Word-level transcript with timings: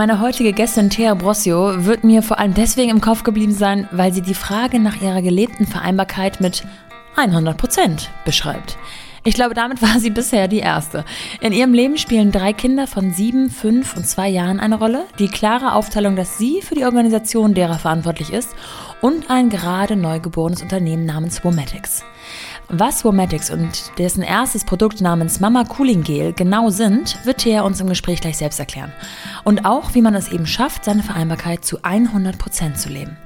Meine 0.00 0.18
heutige 0.18 0.54
Gästin 0.54 0.88
Thea 0.88 1.12
Brossio 1.12 1.84
wird 1.84 2.04
mir 2.04 2.22
vor 2.22 2.38
allem 2.38 2.54
deswegen 2.54 2.88
im 2.88 3.02
Kopf 3.02 3.22
geblieben 3.22 3.52
sein, 3.52 3.86
weil 3.92 4.14
sie 4.14 4.22
die 4.22 4.32
Frage 4.32 4.80
nach 4.80 5.02
ihrer 5.02 5.20
gelebten 5.20 5.66
Vereinbarkeit 5.66 6.40
mit 6.40 6.64
100 7.16 7.54
Prozent 7.58 8.10
beschreibt. 8.24 8.78
Ich 9.24 9.34
glaube, 9.34 9.52
damit 9.52 9.82
war 9.82 10.00
sie 10.00 10.08
bisher 10.08 10.48
die 10.48 10.60
erste. 10.60 11.04
In 11.42 11.52
ihrem 11.52 11.74
Leben 11.74 11.98
spielen 11.98 12.32
drei 12.32 12.54
Kinder 12.54 12.86
von 12.86 13.12
sieben, 13.12 13.50
fünf 13.50 13.94
und 13.94 14.06
zwei 14.06 14.30
Jahren 14.30 14.58
eine 14.58 14.78
Rolle, 14.78 15.04
die 15.18 15.28
klare 15.28 15.74
Aufteilung, 15.74 16.16
dass 16.16 16.38
sie 16.38 16.62
für 16.62 16.74
die 16.74 16.86
Organisation 16.86 17.52
derer 17.52 17.78
verantwortlich 17.78 18.32
ist 18.32 18.56
und 19.02 19.28
ein 19.28 19.50
gerade 19.50 19.96
neugeborenes 19.96 20.62
Unternehmen 20.62 21.04
namens 21.04 21.44
Womatics. 21.44 22.04
Was 22.72 23.04
Womatics 23.04 23.50
und 23.50 23.90
dessen 23.98 24.22
erstes 24.22 24.64
Produkt 24.64 25.00
namens 25.00 25.40
Mama 25.40 25.64
Cooling 25.64 26.04
Gel 26.04 26.32
genau 26.32 26.70
sind, 26.70 27.18
wird 27.26 27.38
Thea 27.38 27.62
uns 27.62 27.80
im 27.80 27.88
Gespräch 27.88 28.20
gleich 28.20 28.38
selbst 28.38 28.60
erklären. 28.60 28.92
Und 29.42 29.64
auch, 29.64 29.96
wie 29.96 30.02
man 30.02 30.14
es 30.14 30.30
eben 30.30 30.46
schafft, 30.46 30.84
seine 30.84 31.02
Vereinbarkeit 31.02 31.64
zu 31.64 31.80
100% 31.80 32.74
zu 32.74 32.88
leben. 32.88 33.16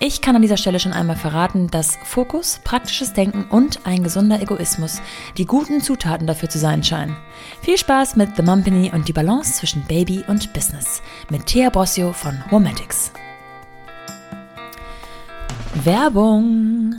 Ich 0.00 0.22
kann 0.22 0.34
an 0.34 0.40
dieser 0.40 0.56
Stelle 0.56 0.80
schon 0.80 0.94
einmal 0.94 1.16
verraten, 1.16 1.68
dass 1.68 1.98
Fokus, 2.04 2.58
praktisches 2.64 3.12
Denken 3.12 3.44
und 3.50 3.80
ein 3.84 4.02
gesunder 4.02 4.40
Egoismus 4.40 5.02
die 5.36 5.44
guten 5.44 5.82
Zutaten 5.82 6.26
dafür 6.26 6.48
zu 6.48 6.58
sein 6.58 6.82
scheinen. 6.82 7.18
Viel 7.60 7.76
Spaß 7.76 8.16
mit 8.16 8.34
The 8.34 8.42
Mumpany 8.42 8.92
und 8.94 9.08
die 9.08 9.12
Balance 9.12 9.52
zwischen 9.52 9.84
Baby 9.84 10.24
und 10.26 10.54
Business 10.54 11.02
mit 11.28 11.44
Thea 11.44 11.68
Bossio 11.68 12.14
von 12.14 12.42
Womatics. 12.48 13.12
Werbung 15.84 16.94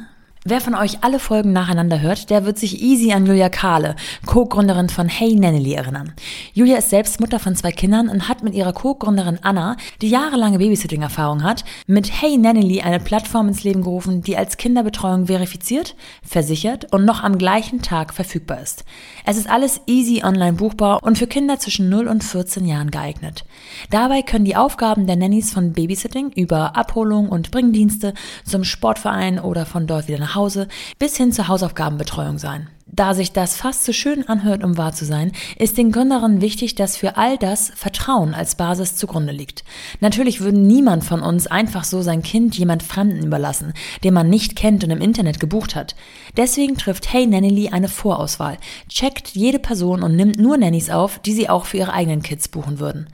Wer 0.49 0.61
von 0.61 0.75
euch 0.75 0.99
alle 1.01 1.19
Folgen 1.19 1.51
nacheinander 1.51 1.99
hört, 1.99 2.29
der 2.29 2.45
wird 2.45 2.57
sich 2.57 2.81
easy 2.81 3.11
an 3.11 3.25
Julia 3.25 3.49
Kahle, 3.49 3.97
Co-Gründerin 4.25 4.87
von 4.87 5.09
Hey 5.09 5.35
Nannily, 5.35 5.73
erinnern. 5.73 6.13
Julia 6.53 6.77
ist 6.77 6.89
selbst 6.89 7.19
Mutter 7.19 7.37
von 7.37 7.53
zwei 7.53 7.73
Kindern 7.73 8.07
und 8.07 8.29
hat 8.29 8.43
mit 8.43 8.53
ihrer 8.53 8.71
Co-Gründerin 8.71 9.39
Anna, 9.41 9.75
die 10.01 10.07
jahrelange 10.07 10.59
Babysitting-Erfahrung 10.59 11.43
hat, 11.43 11.65
mit 11.85 12.21
Hey 12.21 12.37
Nannily 12.37 12.79
eine 12.79 13.01
Plattform 13.01 13.49
ins 13.49 13.65
Leben 13.65 13.83
gerufen, 13.83 14.21
die 14.21 14.37
als 14.37 14.55
Kinderbetreuung 14.55 15.27
verifiziert, 15.27 15.97
versichert 16.23 16.93
und 16.93 17.03
noch 17.03 17.23
am 17.23 17.37
gleichen 17.37 17.81
Tag 17.81 18.13
verfügbar 18.13 18.61
ist. 18.61 18.85
Es 19.25 19.35
ist 19.35 19.49
alles 19.49 19.81
easy 19.85 20.23
online 20.23 20.53
buchbar 20.53 21.03
und 21.03 21.17
für 21.17 21.27
Kinder 21.27 21.59
zwischen 21.59 21.89
0 21.89 22.07
und 22.07 22.23
14 22.23 22.63
Jahren 22.65 22.89
geeignet. 22.89 23.43
Dabei 23.89 24.21
können 24.21 24.45
die 24.45 24.55
Aufgaben 24.55 25.07
der 25.07 25.17
Nannies 25.17 25.51
von 25.51 25.73
Babysitting 25.73 26.31
über 26.31 26.77
Abholung 26.77 27.27
und 27.27 27.51
Bringdienste 27.51 28.13
zum 28.45 28.63
Sportverein 28.63 29.41
oder 29.41 29.65
von 29.65 29.87
dort 29.87 30.07
wieder 30.07 30.19
nach 30.19 30.36
Hause 30.37 30.69
bis 30.97 31.17
hin 31.17 31.33
zur 31.33 31.49
Hausaufgabenbetreuung 31.49 32.37
sein. 32.37 32.69
Da 32.89 33.13
sich 33.13 33.33
das 33.33 33.57
fast 33.57 33.83
zu 33.83 33.91
schön 33.91 34.27
anhört, 34.29 34.63
um 34.63 34.77
wahr 34.77 34.93
zu 34.93 35.03
sein, 35.03 35.33
ist 35.57 35.77
den 35.77 35.91
Gründerinnen 35.91 36.39
wichtig, 36.39 36.73
dass 36.75 36.95
für 36.95 37.17
all 37.17 37.37
das 37.37 37.69
Vertrauen 37.75 38.33
als 38.33 38.55
Basis 38.55 38.95
zugrunde 38.95 39.33
liegt. 39.33 39.65
Natürlich 39.99 40.39
würde 40.39 40.57
niemand 40.57 41.03
von 41.03 41.21
uns 41.21 41.47
einfach 41.47 41.83
so 41.83 42.01
sein 42.01 42.23
Kind 42.23 42.57
jemand 42.57 42.83
Fremden 42.83 43.25
überlassen, 43.25 43.73
den 44.05 44.13
man 44.13 44.29
nicht 44.29 44.55
kennt 44.55 44.85
und 44.85 44.91
im 44.91 45.01
Internet 45.01 45.41
gebucht 45.41 45.75
hat. 45.75 45.95
Deswegen 46.37 46.77
trifft 46.77 47.13
Hey 47.13 47.27
Nanny 47.27 47.69
eine 47.69 47.87
Vorauswahl, 47.87 48.57
checkt 48.89 49.29
jede 49.29 49.59
Person 49.59 50.01
und 50.01 50.15
nimmt 50.15 50.39
nur 50.39 50.57
Nannies 50.57 50.89
auf, 50.89 51.19
die 51.19 51.33
sie 51.33 51.49
auch 51.49 51.65
für 51.65 51.77
ihre 51.77 51.93
eigenen 51.93 52.23
Kids 52.23 52.47
buchen 52.47 52.79
würden. 52.79 53.07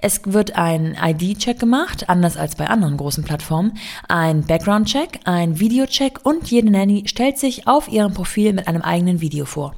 Es 0.00 0.20
wird 0.24 0.56
ein 0.56 0.96
ID-Check 1.02 1.58
gemacht, 1.58 2.08
anders 2.08 2.36
als 2.36 2.56
bei 2.56 2.66
anderen 2.66 2.96
großen 2.98 3.24
Plattformen, 3.24 3.78
ein 4.08 4.42
Background-Check, 4.42 5.20
ein 5.24 5.58
Video-Check 5.60 6.20
und 6.24 6.50
jede 6.50 6.70
Nanny 6.70 7.04
stellt 7.06 7.38
sich 7.38 7.66
auf 7.66 7.88
ihrem 7.88 8.12
Profil 8.12 8.52
mit 8.52 8.68
einem 8.68 8.82
eigenen 8.82 9.20
Video 9.20 9.30
Video 9.30 9.44
vor. 9.44 9.76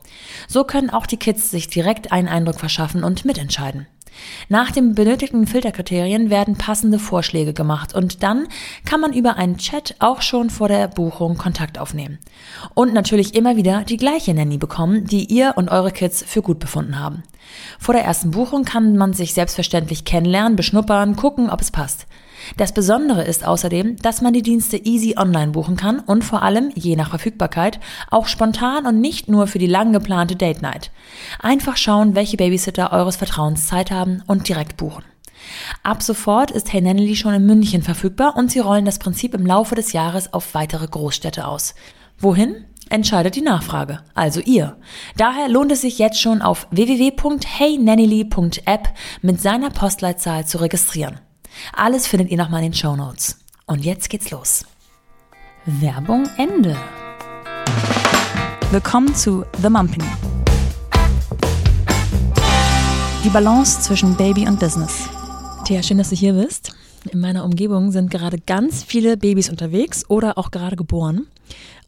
So 0.48 0.64
können 0.64 0.88
auch 0.88 1.06
die 1.06 1.18
Kids 1.18 1.50
sich 1.50 1.68
direkt 1.68 2.10
einen 2.10 2.28
Eindruck 2.28 2.58
verschaffen 2.58 3.04
und 3.04 3.26
mitentscheiden. 3.26 3.86
Nach 4.48 4.70
den 4.70 4.94
benötigten 4.94 5.46
Filterkriterien 5.46 6.30
werden 6.30 6.56
passende 6.56 6.98
Vorschläge 6.98 7.52
gemacht 7.52 7.94
und 7.94 8.22
dann 8.22 8.48
kann 8.84 9.00
man 9.00 9.12
über 9.12 9.36
einen 9.36 9.58
Chat 9.58 9.96
auch 9.98 10.22
schon 10.22 10.50
vor 10.50 10.68
der 10.68 10.88
Buchung 10.88 11.36
Kontakt 11.36 11.78
aufnehmen. 11.78 12.18
Und 12.74 12.94
natürlich 12.94 13.34
immer 13.34 13.56
wieder 13.56 13.84
die 13.84 13.96
gleiche 13.96 14.34
Nanny 14.34 14.58
bekommen, 14.58 15.04
die 15.04 15.24
ihr 15.24 15.54
und 15.56 15.70
eure 15.70 15.92
Kids 15.92 16.24
für 16.26 16.42
gut 16.42 16.58
befunden 16.58 16.98
haben. 16.98 17.22
Vor 17.78 17.94
der 17.94 18.04
ersten 18.04 18.30
Buchung 18.30 18.64
kann 18.64 18.96
man 18.96 19.12
sich 19.12 19.34
selbstverständlich 19.34 20.04
kennenlernen, 20.04 20.56
beschnuppern, 20.56 21.16
gucken, 21.16 21.50
ob 21.50 21.60
es 21.60 21.70
passt. 21.70 22.06
Das 22.56 22.72
Besondere 22.72 23.24
ist 23.24 23.46
außerdem, 23.46 23.96
dass 23.96 24.20
man 24.20 24.32
die 24.32 24.42
Dienste 24.42 24.76
easy 24.76 25.14
online 25.16 25.52
buchen 25.52 25.76
kann 25.76 26.00
und 26.00 26.24
vor 26.24 26.42
allem, 26.42 26.70
je 26.74 26.96
nach 26.96 27.10
Verfügbarkeit, 27.10 27.80
auch 28.10 28.26
spontan 28.26 28.86
und 28.86 29.00
nicht 29.00 29.28
nur 29.28 29.46
für 29.46 29.58
die 29.58 29.66
lang 29.66 29.92
geplante 29.92 30.36
Date 30.36 30.62
Night. 30.62 30.90
Einfach 31.40 31.76
schauen, 31.76 32.14
welche 32.14 32.36
Babysitter 32.36 32.92
eures 32.92 33.16
Vertrauens 33.16 33.66
Zeit 33.66 33.90
haben 33.90 34.22
und 34.26 34.48
direkt 34.48 34.76
buchen. 34.76 35.04
Ab 35.82 36.02
sofort 36.02 36.50
ist 36.50 36.72
Hey 36.72 36.80
Nannily 36.80 37.16
schon 37.16 37.34
in 37.34 37.46
München 37.46 37.82
verfügbar 37.82 38.36
und 38.36 38.50
sie 38.50 38.60
rollen 38.60 38.84
das 38.84 38.98
Prinzip 38.98 39.34
im 39.34 39.46
Laufe 39.46 39.74
des 39.74 39.92
Jahres 39.92 40.32
auf 40.32 40.54
weitere 40.54 40.86
Großstädte 40.86 41.46
aus. 41.46 41.74
Wohin? 42.18 42.64
Entscheidet 42.88 43.36
die 43.36 43.42
Nachfrage, 43.42 44.00
also 44.14 44.40
ihr. 44.40 44.76
Daher 45.16 45.48
lohnt 45.48 45.72
es 45.72 45.80
sich 45.80 45.98
jetzt 45.98 46.20
schon 46.20 46.42
auf 46.42 46.68
www.heynannily.app 46.70 48.88
mit 49.22 49.40
seiner 49.40 49.70
Postleitzahl 49.70 50.46
zu 50.46 50.58
registrieren. 50.58 51.18
Alles 51.72 52.06
findet 52.06 52.30
ihr 52.30 52.36
nochmal 52.36 52.62
in 52.62 52.72
den 52.72 52.76
Show 52.76 52.96
Notes. 52.96 53.38
Und 53.66 53.84
jetzt 53.84 54.10
geht's 54.10 54.30
los. 54.30 54.64
Werbung 55.66 56.28
Ende. 56.36 56.76
Willkommen 58.70 59.14
zu 59.14 59.44
The 59.60 59.68
Mumpany. 59.68 60.04
Die 63.24 63.28
Balance 63.28 63.80
zwischen 63.80 64.16
Baby 64.16 64.48
und 64.48 64.58
Business. 64.58 65.08
Thea, 65.64 65.82
schön, 65.82 65.98
dass 65.98 66.10
du 66.10 66.16
hier 66.16 66.32
bist. 66.32 66.74
In 67.10 67.20
meiner 67.20 67.44
Umgebung 67.44 67.92
sind 67.92 68.10
gerade 68.10 68.38
ganz 68.38 68.82
viele 68.82 69.16
Babys 69.16 69.48
unterwegs 69.50 70.08
oder 70.08 70.38
auch 70.38 70.50
gerade 70.50 70.76
geboren. 70.76 71.26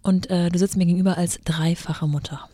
Und 0.02 0.30
äh, 0.30 0.50
du 0.50 0.58
sitzt 0.58 0.76
mir 0.76 0.86
gegenüber 0.86 1.18
als 1.18 1.40
dreifache 1.44 2.06
Mutter. 2.06 2.48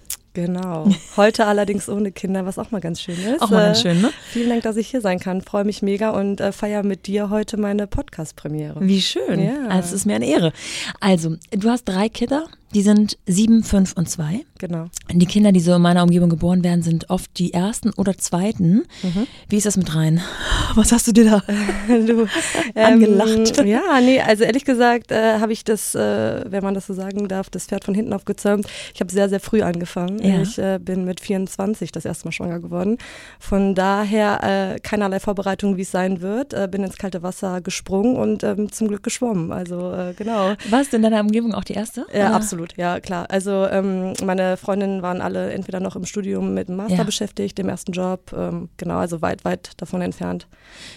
Genau. 0.46 0.88
Heute 1.16 1.46
allerdings 1.46 1.88
ohne 1.88 2.12
Kinder, 2.12 2.46
was 2.46 2.58
auch 2.58 2.70
mal 2.70 2.80
ganz 2.80 3.00
schön 3.00 3.18
ist. 3.18 3.42
Auch 3.42 3.50
mal 3.50 3.66
ganz 3.66 3.82
schön, 3.82 4.00
ne? 4.00 4.08
Äh, 4.08 4.32
vielen 4.32 4.48
Dank, 4.48 4.62
dass 4.62 4.76
ich 4.76 4.88
hier 4.88 5.00
sein 5.00 5.18
kann. 5.18 5.42
Freue 5.42 5.64
mich 5.64 5.82
mega 5.82 6.10
und 6.10 6.40
äh, 6.40 6.52
feiere 6.52 6.82
mit 6.82 7.06
dir 7.06 7.30
heute 7.30 7.56
meine 7.56 7.86
Podcast-Premiere. 7.86 8.78
Wie 8.80 9.02
schön. 9.02 9.40
Ja. 9.40 9.66
Also, 9.68 9.88
es 9.88 9.92
ist 9.92 10.06
mir 10.06 10.16
eine 10.16 10.26
Ehre. 10.26 10.52
Also, 11.00 11.36
du 11.50 11.68
hast 11.68 11.84
drei 11.84 12.08
Kinder. 12.08 12.46
Die 12.72 12.82
sind 12.82 13.18
sieben, 13.26 13.64
fünf 13.64 13.94
und 13.94 14.08
zwei. 14.08 14.44
Genau. 14.58 14.86
Die 15.10 15.26
Kinder, 15.26 15.50
die 15.50 15.60
so 15.60 15.74
in 15.74 15.82
meiner 15.82 16.04
Umgebung 16.04 16.30
geboren 16.30 16.62
werden, 16.62 16.82
sind 16.82 17.10
oft 17.10 17.36
die 17.38 17.52
ersten 17.52 17.90
oder 17.94 18.16
zweiten. 18.16 18.84
Mhm. 19.02 19.26
Wie 19.48 19.56
ist 19.56 19.66
das 19.66 19.76
mit 19.76 19.94
rein? 19.94 20.20
Was 20.76 20.92
hast 20.92 21.08
du 21.08 21.12
dir 21.12 21.24
da 21.24 21.42
du, 21.88 22.28
angelacht? 22.74 23.58
Ähm, 23.58 23.66
ja, 23.66 24.00
nee, 24.00 24.20
also 24.20 24.44
ehrlich 24.44 24.64
gesagt 24.64 25.10
äh, 25.10 25.40
habe 25.40 25.52
ich 25.52 25.64
das, 25.64 25.96
äh, 25.96 26.44
wenn 26.48 26.62
man 26.62 26.74
das 26.74 26.86
so 26.86 26.94
sagen 26.94 27.26
darf, 27.26 27.50
das 27.50 27.66
Pferd 27.66 27.84
von 27.84 27.94
hinten 27.94 28.12
aufgezäumt. 28.12 28.66
Ich 28.94 29.00
habe 29.00 29.10
sehr, 29.10 29.28
sehr 29.28 29.40
früh 29.40 29.62
angefangen. 29.62 30.22
Ja. 30.22 30.42
Ich 30.42 30.58
äh, 30.58 30.78
bin 30.78 31.04
mit 31.04 31.18
24 31.20 31.90
das 31.90 32.04
erste 32.04 32.26
Mal 32.26 32.32
schwanger 32.32 32.60
geworden. 32.60 32.98
Von 33.40 33.74
daher 33.74 34.74
äh, 34.74 34.78
keinerlei 34.78 35.18
Vorbereitung, 35.18 35.76
wie 35.76 35.82
es 35.82 35.90
sein 35.90 36.20
wird. 36.20 36.54
Äh, 36.54 36.68
bin 36.70 36.84
ins 36.84 36.98
kalte 36.98 37.24
Wasser 37.24 37.62
gesprungen 37.62 38.16
und 38.16 38.44
ähm, 38.44 38.70
zum 38.70 38.86
Glück 38.86 39.02
geschwommen. 39.02 39.50
Also 39.50 39.92
äh, 39.92 40.14
genau. 40.16 40.54
Warst 40.68 40.92
du 40.92 40.98
in 40.98 41.02
deiner 41.02 41.20
Umgebung 41.20 41.52
auch 41.54 41.64
die 41.64 41.74
erste? 41.74 42.06
Ja, 42.14 42.32
absolut 42.32 42.59
absolut, 42.60 42.76
ja 42.76 43.00
klar. 43.00 43.26
Also 43.28 43.66
ähm, 43.66 44.12
meine 44.24 44.56
Freundinnen 44.56 45.02
waren 45.02 45.20
alle 45.20 45.52
entweder 45.52 45.80
noch 45.80 45.96
im 45.96 46.04
Studium 46.04 46.54
mit 46.54 46.68
dem 46.68 46.76
Master 46.76 46.98
ja. 46.98 47.04
beschäftigt, 47.04 47.58
dem 47.58 47.68
ersten 47.68 47.92
Job, 47.92 48.32
ähm, 48.36 48.68
genau, 48.76 48.98
also 48.98 49.22
weit, 49.22 49.44
weit 49.44 49.72
davon 49.78 50.02
entfernt, 50.02 50.46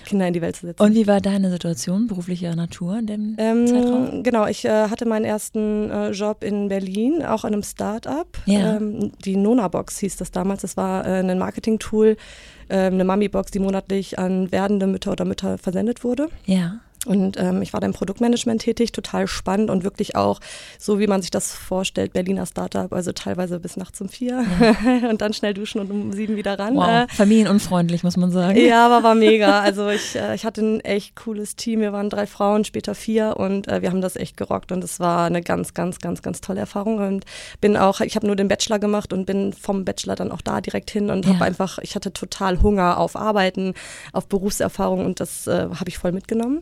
Kinder 0.05 0.27
in 0.27 0.33
die 0.33 0.41
Welt 0.41 0.55
zu 0.55 0.67
setzen. 0.67 0.83
Und 0.83 0.93
wie 0.93 1.07
war 1.07 1.21
deine 1.21 1.49
Situation 1.49 2.07
beruflicher 2.07 2.55
Natur 2.55 2.99
in 2.99 3.07
dem 3.07 3.35
ähm, 3.37 3.67
Zeitraum? 3.67 4.23
Genau, 4.23 4.47
ich 4.47 4.65
äh, 4.65 4.89
hatte 4.89 5.05
meinen 5.05 5.25
ersten 5.25 5.89
äh, 5.89 6.11
Job 6.11 6.43
in 6.43 6.69
Berlin, 6.69 7.23
auch 7.23 7.45
in 7.45 7.53
einem 7.53 7.63
Start-up. 7.63 8.37
Ja. 8.45 8.77
Ähm, 8.77 9.11
die 9.23 9.35
Nona-Box 9.35 9.99
hieß 9.99 10.17
das 10.17 10.31
damals. 10.31 10.61
Das 10.61 10.77
war 10.77 11.05
äh, 11.05 11.19
ein 11.19 11.37
Marketing-Tool, 11.37 12.17
ähm, 12.69 12.93
eine 12.93 13.03
Mami-Box, 13.03 13.51
die 13.51 13.59
monatlich 13.59 14.19
an 14.19 14.51
werdende 14.51 14.87
Mütter 14.87 15.11
oder 15.11 15.25
Mütter 15.25 15.57
versendet 15.57 16.03
wurde. 16.03 16.29
Ja. 16.45 16.79
Und 17.05 17.37
ähm, 17.37 17.61
ich 17.61 17.73
war 17.73 17.81
da 17.81 17.87
im 17.87 17.93
Produktmanagement 17.93 18.61
tätig, 18.61 18.93
total 18.93 19.27
spannend 19.27 19.69
und 19.69 19.83
wirklich 19.83 20.15
auch 20.15 20.39
so, 20.79 20.99
wie 20.99 21.07
man 21.07 21.21
sich 21.21 21.31
das 21.31 21.53
vorstellt, 21.53 22.13
Berliner 22.13 22.45
Startup, 22.45 22.91
also 22.93 23.11
teilweise 23.11 23.59
bis 23.59 23.75
nachts 23.75 23.99
um 23.99 24.07
vier 24.07 24.45
ja. 24.61 25.09
und 25.09 25.21
dann 25.21 25.33
schnell 25.33 25.53
duschen 25.53 25.81
und 25.81 25.91
um 25.91 26.13
sieben 26.13 26.37
wieder 26.37 26.57
ran. 26.57 26.75
Wow. 26.75 26.87
Äh, 26.87 27.07
Familienunfreundlich, 27.09 28.03
muss 28.03 28.15
man 28.15 28.31
sagen. 28.31 28.57
Ja, 28.57 28.85
aber 28.85 29.03
war 29.03 29.15
mega. 29.15 29.59
Also 29.59 29.89
ich, 29.89 30.15
äh, 30.15 30.35
ich 30.35 30.45
hatte 30.45 30.61
ein 30.61 30.79
echt 30.79 31.15
cooles 31.15 31.55
Team. 31.57 31.81
Wir 31.81 31.91
waren 31.91 32.09
drei 32.09 32.25
Frauen, 32.25 32.63
später 32.63 32.95
vier 32.95 33.35
und 33.37 33.67
äh, 33.67 33.81
wir 33.81 33.89
haben 33.89 34.01
das 34.01 34.15
echt 34.15 34.37
gerockt 34.37 34.71
und 34.71 34.83
es 34.83 34.99
war 34.99 35.25
eine 35.25 35.41
ganz, 35.41 35.73
ganz, 35.73 35.99
ganz, 35.99 36.21
ganz 36.21 36.39
tolle 36.39 36.61
Erfahrung 36.61 36.99
und 36.99 37.25
bin 37.59 37.75
auch, 37.75 37.99
ich 37.99 38.15
habe 38.15 38.27
nur 38.27 38.37
den 38.37 38.47
Bachelor 38.47 38.79
gemacht 38.79 39.11
und 39.11 39.25
bin 39.25 39.51
vom 39.51 39.83
Bachelor 39.83 40.15
dann 40.15 40.31
auch 40.31 40.41
da 40.41 40.61
direkt 40.61 40.89
hin 40.89 41.09
und 41.09 41.25
ja. 41.25 41.33
habe 41.33 41.45
einfach, 41.45 41.79
ich 41.79 41.95
hatte 41.95 42.13
total 42.13 42.61
Hunger 42.61 42.97
auf 42.97 43.17
Arbeiten, 43.17 43.73
auf 44.13 44.27
Berufserfahrung 44.27 45.05
und 45.05 45.19
das 45.19 45.47
äh, 45.47 45.67
habe 45.73 45.89
ich 45.89 45.97
voll 45.97 46.13
mitgenommen. 46.13 46.61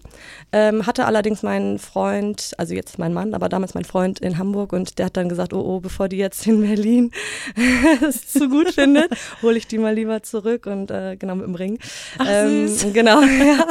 Ähm, 0.53 0.85
hatte 0.85 1.05
allerdings 1.05 1.43
meinen 1.43 1.79
Freund, 1.79 2.51
also 2.57 2.73
jetzt 2.73 2.99
mein 2.99 3.13
Mann, 3.13 3.33
aber 3.33 3.49
damals 3.49 3.73
mein 3.73 3.85
Freund 3.85 4.19
in 4.19 4.37
Hamburg 4.37 4.73
und 4.73 4.99
der 4.99 5.07
hat 5.07 5.17
dann 5.17 5.29
gesagt, 5.29 5.53
oh, 5.53 5.61
oh, 5.61 5.79
bevor 5.79 6.09
die 6.09 6.17
jetzt 6.17 6.45
in 6.45 6.61
Berlin 6.61 7.11
es 8.07 8.27
zu 8.27 8.49
gut 8.49 8.69
findet, 8.73 9.11
hole 9.41 9.57
ich 9.57 9.67
die 9.67 9.77
mal 9.77 9.93
lieber 9.93 10.23
zurück 10.23 10.65
und 10.65 10.91
äh, 10.91 11.15
genau 11.15 11.35
mit 11.35 11.45
dem 11.45 11.55
Ring. 11.55 11.79
Ach, 12.17 12.25
ähm, 12.29 12.67
süß. 12.67 12.87
Genau, 12.93 13.21
ja. 13.21 13.65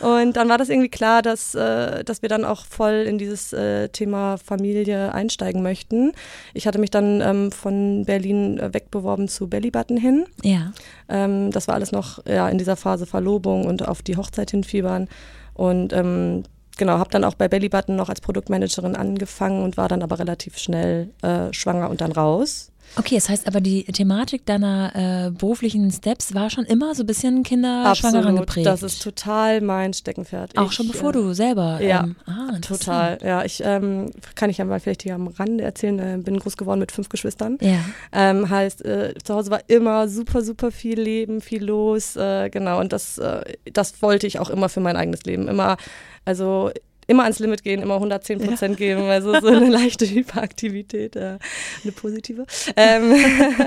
Und 0.00 0.36
dann 0.36 0.48
war 0.48 0.58
das 0.58 0.68
irgendwie 0.68 0.88
klar, 0.88 1.22
dass, 1.22 1.54
äh, 1.54 2.02
dass 2.02 2.22
wir 2.22 2.28
dann 2.28 2.44
auch 2.44 2.66
voll 2.66 3.04
in 3.06 3.16
dieses 3.18 3.52
äh, 3.52 3.88
Thema 3.88 4.38
Familie 4.38 5.14
einsteigen 5.14 5.62
möchten. 5.62 6.12
Ich 6.52 6.66
hatte 6.66 6.78
mich 6.78 6.90
dann 6.90 7.20
ähm, 7.20 7.52
von 7.52 8.04
Berlin 8.04 8.58
äh, 8.58 8.74
wegbeworben 8.74 9.28
zu 9.28 9.48
Bellybutton 9.48 9.96
hin. 9.96 10.26
Ja. 10.42 10.72
Ähm, 11.08 11.52
das 11.52 11.68
war 11.68 11.76
alles 11.76 11.92
noch 11.92 12.24
ja, 12.26 12.48
in 12.48 12.58
dieser 12.58 12.76
Phase 12.76 13.06
Verlobung 13.06 13.66
und 13.66 13.86
auf 13.86 14.02
die 14.02 14.16
Hochzeit 14.16 14.50
hinfiebern. 14.50 15.08
Und 15.56 15.92
ähm, 15.92 16.42
genau, 16.76 16.98
habe 16.98 17.10
dann 17.10 17.24
auch 17.24 17.34
bei 17.34 17.48
Bellybutton 17.48 17.96
noch 17.96 18.10
als 18.10 18.20
Produktmanagerin 18.20 18.94
angefangen 18.94 19.62
und 19.62 19.76
war 19.76 19.88
dann 19.88 20.02
aber 20.02 20.18
relativ 20.18 20.58
schnell 20.58 21.10
äh, 21.22 21.52
schwanger 21.52 21.88
und 21.88 22.00
dann 22.00 22.12
raus. 22.12 22.72
Okay, 22.98 23.16
das 23.16 23.28
heißt 23.28 23.46
aber, 23.46 23.60
die 23.60 23.84
Thematik 23.84 24.46
deiner 24.46 25.26
äh, 25.26 25.30
beruflichen 25.30 25.90
Steps 25.90 26.34
war 26.34 26.48
schon 26.48 26.64
immer 26.64 26.94
so 26.94 27.02
ein 27.02 27.06
bisschen 27.06 27.42
kinderschwangeren 27.42 28.36
geprägt. 28.36 28.66
Das 28.66 28.82
ist 28.82 29.02
total 29.02 29.60
mein 29.60 29.92
Steckenpferd. 29.92 30.56
Auch 30.56 30.70
ich, 30.70 30.72
schon 30.72 30.88
bevor 30.88 31.10
äh, 31.10 31.12
du 31.12 31.32
selber. 31.34 31.80
Ja, 31.82 32.04
ähm, 32.04 32.16
ah, 32.26 32.58
total. 32.60 33.18
Ja, 33.22 33.44
ich 33.44 33.62
ähm, 33.62 34.10
kann 34.34 34.48
ich 34.48 34.58
ja 34.58 34.64
mal 34.64 34.80
vielleicht 34.80 35.02
hier 35.02 35.14
am 35.14 35.28
Rande 35.28 35.62
erzählen. 35.62 35.98
Äh, 35.98 36.18
bin 36.18 36.38
groß 36.38 36.56
geworden 36.56 36.80
mit 36.80 36.90
fünf 36.90 37.10
Geschwistern. 37.10 37.58
Ja. 37.60 37.80
Ähm, 38.12 38.48
heißt, 38.48 38.84
äh, 38.84 39.14
zu 39.22 39.34
Hause 39.34 39.50
war 39.50 39.60
immer 39.66 40.08
super, 40.08 40.42
super 40.42 40.70
viel 40.70 40.98
Leben, 40.98 41.42
viel 41.42 41.64
los. 41.64 42.16
Äh, 42.16 42.48
genau, 42.48 42.80
und 42.80 42.94
das, 42.94 43.18
äh, 43.18 43.42
das 43.72 44.00
wollte 44.00 44.26
ich 44.26 44.38
auch 44.38 44.48
immer 44.48 44.70
für 44.70 44.80
mein 44.80 44.96
eigenes 44.96 45.24
Leben. 45.24 45.48
Immer, 45.48 45.76
also 46.24 46.70
immer 47.06 47.22
ans 47.22 47.38
Limit 47.38 47.62
gehen, 47.62 47.82
immer 47.82 47.94
110 47.94 48.40
Prozent 48.40 48.80
ja. 48.80 48.86
geben, 48.86 49.02
also 49.02 49.38
so 49.40 49.46
eine 49.46 49.68
leichte 49.68 50.06
Hyperaktivität, 50.10 51.16
äh, 51.16 51.38
eine 51.82 51.92
positive. 51.92 52.46
Ähm, 52.76 53.14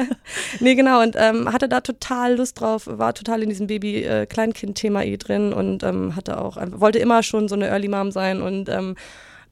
nee, 0.59 0.75
genau, 0.75 1.01
und 1.01 1.15
ähm, 1.17 1.51
hatte 1.51 1.69
da 1.69 1.81
total 1.81 2.35
Lust 2.35 2.59
drauf, 2.59 2.87
war 2.87 3.13
total 3.13 3.43
in 3.43 3.49
diesem 3.49 3.67
Baby-Kleinkind-Thema 3.67 5.03
eh 5.03 5.17
drin 5.17 5.53
und 5.53 5.83
ähm, 5.83 6.15
hatte 6.15 6.39
auch, 6.39 6.57
wollte 6.71 6.99
immer 6.99 7.23
schon 7.23 7.47
so 7.47 7.55
eine 7.55 7.67
Early 7.67 7.87
Mom 7.87 8.11
sein 8.11 8.41
und 8.41 8.69
ähm, 8.69 8.95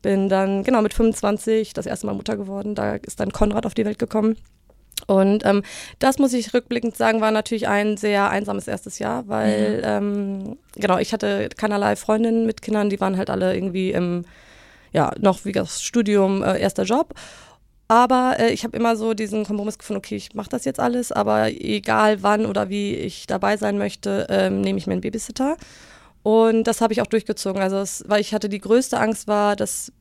bin 0.02 0.30
dann, 0.30 0.64
genau, 0.64 0.82
mit 0.82 0.94
25 0.94 1.74
das 1.74 1.86
erste 1.86 2.06
Mal 2.06 2.14
Mutter 2.14 2.38
geworden. 2.38 2.76
Da 2.76 2.96
ist 2.96 3.20
dann 3.20 3.32
Konrad 3.32 3.66
auf 3.66 3.74
die 3.74 3.86
Welt 3.86 4.00
gekommen. 4.00 4.38
Und 5.08 5.46
ähm, 5.46 5.64
das 6.00 6.20
muss 6.20 6.34
ich 6.34 6.54
rückblickend 6.54 6.96
sagen, 6.96 7.22
war 7.22 7.32
natürlich 7.32 7.68
ein 7.68 7.96
sehr 7.98 8.30
einsames 8.30 8.68
erstes 8.68 9.00
Jahr, 9.00 9.28
weil 9.28 9.80
ja. 9.82 9.98
ähm, 9.98 10.58
genau, 10.76 10.98
ich 10.98 11.14
hatte 11.14 11.50
keinerlei 11.56 11.96
Freundinnen 11.96 12.46
mit 12.46 12.62
Kindern, 12.62 12.90
die 12.90 13.00
waren 13.00 13.18
halt 13.18 13.30
alle 13.30 13.56
irgendwie 13.56 13.92
im, 13.92 14.26
ja, 14.92 15.14
noch 15.18 15.46
wie 15.46 15.54
das 15.54 15.82
Studium, 15.82 16.44
äh, 16.44 16.60
erster 16.60 16.84
Job. 16.84 17.14
Aber 17.88 18.36
äh, 18.38 18.52
ich 18.52 18.66
habe 18.66 18.76
immer 18.76 18.98
so 18.98 19.14
diesen 19.14 19.46
Kompromiss 19.46 19.78
gefunden, 19.78 20.00
okay, 20.00 20.18
ich 20.18 20.34
mache 20.34 20.50
das 20.50 20.66
jetzt 20.66 20.80
alles, 20.80 21.14
aber 21.14 21.50
egal 21.52 22.22
wann 22.22 22.46
oder 22.46 22.70
wie 22.70 22.96
ich 22.96 23.28
dabei 23.28 23.56
sein 23.56 23.78
möchte, 23.78 24.28
ähm, 24.30 24.60
nehme 24.60 24.78
ich 24.78 24.88
mir 24.88 24.94
einen 24.94 25.02
Babysitter. 25.02 25.56
Und 26.22 26.66
das 26.66 26.82
habe 26.82 26.92
ich 26.92 27.02
auch 27.02 27.08
durchgezogen. 27.08 27.62
Also, 27.62 27.78
es, 27.78 28.04
weil 28.08 28.20
ich 28.20 28.34
hatte 28.34 28.50
die 28.50 28.60
größte 28.60 29.00
Angst 29.00 29.30
war, 29.30 29.56
dass 29.56 29.94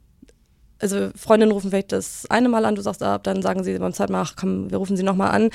also 0.81 1.11
Freundinnen 1.17 1.53
rufen 1.53 1.71
vielleicht 1.71 1.93
das 1.93 2.27
eine 2.31 2.49
Mal 2.49 2.65
an, 2.65 2.75
du 2.75 2.83
sagst 2.83 3.03
ab, 3.03 3.25
dann 3.25 3.43
sagen 3.43 3.65
sie 3.65 3.79
beim 3.79 3.93
zweiten 3.93 4.13
Mal, 4.13 4.23
ach 4.23 4.35
komm, 4.37 4.71
wir 4.71 4.79
rufen 4.79 4.97
sie 4.97 5.03
nochmal 5.03 5.31
an. 5.31 5.51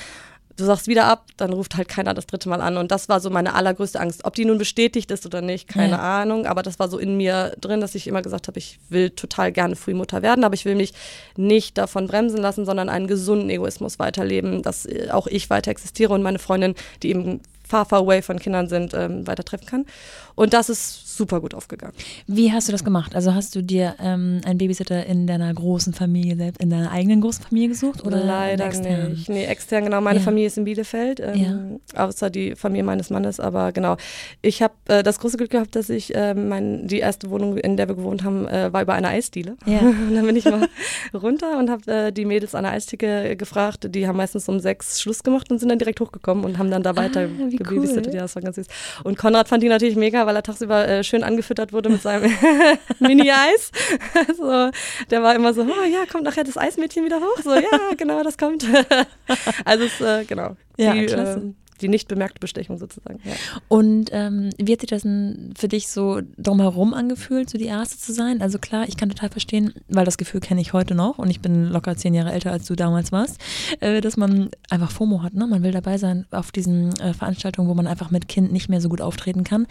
Du 0.56 0.64
sagst 0.64 0.86
wieder 0.86 1.06
ab, 1.06 1.24
dann 1.38 1.52
ruft 1.52 1.76
halt 1.76 1.88
keiner 1.88 2.12
das 2.12 2.26
dritte 2.26 2.48
Mal 2.50 2.60
an. 2.60 2.76
Und 2.76 2.90
das 2.90 3.08
war 3.08 3.20
so 3.20 3.30
meine 3.30 3.54
allergrößte 3.54 3.98
Angst. 3.98 4.26
Ob 4.26 4.34
die 4.34 4.44
nun 4.44 4.58
bestätigt 4.58 5.10
ist 5.10 5.24
oder 5.24 5.40
nicht, 5.40 5.66
keine 5.66 5.92
ja. 5.92 6.20
Ahnung. 6.20 6.44
Aber 6.44 6.62
das 6.62 6.78
war 6.78 6.88
so 6.88 6.98
in 6.98 7.16
mir 7.16 7.56
drin, 7.58 7.80
dass 7.80 7.94
ich 7.94 8.06
immer 8.06 8.20
gesagt 8.20 8.48
habe, 8.48 8.58
ich 8.58 8.78
will 8.90 9.10
total 9.10 9.50
gerne 9.50 9.76
Frühmutter 9.76 10.20
werden, 10.20 10.44
aber 10.44 10.54
ich 10.54 10.66
will 10.66 10.74
mich 10.74 10.92
nicht 11.38 11.78
davon 11.78 12.06
bremsen 12.06 12.38
lassen, 12.38 12.66
sondern 12.66 12.90
einen 12.90 13.06
gesunden 13.06 13.48
Egoismus 13.48 13.98
weiterleben, 13.98 14.60
dass 14.62 14.84
äh, 14.84 15.08
auch 15.10 15.26
ich 15.26 15.48
weiter 15.48 15.70
existiere 15.70 16.12
und 16.12 16.22
meine 16.22 16.38
Freundin, 16.38 16.74
die 17.02 17.10
eben 17.10 17.40
far, 17.66 17.86
far 17.86 18.00
away 18.00 18.20
von 18.20 18.38
Kindern 18.38 18.68
sind, 18.68 18.92
ähm, 18.92 19.26
weiter 19.26 19.44
treffen 19.44 19.66
kann. 19.66 19.86
Und 20.34 20.54
das 20.54 20.68
ist 20.68 21.16
super 21.16 21.40
gut 21.40 21.54
aufgegangen. 21.54 21.94
Wie 22.26 22.52
hast 22.52 22.68
du 22.68 22.72
das 22.72 22.84
gemacht? 22.84 23.14
Also 23.14 23.34
hast 23.34 23.54
du 23.54 23.62
dir 23.62 23.94
ähm, 24.00 24.40
einen 24.44 24.58
Babysitter 24.58 25.04
in 25.06 25.26
deiner 25.26 25.52
großen 25.52 25.92
Familie 25.92 26.36
selbst, 26.36 26.60
in 26.60 26.70
deiner 26.70 26.90
eigenen 26.90 27.20
großen 27.20 27.44
Familie 27.44 27.68
gesucht? 27.68 28.04
Oder 28.04 28.24
Leider 28.24 28.66
extern? 28.66 29.10
nicht. 29.10 29.28
Nee, 29.28 29.44
extern, 29.44 29.84
genau. 29.84 30.00
Meine 30.00 30.18
ja. 30.18 30.24
Familie 30.24 30.46
ist 30.46 30.58
in 30.58 30.64
Bielefeld, 30.64 31.20
ähm, 31.20 31.80
ja. 31.94 32.06
außer 32.06 32.30
die 32.30 32.54
Familie 32.54 32.84
meines 32.84 33.10
Mannes, 33.10 33.40
aber 33.40 33.72
genau. 33.72 33.96
Ich 34.40 34.62
habe 34.62 34.74
äh, 34.88 35.02
das 35.02 35.18
große 35.18 35.36
Glück 35.36 35.50
gehabt, 35.50 35.76
dass 35.76 35.90
ich 35.90 36.14
äh, 36.14 36.34
mein, 36.34 36.86
die 36.88 36.98
erste 36.98 37.30
Wohnung, 37.30 37.58
in 37.58 37.76
der 37.76 37.88
wir 37.88 37.94
gewohnt 37.94 38.24
haben, 38.24 38.46
äh, 38.48 38.72
war 38.72 38.82
über 38.82 38.94
eine 38.94 39.08
Eisdiele. 39.08 39.56
Ja. 39.66 39.80
und 39.80 40.14
dann 40.14 40.26
bin 40.26 40.36
ich 40.36 40.44
mal 40.44 40.68
runter 41.14 41.58
und 41.58 41.70
habe 41.70 41.90
äh, 41.90 42.12
die 42.12 42.24
Mädels 42.24 42.54
an 42.54 42.64
der 42.64 42.72
Eistheke 42.72 43.36
gefragt. 43.36 43.94
Die 43.94 44.06
haben 44.06 44.16
meistens 44.16 44.48
um 44.48 44.60
sechs 44.60 45.00
Schluss 45.00 45.22
gemacht 45.22 45.50
und 45.50 45.58
sind 45.58 45.68
dann 45.68 45.78
direkt 45.78 46.00
hochgekommen 46.00 46.44
und 46.44 46.58
haben 46.58 46.70
dann 46.70 46.82
da 46.82 46.96
weiter 46.96 47.22
ah, 47.22 47.48
gebabysittet. 47.48 48.08
Cool. 48.08 48.14
Ja, 48.14 48.22
das 48.22 48.34
war 48.34 48.42
ganz 48.42 48.56
süß. 48.56 48.66
Und 49.04 49.18
Konrad 49.18 49.48
fand 49.48 49.62
die 49.62 49.68
natürlich 49.68 49.96
mega, 49.96 50.21
weil 50.26 50.36
er 50.36 50.42
tagsüber 50.42 50.88
äh, 50.88 51.04
schön 51.04 51.22
angefüttert 51.24 51.72
wurde 51.72 51.88
mit 51.88 52.02
seinem 52.02 52.32
Mini-Eis. 53.00 53.70
also, 54.28 54.70
der 55.10 55.22
war 55.22 55.34
immer 55.34 55.54
so, 55.54 55.62
oh 55.62 55.84
ja, 55.84 56.06
kommt 56.10 56.24
nachher 56.24 56.44
das 56.44 56.56
Eismädchen 56.56 57.04
wieder 57.04 57.20
hoch. 57.20 57.42
So, 57.42 57.54
ja, 57.54 57.94
genau, 57.96 58.22
das 58.22 58.38
kommt. 58.38 58.66
also, 59.64 59.84
es, 59.84 60.00
äh, 60.00 60.24
genau. 60.24 60.56
Ja, 60.76 60.92
die, 60.92 61.06
klasse. 61.06 61.54
Äh, 61.82 61.86
die 61.86 61.88
nicht 61.88 62.08
bemerkte 62.08 62.40
Bestechung 62.40 62.78
sozusagen. 62.78 63.18
Ja. 63.24 63.32
Und 63.68 64.10
ähm, 64.12 64.50
wie 64.58 64.72
hat 64.72 64.80
sich 64.80 64.90
das 64.90 65.02
für 65.02 65.68
dich 65.68 65.88
so 65.88 66.20
drumherum 66.38 66.94
angefühlt, 66.94 67.50
so 67.50 67.58
die 67.58 67.66
Erste 67.66 67.98
zu 67.98 68.12
sein? 68.12 68.40
Also 68.40 68.58
klar, 68.58 68.86
ich 68.88 68.96
kann 68.96 69.08
total 69.08 69.30
verstehen, 69.30 69.74
weil 69.88 70.04
das 70.04 70.16
Gefühl 70.16 70.40
kenne 70.40 70.60
ich 70.60 70.72
heute 70.72 70.94
noch 70.94 71.18
und 71.18 71.28
ich 71.30 71.40
bin 71.40 71.68
locker 71.68 71.96
zehn 71.96 72.14
Jahre 72.14 72.32
älter, 72.32 72.52
als 72.52 72.66
du 72.66 72.74
damals 72.76 73.12
warst, 73.12 73.40
äh, 73.80 74.00
dass 74.00 74.16
man 74.16 74.50
einfach 74.70 74.90
FOMO 74.90 75.22
hat. 75.22 75.34
Ne? 75.34 75.46
Man 75.46 75.62
will 75.62 75.72
dabei 75.72 75.98
sein 75.98 76.26
auf 76.30 76.52
diesen 76.52 76.98
äh, 77.00 77.14
Veranstaltungen, 77.14 77.68
wo 77.68 77.74
man 77.74 77.86
einfach 77.86 78.10
mit 78.10 78.28
Kind 78.28 78.52
nicht 78.52 78.68
mehr 78.68 78.80
so 78.80 78.88
gut 78.88 79.00
auftreten 79.00 79.44
kann. 79.44 79.66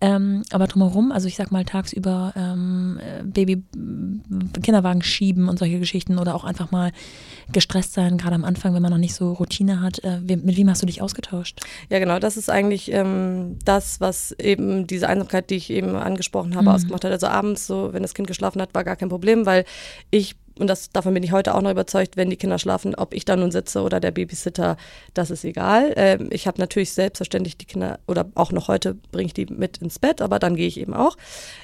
Ähm, 0.00 0.42
aber 0.50 0.66
drumherum, 0.66 1.12
also 1.12 1.28
ich 1.28 1.36
sag 1.36 1.52
mal 1.52 1.64
tagsüber 1.64 2.32
ähm, 2.36 2.98
Baby, 3.24 3.62
Kinderwagen 4.62 5.02
schieben 5.02 5.48
und 5.48 5.58
solche 5.58 5.78
Geschichten 5.78 6.18
oder 6.18 6.34
auch 6.34 6.44
einfach 6.44 6.70
mal 6.70 6.92
gestresst 7.52 7.94
sein, 7.94 8.18
gerade 8.18 8.34
am 8.34 8.44
Anfang, 8.44 8.74
wenn 8.74 8.82
man 8.82 8.90
noch 8.90 8.98
nicht 8.98 9.14
so 9.14 9.32
Routine 9.32 9.80
hat. 9.80 9.98
Äh, 10.04 10.20
mit 10.20 10.56
wem 10.56 10.70
hast 10.70 10.82
du 10.82 10.86
dich 10.86 11.02
ausgetauscht? 11.02 11.60
Ja, 11.90 11.98
genau, 11.98 12.18
das 12.18 12.36
ist 12.36 12.50
eigentlich 12.50 12.90
ähm, 12.92 13.58
das, 13.64 14.00
was 14.00 14.32
eben 14.32 14.86
diese 14.86 15.08
Einsamkeit, 15.08 15.50
die 15.50 15.56
ich 15.56 15.70
eben 15.70 15.94
angesprochen 15.96 16.54
habe, 16.54 16.68
mhm. 16.68 16.74
ausgemacht 16.74 17.04
hat. 17.04 17.12
Also 17.12 17.26
abends, 17.26 17.66
so 17.66 17.92
wenn 17.92 18.02
das 18.02 18.14
Kind 18.14 18.28
geschlafen 18.28 18.60
hat, 18.60 18.74
war 18.74 18.84
gar 18.84 18.96
kein 18.96 19.08
Problem, 19.08 19.46
weil 19.46 19.64
ich 20.10 20.36
und 20.58 20.66
das, 20.66 20.90
davon 20.90 21.14
bin 21.14 21.22
ich 21.22 21.32
heute 21.32 21.54
auch 21.54 21.62
noch 21.62 21.70
überzeugt, 21.70 22.16
wenn 22.16 22.30
die 22.30 22.36
Kinder 22.36 22.58
schlafen, 22.58 22.94
ob 22.94 23.14
ich 23.14 23.24
da 23.24 23.36
nun 23.36 23.50
sitze 23.50 23.82
oder 23.82 24.00
der 24.00 24.10
Babysitter, 24.10 24.76
das 25.14 25.30
ist 25.30 25.44
egal. 25.44 25.92
Ähm, 25.96 26.28
ich 26.30 26.46
habe 26.46 26.60
natürlich 26.60 26.92
selbstverständlich 26.92 27.56
die 27.56 27.64
Kinder, 27.64 27.98
oder 28.06 28.26
auch 28.34 28.52
noch 28.52 28.68
heute 28.68 28.94
bringe 29.12 29.26
ich 29.26 29.34
die 29.34 29.46
mit 29.46 29.78
ins 29.78 29.98
Bett, 29.98 30.20
aber 30.20 30.38
dann 30.38 30.56
gehe 30.56 30.68
ich 30.68 30.78
eben 30.78 30.94
auch. 30.94 31.16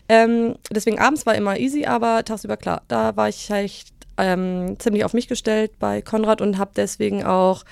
Ähm, 0.08 0.56
deswegen 0.70 0.98
abends 0.98 1.26
war 1.26 1.34
immer 1.34 1.58
easy, 1.58 1.84
aber 1.84 2.24
tagsüber 2.24 2.56
klar, 2.56 2.82
da 2.88 3.14
war 3.16 3.28
ich 3.28 3.50
halt 3.50 3.84
ähm, 4.18 4.76
ziemlich 4.78 5.04
auf 5.04 5.14
mich 5.14 5.28
gestellt 5.28 5.72
bei 5.78 6.02
Konrad 6.02 6.40
und 6.40 6.58
habe 6.58 6.72
deswegen 6.76 7.24
auch 7.24 7.64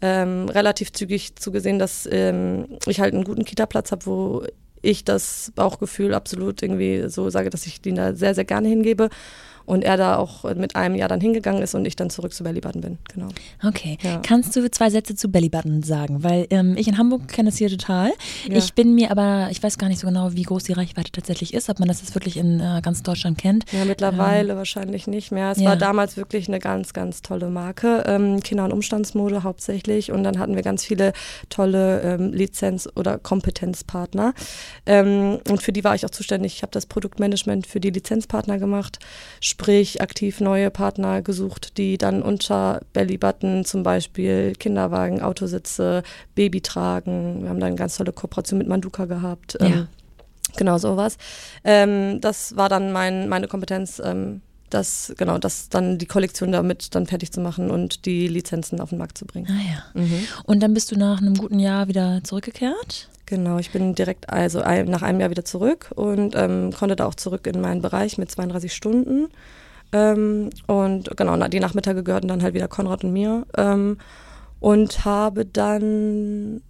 ähm, 0.00 0.48
relativ 0.48 0.92
zügig 0.92 1.36
zugesehen, 1.36 1.78
dass 1.78 2.08
ähm, 2.10 2.78
ich 2.86 3.00
halt 3.00 3.14
einen 3.14 3.24
guten 3.24 3.44
Kita-Platz 3.44 3.92
habe, 3.92 4.06
wo 4.06 4.44
ich 4.82 5.04
das 5.04 5.52
Bauchgefühl 5.54 6.14
absolut 6.14 6.62
irgendwie 6.62 7.08
so 7.08 7.28
sage, 7.28 7.50
dass 7.50 7.66
ich 7.66 7.80
den 7.80 7.96
da 7.96 8.14
sehr, 8.14 8.34
sehr 8.34 8.46
gerne 8.46 8.68
hingebe 8.68 9.10
und 9.66 9.82
er 9.82 9.96
da 9.96 10.16
auch 10.16 10.44
mit 10.54 10.76
einem 10.76 10.94
Jahr 10.94 11.08
dann 11.08 11.20
hingegangen 11.20 11.62
ist 11.62 11.74
und 11.74 11.84
ich 11.84 11.96
dann 11.96 12.10
zurück 12.10 12.32
zu 12.32 12.44
Bellybutton 12.44 12.80
bin. 12.80 12.98
Genau. 13.12 13.28
Okay. 13.64 13.98
Ja. 14.02 14.20
Kannst 14.22 14.54
du 14.56 14.70
zwei 14.70 14.90
Sätze 14.90 15.14
zu 15.14 15.30
Bellybutton 15.30 15.82
sagen? 15.82 16.22
Weil 16.22 16.46
ähm, 16.50 16.76
ich 16.76 16.88
in 16.88 16.98
Hamburg 16.98 17.28
kenne 17.28 17.50
es 17.50 17.56
hier 17.56 17.70
total. 17.70 18.12
Ja. 18.48 18.56
Ich 18.56 18.74
bin 18.74 18.94
mir 18.94 19.10
aber, 19.10 19.48
ich 19.50 19.62
weiß 19.62 19.78
gar 19.78 19.88
nicht 19.88 20.00
so 20.00 20.06
genau, 20.06 20.32
wie 20.32 20.42
groß 20.42 20.64
die 20.64 20.72
Reichweite 20.72 21.12
tatsächlich 21.12 21.54
ist, 21.54 21.68
ob 21.68 21.78
man 21.78 21.88
das 21.88 22.00
jetzt 22.00 22.14
wirklich 22.14 22.36
in 22.36 22.60
äh, 22.60 22.80
ganz 22.82 23.02
Deutschland 23.02 23.38
kennt. 23.38 23.64
Ja, 23.72 23.84
mittlerweile 23.84 24.52
ähm, 24.52 24.58
wahrscheinlich 24.58 25.06
nicht 25.06 25.32
mehr. 25.32 25.52
Es 25.52 25.58
ja. 25.58 25.70
war 25.70 25.76
damals 25.76 26.16
wirklich 26.16 26.48
eine 26.48 26.58
ganz, 26.58 26.92
ganz 26.92 27.22
tolle 27.22 27.48
Marke. 27.48 28.04
Ähm, 28.06 28.40
Kinder- 28.42 28.64
und 28.64 28.72
Umstandsmode 28.72 29.42
hauptsächlich 29.42 30.12
und 30.12 30.24
dann 30.24 30.38
hatten 30.38 30.56
wir 30.56 30.62
ganz 30.62 30.84
viele 30.84 31.12
tolle 31.48 32.00
ähm, 32.02 32.32
Lizenz- 32.32 32.88
oder 32.96 33.18
Kompetenzpartner. 33.18 34.34
Ähm, 34.86 35.38
und 35.48 35.62
für 35.62 35.72
die 35.72 35.84
war 35.84 35.94
ich 35.94 36.04
auch 36.04 36.10
zuständig. 36.10 36.54
Ich 36.54 36.62
habe 36.62 36.72
das 36.72 36.86
Produktmanagement 36.86 37.66
für 37.66 37.80
die 37.80 37.90
Lizenzpartner 37.90 38.58
gemacht 38.58 38.98
sprich 39.60 40.00
aktiv 40.00 40.40
neue 40.40 40.70
Partner 40.70 41.20
gesucht, 41.20 41.76
die 41.76 41.98
dann 41.98 42.22
unter 42.22 42.80
Bellybutton 42.94 43.66
zum 43.66 43.82
Beispiel 43.82 44.54
Kinderwagen, 44.58 45.20
Autositze, 45.20 46.02
Baby 46.34 46.62
tragen. 46.62 47.42
Wir 47.42 47.50
haben 47.50 47.60
da 47.60 47.66
eine 47.66 47.76
ganz 47.76 47.98
tolle 47.98 48.12
Kooperation 48.12 48.58
mit 48.58 48.68
Manduka 48.68 49.04
gehabt. 49.04 49.58
Ja. 49.60 49.66
Ähm, 49.66 49.88
genau 50.56 50.78
sowas. 50.78 51.18
Ähm, 51.62 52.22
das 52.22 52.56
war 52.56 52.70
dann 52.70 52.90
mein, 52.92 53.28
meine 53.28 53.48
Kompetenz. 53.48 54.00
Ähm, 54.02 54.40
das, 54.70 55.12
genau, 55.18 55.36
das 55.36 55.68
dann 55.68 55.98
die 55.98 56.06
Kollektion 56.06 56.52
damit 56.52 56.94
dann 56.94 57.06
fertig 57.06 57.30
zu 57.30 57.40
machen 57.40 57.70
und 57.70 58.06
die 58.06 58.28
Lizenzen 58.28 58.80
auf 58.80 58.90
den 58.90 58.98
Markt 58.98 59.18
zu 59.18 59.26
bringen. 59.26 59.48
Ah 59.50 59.72
ja. 59.72 60.02
Mhm. 60.02 60.26
Und 60.44 60.60
dann 60.60 60.72
bist 60.72 60.90
du 60.90 60.96
nach 60.96 61.20
einem 61.20 61.34
guten 61.34 61.58
Jahr 61.58 61.88
wieder 61.88 62.24
zurückgekehrt? 62.24 63.09
Genau, 63.30 63.58
ich 63.58 63.70
bin 63.70 63.94
direkt 63.94 64.28
also 64.28 64.60
ein, 64.60 64.86
nach 64.86 65.02
einem 65.02 65.20
Jahr 65.20 65.30
wieder 65.30 65.44
zurück 65.44 65.92
und 65.94 66.34
ähm, 66.34 66.72
konnte 66.76 66.96
da 66.96 67.06
auch 67.06 67.14
zurück 67.14 67.46
in 67.46 67.60
meinen 67.60 67.80
Bereich 67.80 68.18
mit 68.18 68.28
32 68.28 68.74
Stunden. 68.74 69.28
Ähm, 69.92 70.50
und 70.66 71.16
genau, 71.16 71.36
die 71.46 71.60
Nachmittage 71.60 72.02
gehörten 72.02 72.26
dann 72.26 72.42
halt 72.42 72.54
wieder 72.54 72.66
Konrad 72.66 73.04
und 73.04 73.12
mir. 73.12 73.46
Ähm, 73.56 73.98
und 74.58 75.04
habe 75.04 75.46
dann 75.46 76.60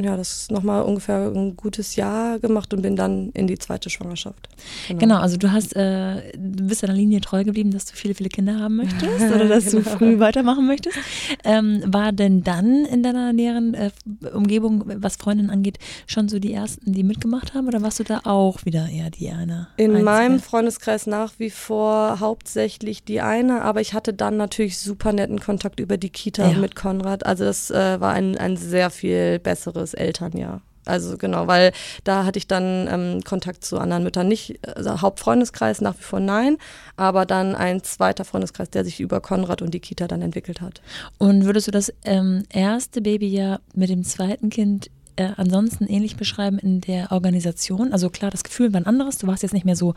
ja, 0.00 0.16
das 0.16 0.42
ist 0.42 0.50
nochmal 0.50 0.82
ungefähr 0.82 1.30
ein 1.34 1.56
gutes 1.56 1.96
Jahr 1.96 2.38
gemacht 2.38 2.72
und 2.72 2.82
bin 2.82 2.96
dann 2.96 3.30
in 3.30 3.46
die 3.46 3.58
zweite 3.58 3.90
Schwangerschaft. 3.90 4.48
Genau, 4.88 5.00
genau 5.00 5.16
also 5.18 5.36
du 5.36 5.52
hast, 5.52 5.74
äh, 5.76 6.32
du 6.36 6.66
bist 6.66 6.82
deiner 6.82 6.94
Linie 6.94 7.20
treu 7.20 7.44
geblieben, 7.44 7.70
dass 7.70 7.86
du 7.86 7.94
viele, 7.94 8.14
viele 8.14 8.28
Kinder 8.28 8.58
haben 8.58 8.76
möchtest 8.76 9.34
oder 9.34 9.48
dass 9.48 9.66
genau. 9.70 9.82
du 9.82 9.90
früh 9.90 10.18
weitermachen 10.18 10.66
möchtest. 10.66 10.96
Ähm, 11.44 11.82
war 11.86 12.12
denn 12.12 12.42
dann 12.42 12.84
in 12.84 13.02
deiner 13.02 13.32
näheren 13.32 13.74
äh, 13.74 13.90
Umgebung, 14.32 14.84
was 14.86 15.16
Freundinnen 15.16 15.50
angeht, 15.50 15.78
schon 16.06 16.28
so 16.28 16.38
die 16.38 16.52
ersten, 16.52 16.92
die 16.92 17.02
mitgemacht 17.02 17.54
haben 17.54 17.66
oder 17.66 17.82
warst 17.82 18.00
du 18.00 18.04
da 18.04 18.20
auch 18.24 18.64
wieder 18.64 18.88
eher 18.88 19.10
die 19.10 19.30
eine? 19.30 19.68
In 19.76 19.90
Einzige? 19.90 20.04
meinem 20.04 20.40
Freundeskreis 20.40 21.06
nach 21.06 21.32
wie 21.38 21.50
vor 21.50 22.20
hauptsächlich 22.20 23.04
die 23.04 23.20
eine, 23.20 23.62
aber 23.62 23.80
ich 23.80 23.94
hatte 23.94 24.12
dann 24.12 24.36
natürlich 24.36 24.78
super 24.78 25.12
netten 25.12 25.40
Kontakt 25.40 25.80
über 25.80 25.96
die 25.96 26.10
Kita 26.10 26.50
ja. 26.50 26.58
mit 26.58 26.76
Konrad. 26.76 27.26
Also 27.26 27.44
das 27.44 27.70
äh, 27.70 28.00
war 28.00 28.12
ein, 28.12 28.36
ein 28.36 28.56
sehr 28.56 28.90
viel 28.90 29.38
besseres 29.38 29.87
Eltern, 29.94 30.36
ja. 30.36 30.60
Also 30.88 31.18
genau, 31.18 31.46
weil 31.46 31.72
da 32.04 32.24
hatte 32.24 32.38
ich 32.38 32.46
dann 32.46 32.88
ähm, 32.90 33.20
Kontakt 33.22 33.64
zu 33.64 33.78
anderen 33.78 34.02
Müttern. 34.02 34.26
Nicht 34.26 34.58
also 34.66 35.02
Hauptfreundeskreis 35.02 35.80
nach 35.80 35.96
wie 35.98 36.02
vor 36.02 36.20
nein, 36.20 36.56
aber 36.96 37.26
dann 37.26 37.54
ein 37.54 37.82
zweiter 37.82 38.24
Freundeskreis, 38.24 38.70
der 38.70 38.84
sich 38.84 39.00
über 39.00 39.20
Konrad 39.20 39.60
und 39.60 39.74
die 39.74 39.80
Kita 39.80 40.08
dann 40.08 40.22
entwickelt 40.22 40.60
hat. 40.60 40.80
Und 41.18 41.44
würdest 41.44 41.66
du 41.66 41.72
das 41.72 41.92
ähm, 42.04 42.44
erste 42.48 43.02
Babyjahr 43.02 43.60
mit 43.74 43.90
dem 43.90 44.02
zweiten 44.02 44.48
Kind 44.48 44.90
äh, 45.16 45.30
ansonsten 45.36 45.86
ähnlich 45.86 46.16
beschreiben 46.16 46.58
in 46.58 46.80
der 46.80 47.12
Organisation? 47.12 47.92
Also 47.92 48.08
klar, 48.08 48.30
das 48.30 48.44
Gefühl 48.44 48.72
war 48.72 48.80
ein 48.80 48.86
anderes. 48.86 49.18
Du 49.18 49.26
warst 49.26 49.42
jetzt 49.42 49.52
nicht 49.52 49.66
mehr 49.66 49.76
so 49.76 49.94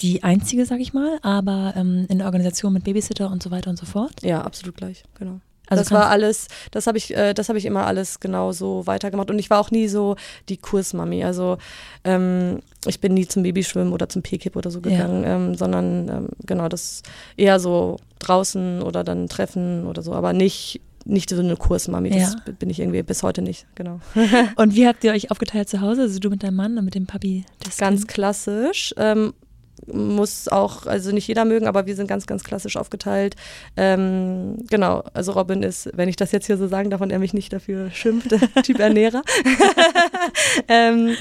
die 0.00 0.22
Einzige, 0.22 0.64
sag 0.64 0.80
ich 0.80 0.94
mal, 0.94 1.18
aber 1.22 1.74
ähm, 1.76 2.06
in 2.08 2.18
der 2.18 2.26
Organisation 2.26 2.72
mit 2.72 2.84
Babysitter 2.84 3.30
und 3.30 3.42
so 3.42 3.50
weiter 3.50 3.68
und 3.68 3.78
so 3.78 3.86
fort? 3.86 4.22
Ja, 4.22 4.42
absolut 4.42 4.76
gleich, 4.76 5.04
genau. 5.18 5.40
Also 5.68 5.82
das 5.82 5.90
war 5.90 6.08
alles, 6.08 6.48
das 6.70 6.86
habe 6.86 6.98
ich, 6.98 7.16
äh, 7.16 7.34
das 7.34 7.48
habe 7.48 7.58
ich 7.58 7.66
immer 7.66 7.86
alles 7.86 8.20
genau 8.20 8.52
so 8.52 8.86
weitergemacht. 8.86 9.30
Und 9.30 9.38
ich 9.38 9.50
war 9.50 9.60
auch 9.60 9.70
nie 9.70 9.88
so 9.88 10.16
die 10.48 10.56
Kursmami. 10.56 11.24
Also 11.24 11.58
ähm, 12.04 12.60
ich 12.86 13.00
bin 13.00 13.14
nie 13.14 13.26
zum 13.26 13.42
Babyschwimmen 13.42 13.92
oder 13.92 14.08
zum 14.08 14.22
P-Kip 14.22 14.56
oder 14.56 14.70
so 14.70 14.80
gegangen, 14.80 15.24
ja. 15.24 15.36
ähm, 15.36 15.54
sondern 15.54 16.08
ähm, 16.08 16.28
genau 16.44 16.68
das 16.68 17.02
eher 17.36 17.58
so 17.60 17.98
draußen 18.18 18.82
oder 18.82 19.04
dann 19.04 19.28
Treffen 19.28 19.86
oder 19.86 20.02
so, 20.02 20.12
aber 20.12 20.32
nicht 20.32 20.80
nicht 21.08 21.30
so 21.30 21.38
eine 21.38 21.56
Kursmami. 21.56 22.10
Das 22.10 22.34
ja. 22.46 22.52
bin 22.58 22.68
ich 22.68 22.80
irgendwie 22.80 23.02
bis 23.02 23.22
heute 23.22 23.40
nicht, 23.40 23.66
genau. 23.74 24.00
und 24.56 24.74
wie 24.74 24.86
habt 24.86 25.04
ihr 25.04 25.12
euch 25.12 25.30
aufgeteilt 25.30 25.68
zu 25.68 25.80
Hause? 25.80 26.02
Also 26.02 26.18
du 26.18 26.30
mit 26.30 26.42
deinem 26.42 26.56
Mann 26.56 26.76
und 26.76 26.84
mit 26.84 26.94
dem 26.94 27.06
Papi? 27.06 27.44
Ganz 27.78 28.00
kind? 28.00 28.08
klassisch. 28.08 28.92
Ähm, 28.96 29.32
muss 29.86 30.48
auch, 30.48 30.86
also 30.86 31.12
nicht 31.12 31.28
jeder 31.28 31.44
mögen, 31.44 31.66
aber 31.66 31.86
wir 31.86 31.94
sind 31.94 32.06
ganz, 32.06 32.26
ganz 32.26 32.44
klassisch 32.44 32.76
aufgeteilt. 32.76 33.36
Ähm, 33.76 34.56
genau, 34.68 35.04
also 35.14 35.32
Robin 35.32 35.62
ist, 35.62 35.90
wenn 35.94 36.08
ich 36.08 36.16
das 36.16 36.32
jetzt 36.32 36.46
hier 36.46 36.56
so 36.56 36.66
sagen 36.66 36.90
darf 36.90 37.00
und 37.00 37.10
er 37.10 37.18
mich 37.18 37.34
nicht 37.34 37.52
dafür 37.52 37.90
schimpft, 37.90 38.34
Typ 38.62 38.78
Ernährer. 38.78 39.22
ähm, 40.68 41.16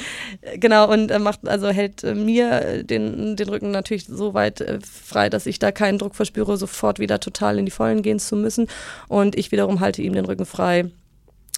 genau, 0.56 0.92
und 0.92 1.12
er 1.12 1.20
macht, 1.20 1.48
also 1.48 1.68
hält 1.70 2.04
mir 2.04 2.84
den, 2.84 3.36
den 3.36 3.50
Rücken 3.50 3.72
natürlich 3.72 4.06
so 4.06 4.34
weit 4.34 4.62
äh, 4.62 4.80
frei, 4.82 5.30
dass 5.30 5.46
ich 5.46 5.60
da 5.60 5.72
keinen 5.72 6.00
Druck 6.00 6.16
verspüre, 6.16 6.58
sofort 6.58 7.00
wieder 7.00 7.20
total 7.20 7.60
in 7.60 7.66
die 7.66 7.72
Vollen 7.72 8.02
gehen 8.02 8.20
zu 8.20 8.36
müssen. 8.36 8.68
Und 9.08 9.38
ich 9.38 9.52
wiederum 9.52 9.80
halte 9.80 10.02
ihm 10.02 10.14
den 10.14 10.26
Rücken 10.26 10.46
frei 10.46 10.92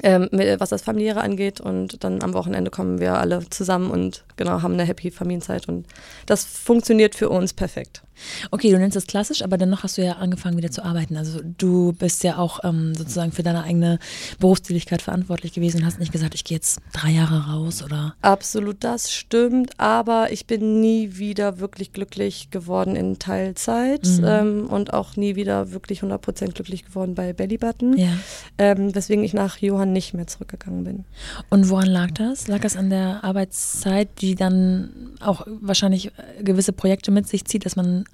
ähm, 0.04 0.30
was 0.32 0.70
das 0.70 0.82
Familiäre 0.82 1.22
angeht. 1.22 1.60
Und 1.60 2.04
dann 2.04 2.24
am 2.24 2.34
Wochenende 2.34 2.72
kommen 2.72 3.00
wir 3.00 3.14
alle 3.16 3.48
zusammen 3.50 3.92
und 3.92 4.24
genau 4.36 4.62
haben 4.62 4.74
eine 4.74 4.86
happy 4.86 5.12
Familienzeit. 5.12 5.68
Und 5.68 5.86
das 6.26 6.46
funktioniert 6.46 7.16
für 7.16 7.30
uns 7.30 7.54
perfekt. 7.54 8.04
Okay, 8.52 8.72
du 8.72 8.78
nennst 8.78 8.96
das 8.96 9.08
klassisch, 9.08 9.42
aber 9.42 9.58
dennoch 9.58 9.84
hast 9.84 9.98
du 9.98 10.04
ja 10.04 10.14
angefangen 10.14 10.58
wieder 10.58 10.72
zu 10.72 10.84
arbeiten. 10.84 11.18
Also 11.18 11.40
du 11.44 11.94
bist 11.94 12.24
ja 12.24 12.38
auch 12.38 12.64
ähm, 12.64 12.96
sozusagen 12.96 13.32
für 13.32 13.44
deine 13.44 13.64
eigene 13.64 14.00
Berufstätigkeit 14.40 15.02
verantwortlich 15.02 15.54
gewesen 15.54 15.82
und 15.82 15.86
hast 15.86 16.00
nicht 16.00 16.12
gesagt, 16.12 16.36
ich 16.36 16.44
gehe 16.44 16.58
jetzt 16.58 16.80
drei 16.94 17.12
Jahre 17.12 17.52
raus 17.52 17.84
oder. 17.84 18.16
Absolut, 18.22 18.84
das 18.84 19.12
stimmt, 19.12 19.80
aber 19.80 20.32
ich 20.32 20.48
bin 20.48 20.82
nie 20.82 21.18
wieder 21.18 21.60
wirklich 21.60 21.94
glücklich 21.94 22.50
geworden 22.50 22.96
in 22.96 23.20
Teilzeit 23.20 24.06
mhm. 24.06 24.26
ähm, 24.26 24.68
und 24.68 24.94
auch 24.94 25.16
nie 25.16 25.36
wieder 25.36 25.72
wirklich 25.72 26.02
100% 26.02 26.54
glücklich 26.54 26.86
geworden 26.86 27.16
bei 27.16 27.34
Bellybutton, 27.34 27.98
ja. 27.98 28.10
ähm, 28.58 28.94
weswegen 28.96 29.24
ich 29.24 29.34
nach 29.34 29.58
Johann 29.58 29.87
nicht 29.94 30.14
mehr 30.14 30.28
zurückgegangen 30.28 30.84
bin. 30.84 31.06
Und 31.50 31.70
woran 31.70 31.88
lag 31.88 32.12
das? 32.12 32.48
Lag 32.48 32.62
das 32.62 32.78
an 32.78 32.90
der 32.90 33.24
Arbeitszeit, 33.24 34.10
die 34.22 34.36
dann 34.36 35.16
auch 35.20 35.46
wahrscheinlich 35.48 36.12
gewisse 36.42 36.74
Projekte 36.74 37.12
mit 37.12 37.28
sich 37.28 37.46
zieht, 37.46 37.66
dass 37.66 37.76
man 37.76 38.06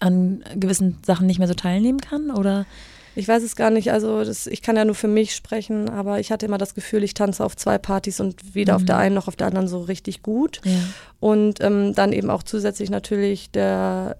an 0.00 0.44
gewissen 0.56 0.98
Sachen 1.04 1.26
nicht 1.26 1.38
mehr 1.38 1.48
so 1.48 1.54
teilnehmen 1.54 2.00
kann? 2.00 2.30
Oder? 2.30 2.66
Ich 3.14 3.28
weiß 3.28 3.42
es 3.42 3.56
gar 3.56 3.70
nicht. 3.70 3.92
Also 3.92 4.24
das, 4.24 4.46
ich 4.46 4.62
kann 4.62 4.76
ja 4.76 4.84
nur 4.84 4.94
für 4.94 5.08
mich 5.08 5.34
sprechen, 5.34 5.90
aber 5.90 6.20
ich 6.20 6.32
hatte 6.32 6.46
immer 6.46 6.58
das 6.58 6.74
Gefühl, 6.74 7.04
ich 7.04 7.14
tanze 7.14 7.44
auf 7.44 7.56
zwei 7.56 7.78
Partys 7.78 8.20
und 8.20 8.54
weder 8.54 8.72
mhm. 8.72 8.76
auf 8.76 8.84
der 8.84 8.96
einen 8.96 9.14
noch 9.14 9.28
auf 9.28 9.36
der 9.36 9.48
anderen 9.48 9.68
so 9.68 9.80
richtig 9.82 10.22
gut. 10.22 10.60
Ja. 10.64 10.72
Und 11.20 11.62
ähm, 11.62 11.94
dann 11.94 12.12
eben 12.12 12.30
auch 12.30 12.42
zusätzlich 12.42 12.90
natürlich 12.90 13.50
der 13.50 14.16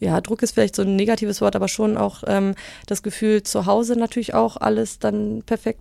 ja, 0.00 0.20
Druck 0.20 0.42
ist 0.42 0.52
vielleicht 0.52 0.76
so 0.76 0.82
ein 0.82 0.94
negatives 0.94 1.40
Wort, 1.40 1.56
aber 1.56 1.68
schon 1.68 1.96
auch 1.96 2.22
ähm, 2.26 2.54
das 2.86 3.02
Gefühl, 3.02 3.42
zu 3.42 3.66
Hause 3.66 3.96
natürlich 3.96 4.34
auch 4.34 4.56
alles 4.56 4.98
dann 4.98 5.42
perfekt 5.44 5.80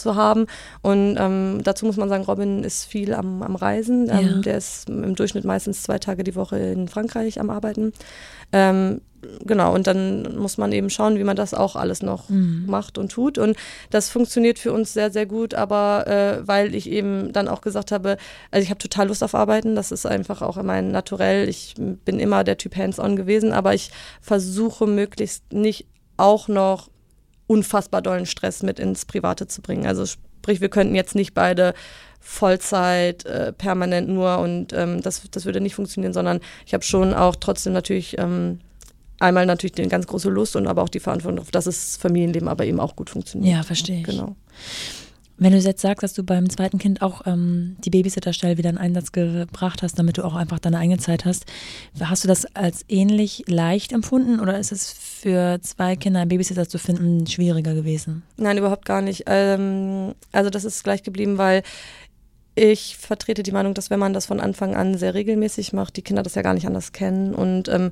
zu 0.00 0.16
haben. 0.16 0.46
Und 0.82 1.16
ähm, 1.18 1.60
dazu 1.62 1.86
muss 1.86 1.96
man 1.96 2.08
sagen, 2.08 2.24
Robin 2.24 2.64
ist 2.64 2.84
viel 2.84 3.14
am, 3.14 3.42
am 3.42 3.56
Reisen. 3.56 4.08
Ähm, 4.10 4.26
ja. 4.26 4.38
Der 4.38 4.58
ist 4.58 4.88
im 4.88 5.14
Durchschnitt 5.14 5.44
meistens 5.44 5.82
zwei 5.82 5.98
Tage 5.98 6.24
die 6.24 6.34
Woche 6.34 6.58
in 6.58 6.88
Frankreich 6.88 7.40
am 7.40 7.50
Arbeiten. 7.50 7.92
Ähm, 8.52 9.00
genau, 9.44 9.74
und 9.74 9.86
dann 9.86 10.36
muss 10.36 10.58
man 10.58 10.72
eben 10.72 10.90
schauen, 10.90 11.18
wie 11.18 11.24
man 11.24 11.36
das 11.36 11.54
auch 11.54 11.76
alles 11.76 12.02
noch 12.02 12.28
mhm. 12.28 12.64
macht 12.66 12.98
und 12.98 13.12
tut. 13.12 13.38
Und 13.38 13.56
das 13.90 14.10
funktioniert 14.10 14.58
für 14.58 14.72
uns 14.72 14.92
sehr, 14.92 15.10
sehr 15.10 15.26
gut, 15.26 15.54
aber 15.54 16.06
äh, 16.06 16.46
weil 16.46 16.74
ich 16.74 16.90
eben 16.90 17.32
dann 17.32 17.48
auch 17.48 17.60
gesagt 17.60 17.92
habe, 17.92 18.16
also 18.50 18.62
ich 18.62 18.70
habe 18.70 18.78
total 18.78 19.08
Lust 19.08 19.22
auf 19.22 19.34
Arbeiten, 19.34 19.74
das 19.74 19.92
ist 19.92 20.06
einfach 20.06 20.42
auch 20.42 20.60
mein 20.62 20.90
Naturell. 20.90 21.48
Ich 21.48 21.74
bin 21.76 22.18
immer 22.18 22.44
der 22.44 22.58
Typ 22.58 22.76
Hands-on 22.76 23.16
gewesen, 23.16 23.52
aber 23.52 23.74
ich 23.74 23.90
versuche 24.20 24.86
möglichst 24.86 25.52
nicht 25.52 25.86
auch 26.16 26.48
noch 26.48 26.91
unfassbar 27.52 28.00
dollen 28.00 28.24
Stress 28.24 28.62
mit 28.62 28.78
ins 28.78 29.04
Private 29.04 29.46
zu 29.46 29.60
bringen. 29.60 29.86
Also 29.86 30.06
sprich, 30.06 30.62
wir 30.62 30.70
könnten 30.70 30.94
jetzt 30.94 31.14
nicht 31.14 31.34
beide 31.34 31.74
Vollzeit, 32.20 33.26
äh, 33.26 33.52
permanent 33.52 34.08
nur 34.08 34.38
und 34.38 34.72
ähm, 34.72 35.02
das, 35.02 35.22
das 35.30 35.44
würde 35.44 35.60
nicht 35.60 35.74
funktionieren, 35.74 36.14
sondern 36.14 36.40
ich 36.64 36.72
habe 36.72 36.82
schon 36.82 37.12
auch 37.12 37.36
trotzdem 37.36 37.74
natürlich 37.74 38.16
ähm, 38.18 38.60
einmal 39.18 39.44
natürlich 39.44 39.76
eine 39.78 39.88
ganz 39.88 40.06
große 40.06 40.30
Lust 40.30 40.56
und 40.56 40.66
aber 40.66 40.82
auch 40.82 40.88
die 40.88 41.00
Verantwortung 41.00 41.40
auf, 41.40 41.50
dass 41.50 41.64
das 41.64 41.96
Familienleben 41.96 42.48
aber 42.48 42.64
eben 42.64 42.80
auch 42.80 42.96
gut 42.96 43.10
funktioniert. 43.10 43.54
Ja, 43.54 43.62
verstehe 43.64 43.98
ich. 43.98 44.04
Genau. 44.04 44.36
Wenn 45.42 45.50
du 45.50 45.58
jetzt 45.58 45.82
sagst, 45.82 46.04
dass 46.04 46.12
du 46.12 46.22
beim 46.22 46.48
zweiten 46.48 46.78
Kind 46.78 47.02
auch 47.02 47.26
ähm, 47.26 47.74
die 47.84 47.90
Babysitterstelle 47.90 48.58
wieder 48.58 48.70
in 48.70 48.78
Einsatz 48.78 49.10
gebracht 49.10 49.82
hast, 49.82 49.98
damit 49.98 50.18
du 50.18 50.24
auch 50.24 50.36
einfach 50.36 50.60
deine 50.60 50.78
eigene 50.78 50.98
Zeit 50.98 51.24
hast, 51.24 51.46
hast 52.00 52.22
du 52.22 52.28
das 52.28 52.46
als 52.54 52.84
ähnlich 52.88 53.42
leicht 53.48 53.90
empfunden 53.90 54.38
oder 54.38 54.56
ist 54.60 54.70
es 54.70 54.92
für 54.92 55.58
zwei 55.60 55.96
Kinder 55.96 56.20
einen 56.20 56.28
Babysitter 56.28 56.68
zu 56.68 56.78
finden 56.78 57.26
schwieriger 57.26 57.74
gewesen? 57.74 58.22
Nein, 58.36 58.56
überhaupt 58.56 58.84
gar 58.84 59.02
nicht. 59.02 59.24
Ähm, 59.26 60.14
also 60.30 60.48
das 60.48 60.64
ist 60.64 60.84
gleich 60.84 61.02
geblieben, 61.02 61.38
weil 61.38 61.64
ich 62.54 62.96
vertrete 62.96 63.42
die 63.42 63.50
Meinung, 63.50 63.74
dass 63.74 63.90
wenn 63.90 63.98
man 63.98 64.12
das 64.12 64.26
von 64.26 64.38
Anfang 64.38 64.76
an 64.76 64.96
sehr 64.96 65.14
regelmäßig 65.14 65.72
macht, 65.72 65.96
die 65.96 66.02
Kinder 66.02 66.22
das 66.22 66.36
ja 66.36 66.42
gar 66.42 66.54
nicht 66.54 66.68
anders 66.68 66.92
kennen 66.92 67.34
und 67.34 67.68
ähm, 67.68 67.90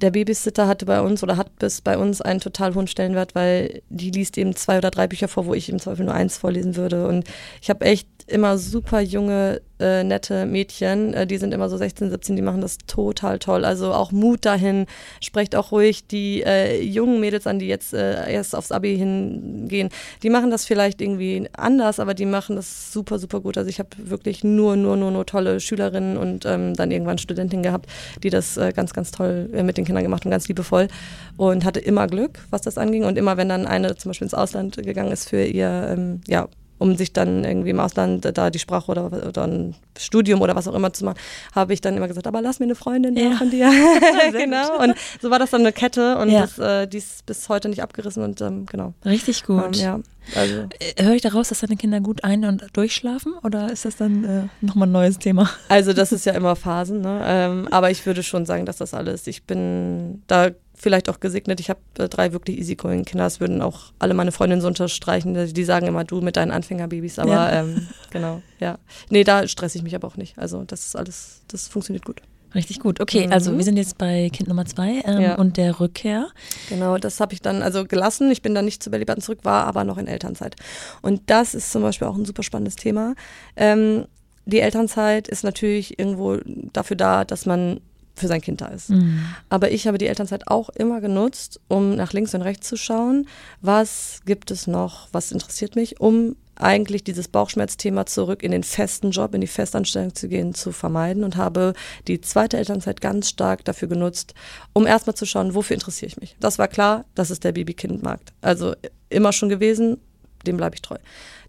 der 0.00 0.10
Babysitter 0.10 0.66
hatte 0.66 0.86
bei 0.86 1.00
uns 1.00 1.22
oder 1.22 1.36
hat 1.36 1.56
bis 1.58 1.80
bei 1.80 1.98
uns 1.98 2.20
einen 2.20 2.40
total 2.40 2.74
hohen 2.74 2.86
Stellenwert, 2.86 3.34
weil 3.34 3.82
die 3.88 4.10
liest 4.10 4.38
eben 4.38 4.56
zwei 4.56 4.78
oder 4.78 4.90
drei 4.90 5.06
Bücher 5.06 5.28
vor, 5.28 5.46
wo 5.46 5.54
ich 5.54 5.68
im 5.68 5.78
Zweifel 5.78 6.04
nur 6.06 6.14
eins 6.14 6.38
vorlesen 6.38 6.76
würde. 6.76 7.06
Und 7.06 7.24
ich 7.60 7.70
habe 7.70 7.84
echt 7.84 8.08
immer 8.30 8.58
super 8.58 9.00
junge, 9.00 9.60
äh, 9.80 10.04
nette 10.04 10.46
Mädchen, 10.46 11.14
äh, 11.14 11.26
die 11.26 11.38
sind 11.38 11.54
immer 11.54 11.68
so 11.68 11.76
16, 11.76 12.10
17, 12.10 12.36
die 12.36 12.42
machen 12.42 12.60
das 12.60 12.78
total 12.78 13.38
toll. 13.38 13.64
Also 13.64 13.92
auch 13.92 14.12
Mut 14.12 14.44
dahin, 14.44 14.86
sprecht 15.20 15.56
auch 15.56 15.72
ruhig 15.72 16.06
die 16.06 16.42
äh, 16.42 16.82
jungen 16.82 17.20
Mädels 17.20 17.46
an, 17.46 17.58
die 17.58 17.66
jetzt 17.66 17.94
äh, 17.94 18.30
erst 18.30 18.54
aufs 18.54 18.72
Abi 18.72 18.96
hingehen. 18.96 19.88
Die 20.22 20.30
machen 20.30 20.50
das 20.50 20.66
vielleicht 20.66 21.00
irgendwie 21.00 21.48
anders, 21.56 21.98
aber 21.98 22.14
die 22.14 22.26
machen 22.26 22.56
das 22.56 22.92
super, 22.92 23.18
super 23.18 23.40
gut. 23.40 23.56
Also 23.56 23.68
ich 23.68 23.78
habe 23.78 23.88
wirklich 23.96 24.44
nur, 24.44 24.76
nur, 24.76 24.96
nur, 24.96 25.10
nur 25.10 25.26
tolle 25.26 25.60
Schülerinnen 25.60 26.16
und 26.16 26.44
ähm, 26.44 26.74
dann 26.74 26.90
irgendwann 26.90 27.18
Studentinnen 27.18 27.62
gehabt, 27.62 27.90
die 28.22 28.30
das 28.30 28.56
äh, 28.56 28.72
ganz, 28.74 28.92
ganz 28.92 29.10
toll 29.10 29.48
äh, 29.52 29.62
mit 29.62 29.78
den 29.78 29.84
Kindern 29.84 30.04
gemacht 30.04 30.24
haben, 30.24 30.30
ganz 30.30 30.46
liebevoll 30.48 30.88
und 31.36 31.64
hatte 31.64 31.80
immer 31.80 32.06
Glück, 32.06 32.40
was 32.50 32.62
das 32.62 32.78
anging. 32.78 33.04
Und 33.04 33.16
immer, 33.16 33.36
wenn 33.36 33.48
dann 33.48 33.66
eine 33.66 33.96
zum 33.96 34.10
Beispiel 34.10 34.26
ins 34.26 34.34
Ausland 34.34 34.76
gegangen 34.76 35.12
ist 35.12 35.28
für 35.28 35.42
ihr, 35.42 35.88
ähm, 35.90 36.20
ja, 36.26 36.48
um 36.80 36.96
sich 36.96 37.12
dann 37.12 37.44
irgendwie 37.44 37.70
im 37.70 37.78
Ausland 37.78 38.26
da 38.34 38.48
die 38.48 38.58
Sprache 38.58 38.90
oder, 38.90 39.28
oder 39.28 39.46
ein 39.46 39.74
Studium 39.98 40.40
oder 40.40 40.56
was 40.56 40.66
auch 40.66 40.74
immer 40.74 40.92
zu 40.94 41.04
machen, 41.04 41.18
habe 41.54 41.74
ich 41.74 41.82
dann 41.82 41.94
immer 41.94 42.08
gesagt, 42.08 42.26
aber 42.26 42.40
lass 42.40 42.58
mir 42.58 42.64
eine 42.64 42.74
Freundin 42.74 43.16
ja. 43.16 43.32
von 43.32 43.50
dir. 43.50 43.70
genau. 44.32 44.82
Und 44.82 44.94
so 45.20 45.30
war 45.30 45.38
das 45.38 45.50
dann 45.50 45.60
eine 45.60 45.72
Kette 45.72 46.16
und 46.16 46.30
ja. 46.30 46.40
das, 46.40 46.58
äh, 46.58 46.86
die 46.86 46.96
ist 46.96 47.26
bis 47.26 47.50
heute 47.50 47.68
nicht 47.68 47.82
abgerissen 47.82 48.22
und 48.22 48.40
ähm, 48.40 48.64
genau. 48.64 48.94
Richtig 49.04 49.44
gut. 49.44 49.76
Ähm, 49.76 49.82
ja. 49.82 50.00
Also. 50.34 50.68
Äh, 50.78 51.04
Höre 51.04 51.14
ich 51.14 51.22
daraus, 51.22 51.50
dass 51.50 51.60
deine 51.60 51.76
Kinder 51.76 52.00
gut 52.00 52.24
ein- 52.24 52.46
und 52.46 52.66
durchschlafen 52.72 53.34
oder 53.42 53.70
ist 53.70 53.84
das 53.84 53.96
dann 53.96 54.24
äh, 54.24 54.42
nochmal 54.64 54.88
ein 54.88 54.92
neues 54.92 55.18
Thema? 55.18 55.50
Also 55.68 55.92
das 55.92 56.12
ist 56.12 56.24
ja 56.24 56.32
immer 56.32 56.56
Phasen, 56.56 57.02
ne? 57.02 57.20
Ähm, 57.24 57.68
aber 57.70 57.90
ich 57.90 58.06
würde 58.06 58.22
schon 58.22 58.46
sagen, 58.46 58.64
dass 58.64 58.78
das 58.78 58.94
alles, 58.94 59.26
ich 59.26 59.44
bin 59.44 60.22
da 60.26 60.50
vielleicht 60.80 61.08
auch 61.08 61.20
gesegnet. 61.20 61.60
Ich 61.60 61.70
habe 61.70 61.80
äh, 61.98 62.08
drei 62.08 62.32
wirklich 62.32 62.58
easygoing 62.58 63.04
Kinder. 63.04 63.24
Das 63.24 63.40
würden 63.40 63.62
auch 63.62 63.92
alle 63.98 64.14
meine 64.14 64.32
Freundinnen 64.32 64.62
so 64.62 64.68
unterstreichen. 64.68 65.34
Die, 65.34 65.52
die 65.52 65.64
sagen 65.64 65.86
immer, 65.86 66.04
du 66.04 66.20
mit 66.20 66.36
deinen 66.36 66.50
Anfängerbabys. 66.50 67.18
Aber 67.18 67.30
ja. 67.30 67.60
ähm, 67.60 67.86
genau, 68.10 68.42
ja. 68.58 68.78
Nee, 69.10 69.24
da 69.24 69.46
stresse 69.46 69.78
ich 69.78 69.84
mich 69.84 69.94
aber 69.94 70.08
auch 70.08 70.16
nicht. 70.16 70.38
Also 70.38 70.64
das 70.64 70.86
ist 70.86 70.96
alles, 70.96 71.42
das 71.48 71.68
funktioniert 71.68 72.04
gut. 72.04 72.22
Richtig 72.54 72.80
gut. 72.80 73.00
Okay, 73.00 73.26
mhm. 73.26 73.32
also 73.32 73.56
wir 73.56 73.62
sind 73.62 73.76
jetzt 73.76 73.96
bei 73.96 74.28
Kind 74.32 74.48
Nummer 74.48 74.64
zwei 74.64 75.02
ähm, 75.04 75.20
ja. 75.20 75.34
und 75.36 75.56
der 75.56 75.78
Rückkehr. 75.78 76.28
Genau, 76.68 76.98
das 76.98 77.20
habe 77.20 77.32
ich 77.32 77.40
dann 77.40 77.62
also 77.62 77.84
gelassen. 77.84 78.30
Ich 78.30 78.42
bin 78.42 78.54
dann 78.54 78.64
nicht 78.64 78.82
zu 78.82 78.90
Belly 78.90 79.04
Button 79.04 79.22
zurück, 79.22 79.40
war 79.42 79.66
aber 79.66 79.84
noch 79.84 79.98
in 79.98 80.08
Elternzeit. 80.08 80.56
Und 81.00 81.22
das 81.26 81.54
ist 81.54 81.70
zum 81.70 81.82
Beispiel 81.82 82.08
auch 82.08 82.16
ein 82.16 82.24
super 82.24 82.42
spannendes 82.42 82.76
Thema. 82.76 83.14
Ähm, 83.54 84.06
die 84.46 84.60
Elternzeit 84.60 85.28
ist 85.28 85.44
natürlich 85.44 85.98
irgendwo 85.98 86.38
dafür 86.72 86.96
da, 86.96 87.24
dass 87.24 87.46
man 87.46 87.80
für 88.20 88.28
sein 88.28 88.40
Kind 88.40 88.60
da 88.60 88.66
ist. 88.66 88.90
Mhm. 88.90 89.24
Aber 89.48 89.70
ich 89.70 89.86
habe 89.86 89.98
die 89.98 90.06
Elternzeit 90.06 90.48
auch 90.48 90.68
immer 90.70 91.00
genutzt, 91.00 91.60
um 91.68 91.96
nach 91.96 92.12
links 92.12 92.34
und 92.34 92.42
rechts 92.42 92.68
zu 92.68 92.76
schauen, 92.76 93.26
was 93.60 94.20
gibt 94.26 94.50
es 94.50 94.66
noch, 94.66 95.08
was 95.12 95.32
interessiert 95.32 95.76
mich, 95.76 96.00
um 96.00 96.36
eigentlich 96.56 97.04
dieses 97.04 97.28
Bauchschmerzthema 97.28 98.06
zurück 98.06 98.42
in 98.42 98.52
den 98.52 98.62
festen 98.62 99.10
Job, 99.10 99.34
in 99.34 99.40
die 99.40 99.46
Festanstellung 99.46 100.14
zu 100.14 100.28
gehen, 100.28 100.54
zu 100.54 100.72
vermeiden 100.72 101.24
und 101.24 101.36
habe 101.36 101.72
die 102.06 102.20
zweite 102.20 102.58
Elternzeit 102.58 103.00
ganz 103.00 103.28
stark 103.28 103.64
dafür 103.64 103.88
genutzt, 103.88 104.34
um 104.72 104.86
erstmal 104.86 105.16
zu 105.16 105.26
schauen, 105.26 105.54
wofür 105.54 105.74
interessiere 105.74 106.08
ich 106.08 106.20
mich. 106.20 106.36
Das 106.40 106.58
war 106.58 106.68
klar, 106.68 107.04
das 107.14 107.30
ist 107.30 107.44
der 107.44 107.52
Baby-Kind-Markt. 107.52 108.32
Also 108.42 108.74
immer 109.08 109.32
schon 109.32 109.48
gewesen, 109.48 109.98
dem 110.46 110.56
bleibe 110.56 110.74
ich 110.74 110.82
treu. 110.82 110.98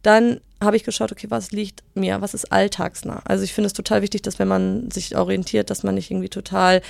Dann 0.01 0.39
habe 0.61 0.75
ich 0.75 0.83
geschaut, 0.83 1.11
okay, 1.11 1.27
was 1.29 1.51
liegt 1.51 1.83
mir, 1.95 2.21
was 2.21 2.33
ist 2.33 2.51
alltagsnah? 2.51 3.21
Also 3.25 3.43
ich 3.43 3.53
finde 3.53 3.67
es 3.67 3.73
total 3.73 4.01
wichtig, 4.01 4.21
dass 4.21 4.37
wenn 4.37 4.47
man 4.47 4.91
sich 4.91 5.17
orientiert, 5.17 5.69
dass 5.69 5.83
man 5.83 5.95
nicht 5.95 6.11
irgendwie 6.11 6.29
total 6.29 6.81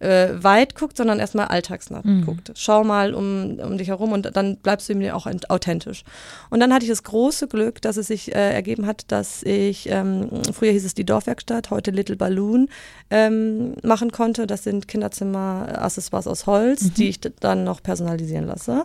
äh, 0.00 0.30
weit 0.42 0.74
guckt, 0.74 0.96
sondern 0.96 1.20
erstmal 1.20 1.46
alltagsnah 1.46 2.00
mhm. 2.02 2.24
guckt. 2.24 2.52
Schau 2.56 2.82
mal 2.82 3.14
um, 3.14 3.58
um 3.60 3.78
dich 3.78 3.88
herum 3.88 4.12
und 4.12 4.34
dann 4.34 4.56
bleibst 4.56 4.88
du 4.88 4.94
mir 4.94 5.14
auch 5.14 5.28
authentisch. 5.48 6.02
Und 6.50 6.60
dann 6.60 6.72
hatte 6.74 6.84
ich 6.84 6.90
das 6.90 7.04
große 7.04 7.46
Glück, 7.46 7.80
dass 7.82 7.96
es 7.96 8.08
sich 8.08 8.34
äh, 8.34 8.52
ergeben 8.52 8.86
hat, 8.86 9.04
dass 9.08 9.42
ich, 9.44 9.88
ähm, 9.88 10.28
früher 10.52 10.72
hieß 10.72 10.84
es 10.84 10.94
die 10.94 11.06
Dorfwerkstatt, 11.06 11.70
heute 11.70 11.92
Little 11.92 12.16
Balloon, 12.16 12.68
ähm, 13.10 13.74
machen 13.82 14.10
konnte. 14.10 14.46
Das 14.46 14.64
sind 14.64 14.88
Kinderzimmer-Accessoires 14.88 16.26
aus 16.26 16.46
Holz, 16.46 16.82
mhm. 16.82 16.94
die 16.94 17.08
ich 17.10 17.20
dann 17.20 17.62
noch 17.64 17.82
personalisieren 17.82 18.46
lasse. 18.46 18.84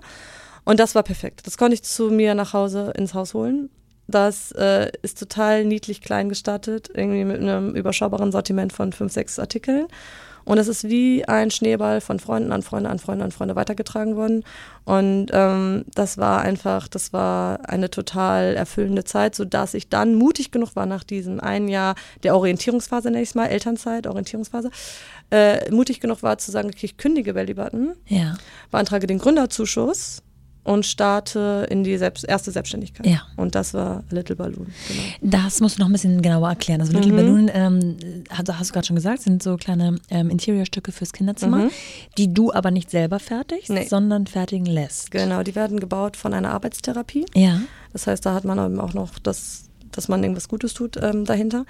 Und 0.66 0.80
das 0.80 0.96
war 0.96 1.04
perfekt. 1.04 1.42
Das 1.46 1.58
konnte 1.58 1.76
ich 1.76 1.84
zu 1.84 2.10
mir 2.10 2.36
nach 2.36 2.54
Hause 2.54 2.92
ins 2.96 3.14
Haus 3.14 3.34
holen. 3.34 3.70
Das 4.08 4.52
äh, 4.52 4.92
ist 5.02 5.20
total 5.20 5.66
niedlich 5.66 6.02
klein 6.02 6.30
gestattet, 6.30 6.90
irgendwie 6.94 7.26
mit 7.26 7.42
einem 7.42 7.76
überschaubaren 7.76 8.32
Sortiment 8.32 8.72
von 8.74 8.94
fünf, 8.94 9.12
sechs 9.14 9.40
Artikeln. 9.40 9.88
Und 10.46 10.60
es 10.60 10.68
ist 10.68 10.88
wie 10.88 11.26
ein 11.26 11.50
Schneeball 11.50 12.02
von 12.02 12.20
Freunden 12.20 12.52
an 12.52 12.62
Freunde 12.62 12.90
an 12.92 13.00
Freunde 13.00 13.26
an 13.26 13.32
Freunde 13.32 13.56
weitergetragen 13.56 14.16
worden. 14.16 14.44
Und 14.86 15.32
ähm, 15.34 15.86
das 15.96 16.20
war 16.20 16.42
einfach, 16.42 16.88
das 16.88 17.12
war 17.12 17.68
eine 17.68 17.90
total 17.90 18.56
erfüllende 18.56 19.04
Zeit, 19.04 19.34
sodass 19.34 19.74
ich 19.74 19.90
dann 19.90 20.14
mutig 20.14 20.52
genug 20.52 20.76
war 20.76 20.86
nach 20.86 21.04
diesem 21.04 21.40
einen 21.40 21.68
Jahr 21.68 21.96
der 22.22 22.36
Orientierungsphase, 22.36 23.10
nenne 23.10 23.24
ich 23.24 23.30
es 23.30 23.36
mal, 23.36 23.48
Elternzeit, 23.48 24.06
Orientierungsphase, 24.06 24.70
äh, 25.32 25.72
mutig 25.72 26.00
genug 26.00 26.22
war 26.22 26.38
zu 26.38 26.52
sagen, 26.52 26.70
okay, 26.70 26.86
ich 26.86 26.98
kündige 26.98 27.34
Belly 27.34 27.56
Button, 27.56 27.96
ja. 28.06 28.36
beantrage 28.70 29.08
den 29.08 29.18
Gründerzuschuss 29.18 30.22
und 30.66 30.86
starte 30.86 31.68
in 31.70 31.84
die 31.84 31.96
selbst, 31.98 32.26
erste 32.26 32.52
Selbstständigkeit. 32.52 33.06
Ja. 33.06 33.22
Und 33.38 33.54
das 33.54 33.74
war 33.76 34.04
Little 34.10 34.36
Balloon. 34.36 34.68
Genau. 34.88 35.02
Das 35.22 35.62
musst 35.62 35.78
du 35.78 35.82
noch 35.82 35.90
ein 35.90 35.92
bisschen 35.92 36.22
genauer 36.24 36.50
erklären. 36.50 36.82
Also 36.82 36.92
Little 36.92 37.14
mhm. 37.14 37.16
Balloon, 37.16 37.52
ähm, 37.54 37.98
also 38.36 38.58
hast 38.58 38.72
du 38.72 38.74
gerade 38.74 38.88
schon 38.88 38.96
gesagt, 38.96 39.22
sind 39.22 39.44
so 39.44 39.58
kleine 39.58 40.00
ähm, 40.10 40.30
Interiorstücke 40.32 40.92
fürs 40.92 41.14
Kinderzimmer, 41.14 41.66
mhm. 41.66 41.70
die 42.18 42.34
du 42.34 42.52
aber 42.52 42.72
nicht 42.72 42.90
selber 42.90 43.20
fertigst, 43.20 43.70
nee. 43.70 43.86
sondern 43.88 44.26
fertigen 44.26 44.66
lässt. 44.66 45.12
Genau, 45.12 45.44
die 45.44 45.56
werden 45.56 45.80
gebaut 45.80 46.18
von 46.18 46.34
einer 46.34 46.50
Arbeitstherapie. 46.52 47.26
Ja. 47.36 47.62
Das 47.94 48.08
heißt, 48.08 48.26
da 48.26 48.34
hat 48.34 48.44
man 48.44 48.58
eben 48.58 48.82
auch 48.82 48.94
noch 48.94 49.20
das 49.20 49.62
dass 49.92 50.10
man 50.10 50.22
irgendwas 50.24 50.50
Gutes 50.50 50.74
tut 50.74 50.98
ähm, 51.02 51.24
dahinter. 51.24 51.66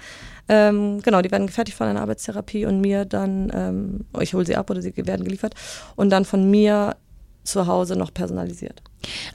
Ähm, 0.48 1.00
genau, 1.02 1.22
die 1.22 1.30
werden 1.30 1.46
gefertigt 1.46 1.76
von 1.76 1.86
einer 1.86 2.00
Arbeitstherapie 2.00 2.66
und 2.66 2.80
mir 2.80 3.04
dann, 3.04 3.52
ähm, 3.54 4.04
ich 4.20 4.34
hole 4.34 4.44
sie 4.44 4.56
ab 4.56 4.68
oder 4.68 4.82
sie 4.82 4.92
werden 4.96 5.24
geliefert 5.24 5.54
und 5.94 6.10
dann 6.10 6.24
von 6.24 6.50
mir 6.50 6.96
zu 7.46 7.66
Hause 7.66 7.96
noch 7.96 8.12
personalisiert. 8.12 8.82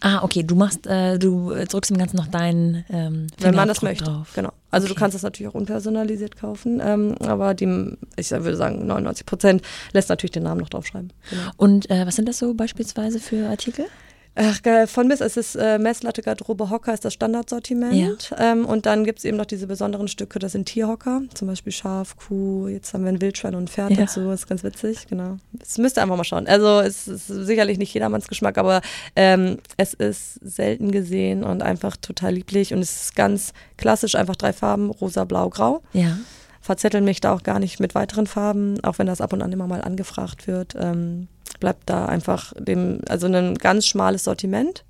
Ah, 0.01 0.23
okay, 0.23 0.43
du 0.43 0.55
machst, 0.55 0.85
äh, 0.87 1.17
du 1.17 1.53
drückst 1.53 1.91
im 1.91 1.97
Ganzen 1.97 2.17
noch 2.17 2.27
deinen 2.27 2.83
ähm, 2.89 3.27
Wenn 3.39 3.55
man 3.55 3.67
das 3.67 3.81
möchte, 3.81 4.05
drauf. 4.05 4.31
genau. 4.35 4.51
Also 4.69 4.85
okay. 4.85 4.93
du 4.93 4.99
kannst 4.99 5.15
es 5.15 5.23
natürlich 5.23 5.51
auch 5.51 5.55
unpersonalisiert 5.55 6.35
kaufen, 6.35 6.81
ähm, 6.83 7.15
aber 7.19 7.53
die, 7.53 7.97
ich 8.17 8.31
würde 8.31 8.55
sagen 8.55 8.85
99 8.85 9.25
Prozent 9.25 9.61
lässt 9.93 10.09
natürlich 10.09 10.31
den 10.31 10.43
Namen 10.43 10.61
noch 10.61 10.69
draufschreiben. 10.69 11.13
Genau. 11.29 11.51
Und 11.57 11.89
äh, 11.89 12.05
was 12.05 12.15
sind 12.15 12.27
das 12.27 12.39
so 12.39 12.53
beispielsweise 12.53 13.19
für 13.19 13.47
Artikel? 13.47 13.85
Ach, 14.35 14.59
von 14.87 15.09
bis, 15.09 15.19
es 15.19 15.35
ist 15.35 15.55
äh, 15.55 15.77
Messlatte, 15.77 16.21
Garderobe, 16.21 16.69
Hocker 16.69 16.93
ist 16.93 17.03
das 17.03 17.13
Standardsortiment. 17.13 18.29
Ja. 18.31 18.53
Ähm, 18.53 18.65
und 18.65 18.85
dann 18.85 19.03
gibt 19.03 19.19
es 19.19 19.25
eben 19.25 19.35
noch 19.35 19.45
diese 19.45 19.67
besonderen 19.67 20.07
Stücke, 20.07 20.39
das 20.39 20.53
sind 20.53 20.65
Tierhocker, 20.65 21.23
zum 21.33 21.49
Beispiel 21.49 21.73
Schaf, 21.73 22.15
Kuh, 22.15 22.69
jetzt 22.69 22.93
haben 22.93 23.03
wir 23.03 23.11
ein 23.11 23.21
Wildschwein 23.21 23.55
und 23.55 23.63
ein 23.63 23.67
Pferd 23.67 23.91
ja. 23.91 23.97
dazu, 23.97 24.21
das 24.21 24.41
ist 24.41 24.47
ganz 24.47 24.63
witzig, 24.63 25.07
genau. 25.07 25.37
Das 25.51 25.77
müsst 25.77 25.97
ihr 25.97 26.03
einfach 26.03 26.15
mal 26.15 26.23
schauen. 26.23 26.47
Also 26.47 26.79
es 26.79 27.09
ist 27.09 27.27
sicherlich 27.27 27.77
nicht 27.77 27.93
jedermanns 27.93 28.29
Geschmack, 28.29 28.57
aber 28.57 28.81
ähm, 29.17 29.57
es 29.75 29.93
ist 29.93 30.35
selten 30.35 30.91
gesehen 30.91 31.43
und 31.43 31.61
einfach 31.61 31.97
total 31.97 32.33
lieblich 32.33 32.73
und 32.73 32.79
es 32.79 33.03
ist 33.03 33.15
ganz 33.15 33.51
klassisch, 33.75 34.15
einfach 34.15 34.37
drei 34.37 34.53
Farben, 34.53 34.91
rosa, 34.91 35.25
blau, 35.25 35.49
grau. 35.49 35.81
Ja 35.93 36.17
verzetteln 36.63 37.03
mich 37.03 37.19
da 37.19 37.33
auch 37.33 37.41
gar 37.41 37.59
nicht 37.59 37.79
mit 37.79 37.95
weiteren 37.95 38.27
Farben, 38.27 38.81
auch 38.83 38.99
wenn 38.99 39.07
das 39.07 39.19
ab 39.19 39.33
und 39.33 39.41
an 39.41 39.51
immer 39.51 39.65
mal 39.65 39.81
angefragt 39.81 40.45
wird. 40.45 40.75
Ähm, 40.79 41.27
bleibt 41.59 41.89
da 41.89 42.05
einfach 42.05 42.53
dem, 42.57 43.01
also 43.07 43.27
ein 43.27 43.55
ganz 43.55 43.85
schmales 43.85 44.23
Sortiment. 44.23 44.83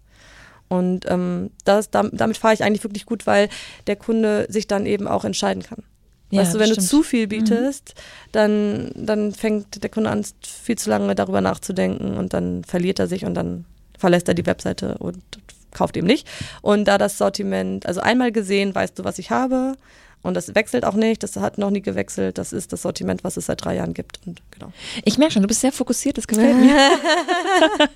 Und 0.68 1.06
ähm, 1.10 1.52
das, 1.66 1.90
damit 1.90 2.38
fahre 2.38 2.54
ich 2.54 2.64
eigentlich 2.64 2.84
wirklich 2.84 3.06
gut, 3.06 3.28
weil 3.28 3.50
der 3.88 3.98
Kunde 3.98 4.46
sich 4.50 4.68
dann 4.68 4.86
eben 4.86 5.08
auch 5.08 5.26
entscheiden 5.26 5.64
kann. 5.64 5.84
Ja, 6.30 6.42
weißt 6.42 6.56
du, 6.56 6.60
wenn 6.60 6.68
stimmt. 6.68 6.88
du 6.88 6.90
zu 6.90 7.04
viel 7.04 7.28
bietest, 7.28 7.94
mhm. 7.96 8.30
dann, 8.32 8.92
dann 8.96 9.32
fängt 9.34 9.84
der 9.84 9.90
Kunde 9.90 10.10
an, 10.10 10.26
viel 10.42 10.78
zu 10.78 10.90
lange 10.90 11.14
darüber 11.14 11.42
nachzudenken 11.42 12.18
und 12.18 12.34
dann 12.34 12.64
verliert 12.64 13.00
er 13.00 13.08
sich 13.08 13.26
und 13.26 13.34
dann 13.34 13.66
verlässt 13.98 14.30
er 14.30 14.34
die 14.34 14.46
Webseite 14.46 14.98
und 14.98 15.22
kauft 15.72 15.98
eben 15.98 16.08
nicht. 16.08 16.28
Und 16.62 16.86
da 16.86 16.98
das 16.98 17.18
Sortiment, 17.18 17.86
also 17.86 18.00
einmal 18.00 18.32
gesehen, 18.32 18.74
weißt 18.74 18.98
du, 18.98 19.04
was 19.04 19.20
ich 19.20 19.30
habe, 19.30 19.76
und 20.24 20.36
das 20.36 20.54
wechselt 20.54 20.86
auch 20.86 20.94
nicht, 20.94 21.24
das 21.24 21.36
hat 21.38 21.58
noch 21.58 21.72
nie 21.72 21.82
gewechselt. 21.82 22.38
Das 22.38 22.54
ist 22.54 22.72
das 22.72 22.84
Sortiment, 22.84 23.24
was 23.24 23.38
es 23.38 23.48
seit 23.48 23.64
drei 23.64 23.76
Jahren 23.76 23.94
gibt. 23.94 24.20
Und 24.26 24.42
genau. 24.52 24.72
Ich 25.04 25.18
merke 25.18 25.34
schon, 25.34 25.42
du 25.42 25.48
bist 25.48 25.62
sehr 25.62 25.72
fokussiert, 25.72 26.18
das 26.18 26.28
gefällt 26.28 26.58
mir. 26.58 26.76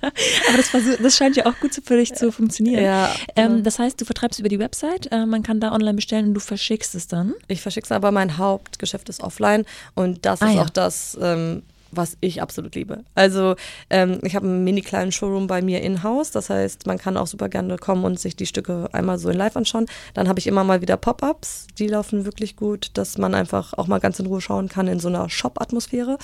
Aber 0.02 0.56
das, 0.56 0.70
das, 1.00 1.16
scheint 1.16 1.36
ja 1.36 1.46
auch 1.46 1.58
gut 1.60 1.80
für 1.84 1.96
dich 1.96 2.14
zu 2.14 2.32
funktionieren. 2.32 2.82
Ja, 2.82 3.10
ähm, 3.36 3.48
genau. 3.48 3.62
das 3.62 3.78
heißt, 3.78 4.00
du 4.00 4.04
vertreibst 4.04 4.40
über 4.40 4.48
die 4.48 4.58
Website, 4.58 5.10
äh, 5.12 5.24
man 5.24 5.42
kann 5.42 5.60
da 5.60 5.72
online 5.72 5.94
bestellen 5.94 6.28
und 6.28 6.34
du 6.34 6.40
verschickst 6.40 6.94
es 6.94 7.06
dann? 7.06 7.34
Ich 7.46 7.62
verschicke 7.62 7.84
es, 7.84 7.92
aber 7.92 8.10
mein 8.10 8.38
Hauptgeschäft 8.38 9.08
ist 9.08 9.20
offline 9.20 9.64
und 9.94 10.26
das 10.26 10.42
ah, 10.42 10.48
ist 10.48 10.54
ja. 10.54 10.62
auch 10.62 10.70
das, 10.70 11.16
ähm, 11.20 11.62
was 11.96 12.16
ich 12.20 12.42
absolut 12.42 12.74
liebe. 12.74 13.04
Also 13.14 13.56
ähm, 13.90 14.18
ich 14.22 14.36
habe 14.36 14.46
einen 14.46 14.64
mini 14.64 14.82
kleinen 14.82 15.12
Showroom 15.12 15.46
bei 15.46 15.62
mir 15.62 15.82
in-house, 15.82 16.30
das 16.30 16.50
heißt, 16.50 16.86
man 16.86 16.98
kann 16.98 17.16
auch 17.16 17.26
super 17.26 17.48
gerne 17.48 17.76
kommen 17.76 18.04
und 18.04 18.20
sich 18.20 18.36
die 18.36 18.46
Stücke 18.46 18.88
einmal 18.92 19.18
so 19.18 19.30
in 19.30 19.36
live 19.36 19.56
anschauen. 19.56 19.86
Dann 20.14 20.28
habe 20.28 20.38
ich 20.38 20.46
immer 20.46 20.64
mal 20.64 20.80
wieder 20.80 20.96
Pop-ups, 20.96 21.66
die 21.78 21.88
laufen 21.88 22.24
wirklich 22.24 22.56
gut, 22.56 22.90
dass 22.94 23.18
man 23.18 23.34
einfach 23.34 23.72
auch 23.74 23.86
mal 23.86 24.00
ganz 24.00 24.18
in 24.18 24.26
Ruhe 24.26 24.40
schauen 24.40 24.68
kann 24.68 24.88
in 24.88 25.00
so 25.00 25.08
einer 25.08 25.28
Shop-Atmosphäre. 25.28 26.18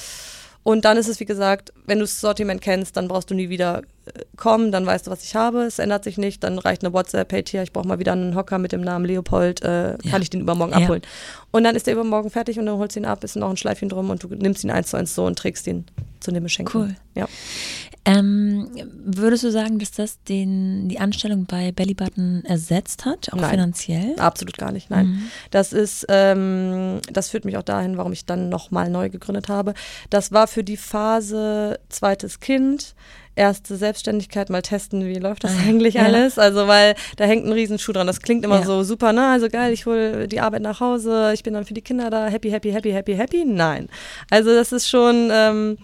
Und 0.64 0.84
dann 0.84 0.96
ist 0.96 1.08
es, 1.08 1.18
wie 1.18 1.24
gesagt, 1.24 1.72
wenn 1.86 1.98
du 1.98 2.04
das 2.04 2.20
Sortiment 2.20 2.60
kennst, 2.60 2.96
dann 2.96 3.08
brauchst 3.08 3.30
du 3.30 3.34
nie 3.34 3.48
wieder 3.48 3.82
äh, 4.06 4.20
kommen, 4.36 4.70
dann 4.70 4.86
weißt 4.86 5.06
du, 5.06 5.10
was 5.10 5.24
ich 5.24 5.34
habe, 5.34 5.62
es 5.62 5.80
ändert 5.80 6.04
sich 6.04 6.18
nicht, 6.18 6.44
dann 6.44 6.58
reicht 6.58 6.84
eine 6.84 6.92
WhatsApp, 6.92 7.32
hey 7.32 7.42
Tia, 7.42 7.62
ich 7.62 7.72
brauche 7.72 7.88
mal 7.88 7.98
wieder 7.98 8.12
einen 8.12 8.36
Hocker 8.36 8.58
mit 8.58 8.70
dem 8.70 8.80
Namen 8.80 9.04
Leopold, 9.04 9.62
äh, 9.62 9.90
ja. 9.90 9.96
kann 10.10 10.22
ich 10.22 10.30
den 10.30 10.40
übermorgen 10.40 10.72
ja. 10.72 10.78
abholen. 10.78 11.02
Und 11.50 11.64
dann 11.64 11.74
ist 11.74 11.86
der 11.86 11.94
übermorgen 11.94 12.30
fertig 12.30 12.58
und 12.58 12.66
dann 12.66 12.78
holst 12.78 12.94
du 12.94 13.00
ihn 13.00 13.06
ab, 13.06 13.24
ist 13.24 13.34
noch 13.34 13.50
ein 13.50 13.56
Schleifchen 13.56 13.88
drum 13.88 14.10
und 14.10 14.22
du 14.22 14.28
nimmst 14.28 14.62
ihn 14.62 14.70
eins 14.70 14.90
zu 14.90 14.96
eins 14.96 15.14
so 15.14 15.24
und 15.24 15.36
trägst 15.36 15.66
ihn 15.66 15.84
zu 16.20 16.30
dem 16.30 16.44
Beschenken. 16.44 16.80
Cool. 16.80 16.96
Ja. 17.14 17.26
Ähm, 18.04 18.68
würdest 19.04 19.44
du 19.44 19.50
sagen, 19.52 19.78
dass 19.78 19.92
das 19.92 20.22
den, 20.24 20.88
die 20.88 20.98
Anstellung 20.98 21.46
bei 21.46 21.70
Bellybutton 21.70 22.44
ersetzt 22.44 23.04
hat, 23.04 23.32
auch 23.32 23.38
nein, 23.38 23.50
finanziell? 23.50 24.18
Absolut 24.18 24.58
gar 24.58 24.72
nicht, 24.72 24.90
nein. 24.90 25.06
Mhm. 25.06 25.30
Das 25.52 25.72
ist, 25.72 26.06
ähm, 26.08 27.00
das 27.12 27.30
führt 27.30 27.44
mich 27.44 27.56
auch 27.56 27.62
dahin, 27.62 27.96
warum 27.96 28.12
ich 28.12 28.26
dann 28.26 28.48
nochmal 28.48 28.90
neu 28.90 29.08
gegründet 29.08 29.48
habe. 29.48 29.74
Das 30.10 30.32
war 30.32 30.48
für 30.48 30.64
die 30.64 30.76
Phase 30.76 31.78
zweites 31.88 32.40
Kind 32.40 32.96
erste 33.34 33.76
Selbstständigkeit 33.76 34.50
mal 34.50 34.62
testen, 34.62 35.06
wie 35.06 35.14
läuft 35.14 35.44
das 35.44 35.52
ah, 35.56 35.62
eigentlich 35.66 35.94
ja. 35.94 36.02
alles. 36.02 36.38
Also 36.38 36.66
weil 36.66 36.94
da 37.16 37.24
hängt 37.24 37.46
ein 37.46 37.52
Riesenschuh 37.52 37.92
dran. 37.92 38.06
Das 38.06 38.20
klingt 38.20 38.44
immer 38.44 38.60
ja. 38.60 38.66
so 38.66 38.82
super, 38.82 39.12
ne? 39.12 39.28
Also 39.28 39.48
geil, 39.48 39.72
ich 39.72 39.86
hole 39.86 40.28
die 40.28 40.40
Arbeit 40.40 40.62
nach 40.62 40.80
Hause, 40.80 41.30
ich 41.32 41.42
bin 41.42 41.54
dann 41.54 41.64
für 41.64 41.74
die 41.74 41.82
Kinder 41.82 42.10
da, 42.10 42.26
happy, 42.26 42.50
happy, 42.50 42.72
happy, 42.72 42.90
happy, 42.90 43.14
happy. 43.14 43.44
Nein. 43.46 43.88
Also 44.30 44.50
das 44.54 44.72
ist 44.72 44.88
schon. 44.88 45.30
Ähm, 45.32 45.78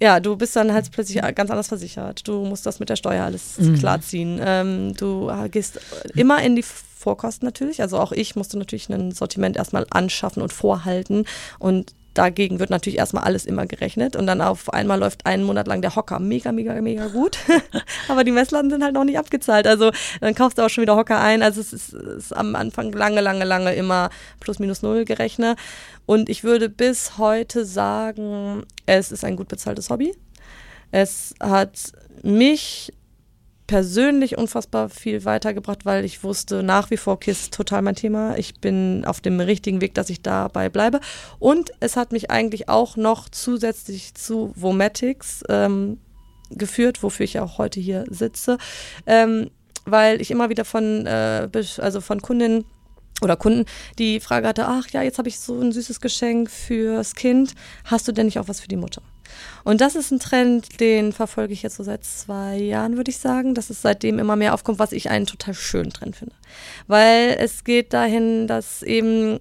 ja, 0.00 0.18
du 0.20 0.36
bist 0.36 0.56
dann 0.56 0.72
halt 0.72 0.90
plötzlich 0.90 1.20
ganz 1.34 1.50
anders 1.50 1.68
versichert. 1.68 2.26
Du 2.26 2.44
musst 2.44 2.64
das 2.64 2.80
mit 2.80 2.88
der 2.88 2.96
Steuer 2.96 3.24
alles 3.24 3.58
mhm. 3.58 3.78
klarziehen. 3.78 4.40
Ähm, 4.42 4.94
du 4.94 5.30
gehst 5.50 5.78
immer 6.14 6.42
in 6.42 6.56
die 6.56 6.62
Vorkosten 6.62 7.46
natürlich. 7.46 7.82
Also 7.82 7.98
auch 7.98 8.12
ich 8.12 8.36
musste 8.36 8.58
natürlich 8.58 8.88
ein 8.88 9.12
Sortiment 9.12 9.56
erstmal 9.56 9.86
anschaffen 9.90 10.42
und 10.42 10.52
vorhalten. 10.52 11.26
Und 11.58 11.94
dagegen 12.14 12.58
wird 12.58 12.70
natürlich 12.70 12.98
erstmal 12.98 13.24
alles 13.24 13.46
immer 13.46 13.66
gerechnet 13.66 14.16
und 14.16 14.26
dann 14.26 14.40
auf 14.40 14.72
einmal 14.72 14.98
läuft 14.98 15.26
einen 15.26 15.44
Monat 15.44 15.66
lang 15.66 15.80
der 15.80 15.94
Hocker 15.94 16.18
mega, 16.18 16.52
mega, 16.52 16.80
mega 16.80 17.06
gut. 17.06 17.38
Aber 18.08 18.24
die 18.24 18.32
Messladen 18.32 18.70
sind 18.70 18.82
halt 18.82 18.94
noch 18.94 19.04
nicht 19.04 19.18
abgezahlt. 19.18 19.66
Also 19.66 19.90
dann 20.20 20.34
kaufst 20.34 20.58
du 20.58 20.62
auch 20.62 20.68
schon 20.68 20.82
wieder 20.82 20.96
Hocker 20.96 21.20
ein. 21.20 21.42
Also 21.42 21.60
es 21.60 21.72
ist, 21.72 21.92
ist 21.92 22.36
am 22.36 22.56
Anfang 22.56 22.92
lange, 22.92 23.20
lange, 23.20 23.44
lange 23.44 23.74
immer 23.74 24.10
plus 24.40 24.58
minus 24.58 24.82
null 24.82 25.04
gerechnet. 25.04 25.58
Und 26.06 26.28
ich 26.28 26.42
würde 26.42 26.68
bis 26.68 27.18
heute 27.18 27.64
sagen, 27.64 28.64
es 28.86 29.12
ist 29.12 29.24
ein 29.24 29.36
gut 29.36 29.48
bezahltes 29.48 29.90
Hobby. 29.90 30.12
Es 30.90 31.34
hat 31.40 31.92
mich 32.22 32.92
persönlich 33.70 34.36
unfassbar 34.36 34.88
viel 34.88 35.24
weitergebracht, 35.24 35.86
weil 35.86 36.04
ich 36.04 36.24
wusste, 36.24 36.64
nach 36.64 36.90
wie 36.90 36.96
vor 36.96 37.20
KISS 37.20 37.50
total 37.50 37.82
mein 37.82 37.94
Thema. 37.94 38.36
Ich 38.36 38.56
bin 38.56 39.04
auf 39.04 39.20
dem 39.20 39.38
richtigen 39.38 39.80
Weg, 39.80 39.94
dass 39.94 40.10
ich 40.10 40.22
dabei 40.22 40.68
bleibe. 40.68 40.98
Und 41.38 41.70
es 41.78 41.94
hat 41.94 42.10
mich 42.10 42.32
eigentlich 42.32 42.68
auch 42.68 42.96
noch 42.96 43.28
zusätzlich 43.28 44.14
zu 44.14 44.52
Vomatics 44.56 45.44
ähm, 45.48 45.98
geführt, 46.50 47.04
wofür 47.04 47.22
ich 47.22 47.38
auch 47.38 47.58
heute 47.58 47.78
hier 47.78 48.06
sitze, 48.10 48.58
ähm, 49.06 49.50
weil 49.84 50.20
ich 50.20 50.32
immer 50.32 50.50
wieder 50.50 50.64
von, 50.64 51.06
äh, 51.06 51.48
also 51.78 52.00
von 52.00 52.20
Kundinnen 52.20 52.64
oder 53.22 53.36
Kunden 53.36 53.66
die 54.00 54.18
Frage 54.18 54.48
hatte, 54.48 54.66
ach 54.66 54.88
ja, 54.88 55.02
jetzt 55.02 55.18
habe 55.18 55.28
ich 55.28 55.38
so 55.38 55.60
ein 55.60 55.70
süßes 55.70 56.00
Geschenk 56.00 56.50
fürs 56.50 57.14
Kind, 57.14 57.54
hast 57.84 58.08
du 58.08 58.10
denn 58.10 58.26
nicht 58.26 58.40
auch 58.40 58.48
was 58.48 58.58
für 58.58 58.66
die 58.66 58.74
Mutter? 58.74 59.02
Und 59.64 59.80
das 59.80 59.94
ist 59.94 60.10
ein 60.10 60.20
Trend, 60.20 60.80
den 60.80 61.12
verfolge 61.12 61.52
ich 61.52 61.62
jetzt 61.62 61.76
so 61.76 61.82
seit 61.82 62.04
zwei 62.04 62.56
Jahren, 62.56 62.96
würde 62.96 63.10
ich 63.10 63.18
sagen, 63.18 63.54
dass 63.54 63.70
es 63.70 63.82
seitdem 63.82 64.18
immer 64.18 64.36
mehr 64.36 64.54
aufkommt, 64.54 64.78
was 64.78 64.92
ich 64.92 65.10
einen 65.10 65.26
total 65.26 65.54
schönen 65.54 65.90
Trend 65.90 66.16
finde. 66.16 66.34
Weil 66.86 67.36
es 67.38 67.64
geht 67.64 67.92
dahin, 67.92 68.46
dass 68.46 68.82
eben 68.82 69.38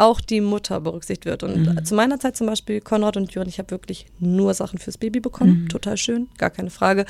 auch 0.00 0.20
die 0.20 0.40
Mutter 0.40 0.80
berücksichtigt 0.80 1.26
wird. 1.26 1.42
Und 1.42 1.66
mhm. 1.66 1.84
zu 1.84 1.94
meiner 1.94 2.18
Zeit 2.18 2.36
zum 2.36 2.46
Beispiel, 2.46 2.80
Konrad 2.80 3.16
und 3.16 3.32
Jürgen, 3.34 3.50
ich 3.50 3.58
habe 3.58 3.70
wirklich 3.70 4.06
nur 4.18 4.54
Sachen 4.54 4.78
fürs 4.78 4.96
Baby 4.96 5.20
bekommen. 5.20 5.64
Mhm. 5.64 5.68
Total 5.68 5.96
schön, 5.96 6.28
gar 6.38 6.50
keine 6.50 6.70
Frage. 6.70 7.04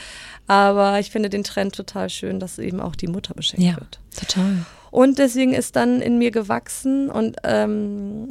Aber 0.49 0.99
ich 0.99 1.11
finde 1.11 1.31
den 1.31 1.45
Trend 1.45 1.75
total 1.75 2.11
schön, 2.11 2.41
dass 2.41 2.59
eben 2.59 2.81
auch 2.81 2.97
die 2.97 3.07
Mutter 3.07 3.33
beschenkt 3.35 3.65
ja, 3.65 3.77
wird. 3.77 4.01
Total. 4.19 4.67
Und 4.91 5.19
deswegen 5.19 5.53
ist 5.53 5.77
dann 5.77 6.03
in 6.03 6.19
mir 6.19 6.33
gewachsen 6.33 7.11
und 7.11 7.37
ähm, 7.45 8.31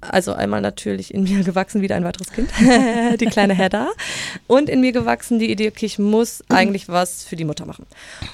also 0.00 0.32
einmal 0.32 0.60
natürlich 0.60 1.12
in 1.12 1.24
mir 1.24 1.42
gewachsen 1.44 1.82
wieder 1.82 1.96
ein 1.96 2.04
weiteres 2.04 2.32
Kind, 2.32 2.50
die 3.20 3.26
kleine 3.26 3.54
Hedda. 3.54 3.88
Und 4.46 4.68
in 4.68 4.80
mir 4.80 4.92
gewachsen 4.92 5.38
die 5.38 5.50
Idee, 5.50 5.68
okay, 5.68 5.86
ich 5.86 5.98
muss 5.98 6.42
eigentlich 6.48 6.88
was 6.88 7.24
für 7.24 7.36
die 7.36 7.44
Mutter 7.44 7.66
machen. 7.66 7.86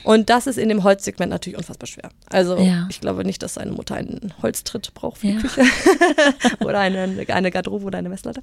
Und 0.02 0.30
das 0.30 0.46
ist 0.46 0.58
in 0.58 0.68
dem 0.68 0.84
Holzsegment 0.84 1.30
natürlich 1.30 1.56
unfassbar 1.56 1.86
schwer. 1.86 2.10
Also 2.30 2.58
ja. 2.58 2.86
ich 2.90 3.00
glaube 3.00 3.24
nicht, 3.24 3.42
dass 3.42 3.58
eine 3.58 3.72
Mutter 3.72 3.94
einen 3.94 4.34
Holztritt 4.42 4.92
braucht 4.94 5.18
für 5.18 5.28
ja. 5.28 5.34
die 5.34 5.42
Küche 5.42 5.62
oder 6.60 6.80
eine, 6.80 7.24
eine 7.28 7.50
Garderobe 7.50 7.86
oder 7.86 7.98
eine 7.98 8.08
Messlatte. 8.08 8.40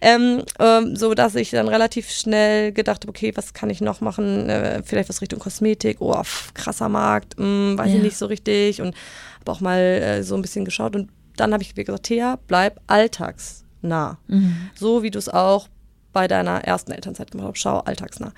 Ähm, 0.00 0.42
ähm, 0.58 0.96
so 0.96 1.14
dass 1.14 1.34
ich 1.34 1.50
dann 1.50 1.68
relativ 1.68 2.10
schnell 2.10 2.72
gedacht 2.72 3.02
habe, 3.02 3.10
okay, 3.10 3.32
was 3.34 3.54
kann 3.54 3.70
ich 3.70 3.80
noch 3.80 4.00
machen? 4.00 4.48
Äh, 4.48 4.82
vielleicht 4.84 5.08
was 5.08 5.20
Richtung 5.20 5.38
Kosmetik. 5.38 6.00
Oh, 6.00 6.20
pff, 6.22 6.54
krasser 6.54 6.88
Markt, 6.88 7.38
mh, 7.38 7.44
hm, 7.44 7.78
weiß 7.78 7.90
ja. 7.90 7.96
ich 7.96 8.02
nicht 8.02 8.16
so 8.16 8.26
richtig. 8.26 8.80
Und 8.80 8.94
habe 9.40 9.52
auch 9.52 9.60
mal 9.60 9.78
äh, 9.78 10.22
so 10.22 10.34
ein 10.34 10.42
bisschen 10.42 10.64
geschaut 10.64 10.96
und 10.96 11.10
dann 11.36 11.52
habe 11.52 11.62
ich 11.62 11.74
gesagt, 11.74 12.04
Thea, 12.04 12.38
bleib 12.46 12.80
alltagsnah. 12.86 14.18
Mhm. 14.26 14.70
So 14.74 15.02
wie 15.02 15.10
du 15.10 15.18
es 15.18 15.28
auch 15.28 15.68
bei 16.12 16.28
deiner 16.28 16.64
ersten 16.64 16.92
Elternzeit 16.92 17.30
gemacht 17.30 17.48
hast. 17.48 17.58
Schau 17.58 17.78
alltagsnah. 17.80 18.32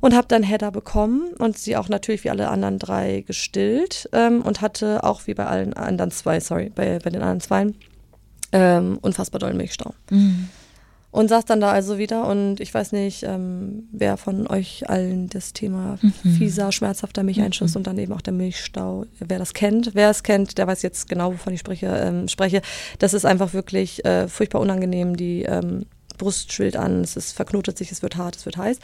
Und 0.00 0.14
habe 0.14 0.28
dann 0.28 0.42
Hedda 0.42 0.70
bekommen 0.70 1.32
und 1.38 1.56
sie 1.56 1.76
auch 1.76 1.88
natürlich 1.88 2.24
wie 2.24 2.30
alle 2.30 2.48
anderen 2.48 2.78
drei 2.78 3.24
gestillt 3.26 4.08
ähm, 4.12 4.42
und 4.42 4.60
hatte 4.60 5.02
auch 5.02 5.26
wie 5.26 5.34
bei 5.34 5.46
allen 5.46 5.72
anderen 5.74 6.10
zwei, 6.10 6.40
sorry, 6.40 6.70
bei, 6.74 6.98
bei 6.98 7.10
den 7.10 7.22
anderen 7.22 7.40
zwei, 7.40 7.66
ähm, 8.52 8.98
unfassbar 9.00 9.38
dollen 9.38 9.56
Milchstau. 9.56 9.94
Mhm. 10.10 10.50
Und 11.14 11.28
saß 11.28 11.44
dann 11.44 11.60
da 11.60 11.70
also 11.70 11.96
wieder 11.96 12.26
und 12.26 12.58
ich 12.58 12.74
weiß 12.74 12.90
nicht, 12.90 13.22
ähm, 13.22 13.86
wer 13.92 14.16
von 14.16 14.48
euch 14.48 14.90
allen 14.90 15.28
das 15.28 15.52
Thema 15.52 15.96
mhm. 16.02 16.12
fieser, 16.28 16.72
schmerzhafter 16.72 17.22
Milcheinschuss 17.22 17.70
mhm. 17.70 17.76
und 17.76 17.86
dann 17.86 17.98
eben 17.98 18.12
auch 18.12 18.20
der 18.20 18.32
Milchstau, 18.32 19.06
wer 19.20 19.38
das 19.38 19.54
kennt. 19.54 19.92
Wer 19.94 20.10
es 20.10 20.24
kennt, 20.24 20.58
der 20.58 20.66
weiß 20.66 20.82
jetzt 20.82 21.08
genau, 21.08 21.32
wovon 21.32 21.52
ich 21.52 21.60
spreche. 21.60 21.86
Ähm, 21.86 22.26
spreche. 22.26 22.62
Das 22.98 23.14
ist 23.14 23.24
einfach 23.24 23.52
wirklich 23.52 24.04
äh, 24.04 24.26
furchtbar 24.26 24.60
unangenehm. 24.60 25.16
Die 25.16 25.42
ähm, 25.42 25.86
Brust 26.18 26.52
schwillt 26.52 26.76
an, 26.76 27.02
es 27.02 27.16
ist, 27.16 27.30
verknotet 27.30 27.78
sich, 27.78 27.92
es 27.92 28.02
wird 28.02 28.16
hart, 28.16 28.34
es 28.34 28.44
wird 28.44 28.56
heiß. 28.56 28.80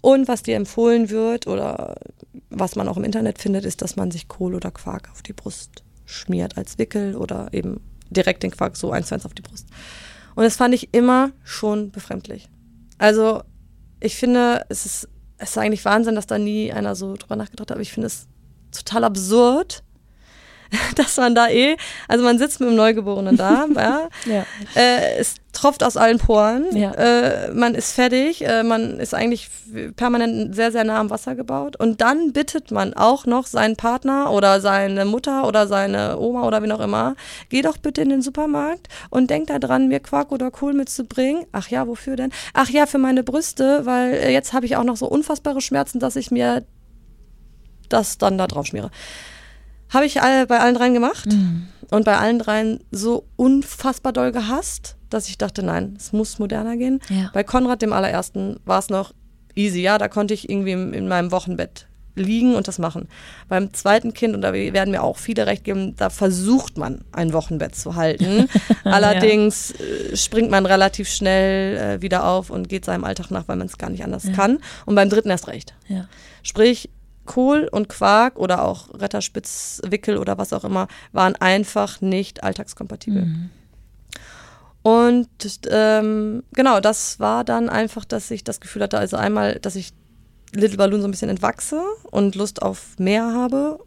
Und 0.00 0.26
was 0.26 0.42
dir 0.42 0.56
empfohlen 0.56 1.10
wird 1.10 1.46
oder 1.46 1.96
was 2.48 2.76
man 2.76 2.88
auch 2.88 2.96
im 2.96 3.04
Internet 3.04 3.38
findet, 3.38 3.66
ist, 3.66 3.82
dass 3.82 3.94
man 3.94 4.10
sich 4.10 4.28
Kohl 4.28 4.54
oder 4.54 4.70
Quark 4.70 5.10
auf 5.12 5.20
die 5.20 5.34
Brust 5.34 5.82
schmiert 6.06 6.56
als 6.56 6.78
Wickel 6.78 7.14
oder 7.14 7.48
eben 7.52 7.82
direkt 8.08 8.42
den 8.42 8.52
Quark 8.52 8.74
so 8.78 8.90
eins 8.90 9.08
zu 9.08 9.14
eins 9.14 9.26
auf 9.26 9.34
die 9.34 9.42
Brust. 9.42 9.66
Und 10.34 10.44
das 10.44 10.56
fand 10.56 10.74
ich 10.74 10.92
immer 10.92 11.30
schon 11.42 11.90
befremdlich. 11.90 12.48
Also 12.98 13.42
ich 14.00 14.16
finde, 14.16 14.64
es 14.68 14.86
ist, 14.86 15.08
es 15.38 15.50
ist 15.50 15.58
eigentlich 15.58 15.84
Wahnsinn, 15.84 16.14
dass 16.14 16.26
da 16.26 16.38
nie 16.38 16.72
einer 16.72 16.94
so 16.94 17.16
drüber 17.16 17.36
nachgedacht 17.36 17.70
hat, 17.70 17.72
aber 17.72 17.80
ich 17.80 17.92
finde 17.92 18.06
es 18.06 18.26
total 18.72 19.04
absurd, 19.04 19.82
dass 20.96 21.16
man 21.16 21.34
da 21.34 21.48
eh, 21.48 21.76
also 22.08 22.24
man 22.24 22.38
sitzt 22.38 22.60
mit 22.60 22.68
dem 22.68 22.76
Neugeborenen 22.76 23.36
da, 23.36 23.66
ja, 23.74 24.08
ja. 24.26 24.44
Äh, 24.74 25.18
es 25.18 25.36
tropft 25.52 25.84
aus 25.84 25.96
allen 25.96 26.18
Poren, 26.18 26.76
ja. 26.76 26.90
äh, 26.92 27.52
man 27.52 27.74
ist 27.74 27.92
fertig, 27.92 28.44
äh, 28.44 28.64
man 28.64 28.98
ist 28.98 29.14
eigentlich 29.14 29.48
permanent 29.96 30.54
sehr, 30.54 30.72
sehr 30.72 30.84
nah 30.84 30.98
am 30.98 31.10
Wasser 31.10 31.36
gebaut 31.36 31.76
und 31.76 32.00
dann 32.00 32.32
bittet 32.32 32.72
man 32.72 32.94
auch 32.94 33.24
noch 33.24 33.46
seinen 33.46 33.76
Partner 33.76 34.32
oder 34.32 34.60
seine 34.60 35.04
Mutter 35.04 35.46
oder 35.46 35.66
seine 35.66 36.18
Oma 36.18 36.46
oder 36.46 36.62
wie 36.62 36.72
auch 36.72 36.80
immer, 36.80 37.14
geh 37.48 37.62
doch 37.62 37.78
bitte 37.78 38.02
in 38.02 38.08
den 38.08 38.22
Supermarkt 38.22 38.88
und 39.10 39.30
denk 39.30 39.46
da 39.46 39.58
dran, 39.58 39.88
mir 39.88 40.00
Quark 40.00 40.32
oder 40.32 40.50
Kohl 40.50 40.74
mitzubringen. 40.74 41.46
Ach 41.52 41.68
ja, 41.68 41.86
wofür 41.86 42.16
denn? 42.16 42.30
Ach 42.52 42.68
ja, 42.68 42.86
für 42.86 42.98
meine 42.98 43.22
Brüste, 43.22 43.86
weil 43.86 44.14
äh, 44.14 44.32
jetzt 44.32 44.52
habe 44.52 44.66
ich 44.66 44.76
auch 44.76 44.84
noch 44.84 44.96
so 44.96 45.06
unfassbare 45.06 45.60
Schmerzen, 45.60 46.00
dass 46.00 46.16
ich 46.16 46.30
mir 46.30 46.64
das 47.88 48.18
dann 48.18 48.38
da 48.38 48.46
drauf 48.46 48.66
schmiere. 48.66 48.90
Habe 49.90 50.06
ich 50.06 50.22
alle, 50.22 50.46
bei 50.46 50.60
allen 50.60 50.74
dreien 50.74 50.94
gemacht 50.94 51.26
mhm. 51.26 51.68
und 51.90 52.04
bei 52.04 52.16
allen 52.16 52.38
dreien 52.38 52.80
so 52.90 53.26
unfassbar 53.36 54.12
doll 54.12 54.32
gehasst, 54.32 54.96
dass 55.10 55.28
ich 55.28 55.38
dachte, 55.38 55.62
nein, 55.62 55.94
es 55.96 56.12
muss 56.12 56.38
moderner 56.38 56.76
gehen. 56.76 57.00
Ja. 57.08 57.30
Bei 57.32 57.44
Konrad, 57.44 57.82
dem 57.82 57.92
allerersten, 57.92 58.58
war 58.64 58.78
es 58.78 58.88
noch 58.88 59.12
easy, 59.54 59.80
ja, 59.80 59.98
da 59.98 60.08
konnte 60.08 60.34
ich 60.34 60.48
irgendwie 60.50 60.72
in 60.72 61.08
meinem 61.08 61.30
Wochenbett 61.30 61.86
liegen 62.16 62.54
und 62.54 62.68
das 62.68 62.78
machen. 62.78 63.08
Beim 63.48 63.72
zweiten 63.72 64.14
Kind, 64.14 64.34
und 64.34 64.42
da 64.42 64.52
werden 64.52 64.90
mir 64.90 65.02
auch 65.02 65.18
viele 65.18 65.46
recht 65.46 65.64
geben, 65.64 65.96
da 65.96 66.10
versucht 66.10 66.76
man 66.76 67.04
ein 67.12 67.32
Wochenbett 67.32 67.74
zu 67.74 67.96
halten. 67.96 68.48
Allerdings 68.84 69.74
ja. 69.78 70.12
Äh, 70.12 70.16
springt 70.16 70.50
man 70.50 70.66
relativ 70.66 71.08
schnell 71.08 71.76
äh, 71.76 72.02
wieder 72.02 72.26
auf 72.26 72.50
und 72.50 72.68
geht 72.68 72.84
seinem 72.84 73.04
Alltag 73.04 73.30
nach, 73.30 73.48
weil 73.48 73.56
man 73.56 73.66
es 73.66 73.78
gar 73.78 73.90
nicht 73.90 74.04
anders 74.04 74.24
ja. 74.24 74.32
kann. 74.32 74.58
Und 74.86 74.94
beim 74.94 75.10
dritten 75.10 75.30
erst 75.30 75.48
recht. 75.48 75.74
Ja. 75.88 76.06
Sprich, 76.42 76.90
Kohl 77.26 77.68
und 77.70 77.88
Quark 77.88 78.38
oder 78.38 78.64
auch 78.64 78.88
Retterspitzwickel 78.94 80.18
oder 80.18 80.38
was 80.38 80.52
auch 80.52 80.64
immer 80.64 80.88
waren 81.12 81.36
einfach 81.36 82.00
nicht 82.00 82.42
alltagskompatibel. 82.42 83.26
Mhm. 83.26 83.50
Und 84.82 85.28
ähm, 85.70 86.42
genau, 86.52 86.80
das 86.80 87.18
war 87.18 87.42
dann 87.44 87.70
einfach, 87.70 88.04
dass 88.04 88.30
ich 88.30 88.44
das 88.44 88.60
Gefühl 88.60 88.82
hatte, 88.82 88.98
also 88.98 89.16
einmal, 89.16 89.58
dass 89.60 89.76
ich 89.76 89.94
Little 90.54 90.76
Balloon 90.76 91.00
so 91.00 91.08
ein 91.08 91.10
bisschen 91.10 91.30
entwachse 91.30 91.82
und 92.10 92.34
Lust 92.34 92.60
auf 92.60 92.98
mehr 92.98 93.32
habe, 93.32 93.78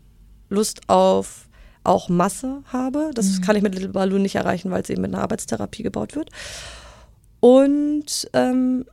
Lust 0.50 0.82
auf 0.88 1.47
auch 1.84 2.10
Masse 2.10 2.63
habe. 2.71 3.12
Das 3.13 3.28
mhm. 3.28 3.41
kann 3.41 3.56
ich 3.56 3.63
mit 3.63 3.76
Little 3.76 3.89
Balloon 3.89 4.21
nicht 4.21 4.36
erreichen, 4.36 4.71
weil 4.71 4.82
es 4.82 4.89
eben 4.89 5.02
mit 5.02 5.13
einer 5.13 5.23
Arbeitstherapie 5.23 5.84
gebaut 5.84 6.15
wird. 6.15 6.30
Und 7.39 8.30
ähm, 8.34 8.86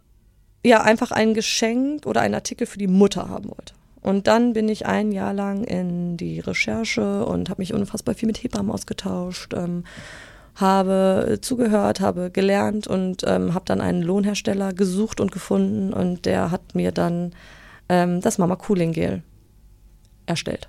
ja, 0.64 0.82
einfach 0.82 1.10
ein 1.10 1.34
Geschenk 1.34 2.06
oder 2.06 2.20
einen 2.20 2.34
Artikel 2.34 2.66
für 2.66 2.78
die 2.78 2.86
Mutter 2.86 3.28
haben 3.28 3.48
wollte. 3.48 3.73
Und 4.04 4.26
dann 4.26 4.52
bin 4.52 4.68
ich 4.68 4.84
ein 4.84 5.12
Jahr 5.12 5.32
lang 5.32 5.64
in 5.64 6.18
die 6.18 6.38
Recherche 6.38 7.24
und 7.24 7.48
habe 7.48 7.62
mich 7.62 7.72
unfassbar 7.72 8.14
viel 8.14 8.26
mit 8.26 8.42
Hebammen 8.42 8.70
ausgetauscht, 8.70 9.54
ähm, 9.54 9.84
habe 10.56 11.38
zugehört, 11.40 12.00
habe 12.00 12.30
gelernt 12.30 12.86
und 12.86 13.22
ähm, 13.26 13.54
habe 13.54 13.64
dann 13.64 13.80
einen 13.80 14.02
Lohnhersteller 14.02 14.74
gesucht 14.74 15.20
und 15.20 15.32
gefunden 15.32 15.94
und 15.94 16.26
der 16.26 16.50
hat 16.50 16.74
mir 16.74 16.92
dann 16.92 17.34
ähm, 17.88 18.20
das 18.20 18.36
Mama 18.36 18.56
Cooling 18.56 18.92
Gel 18.92 19.22
erstellt. 20.26 20.68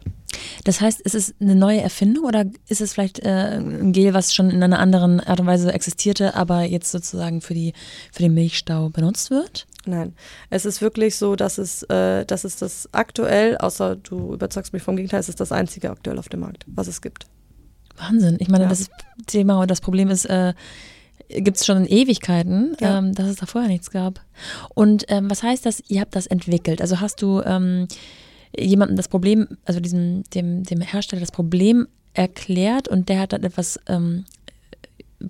Das 0.63 0.79
heißt, 0.79 1.01
ist 1.01 1.13
es 1.13 1.35
eine 1.41 1.55
neue 1.55 1.81
Erfindung 1.81 2.23
oder 2.23 2.45
ist 2.69 2.79
es 2.79 2.93
vielleicht 2.93 3.19
äh, 3.19 3.59
ein 3.59 3.91
Gel, 3.91 4.13
was 4.13 4.33
schon 4.33 4.49
in 4.49 4.63
einer 4.63 4.79
anderen 4.79 5.19
Art 5.19 5.41
und 5.41 5.47
Weise 5.47 5.73
existierte, 5.73 6.35
aber 6.35 6.63
jetzt 6.63 6.89
sozusagen 6.89 7.41
für, 7.41 7.53
die, 7.53 7.73
für 8.13 8.23
den 8.23 8.33
Milchstau 8.33 8.89
benutzt 8.89 9.29
wird? 9.29 9.67
Nein, 9.85 10.13
es 10.49 10.65
ist 10.65 10.81
wirklich 10.81 11.15
so, 11.15 11.35
dass 11.35 11.57
es, 11.57 11.83
äh, 11.83 12.25
dass 12.25 12.43
es 12.43 12.57
das 12.57 12.89
aktuell, 12.91 13.57
außer 13.57 13.95
du 13.95 14.33
überzeugst 14.33 14.73
mich 14.73 14.83
vom 14.83 14.95
Gegenteil, 14.95 15.19
es 15.19 15.29
ist 15.29 15.39
das 15.39 15.51
einzige 15.51 15.89
aktuell 15.91 16.17
auf 16.17 16.29
dem 16.29 16.41
Markt, 16.41 16.65
was 16.67 16.87
es 16.87 17.01
gibt. 17.01 17.27
Wahnsinn. 17.97 18.37
Ich 18.39 18.49
meine, 18.49 18.65
ja. 18.65 18.69
das 18.69 18.89
Thema 19.27 19.61
und 19.61 19.71
das 19.71 19.81
Problem 19.81 20.09
ist, 20.09 20.25
äh, 20.25 20.53
gibt 21.29 21.57
es 21.57 21.65
schon 21.65 21.77
in 21.77 21.85
Ewigkeiten, 21.85 22.75
ja. 22.79 22.99
ähm, 22.99 23.13
dass 23.13 23.27
es 23.27 23.37
da 23.37 23.45
vorher 23.45 23.69
nichts 23.69 23.89
gab. 23.91 24.21
Und 24.73 25.05
ähm, 25.07 25.29
was 25.29 25.43
heißt 25.43 25.65
das, 25.65 25.81
ihr 25.87 26.01
habt 26.01 26.15
das 26.15 26.27
entwickelt? 26.27 26.81
Also 26.81 26.99
hast 26.99 27.21
du 27.21 27.41
ähm, 27.41 27.87
jemandem 28.57 28.97
das 28.97 29.07
Problem, 29.07 29.47
also 29.65 29.79
diesem, 29.79 30.23
dem, 30.31 30.63
dem 30.63 30.81
Hersteller 30.81 31.21
das 31.21 31.31
Problem 31.31 31.87
erklärt 32.13 32.87
und 32.87 33.09
der 33.09 33.19
hat 33.19 33.33
dann 33.33 33.43
etwas 33.43 33.79
ähm, 33.87 34.25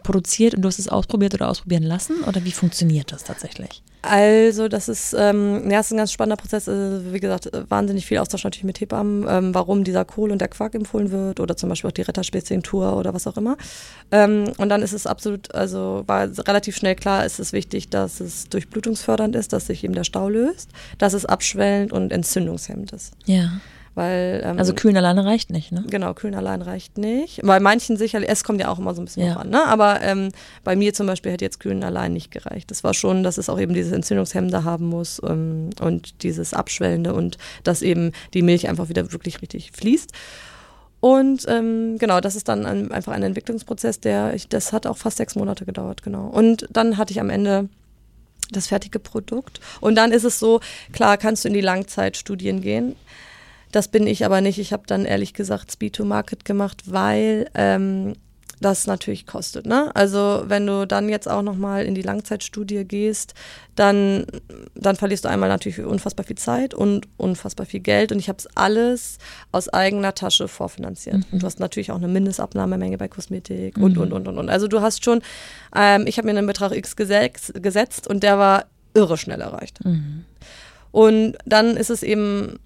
produziert 0.04 0.56
und 0.56 0.62
du 0.62 0.68
hast 0.68 0.80
es 0.80 0.89
ausprobiert 0.89 1.34
oder 1.34 1.50
ausprobieren 1.50 1.84
lassen? 1.84 2.24
Oder 2.24 2.44
wie 2.44 2.52
funktioniert 2.52 3.12
das 3.12 3.24
tatsächlich? 3.24 3.84
Also, 4.08 4.68
das 4.68 4.88
ist, 4.88 5.15
ähm, 5.18 5.70
ja, 5.70 5.80
ist 5.80 5.91
ein 5.91 5.98
ganz 5.98 6.12
spannender 6.12 6.36
Prozess. 6.36 6.70
Also, 6.70 7.13
wie 7.13 7.20
gesagt, 7.20 7.50
wahnsinnig 7.70 8.06
viel 8.06 8.18
Austausch 8.20 8.44
natürlich 8.44 8.63
mit 8.63 8.80
Hebammen, 8.80 9.26
ähm, 9.28 9.56
warum 9.56 9.84
dieser 9.84 10.06
Kohl 10.06 10.32
und 10.32 10.39
der 10.39 10.48
Quark 10.48 10.76
empfohlen 10.76 11.12
wird 11.12 11.39
oder 11.39 11.58
zum 11.58 11.70
Beispiel 11.70 11.89
auch 11.89 11.94
die 11.94 12.04
Retterspezien-Tour 12.04 12.98
oder 12.98 13.13
was 13.13 13.28
auch 13.28 13.38
immer. 13.38 13.58
Ähm, 14.12 14.52
und 14.58 14.70
dann 14.70 14.82
ist 14.82 14.94
es 14.94 15.08
absolut, 15.08 15.54
also 15.56 16.04
war 16.08 16.30
relativ 16.48 16.76
schnell 16.76 16.96
klar, 16.96 17.26
ist 17.26 17.39
es 17.39 17.54
wichtig, 17.54 17.89
dass 17.89 18.20
es 18.20 18.48
durchblutungsfördernd 18.50 19.36
ist, 19.36 19.54
dass 19.54 19.68
sich 19.68 19.84
eben 19.84 19.94
der 19.94 20.04
Stau 20.04 20.30
löst, 20.30 20.70
dass 20.98 21.13
es 21.13 21.26
abschwellend 21.26 21.91
und 21.91 22.12
entzündungshemmend 22.12 22.91
ist. 22.91 23.13
Ja. 23.26 23.50
Weil, 23.95 24.41
ähm, 24.43 24.60
also 24.60 24.73
kühlen 24.73 24.97
alleine 24.97 25.23
reicht 25.23 25.51
nicht, 25.51 25.71
ne? 25.71 25.86
Genau, 25.89 26.13
kühlen 26.13 26.36
allein 26.36 26.62
reicht 26.62 26.97
nicht. 26.97 27.41
Bei 27.43 27.62
manchen 27.62 27.95
sicherlich, 27.95 28.29
es 28.29 28.43
kommt 28.43 28.60
ja 28.60 28.67
auch 28.67 28.77
immer 28.77 28.93
so 28.93 29.01
ein 29.01 29.05
bisschen 29.05 29.25
ja. 29.25 29.38
an, 29.38 29.49
ne? 29.49 29.65
Aber 29.65 30.01
ähm, 30.01 30.31
bei 30.65 30.75
mir 30.75 30.93
zum 30.93 31.08
Beispiel 31.08 31.31
hätte 31.31 31.45
jetzt 31.45 31.62
kühlen 31.62 31.81
allein 31.81 32.12
nicht 32.12 32.29
gereicht. 32.29 32.69
Das 32.71 32.84
war 32.84 32.93
schon, 32.93 33.23
dass 33.23 33.38
es 33.38 33.47
auch 33.47 33.58
eben 33.58 33.73
dieses 33.73 33.93
Entzündungshemmende 33.93 34.65
haben 34.65 34.88
muss 34.88 35.21
ähm, 35.25 35.69
und 35.79 36.23
dieses 36.23 36.53
Abschwellende 36.53 37.13
und 37.13 37.38
dass 37.63 37.81
eben 37.81 38.12
die 38.34 38.41
Milch 38.41 38.67
einfach 38.67 38.89
wieder 38.89 39.13
wirklich 39.13 39.41
richtig 39.41 39.71
fließt. 39.71 40.12
Und 40.99 41.45
ähm, 41.47 41.97
genau, 41.97 42.19
das 42.19 42.36
ist 42.36 42.49
dann 42.49 42.65
ein, 42.65 42.91
einfach 42.91 43.13
ein 43.13 43.23
Entwicklungsprozess, 43.23 44.01
der, 44.01 44.34
ich, 44.34 44.49
das 44.49 44.73
hat 44.73 44.88
auch 44.88 44.97
fast 44.97 45.17
sechs 45.17 45.36
Monate 45.36 45.63
gedauert, 45.63 46.03
genau. 46.03 46.27
Und 46.27 46.67
dann 46.69 46.97
hatte 46.97 47.13
ich 47.13 47.21
am 47.21 47.29
Ende 47.29 47.69
das 48.51 48.67
fertige 48.67 48.99
Produkt. 48.99 49.62
Und 49.79 49.95
dann 49.95 50.12
ist 50.12 50.23
es 50.25 50.39
so, 50.39 50.60
klar 50.91 51.17
kannst 51.17 51.43
du 51.43 51.47
in 51.47 51.53
die 51.53 51.62
Langzeitstudien 51.62 52.60
gehen. 52.62 52.95
Das 53.76 53.90
bin 53.90 54.08
ich 54.08 54.24
aber 54.24 54.40
nicht. 54.40 54.58
Ich 54.58 54.72
habe 54.72 54.84
dann 54.88 55.04
ehrlich 55.04 55.34
gesagt 55.34 55.70
Speed 55.70 55.98
to 55.98 56.06
Market 56.06 56.46
gemacht, 56.46 56.84
weil 56.86 57.50
ähm, 57.56 58.14
das 58.62 58.88
natürlich 58.88 59.28
kostet. 59.28 59.66
Ne? 59.66 59.94
Also 59.94 60.46
wenn 60.48 60.66
du 60.66 60.88
dann 60.88 61.10
jetzt 61.10 61.30
auch 61.30 61.42
nochmal 61.42 61.84
in 61.84 61.94
die 61.94 62.02
Langzeitstudie 62.02 62.86
gehst, 62.86 63.34
dann, 63.76 64.28
dann 64.76 64.96
verlierst 64.96 65.26
du 65.26 65.30
einmal 65.30 65.50
natürlich 65.50 65.82
unfassbar 65.82 66.26
viel 66.26 66.38
Zeit 66.38 66.74
und 66.74 67.10
unfassbar 67.18 67.66
viel 67.66 67.82
Geld. 67.82 68.14
Und 68.14 68.20
ich 68.20 68.30
habe 68.30 68.38
es 68.38 68.48
alles 68.56 69.18
aus 69.52 69.68
eigener 69.68 70.16
Tasche 70.16 70.48
vorfinanziert. 70.48 71.18
Mhm. 71.18 71.26
Und 71.34 71.44
du 71.44 71.46
hast 71.46 71.60
natürlich 71.60 71.92
auch 71.92 71.98
eine 71.98 72.08
Mindestabnahmemenge 72.08 72.98
bei 72.98 73.10
Kosmetik 73.10 73.76
und, 73.76 73.98
mhm. 73.98 74.04
und, 74.04 74.14
und, 74.14 74.28
und, 74.30 74.38
und. 74.38 74.50
Also 74.50 74.70
du 74.70 74.80
hast 74.80 75.04
schon, 75.04 75.22
ähm, 75.76 76.08
ich 76.08 76.18
habe 76.18 76.28
mir 76.28 76.38
einen 76.38 76.48
Betrag 76.48 76.72
X 76.72 76.96
gesetzt 76.96 78.08
und 78.08 78.24
der 78.24 78.38
war 78.38 78.68
irre 78.94 79.18
schnell 79.18 79.42
erreicht. 79.42 79.84
Mhm. 79.84 80.24
Und 80.94 81.38
dann 81.44 81.76
ist 81.76 81.90
es 81.90 82.04
eben 82.04 82.58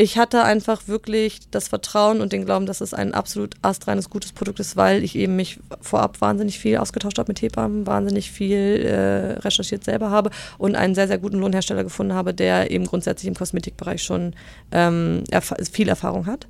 ich 0.00 0.16
hatte 0.16 0.44
einfach 0.44 0.88
wirklich 0.88 1.40
das 1.50 1.68
Vertrauen 1.68 2.22
und 2.22 2.32
den 2.32 2.46
Glauben, 2.46 2.64
dass 2.64 2.80
es 2.80 2.94
ein 2.94 3.12
absolut 3.12 3.56
astreines, 3.60 4.08
gutes 4.08 4.32
Produkt 4.32 4.58
ist, 4.58 4.74
weil 4.74 5.04
ich 5.04 5.14
eben 5.14 5.36
mich 5.36 5.60
vorab 5.82 6.22
wahnsinnig 6.22 6.58
viel 6.58 6.78
ausgetauscht 6.78 7.18
habe 7.18 7.28
mit 7.28 7.42
Hebammen, 7.42 7.86
wahnsinnig 7.86 8.30
viel 8.30 8.80
äh, 8.82 9.38
recherchiert 9.40 9.84
selber 9.84 10.10
habe 10.10 10.30
und 10.56 10.74
einen 10.74 10.94
sehr, 10.94 11.06
sehr 11.06 11.18
guten 11.18 11.38
Lohnhersteller 11.38 11.84
gefunden 11.84 12.14
habe, 12.14 12.32
der 12.32 12.70
eben 12.70 12.86
grundsätzlich 12.86 13.28
im 13.28 13.34
Kosmetikbereich 13.34 14.02
schon 14.02 14.32
ähm, 14.72 15.22
erf 15.30 15.52
viel 15.70 15.90
Erfahrung 15.90 16.24
hat. 16.24 16.48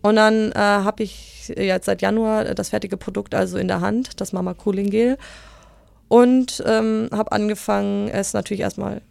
Und 0.00 0.16
dann 0.16 0.50
äh, 0.52 0.54
habe 0.54 1.02
ich 1.02 1.52
jetzt 1.54 1.84
seit 1.84 2.00
Januar 2.00 2.54
das 2.54 2.70
fertige 2.70 2.96
Produkt 2.96 3.34
also 3.34 3.58
in 3.58 3.68
der 3.68 3.82
Hand, 3.82 4.22
das 4.22 4.32
Mama 4.32 4.54
Cooling 4.54 4.88
Gel. 4.88 5.18
Und 6.08 6.64
ähm, 6.66 7.10
habe 7.12 7.32
angefangen, 7.32 8.08
es 8.08 8.32
natürlich 8.32 8.62
erstmal 8.62 9.02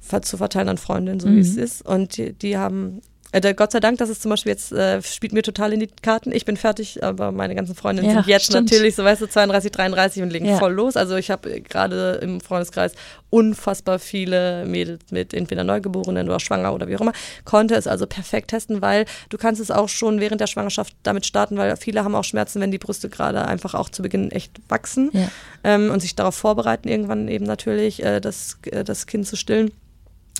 zu 0.00 0.36
verteilen 0.36 0.68
an 0.68 0.78
Freundinnen, 0.78 1.20
so 1.20 1.28
mhm. 1.28 1.36
wie 1.36 1.40
es 1.40 1.56
ist. 1.56 1.86
Und 1.86 2.16
die, 2.16 2.32
die 2.32 2.56
haben 2.56 3.02
äh, 3.32 3.54
Gott 3.54 3.70
sei 3.70 3.80
Dank, 3.80 3.98
das 3.98 4.08
ist 4.08 4.22
zum 4.22 4.30
Beispiel 4.30 4.50
jetzt, 4.50 4.72
äh, 4.72 5.00
spielt 5.02 5.32
mir 5.32 5.42
total 5.42 5.72
in 5.72 5.80
die 5.80 5.86
Karten. 5.86 6.32
Ich 6.32 6.44
bin 6.44 6.56
fertig, 6.56 7.04
aber 7.04 7.30
meine 7.30 7.54
ganzen 7.54 7.74
Freundinnen 7.76 8.08
ja, 8.08 8.14
sind 8.16 8.26
jetzt 8.26 8.46
stimmt. 8.46 8.70
natürlich, 8.70 8.96
so 8.96 9.04
weißt 9.04 9.22
du, 9.22 9.28
32, 9.28 9.70
33 9.70 10.22
und 10.22 10.30
legen 10.30 10.46
ja. 10.46 10.58
voll 10.58 10.72
los. 10.72 10.96
Also 10.96 11.16
ich 11.16 11.30
habe 11.30 11.60
gerade 11.60 12.18
im 12.22 12.40
Freundeskreis 12.40 12.92
unfassbar 13.30 14.00
viele 14.00 14.64
Mädels 14.66 15.00
mit 15.10 15.32
entweder 15.32 15.62
Neugeborenen 15.62 16.28
oder 16.28 16.40
schwanger 16.40 16.74
oder 16.74 16.88
wie 16.88 16.96
auch 16.96 17.00
immer. 17.00 17.12
Konnte 17.44 17.76
es 17.76 17.86
also 17.86 18.06
perfekt 18.06 18.50
testen, 18.50 18.82
weil 18.82 19.04
du 19.28 19.38
kannst 19.38 19.60
es 19.60 19.70
auch 19.70 19.88
schon 19.88 20.18
während 20.18 20.40
der 20.40 20.48
Schwangerschaft 20.48 20.96
damit 21.04 21.24
starten, 21.24 21.56
weil 21.56 21.76
viele 21.76 22.02
haben 22.02 22.16
auch 22.16 22.24
Schmerzen, 22.24 22.60
wenn 22.60 22.72
die 22.72 22.78
Brüste 22.78 23.08
gerade 23.08 23.46
einfach 23.46 23.74
auch 23.74 23.90
zu 23.90 24.02
Beginn 24.02 24.32
echt 24.32 24.60
wachsen 24.68 25.10
ja. 25.12 25.28
ähm, 25.62 25.90
und 25.92 26.00
sich 26.00 26.16
darauf 26.16 26.34
vorbereiten, 26.34 26.88
irgendwann 26.88 27.28
eben 27.28 27.44
natürlich 27.44 28.02
äh, 28.02 28.20
das, 28.20 28.58
äh, 28.72 28.82
das 28.82 29.06
Kind 29.06 29.28
zu 29.28 29.36
stillen 29.36 29.70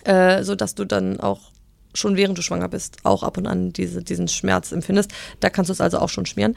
äh, 0.04 0.42
sodass 0.42 0.74
du 0.74 0.84
dann 0.84 1.20
auch 1.20 1.50
schon 1.94 2.16
während 2.16 2.38
du 2.38 2.42
schwanger 2.42 2.68
bist 2.68 2.98
auch 3.02 3.22
ab 3.22 3.36
und 3.36 3.46
an 3.46 3.72
diese, 3.72 4.02
diesen 4.02 4.28
Schmerz 4.28 4.72
empfindest. 4.72 5.10
Da 5.40 5.50
kannst 5.50 5.68
du 5.68 5.72
es 5.72 5.80
also 5.80 5.98
auch 5.98 6.08
schon 6.08 6.26
schmieren. 6.26 6.56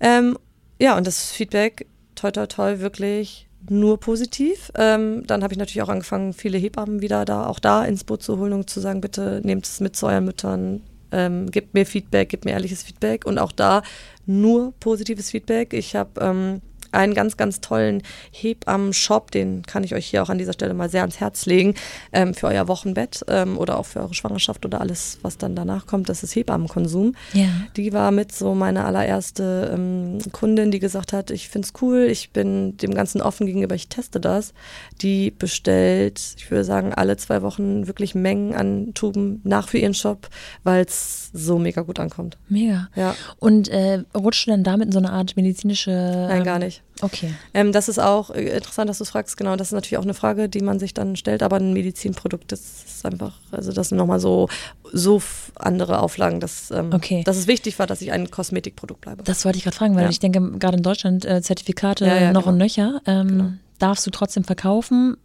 Ähm, 0.00 0.36
ja, 0.80 0.96
und 0.96 1.06
das 1.06 1.30
Feedback, 1.30 1.86
toi, 2.14 2.30
toi, 2.30 2.46
toi, 2.46 2.80
wirklich 2.80 3.48
nur 3.68 3.98
positiv. 3.98 4.70
Ähm, 4.76 5.24
dann 5.26 5.42
habe 5.42 5.52
ich 5.52 5.58
natürlich 5.58 5.82
auch 5.82 5.88
angefangen, 5.88 6.32
viele 6.32 6.58
Hebammen 6.58 7.02
wieder 7.02 7.24
da, 7.24 7.46
auch 7.46 7.58
da 7.58 7.84
ins 7.84 8.04
Boot 8.04 8.22
zu 8.22 8.38
holen 8.38 8.52
und 8.52 8.70
zu 8.70 8.80
sagen, 8.80 9.00
bitte 9.00 9.40
nehmt 9.44 9.66
es 9.66 9.80
mit 9.80 9.96
zu 9.96 10.06
euren 10.06 10.24
Müttern, 10.24 10.82
ähm, 11.10 11.50
gebt 11.50 11.74
mir 11.74 11.84
Feedback, 11.84 12.28
gebt 12.28 12.44
mir 12.44 12.52
ehrliches 12.52 12.82
Feedback 12.82 13.26
und 13.26 13.38
auch 13.38 13.52
da 13.52 13.82
nur 14.26 14.72
positives 14.78 15.30
Feedback. 15.30 15.72
Ich 15.72 15.96
habe 15.96 16.20
ähm, 16.20 16.60
einen 16.92 17.14
ganz, 17.14 17.36
ganz 17.36 17.60
tollen 17.60 18.02
Hebammen-Shop, 18.32 19.30
den 19.30 19.62
kann 19.62 19.84
ich 19.84 19.94
euch 19.94 20.06
hier 20.06 20.22
auch 20.22 20.28
an 20.28 20.38
dieser 20.38 20.52
Stelle 20.52 20.74
mal 20.74 20.88
sehr 20.88 21.02
ans 21.02 21.20
Herz 21.20 21.46
legen, 21.46 21.74
ähm, 22.12 22.34
für 22.34 22.46
euer 22.46 22.68
Wochenbett 22.68 23.24
ähm, 23.28 23.58
oder 23.58 23.78
auch 23.78 23.86
für 23.86 24.00
eure 24.00 24.14
Schwangerschaft 24.14 24.64
oder 24.64 24.80
alles, 24.80 25.18
was 25.22 25.38
dann 25.38 25.54
danach 25.54 25.86
kommt. 25.86 26.08
Das 26.08 26.22
ist 26.22 26.34
Hebammenkonsum. 26.34 27.14
Ja. 27.32 27.48
Die 27.76 27.92
war 27.92 28.10
mit 28.10 28.32
so 28.32 28.54
meine 28.54 28.84
allererste 28.84 29.72
ähm, 29.74 30.18
Kundin, 30.32 30.70
die 30.70 30.78
gesagt 30.78 31.12
hat, 31.12 31.30
ich 31.30 31.48
finde 31.48 31.66
es 31.66 31.82
cool, 31.82 32.08
ich 32.10 32.30
bin 32.30 32.76
dem 32.78 32.94
Ganzen 32.94 33.20
offen 33.20 33.46
gegenüber, 33.46 33.74
ich 33.74 33.88
teste 33.88 34.20
das. 34.20 34.54
Die 35.00 35.30
bestellt, 35.30 36.20
ich 36.36 36.50
würde 36.50 36.64
sagen, 36.64 36.92
alle 36.94 37.16
zwei 37.16 37.42
Wochen 37.42 37.86
wirklich 37.86 38.14
Mengen 38.14 38.54
an 38.54 38.94
Tuben 38.94 39.40
nach 39.44 39.68
für 39.68 39.78
ihren 39.78 39.94
Shop, 39.94 40.28
weil 40.64 40.84
es 40.84 41.30
so 41.32 41.58
mega 41.58 41.82
gut 41.82 42.00
ankommt. 42.00 42.36
Mega. 42.48 42.88
Ja. 42.94 43.14
Und 43.38 43.68
äh, 43.68 44.02
rutscht 44.14 44.46
du 44.46 44.50
dann 44.50 44.64
damit 44.64 44.86
in 44.86 44.92
so 44.92 44.98
eine 44.98 45.10
Art 45.10 45.36
medizinische. 45.36 45.90
Nein, 45.90 46.44
gar 46.44 46.58
nicht. 46.58 46.77
Okay. 47.00 47.32
Ähm, 47.54 47.72
das 47.72 47.88
ist 47.88 47.98
auch 47.98 48.30
äh, 48.30 48.56
interessant, 48.56 48.90
dass 48.90 48.98
du 48.98 49.04
es 49.04 49.10
fragst. 49.10 49.36
Genau, 49.36 49.56
das 49.56 49.68
ist 49.68 49.72
natürlich 49.72 49.98
auch 49.98 50.02
eine 50.02 50.14
Frage, 50.14 50.48
die 50.48 50.60
man 50.60 50.78
sich 50.78 50.94
dann 50.94 51.16
stellt. 51.16 51.42
Aber 51.42 51.56
ein 51.56 51.72
Medizinprodukt, 51.72 52.50
das 52.50 52.60
ist 52.60 53.06
einfach, 53.06 53.34
also 53.52 53.72
das 53.72 53.90
sind 53.90 53.98
nochmal 53.98 54.20
so, 54.20 54.48
so 54.92 55.22
andere 55.54 56.00
Auflagen, 56.00 56.40
dass, 56.40 56.70
ähm, 56.70 56.92
okay. 56.92 57.22
dass 57.24 57.36
es 57.36 57.46
wichtig 57.46 57.78
war, 57.78 57.86
dass 57.86 58.02
ich 58.02 58.12
ein 58.12 58.30
Kosmetikprodukt 58.30 59.00
bleibe. 59.00 59.22
Das 59.22 59.44
wollte 59.44 59.58
ich 59.58 59.64
gerade 59.64 59.76
fragen, 59.76 59.94
weil 59.94 60.04
ja. 60.04 60.10
ich 60.10 60.18
denke, 60.18 60.40
gerade 60.58 60.76
in 60.76 60.82
Deutschland 60.82 61.24
äh, 61.24 61.40
Zertifikate 61.42 62.06
ja, 62.06 62.16
ja, 62.16 62.32
noch 62.32 62.42
genau. 62.42 62.52
und 62.52 62.58
nöcher. 62.58 63.00
Ähm, 63.06 63.28
genau. 63.28 63.52
Darfst 63.78 64.06
du 64.06 64.10
trotzdem 64.10 64.42
verkaufen? 64.42 65.16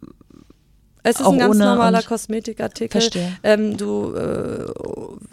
Es 1.06 1.20
ist 1.20 1.26
ein 1.26 1.38
ganz 1.38 1.58
normaler 1.58 2.02
Kosmetikartikel. 2.02 3.00
Verstehe. 3.02 3.36
Ähm, 3.42 3.76
du 3.76 4.14
äh, 4.14 4.64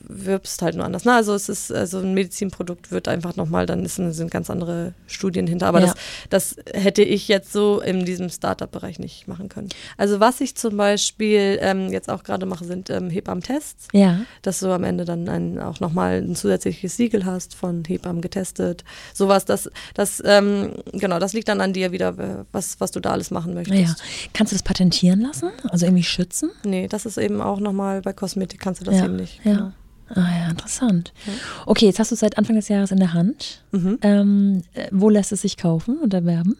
wirbst 0.09 0.61
halt 0.61 0.75
nur 0.75 0.83
anders. 0.83 1.05
Na, 1.05 1.15
also 1.15 1.33
es 1.33 1.47
ist 1.47 1.71
also 1.71 1.99
ein 1.99 2.13
Medizinprodukt 2.13 2.91
wird 2.91 3.07
einfach 3.07 3.37
nochmal, 3.37 3.65
dann 3.65 3.85
ist, 3.85 3.95
sind 3.95 4.29
ganz 4.29 4.49
andere 4.49 4.93
Studien 5.07 5.47
hinter. 5.47 5.67
Aber 5.67 5.79
ja. 5.79 5.93
das, 6.29 6.55
das 6.55 6.55
hätte 6.73 7.03
ich 7.03 7.29
jetzt 7.29 7.53
so 7.53 7.79
in 7.79 8.03
diesem 8.03 8.29
Startup-Bereich 8.29 8.99
nicht 8.99 9.29
machen 9.29 9.47
können. 9.47 9.69
Also 9.95 10.19
was 10.19 10.41
ich 10.41 10.55
zum 10.55 10.75
Beispiel 10.75 11.57
ähm, 11.61 11.89
jetzt 11.89 12.09
auch 12.09 12.23
gerade 12.23 12.45
mache, 12.45 12.65
sind 12.65 12.89
ähm, 12.89 13.09
Hebammen-Tests. 13.09 13.87
Ja. 13.93 14.19
Dass 14.41 14.59
du 14.59 14.73
am 14.73 14.83
Ende 14.83 15.05
dann 15.05 15.29
ein, 15.29 15.57
auch 15.57 15.79
nochmal 15.79 16.21
ein 16.21 16.35
zusätzliches 16.35 16.97
Siegel 16.97 17.25
hast 17.25 17.55
von 17.55 17.85
Hebammen 17.85 18.21
getestet. 18.21 18.83
Sowas, 19.13 19.45
das, 19.45 19.71
das 19.93 20.21
ähm, 20.25 20.73
genau, 20.91 21.17
das 21.19 21.31
liegt 21.31 21.47
dann 21.47 21.61
an 21.61 21.71
dir 21.71 21.93
wieder, 21.93 22.45
was, 22.51 22.81
was 22.81 22.91
du 22.91 22.99
da 22.99 23.11
alles 23.11 23.31
machen 23.31 23.53
möchtest. 23.53 23.79
Ja. 23.79 23.95
Kannst 24.33 24.51
du 24.51 24.55
das 24.55 24.63
patentieren 24.63 25.21
lassen? 25.21 25.49
Also 25.69 25.85
irgendwie 25.85 26.03
schützen? 26.03 26.51
Nee, 26.63 26.87
das 26.87 27.05
ist 27.05 27.17
eben 27.17 27.41
auch 27.41 27.59
nochmal 27.59 28.01
bei 28.01 28.13
Kosmetik 28.13 28.59
kannst 28.59 28.81
du 28.81 28.85
das 28.85 28.95
ja, 28.95 29.05
eben 29.05 29.15
nicht. 29.15 29.39
Ja. 29.43 29.53
Genau. 29.53 29.71
Ah 30.13 30.39
ja, 30.39 30.49
interessant. 30.49 31.13
Okay, 31.65 31.85
jetzt 31.85 31.99
hast 31.99 32.11
du 32.11 32.15
es 32.15 32.19
seit 32.19 32.37
Anfang 32.37 32.57
des 32.57 32.67
Jahres 32.67 32.91
in 32.91 32.97
der 32.97 33.13
Hand. 33.13 33.63
Mhm. 33.71 33.97
Ähm, 34.01 34.63
äh, 34.73 34.87
wo 34.91 35.09
lässt 35.09 35.31
es 35.31 35.41
sich 35.41 35.55
kaufen 35.55 35.97
und 35.99 36.13
erwerben? 36.13 36.57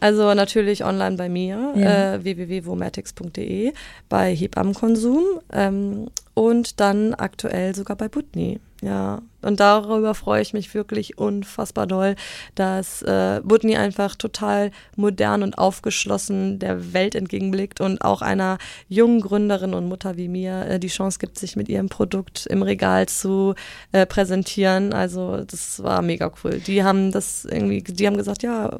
Also 0.00 0.32
natürlich 0.34 0.84
online 0.84 1.16
bei 1.16 1.28
mir, 1.28 1.74
ja. 1.76 2.14
äh, 2.14 2.24
www.womatics.de, 2.24 3.72
bei 4.08 4.34
Hebammenkonsum. 4.34 5.22
Ähm, 5.52 6.08
und 6.34 6.80
dann 6.80 7.14
aktuell 7.14 7.74
sogar 7.74 7.96
bei 7.96 8.08
Butni. 8.08 8.60
Ja, 8.82 9.20
und 9.42 9.60
darüber 9.60 10.14
freue 10.14 10.40
ich 10.40 10.54
mich 10.54 10.72
wirklich 10.72 11.18
unfassbar 11.18 11.86
doll, 11.86 12.16
dass 12.54 13.02
äh, 13.02 13.42
Butni 13.44 13.76
einfach 13.76 14.14
total 14.14 14.70
modern 14.96 15.42
und 15.42 15.58
aufgeschlossen 15.58 16.58
der 16.58 16.94
Welt 16.94 17.14
entgegenblickt 17.14 17.82
und 17.82 18.00
auch 18.00 18.22
einer 18.22 18.56
jungen 18.88 19.20
Gründerin 19.20 19.74
und 19.74 19.86
Mutter 19.86 20.16
wie 20.16 20.28
mir 20.28 20.66
äh, 20.66 20.78
die 20.78 20.88
Chance 20.88 21.18
gibt, 21.18 21.38
sich 21.38 21.56
mit 21.56 21.68
ihrem 21.68 21.90
Produkt 21.90 22.46
im 22.46 22.62
Regal 22.62 23.06
zu 23.06 23.54
äh, 23.92 24.06
präsentieren. 24.06 24.94
Also 24.94 25.44
das 25.44 25.82
war 25.82 26.00
mega 26.00 26.32
cool. 26.42 26.58
Die 26.60 26.82
haben 26.82 27.12
das 27.12 27.44
irgendwie, 27.44 27.82
die 27.82 28.06
haben 28.06 28.16
gesagt, 28.16 28.42
ja, 28.42 28.78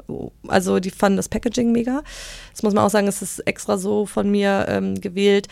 also 0.49 0.81
die 0.81 0.91
fanden 0.91 1.19
das 1.19 1.29
Packaging 1.29 1.73
mega. 1.73 2.03
Das 2.53 2.63
muss 2.63 2.73
man 2.73 2.85
auch 2.85 2.91
sagen, 2.91 3.07
es 3.07 3.21
ist 3.21 3.41
extra 3.41 3.77
so 3.77 4.07
von 4.07 4.31
mir 4.31 4.65
ähm, 4.69 4.99
gewählt 4.99 5.49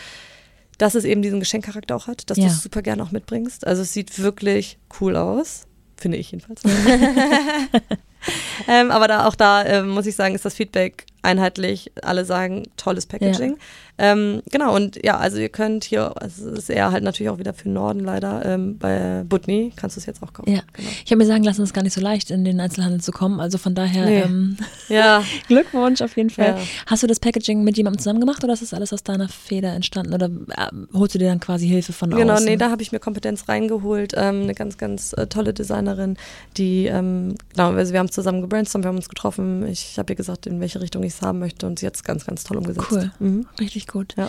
dass 0.78 0.94
es 0.94 1.04
eben 1.04 1.22
diesen 1.22 1.40
Geschenkcharakter 1.40 1.94
auch 1.94 2.06
hat, 2.06 2.30
dass 2.30 2.38
ja. 2.38 2.44
du 2.44 2.50
es 2.50 2.62
super 2.62 2.82
gerne 2.82 3.02
auch 3.02 3.10
mitbringst. 3.10 3.66
Also 3.66 3.82
es 3.82 3.92
sieht 3.92 4.20
wirklich 4.20 4.78
cool 5.00 5.16
aus, 5.16 5.66
finde 5.96 6.16
ich 6.16 6.30
jedenfalls. 6.30 6.62
ähm, 8.68 8.90
aber 8.90 9.08
da 9.08 9.26
auch 9.26 9.34
da 9.34 9.62
äh, 9.62 9.82
muss 9.82 10.06
ich 10.06 10.16
sagen, 10.16 10.34
ist 10.34 10.44
das 10.44 10.54
Feedback 10.54 11.04
einheitlich. 11.22 11.92
Alle 12.02 12.24
sagen 12.24 12.64
tolles 12.76 13.06
Packaging. 13.06 13.52
Ja. 13.52 13.56
Ähm, 14.00 14.42
genau, 14.50 14.76
und 14.76 15.04
ja, 15.04 15.18
also 15.18 15.38
ihr 15.38 15.48
könnt 15.48 15.82
hier, 15.82 16.20
also 16.22 16.50
es 16.50 16.58
ist 16.58 16.70
eher 16.70 16.92
halt 16.92 17.02
natürlich 17.02 17.30
auch 17.30 17.38
wieder 17.38 17.52
für 17.52 17.68
Norden 17.68 18.00
leider, 18.00 18.44
ähm, 18.44 18.78
bei 18.78 19.24
Butni 19.28 19.72
kannst 19.74 19.96
du 19.96 20.00
es 20.00 20.06
jetzt 20.06 20.22
auch 20.22 20.32
kaufen. 20.32 20.50
Ja. 20.52 20.60
Genau. 20.72 20.88
Ich 21.04 21.10
habe 21.10 21.16
mir 21.16 21.26
sagen 21.26 21.42
lassen, 21.42 21.62
es 21.62 21.70
ist 21.70 21.74
gar 21.74 21.82
nicht 21.82 21.94
so 21.94 22.00
leicht, 22.00 22.30
in 22.30 22.44
den 22.44 22.60
Einzelhandel 22.60 23.00
zu 23.00 23.10
kommen. 23.10 23.40
Also 23.40 23.58
von 23.58 23.74
daher 23.74 24.06
nee. 24.06 24.20
ähm, 24.20 24.56
ja. 24.88 25.24
Glückwunsch 25.48 26.00
auf 26.00 26.16
jeden 26.16 26.30
Fall. 26.30 26.56
Ja. 26.58 26.58
Hast 26.86 27.02
du 27.02 27.08
das 27.08 27.18
Packaging 27.18 27.64
mit 27.64 27.76
jemandem 27.76 27.98
zusammen 27.98 28.20
gemacht 28.20 28.44
oder 28.44 28.52
ist 28.52 28.62
das 28.62 28.72
alles 28.72 28.92
aus 28.92 29.02
deiner 29.02 29.28
Feder 29.28 29.72
entstanden? 29.72 30.14
Oder 30.14 30.26
äh, 30.26 30.70
holst 30.94 31.16
du 31.16 31.18
dir 31.18 31.28
dann 31.28 31.40
quasi 31.40 31.66
Hilfe 31.66 31.92
von 31.92 32.10
genau, 32.10 32.34
außen? 32.34 32.44
Genau, 32.46 32.50
nee, 32.52 32.56
da 32.56 32.70
habe 32.70 32.82
ich 32.82 32.92
mir 32.92 33.00
Kompetenz 33.00 33.48
reingeholt. 33.48 34.12
Ähm, 34.16 34.42
eine 34.42 34.54
ganz, 34.54 34.78
ganz 34.78 35.12
äh, 35.14 35.26
tolle 35.26 35.52
Designerin, 35.52 36.16
die, 36.56 36.86
ähm, 36.86 37.34
genau, 37.52 37.72
also 37.72 37.92
wir 37.92 37.98
haben 37.98 38.10
zusammen 38.10 38.42
gebrainstormt, 38.42 38.84
wir 38.84 38.88
haben 38.90 38.96
uns 38.96 39.08
getroffen. 39.08 39.66
Ich 39.66 39.98
habe 39.98 40.12
ihr 40.12 40.16
gesagt, 40.16 40.46
in 40.46 40.60
welche 40.60 40.80
Richtung 40.80 41.02
ich 41.02 41.07
es 41.08 41.22
haben 41.22 41.38
möchte 41.38 41.66
und 41.66 41.78
sie 41.78 41.86
hat 41.86 41.96
es 41.96 42.04
ganz, 42.04 42.24
ganz 42.26 42.44
toll 42.44 42.56
umgesetzt. 42.56 42.88
Cool, 42.90 43.10
mhm. 43.18 43.46
richtig 43.60 43.86
gut. 43.86 44.14
Ja. 44.16 44.28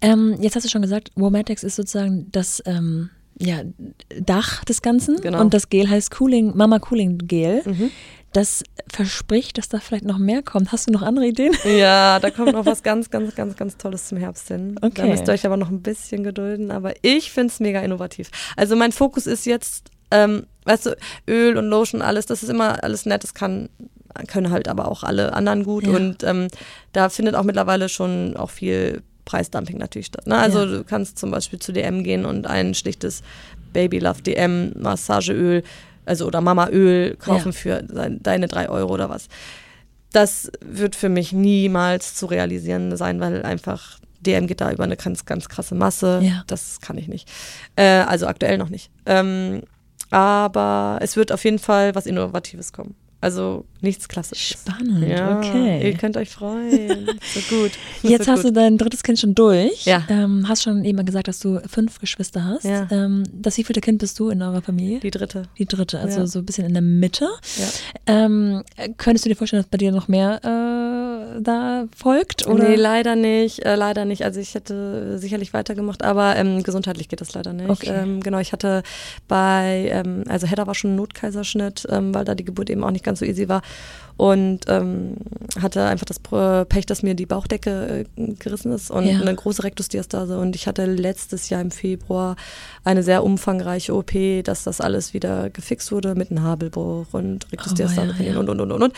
Ähm, 0.00 0.36
jetzt 0.40 0.56
hast 0.56 0.64
du 0.64 0.68
schon 0.68 0.82
gesagt, 0.82 1.10
Womatics 1.16 1.62
ist 1.62 1.76
sozusagen 1.76 2.30
das 2.32 2.62
ähm, 2.66 3.10
ja, 3.40 3.62
Dach 4.20 4.64
des 4.64 4.82
Ganzen 4.82 5.16
genau. 5.20 5.40
und 5.40 5.54
das 5.54 5.70
Gel 5.70 5.88
heißt 5.88 6.10
Cooling, 6.12 6.56
Mama 6.56 6.78
Cooling 6.78 7.18
Gel. 7.26 7.62
Mhm. 7.64 7.90
Das 8.32 8.62
verspricht, 8.86 9.58
dass 9.58 9.68
da 9.68 9.80
vielleicht 9.80 10.04
noch 10.04 10.18
mehr 10.18 10.42
kommt. 10.42 10.70
Hast 10.70 10.88
du 10.88 10.92
noch 10.92 11.02
andere 11.02 11.26
Ideen? 11.26 11.52
Ja, 11.64 12.20
da 12.20 12.30
kommt 12.30 12.52
noch 12.52 12.64
was 12.64 12.84
ganz, 12.84 13.10
ganz, 13.10 13.34
ganz, 13.34 13.56
ganz 13.56 13.76
Tolles 13.76 14.06
zum 14.06 14.18
Herbst 14.18 14.46
hin. 14.46 14.76
Okay. 14.80 14.92
Da 14.94 15.06
müsst 15.06 15.26
ihr 15.26 15.32
euch 15.32 15.44
aber 15.46 15.56
noch 15.56 15.68
ein 15.68 15.82
bisschen 15.82 16.22
gedulden. 16.22 16.70
Aber 16.70 16.94
ich 17.02 17.32
finde 17.32 17.48
es 17.48 17.58
mega 17.58 17.80
innovativ. 17.80 18.30
Also 18.56 18.76
mein 18.76 18.92
Fokus 18.92 19.26
ist 19.26 19.46
jetzt, 19.46 19.90
ähm, 20.12 20.46
weißt 20.64 20.86
du, 20.86 20.96
Öl 21.26 21.56
und 21.56 21.66
Lotion, 21.66 22.02
alles, 22.02 22.26
das 22.26 22.44
ist 22.44 22.50
immer 22.50 22.84
alles 22.84 23.04
nett. 23.04 23.24
Das 23.24 23.34
kann 23.34 23.68
können 24.26 24.50
halt 24.50 24.68
aber 24.68 24.88
auch 24.88 25.02
alle 25.02 25.32
anderen 25.32 25.64
gut. 25.64 25.86
Ja. 25.86 25.96
Und 25.96 26.22
ähm, 26.24 26.48
da 26.92 27.08
findet 27.08 27.34
auch 27.34 27.44
mittlerweile 27.44 27.88
schon 27.88 28.36
auch 28.36 28.50
viel 28.50 29.02
Preisdumping 29.24 29.78
natürlich 29.78 30.06
statt. 30.06 30.26
Ne? 30.26 30.36
Also 30.36 30.60
ja. 30.60 30.66
du 30.66 30.84
kannst 30.84 31.18
zum 31.18 31.30
Beispiel 31.30 31.58
zu 31.58 31.72
DM 31.72 32.02
gehen 32.02 32.24
und 32.24 32.46
ein 32.46 32.74
schlichtes 32.74 33.22
Baby 33.72 34.00
Love 34.00 34.22
DM 34.22 34.72
Massageöl, 34.76 35.62
also 36.04 36.26
oder 36.26 36.40
Mamaöl 36.40 37.16
kaufen 37.16 37.52
ja. 37.52 37.52
für 37.52 37.82
deine 37.82 38.48
drei 38.48 38.68
Euro 38.68 38.94
oder 38.94 39.08
was. 39.08 39.28
Das 40.12 40.50
wird 40.60 40.96
für 40.96 41.08
mich 41.08 41.32
niemals 41.32 42.16
zu 42.16 42.26
realisieren 42.26 42.96
sein, 42.96 43.20
weil 43.20 43.44
einfach 43.44 44.00
DM 44.20 44.46
geht 44.48 44.60
da 44.60 44.72
über 44.72 44.84
eine 44.84 44.96
ganz, 44.96 45.24
ganz 45.24 45.48
krasse 45.48 45.74
Masse. 45.74 46.20
Ja. 46.22 46.42
Das 46.46 46.80
kann 46.80 46.98
ich 46.98 47.08
nicht. 47.08 47.30
Äh, 47.76 48.00
also 48.00 48.26
aktuell 48.26 48.58
noch 48.58 48.68
nicht. 48.68 48.90
Ähm, 49.06 49.62
aber 50.10 50.98
es 51.00 51.16
wird 51.16 51.30
auf 51.30 51.44
jeden 51.44 51.60
Fall 51.60 51.94
was 51.94 52.06
Innovatives 52.06 52.72
kommen. 52.72 52.96
Also 53.22 53.66
nichts 53.82 54.08
Klassisches. 54.08 54.60
Spannend, 54.60 55.06
ja, 55.06 55.38
okay. 55.38 55.90
Ihr 55.90 55.96
könnt 55.96 56.16
euch 56.16 56.30
freuen. 56.30 57.06
so 57.34 57.40
gut. 57.54 57.72
Jetzt 58.02 58.28
hast 58.28 58.42
gut. 58.42 58.50
du 58.50 58.52
dein 58.52 58.78
drittes 58.78 59.02
Kind 59.02 59.18
schon 59.18 59.34
durch. 59.34 59.84
Ja. 59.84 60.04
Ähm, 60.08 60.46
hast 60.48 60.62
schon 60.62 60.84
eben 60.84 61.04
gesagt, 61.04 61.28
dass 61.28 61.38
du 61.38 61.60
fünf 61.66 61.98
Geschwister 61.98 62.44
hast. 62.44 62.64
Ja. 62.64 62.88
Ähm, 62.90 63.24
das 63.32 63.58
wievielte 63.58 63.82
Kind 63.82 63.98
bist 63.98 64.18
du 64.18 64.30
in 64.30 64.40
eurer 64.42 64.62
Familie? 64.62 65.00
Die 65.00 65.10
dritte. 65.10 65.42
Die 65.58 65.66
dritte, 65.66 65.98
also 65.98 66.20
ja. 66.20 66.26
so 66.26 66.38
ein 66.38 66.46
bisschen 66.46 66.66
in 66.66 66.72
der 66.72 66.82
Mitte. 66.82 67.28
Ja. 67.58 67.66
Ähm, 68.06 68.62
könntest 68.96 69.26
du 69.26 69.28
dir 69.28 69.36
vorstellen, 69.36 69.62
dass 69.62 69.70
bei 69.70 69.78
dir 69.78 69.92
noch 69.92 70.08
mehr 70.08 70.40
äh, 70.42 71.42
da 71.42 71.86
folgt? 71.94 72.46
Oder? 72.46 72.70
Nee, 72.70 72.76
leider 72.76 73.16
nicht. 73.16 73.64
Äh, 73.66 73.76
leider 73.76 74.06
nicht. 74.06 74.24
Also 74.24 74.40
ich 74.40 74.54
hätte 74.54 75.18
sicherlich 75.18 75.52
weitergemacht, 75.52 76.02
aber 76.02 76.36
ähm, 76.36 76.62
gesundheitlich 76.62 77.08
geht 77.08 77.20
das 77.20 77.34
leider 77.34 77.52
nicht. 77.52 77.68
Okay. 77.68 77.90
Ähm, 77.90 78.20
genau, 78.20 78.38
ich 78.38 78.52
hatte 78.52 78.82
bei, 79.28 79.90
ähm, 79.92 80.24
also 80.26 80.46
Hedda 80.46 80.66
war 80.66 80.74
schon 80.74 80.92
ein 80.92 80.96
Notkaiserschnitt, 80.96 81.86
weil 81.90 82.24
da 82.24 82.34
die 82.34 82.44
Geburt 82.44 82.70
eben 82.70 82.82
auch 82.82 82.90
nicht 82.90 83.04
ganz 83.10 83.18
so 83.18 83.24
easy 83.26 83.48
war 83.48 83.62
und 84.20 84.66
ähm, 84.68 85.16
hatte 85.62 85.82
einfach 85.86 86.04
das 86.04 86.18
Pech, 86.18 86.84
dass 86.84 87.02
mir 87.02 87.14
die 87.14 87.24
Bauchdecke 87.24 88.04
äh, 88.16 88.34
gerissen 88.34 88.70
ist 88.70 88.90
und 88.90 89.06
ja. 89.06 89.18
eine 89.18 89.34
große 89.34 89.64
Rektusdiastase 89.64 90.38
und 90.38 90.54
ich 90.54 90.66
hatte 90.66 90.84
letztes 90.84 91.48
Jahr 91.48 91.62
im 91.62 91.70
Februar 91.70 92.36
eine 92.84 93.02
sehr 93.02 93.24
umfangreiche 93.24 93.94
OP, 93.94 94.12
dass 94.44 94.64
das 94.64 94.82
alles 94.82 95.14
wieder 95.14 95.48
gefixt 95.48 95.90
wurde 95.90 96.14
mit 96.14 96.30
einem 96.30 96.42
Habelbruch 96.42 97.06
und 97.12 97.50
Rektusdiastase 97.50 98.14
oh, 98.18 98.22
ja, 98.22 98.32
ja. 98.32 98.38
und 98.38 98.50
und 98.50 98.60
und 98.60 98.72
und 98.72 98.82
und 98.82 98.94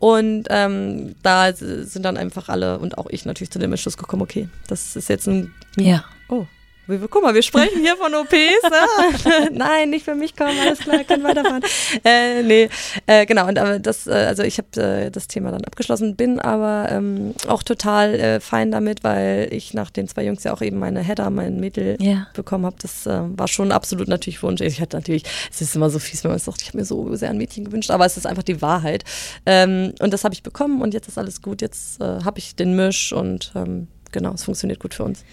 und 0.00 0.46
ähm, 0.50 1.14
da 1.22 1.52
sind 1.52 2.04
dann 2.04 2.16
einfach 2.16 2.48
alle 2.48 2.78
und 2.80 2.98
auch 2.98 3.06
ich 3.10 3.24
natürlich 3.26 3.52
zu 3.52 3.60
dem 3.60 3.70
Entschluss 3.70 3.96
gekommen, 3.96 4.22
okay, 4.22 4.48
das 4.66 4.96
ist 4.96 5.08
jetzt 5.08 5.28
ein 5.28 5.54
ja. 5.76 6.04
Oh, 6.28 6.46
Guck 6.86 7.22
mal, 7.22 7.34
wir 7.34 7.42
sprechen 7.42 7.80
hier 7.80 7.96
von 7.96 8.14
OPs. 8.14 8.30
Ne? 8.32 9.50
Nein, 9.52 9.90
nicht 9.90 10.04
für 10.04 10.14
mich 10.14 10.36
kommen, 10.36 10.58
alles 10.60 10.80
klar, 10.80 11.02
können 11.04 11.24
weiterfahren. 11.24 11.62
Äh, 12.04 12.42
nee, 12.42 12.68
äh, 13.06 13.24
genau. 13.24 13.48
Und 13.48 13.58
aber 13.58 13.78
das, 13.78 14.06
äh, 14.06 14.12
also 14.12 14.42
ich 14.42 14.58
habe 14.58 14.80
äh, 14.80 15.10
das 15.10 15.26
Thema 15.26 15.50
dann 15.50 15.64
abgeschlossen, 15.64 16.16
bin 16.16 16.40
aber 16.40 16.88
ähm, 16.90 17.34
auch 17.48 17.62
total 17.62 18.14
äh, 18.14 18.40
fein 18.40 18.70
damit, 18.70 19.02
weil 19.02 19.48
ich 19.50 19.72
nach 19.72 19.90
den 19.90 20.08
zwei 20.08 20.24
Jungs 20.24 20.44
ja 20.44 20.52
auch 20.52 20.60
eben 20.60 20.78
meine 20.78 21.00
Header, 21.00 21.30
mein 21.30 21.58
Mädel 21.58 21.96
ja. 22.00 22.26
bekommen 22.34 22.66
habe. 22.66 22.76
Das 22.80 23.06
äh, 23.06 23.20
war 23.28 23.48
schon 23.48 23.72
absolut 23.72 24.08
natürlich 24.08 24.42
Wunsch. 24.42 24.60
Ich 24.60 24.80
hatte 24.80 24.96
natürlich, 24.96 25.24
es 25.50 25.62
ist 25.62 25.74
immer 25.74 25.88
so 25.88 25.98
fies, 25.98 26.22
wenn 26.24 26.32
man 26.32 26.40
sagt, 26.40 26.60
ich 26.60 26.68
habe 26.68 26.78
mir 26.78 26.84
so 26.84 27.14
sehr 27.14 27.30
ein 27.30 27.38
Mädchen 27.38 27.64
gewünscht, 27.64 27.90
aber 27.90 28.04
es 28.04 28.16
ist 28.16 28.26
einfach 28.26 28.42
die 28.42 28.60
Wahrheit. 28.60 29.04
Ähm, 29.46 29.94
und 30.00 30.12
das 30.12 30.24
habe 30.24 30.34
ich 30.34 30.42
bekommen 30.42 30.82
und 30.82 30.92
jetzt 30.92 31.08
ist 31.08 31.16
alles 31.16 31.40
gut. 31.40 31.62
Jetzt 31.62 32.00
äh, 32.00 32.24
habe 32.24 32.38
ich 32.38 32.56
den 32.56 32.76
Misch 32.76 33.12
und 33.12 33.52
ähm, 33.54 33.88
genau, 34.14 34.32
es 34.32 34.44
funktioniert 34.44 34.80
gut 34.80 34.94
für 34.94 35.04
uns. 35.04 35.24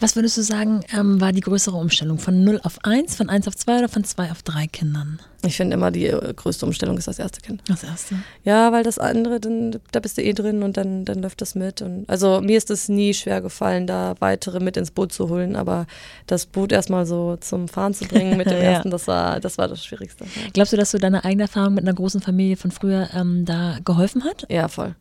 Was 0.00 0.16
würdest 0.16 0.36
du 0.36 0.42
sagen, 0.42 0.82
ähm, 0.92 1.18
war 1.20 1.32
die 1.32 1.40
größere 1.40 1.76
Umstellung? 1.76 2.18
Von 2.18 2.44
0 2.44 2.60
auf 2.62 2.78
1, 2.84 3.16
von 3.16 3.30
1 3.30 3.48
auf 3.48 3.56
2 3.56 3.78
oder 3.78 3.88
von 3.88 4.04
2 4.04 4.30
auf 4.30 4.42
3 4.42 4.66
Kindern? 4.66 5.20
Ich 5.44 5.56
finde 5.56 5.74
immer, 5.74 5.90
die 5.90 6.06
äh, 6.06 6.34
größte 6.34 6.66
Umstellung 6.66 6.98
ist 6.98 7.06
das 7.06 7.18
erste 7.18 7.40
Kind. 7.40 7.62
Das 7.68 7.84
erste? 7.84 8.16
Ja, 8.42 8.72
weil 8.72 8.82
das 8.82 8.98
andere, 8.98 9.38
dann, 9.38 9.78
da 9.92 10.00
bist 10.00 10.18
du 10.18 10.22
eh 10.22 10.32
drin 10.32 10.62
und 10.62 10.76
dann, 10.76 11.04
dann 11.04 11.22
läuft 11.22 11.40
das 11.40 11.54
mit. 11.54 11.82
Und 11.82 12.08
also 12.08 12.40
mir 12.40 12.58
ist 12.58 12.70
es 12.70 12.88
nie 12.88 13.14
schwer 13.14 13.40
gefallen, 13.40 13.86
da 13.86 14.14
weitere 14.18 14.60
mit 14.60 14.76
ins 14.76 14.90
Boot 14.90 15.12
zu 15.12 15.28
holen, 15.28 15.54
aber 15.54 15.86
das 16.26 16.46
Boot 16.46 16.72
erstmal 16.72 17.06
so 17.06 17.36
zum 17.36 17.68
Fahren 17.68 17.94
zu 17.94 18.06
bringen 18.06 18.36
mit 18.36 18.50
dem 18.50 18.56
ja. 18.62 18.72
ersten, 18.72 18.90
das 18.90 19.06
war, 19.06 19.38
das 19.40 19.56
war 19.56 19.68
das 19.68 19.84
Schwierigste. 19.84 20.24
Ja. 20.24 20.50
Glaubst 20.52 20.72
du, 20.72 20.76
dass 20.76 20.90
du 20.90 20.98
deine 20.98 21.24
eigene 21.24 21.44
Erfahrung 21.44 21.74
mit 21.74 21.84
einer 21.84 21.94
großen 21.94 22.20
Familie 22.20 22.56
von 22.56 22.72
früher 22.72 23.08
ähm, 23.14 23.44
da 23.44 23.78
geholfen 23.84 24.24
hat? 24.24 24.46
Ja, 24.48 24.66
voll. 24.66 24.96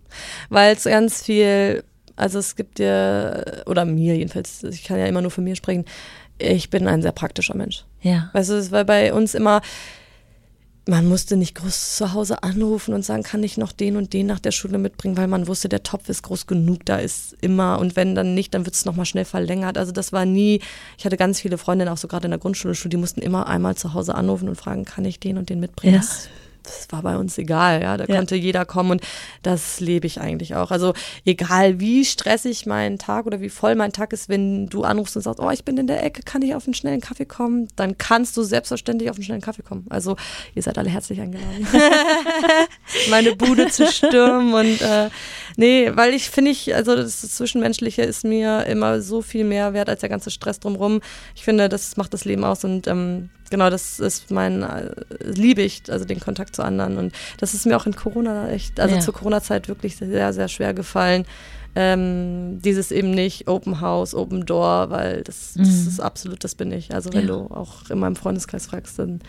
Weil 0.50 0.76
es 0.76 0.84
ganz 0.84 1.24
viel 1.24 1.84
also 2.16 2.40
es 2.40 2.56
gibt 2.56 2.80
dir, 2.80 3.64
oder 3.66 3.86
mir 3.86 4.16
jedenfalls, 4.16 4.64
ich 4.64 4.84
kann 4.84 5.00
ja 5.00 5.06
immer 5.06 5.22
nur 5.22 5.32
von 5.32 5.44
mir 5.44 5.56
sprechen, 5.56 5.86
ich 6.38 6.70
bin 6.70 6.88
ein 6.88 7.02
sehr 7.02 7.12
praktischer 7.12 7.56
Mensch. 7.56 7.86
Ja. 8.02 8.30
Weißt 8.34 8.50
du, 8.50 8.54
es 8.56 8.72
war 8.72 8.84
bei 8.84 9.14
uns 9.14 9.34
immer, 9.34 9.62
man 10.88 11.08
musste 11.08 11.36
nicht 11.36 11.56
groß 11.56 11.96
zu 11.96 12.14
Hause 12.14 12.44
anrufen 12.44 12.94
und 12.94 13.04
sagen, 13.04 13.24
kann 13.24 13.42
ich 13.42 13.58
noch 13.58 13.72
den 13.72 13.98
und 13.98 14.14
den 14.14 14.28
nach 14.28 14.40
der 14.40 14.52
Schule 14.52 14.78
mitbringen, 14.78 15.18
weil 15.18 15.28
man 15.28 15.48
wusste, 15.48 15.68
der 15.68 15.82
Topf 15.82 16.10
ist 16.10 16.24
groß 16.24 16.46
genug, 16.46 16.86
da 16.86 16.98
ist 16.98 17.36
immer 17.42 17.80
und 17.80 17.96
wenn 17.96 18.14
dann 18.14 18.36
nicht, 18.36 18.54
dann 18.54 18.66
wird 18.66 18.76
es 18.76 18.86
nochmal 18.86 19.06
schnell 19.06 19.26
verlängert. 19.26 19.78
Also 19.78 19.92
das 19.92 20.14
war 20.14 20.26
nie, 20.26 20.62
ich 20.98 21.06
hatte 21.06 21.18
ganz 21.18 21.40
viele 21.40 21.58
Freundinnen, 21.58 21.92
auch 21.92 21.98
so 21.98 22.08
gerade 22.08 22.26
in 22.26 22.32
der 22.32 22.40
Grundschule, 22.40 22.76
die 22.76 22.98
mussten 22.98 23.22
immer 23.22 23.48
einmal 23.48 23.76
zu 23.76 23.94
Hause 23.94 24.14
anrufen 24.14 24.48
und 24.48 24.56
fragen, 24.56 24.86
kann 24.86 25.06
ich 25.06 25.20
den 25.20 25.38
und 25.38 25.50
den 25.50 25.60
mitbringen? 25.60 25.96
Ja. 25.96 26.02
Das 26.02 26.30
das 26.66 26.88
war 26.90 27.02
bei 27.02 27.18
uns 27.18 27.38
egal, 27.38 27.82
ja, 27.82 27.98
da 27.98 28.06
ja. 28.06 28.16
konnte 28.16 28.36
jeder 28.36 28.66
kommen 28.66 28.92
und 28.92 29.02
das 29.44 29.80
lebe 29.80 30.08
ich 30.08 30.20
eigentlich 30.20 30.56
auch. 30.56 30.72
Also 30.72 30.94
egal 31.26 31.80
wie 31.80 32.06
stressig 32.06 32.66
mein 32.66 32.98
Tag 32.98 33.26
oder 33.26 33.42
wie 33.42 33.50
voll 33.50 33.76
mein 33.76 33.92
Tag 33.92 34.14
ist, 34.14 34.30
wenn 34.30 34.68
du 34.68 34.84
anrufst 34.84 35.16
und 35.16 35.22
sagst, 35.22 35.40
oh, 35.40 35.50
ich 35.52 35.64
bin 35.64 35.78
in 35.78 35.88
der 35.88 36.04
Ecke, 36.04 36.22
kann 36.24 36.42
ich 36.42 36.56
auf 36.56 36.66
einen 36.66 36.74
schnellen 36.74 37.02
Kaffee 37.02 37.26
kommen, 37.26 37.68
dann 37.76 37.98
kannst 37.98 38.36
du 38.38 38.44
selbstverständlich 38.44 39.10
auf 39.10 39.16
einen 39.18 39.24
schnellen 39.24 39.42
Kaffee 39.42 39.64
kommen. 39.64 39.86
Also 39.90 40.16
ihr 40.54 40.62
seid 40.62 40.78
alle 40.78 40.90
herzlich 40.90 41.22
eingeladen, 41.22 41.68
meine 43.10 43.36
Bude 43.36 43.68
zu 43.68 43.88
stürmen 43.92 44.54
und 44.54 44.82
äh, 44.82 45.10
Nee, 45.58 45.92
weil 45.94 46.14
ich 46.14 46.30
finde 46.30 46.52
ich, 46.52 46.76
also 46.76 46.96
das 46.96 47.22
Zwischenmenschliche 47.22 48.02
ist 48.02 48.26
mir 48.26 48.66
immer 48.66 49.02
so 49.02 49.22
viel 49.22 49.46
mehr 49.46 49.74
wert 49.74 49.90
als 49.90 50.02
der 50.02 50.10
ganze 50.10 50.30
Stress 50.30 50.60
drumherum. 50.60 51.02
Ich 51.36 51.44
finde, 51.44 51.70
das 51.70 51.96
macht 51.98 52.14
das 52.14 52.26
Leben 52.26 52.44
aus 52.44 52.64
und 52.66 52.88
ähm, 52.88 53.30
genau, 53.50 53.70
das 53.70 54.00
ist 54.00 54.32
mein, 54.32 54.64
äh, 54.64 54.92
liebe 55.20 55.62
ich, 55.62 55.84
also 55.90 56.06
den 56.06 56.20
Kontakt 56.20 56.56
zu 56.56 56.64
anderen. 56.64 56.98
Und 56.98 57.14
das 57.40 57.54
ist 57.54 57.66
mir 57.66 57.78
auch 57.78 57.86
in 57.86 57.96
Corona 57.96 58.50
echt, 58.50 58.80
also 58.80 58.96
ja. 58.96 59.02
zur 59.02 59.14
Corona-Zeit 59.14 59.68
wirklich 59.68 59.96
sehr, 59.96 60.34
sehr 60.34 60.48
schwer 60.48 60.74
gefallen. 60.74 61.26
Ähm, 61.78 62.62
dieses 62.62 62.92
eben 62.92 63.12
nicht 63.12 63.50
Open 63.50 63.82
House, 63.82 64.16
Open 64.16 64.46
Door, 64.46 64.90
weil 64.92 65.24
das, 65.24 65.54
das 65.58 65.68
mhm. 65.68 65.88
ist 65.88 66.00
absolut, 66.00 66.44
das 66.44 66.56
bin 66.56 66.72
ich. 66.72 66.94
Also 66.94 67.12
wenn 67.14 67.28
ja. 67.28 67.34
du 67.34 67.54
auch 67.54 67.90
in 67.90 68.00
meinem 68.00 68.16
Freundeskreis 68.16 68.68
fragst, 68.68 68.98
dann 68.98 69.20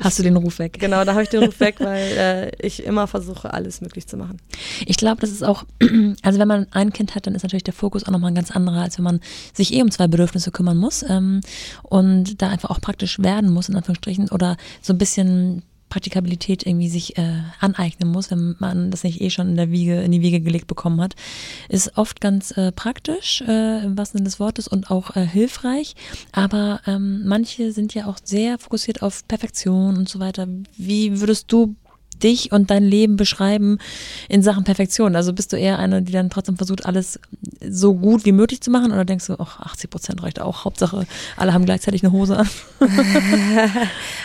Hast 0.00 0.18
du 0.18 0.22
den 0.22 0.36
Ruf 0.36 0.58
weg? 0.58 0.78
Genau, 0.80 1.04
da 1.04 1.12
habe 1.12 1.22
ich 1.22 1.28
den 1.28 1.44
Ruf 1.44 1.60
weg, 1.60 1.76
weil 1.80 2.16
äh, 2.16 2.66
ich 2.66 2.84
immer 2.84 3.06
versuche, 3.06 3.52
alles 3.52 3.80
möglich 3.80 4.06
zu 4.06 4.16
machen. 4.16 4.38
Ich 4.86 4.96
glaube, 4.96 5.20
das 5.20 5.30
ist 5.30 5.44
auch, 5.44 5.64
also 6.22 6.38
wenn 6.38 6.48
man 6.48 6.66
ein 6.70 6.92
Kind 6.92 7.14
hat, 7.14 7.26
dann 7.26 7.34
ist 7.34 7.42
natürlich 7.42 7.64
der 7.64 7.74
Fokus 7.74 8.04
auch 8.04 8.10
nochmal 8.10 8.30
ein 8.30 8.34
ganz 8.34 8.50
anderer, 8.50 8.82
als 8.82 8.96
wenn 8.98 9.04
man 9.04 9.20
sich 9.52 9.74
eh 9.74 9.82
um 9.82 9.90
zwei 9.90 10.08
Bedürfnisse 10.08 10.50
kümmern 10.50 10.78
muss 10.78 11.04
ähm, 11.08 11.40
und 11.82 12.40
da 12.40 12.48
einfach 12.48 12.70
auch 12.70 12.80
praktisch 12.80 13.18
werden 13.20 13.50
muss, 13.50 13.68
in 13.68 13.76
Anführungsstrichen, 13.76 14.30
oder 14.30 14.56
so 14.80 14.92
ein 14.92 14.98
bisschen 14.98 15.62
Praktikabilität 15.90 16.64
irgendwie 16.64 16.88
sich 16.88 17.18
äh, 17.18 17.42
aneignen 17.60 18.10
muss, 18.10 18.30
wenn 18.30 18.56
man 18.58 18.90
das 18.90 19.04
nicht 19.04 19.20
eh 19.20 19.28
schon 19.28 19.50
in 19.50 19.56
der 19.56 19.70
Wiege, 19.70 20.00
in 20.00 20.12
die 20.12 20.22
Wiege 20.22 20.40
gelegt 20.40 20.66
bekommen 20.66 21.00
hat, 21.00 21.14
ist 21.68 21.98
oft 21.98 22.20
ganz 22.20 22.52
äh, 22.52 22.72
praktisch, 22.72 23.42
äh, 23.42 23.84
im 23.84 23.98
wahrsten 23.98 24.18
Sinne 24.18 24.28
des 24.30 24.40
Wortes, 24.40 24.68
und 24.68 24.90
auch 24.90 25.16
äh, 25.16 25.26
hilfreich. 25.26 25.94
Aber 26.32 26.80
ähm, 26.86 27.26
manche 27.26 27.72
sind 27.72 27.92
ja 27.92 28.06
auch 28.06 28.18
sehr 28.22 28.58
fokussiert 28.58 29.02
auf 29.02 29.26
Perfektion 29.28 29.98
und 29.98 30.08
so 30.08 30.20
weiter. 30.20 30.46
Wie 30.76 31.20
würdest 31.20 31.52
du 31.52 31.76
dich 32.22 32.52
und 32.52 32.70
dein 32.70 32.84
Leben 32.84 33.16
beschreiben 33.16 33.78
in 34.28 34.42
Sachen 34.42 34.64
Perfektion? 34.64 35.16
Also 35.16 35.32
bist 35.32 35.52
du 35.52 35.56
eher 35.56 35.78
eine, 35.78 36.02
die 36.02 36.12
dann 36.12 36.30
trotzdem 36.30 36.56
versucht, 36.56 36.86
alles 36.86 37.18
so 37.68 37.94
gut 37.94 38.24
wie 38.24 38.32
möglich 38.32 38.60
zu 38.60 38.70
machen 38.70 38.92
oder 38.92 39.04
denkst 39.04 39.26
du, 39.26 39.36
ach, 39.38 39.60
80 39.60 39.90
Prozent 39.90 40.22
reicht 40.22 40.40
auch, 40.40 40.64
Hauptsache 40.64 41.06
alle 41.36 41.52
haben 41.52 41.64
gleichzeitig 41.64 42.02
eine 42.02 42.12
Hose 42.12 42.38
an? 42.38 42.48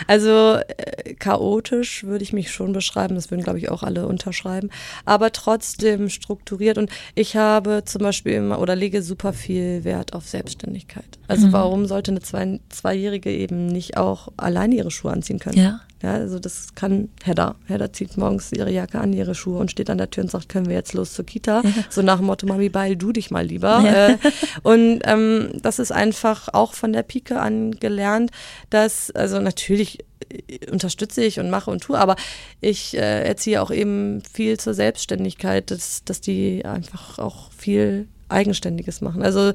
also 0.06 0.56
äh, 0.56 1.14
chaotisch 1.14 2.04
würde 2.04 2.24
ich 2.24 2.32
mich 2.32 2.50
schon 2.50 2.72
beschreiben, 2.72 3.14
das 3.14 3.30
würden 3.30 3.42
glaube 3.42 3.58
ich 3.58 3.68
auch 3.70 3.82
alle 3.82 4.06
unterschreiben, 4.06 4.70
aber 5.04 5.32
trotzdem 5.32 6.08
strukturiert 6.08 6.78
und 6.78 6.90
ich 7.14 7.36
habe 7.36 7.82
zum 7.84 8.02
Beispiel 8.02 8.32
immer 8.34 8.60
oder 8.60 8.76
lege 8.76 9.02
super 9.02 9.32
viel 9.32 9.84
Wert 9.84 10.12
auf 10.12 10.28
Selbstständigkeit. 10.28 11.15
Also 11.28 11.48
mhm. 11.48 11.52
warum 11.52 11.86
sollte 11.86 12.10
eine 12.10 12.20
zwei, 12.20 12.60
Zweijährige 12.68 13.30
eben 13.30 13.66
nicht 13.66 13.96
auch 13.96 14.28
alleine 14.36 14.74
ihre 14.74 14.90
Schuhe 14.90 15.12
anziehen 15.12 15.38
können? 15.38 15.58
Ja. 15.58 15.80
Ja, 16.02 16.12
also 16.12 16.38
das 16.38 16.74
kann 16.74 17.08
Hedda. 17.24 17.54
Hedda 17.66 17.92
zieht 17.92 18.18
morgens 18.18 18.52
ihre 18.52 18.70
Jacke 18.70 19.00
an, 19.00 19.14
ihre 19.14 19.34
Schuhe 19.34 19.58
und 19.58 19.70
steht 19.70 19.88
an 19.88 19.96
der 19.96 20.10
Tür 20.10 20.24
und 20.24 20.30
sagt, 20.30 20.50
können 20.50 20.66
wir 20.66 20.74
jetzt 20.74 20.92
los 20.92 21.14
zur 21.14 21.24
Kita? 21.24 21.62
Ja. 21.64 21.72
So 21.88 22.02
nach 22.02 22.18
dem 22.18 22.26
Motto, 22.26 22.46
Mami, 22.46 22.68
beil 22.68 22.96
du 22.96 23.12
dich 23.12 23.30
mal 23.30 23.46
lieber. 23.46 23.80
Ja. 23.80 24.08
Äh, 24.08 24.18
und 24.62 25.00
ähm, 25.04 25.52
das 25.62 25.78
ist 25.78 25.92
einfach 25.92 26.48
auch 26.52 26.74
von 26.74 26.92
der 26.92 27.02
Pike 27.02 27.40
an 27.40 27.72
gelernt, 27.72 28.30
dass, 28.68 29.10
also 29.10 29.40
natürlich 29.40 30.04
äh, 30.28 30.70
unterstütze 30.70 31.24
ich 31.24 31.40
und 31.40 31.48
mache 31.48 31.70
und 31.70 31.82
tue, 31.82 31.98
aber 31.98 32.16
ich 32.60 32.94
äh, 32.96 33.24
erziehe 33.26 33.62
auch 33.62 33.70
eben 33.70 34.20
viel 34.20 34.58
zur 34.58 34.74
Selbstständigkeit, 34.74 35.70
dass, 35.70 36.04
dass 36.04 36.20
die 36.20 36.64
einfach 36.66 37.18
auch 37.18 37.50
viel 37.52 38.06
Eigenständiges 38.28 39.00
machen. 39.00 39.22
Also 39.22 39.52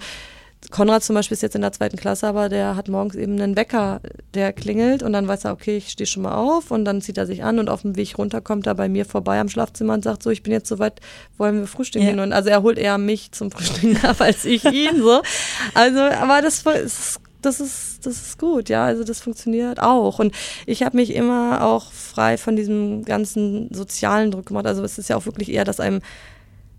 Konrad 0.70 1.04
zum 1.04 1.16
Beispiel 1.16 1.36
ist 1.36 1.42
jetzt 1.42 1.56
in 1.56 1.62
der 1.62 1.72
zweiten 1.72 1.98
Klasse, 1.98 2.28
aber 2.28 2.48
der 2.48 2.76
hat 2.76 2.88
morgens 2.88 3.16
eben 3.16 3.42
einen 3.42 3.56
Wecker, 3.56 4.00
der 4.34 4.54
klingelt 4.54 5.02
und 5.02 5.12
dann 5.14 5.28
weiß 5.28 5.46
er, 5.46 5.54
okay, 5.54 5.78
ich 5.78 5.90
stehe 5.90 6.06
schon 6.06 6.24
mal 6.24 6.36
auf 6.36 6.70
und 6.70 6.86
dann 6.86 7.02
zieht 7.02 7.18
er 7.18 7.26
sich 7.26 7.44
an 7.44 7.58
und 7.58 7.70
auf 7.70 7.82
dem 7.82 7.96
Weg 7.96 8.18
runter 8.18 8.42
kommt 8.42 8.68
er 8.68 8.76
bei 8.76 8.88
mir 8.88 9.06
vorbei 9.06 9.40
am 9.40 9.50
Schlafzimmer 9.50 9.94
und 9.94 10.04
sagt 10.04 10.22
so, 10.22 10.30
ich 10.30 10.44
bin 10.44 10.54
jetzt 10.54 10.70
soweit, 10.70 11.02
wollen 11.38 11.60
wir 11.60 11.68
frühstücken 11.68 12.06
ja. 12.06 12.12
gehen? 12.12 12.20
Und 12.20 12.32
also 12.32 12.50
er 12.50 12.62
holt 12.62 12.78
eher 12.78 12.98
mich 13.00 13.32
zum 13.32 13.50
Frühstücken 13.50 13.98
ab 14.06 14.22
als 14.22 14.46
ich 14.46 14.64
ihn 14.66 14.98
so. 14.98 15.22
Also, 15.74 16.00
aber 16.00 16.42
das 16.42 16.62
ist 16.62 17.20
das 17.42 17.60
ist, 17.60 18.06
das 18.06 18.22
ist 18.22 18.38
gut, 18.38 18.70
ja. 18.70 18.86
Also 18.86 19.04
das 19.04 19.20
funktioniert 19.20 19.82
auch. 19.82 20.20
Und 20.20 20.34
ich 20.66 20.84
habe 20.84 20.98
mich 20.98 21.16
immer 21.16 21.64
auch 21.64 21.92
frei 21.92 22.38
von 22.38 22.56
diesem 22.56 23.04
ganzen 23.04 23.74
sozialen 23.74 24.32
Druck 24.32 24.48
gemacht. 24.48 24.68
Also 24.68 24.84
es 24.84 24.98
ist 24.98 25.10
ja 25.10 25.18
auch 25.18 25.26
wirklich 25.26 25.52
eher, 25.52 25.64
dass 25.64 25.80
einem 25.80 26.02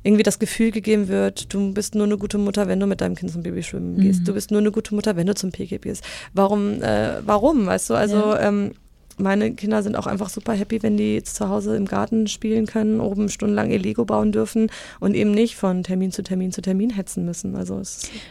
irgendwie 0.03 0.23
das 0.23 0.39
Gefühl 0.39 0.71
gegeben 0.71 1.09
wird, 1.09 1.53
du 1.53 1.73
bist 1.73 1.95
nur 1.95 2.05
eine 2.05 2.19
gute 2.19 2.39
Mutter, 2.39 2.69
wenn 2.69 2.81
du 2.81 2.87
mit 2.87 3.01
deinem 3.01 3.15
Kind 3.15 3.31
zum 3.31 3.43
Babyschwimmen 3.43 4.01
gehst. 4.01 4.21
Mhm. 4.21 4.25
Du 4.25 4.35
bist 4.35 4.51
nur 4.51 4.61
eine 4.61 4.73
gute 4.73 4.95
Mutter, 4.95 5.17
wenn 5.17 5.27
du 5.27 5.35
zum 5.35 5.53
PG 5.53 5.79
gehst. 5.79 6.05
Warum, 6.35 6.83
äh, 6.83 7.25
warum, 7.25 7.67
weißt 7.67 7.91
du? 7.91 7.95
Also 7.95 8.17
ja. 8.17 8.41
ähm, 8.41 8.73
meine 9.19 9.53
Kinder 9.53 9.83
sind 9.83 9.97
auch 9.97 10.07
einfach 10.07 10.29
super 10.29 10.53
happy, 10.53 10.83
wenn 10.83 10.97
die 10.97 11.23
zu 11.23 11.49
Hause 11.49 11.77
im 11.77 11.87
Garten 11.87 12.27
spielen 12.27 12.67
können, 12.67 13.01
oben 13.01 13.29
stundenlang 13.29 13.71
ihr 13.71 13.79
Lego 13.79 14.05
bauen 14.05 14.33
dürfen 14.33 14.69
und 15.01 15.15
eben 15.15 15.33
nicht 15.33 15.57
von 15.57 15.83
Termin 15.83 16.13
zu 16.13 16.23
Termin 16.23 16.53
zu 16.53 16.63
Termin 16.63 16.91
hetzen 16.91 17.25
müssen. 17.25 17.55
Also 17.55 17.81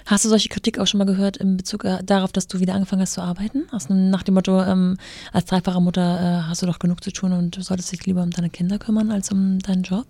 hast 0.05 0.25
du 0.25 0.29
solche 0.29 0.49
Kritik 0.49 0.79
auch 0.79 0.87
schon 0.87 0.97
mal 0.97 1.05
gehört 1.05 1.37
in 1.37 1.57
Bezug 1.57 1.85
äh, 1.85 1.99
darauf, 2.03 2.31
dass 2.31 2.47
du 2.47 2.59
wieder 2.59 2.73
angefangen 2.73 3.01
hast 3.01 3.13
zu 3.13 3.21
arbeiten? 3.21 3.67
Aus, 3.71 3.89
nach 3.89 4.23
dem 4.23 4.33
Motto, 4.33 4.61
ähm, 4.61 4.97
als 5.31 5.45
dreifache 5.45 5.81
Mutter 5.81 6.19
äh, 6.19 6.49
hast 6.49 6.61
du 6.61 6.65
doch 6.65 6.79
genug 6.79 7.03
zu 7.03 7.11
tun 7.11 7.31
und 7.33 7.57
du 7.57 7.61
solltest 7.61 7.91
dich 7.91 8.05
lieber 8.05 8.23
um 8.23 8.31
deine 8.31 8.49
Kinder 8.49 8.79
kümmern 8.79 9.11
als 9.11 9.31
um 9.31 9.59
deinen 9.59 9.83
Job? 9.83 10.05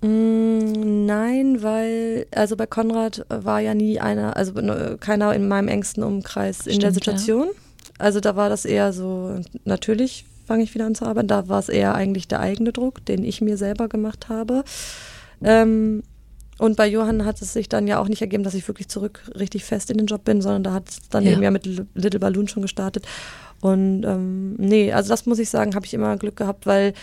Mm, 0.00 1.06
nein, 1.06 1.62
weil, 1.62 2.26
also 2.34 2.56
bei 2.56 2.66
Konrad 2.66 3.24
war 3.28 3.60
ja 3.60 3.74
nie 3.74 3.98
einer, 3.98 4.36
also 4.36 4.52
keiner 5.00 5.34
in 5.34 5.48
meinem 5.48 5.68
engsten 5.68 6.02
Umkreis 6.02 6.60
Stimmt, 6.60 6.74
in 6.74 6.80
der 6.80 6.92
Situation. 6.92 7.46
Ja. 7.46 7.54
Also 7.98 8.20
da 8.20 8.36
war 8.36 8.48
das 8.48 8.64
eher 8.64 8.92
so, 8.92 9.40
natürlich 9.64 10.26
fange 10.46 10.62
ich 10.62 10.74
wieder 10.74 10.86
an 10.86 10.94
zu 10.94 11.04
arbeiten. 11.04 11.28
Da 11.28 11.48
war 11.48 11.58
es 11.58 11.68
eher 11.68 11.94
eigentlich 11.94 12.28
der 12.28 12.40
eigene 12.40 12.72
Druck, 12.72 13.04
den 13.04 13.24
ich 13.24 13.40
mir 13.40 13.56
selber 13.56 13.88
gemacht 13.88 14.28
habe. 14.28 14.64
Ähm, 15.42 16.02
und 16.58 16.76
bei 16.76 16.86
Johann 16.88 17.24
hat 17.24 17.42
es 17.42 17.52
sich 17.52 17.68
dann 17.68 17.86
ja 17.86 17.98
auch 17.98 18.08
nicht 18.08 18.22
ergeben, 18.22 18.42
dass 18.42 18.54
ich 18.54 18.66
wirklich 18.66 18.88
zurück 18.88 19.20
richtig 19.38 19.64
fest 19.64 19.90
in 19.90 19.98
den 19.98 20.06
Job 20.06 20.24
bin, 20.24 20.40
sondern 20.40 20.62
da 20.62 20.72
hat 20.72 20.88
es 20.88 21.08
dann 21.10 21.24
ja. 21.24 21.32
eben 21.32 21.42
ja 21.42 21.50
mit 21.50 21.66
Little 21.94 22.20
Balloon 22.20 22.48
schon 22.48 22.62
gestartet. 22.62 23.06
Und 23.60 24.04
ähm, 24.04 24.54
nee, 24.54 24.92
also 24.92 25.08
das 25.08 25.26
muss 25.26 25.38
ich 25.38 25.50
sagen, 25.50 25.74
habe 25.74 25.84
ich 25.84 25.92
immer 25.92 26.16
Glück 26.16 26.36
gehabt, 26.36 26.66
weil 26.66 26.94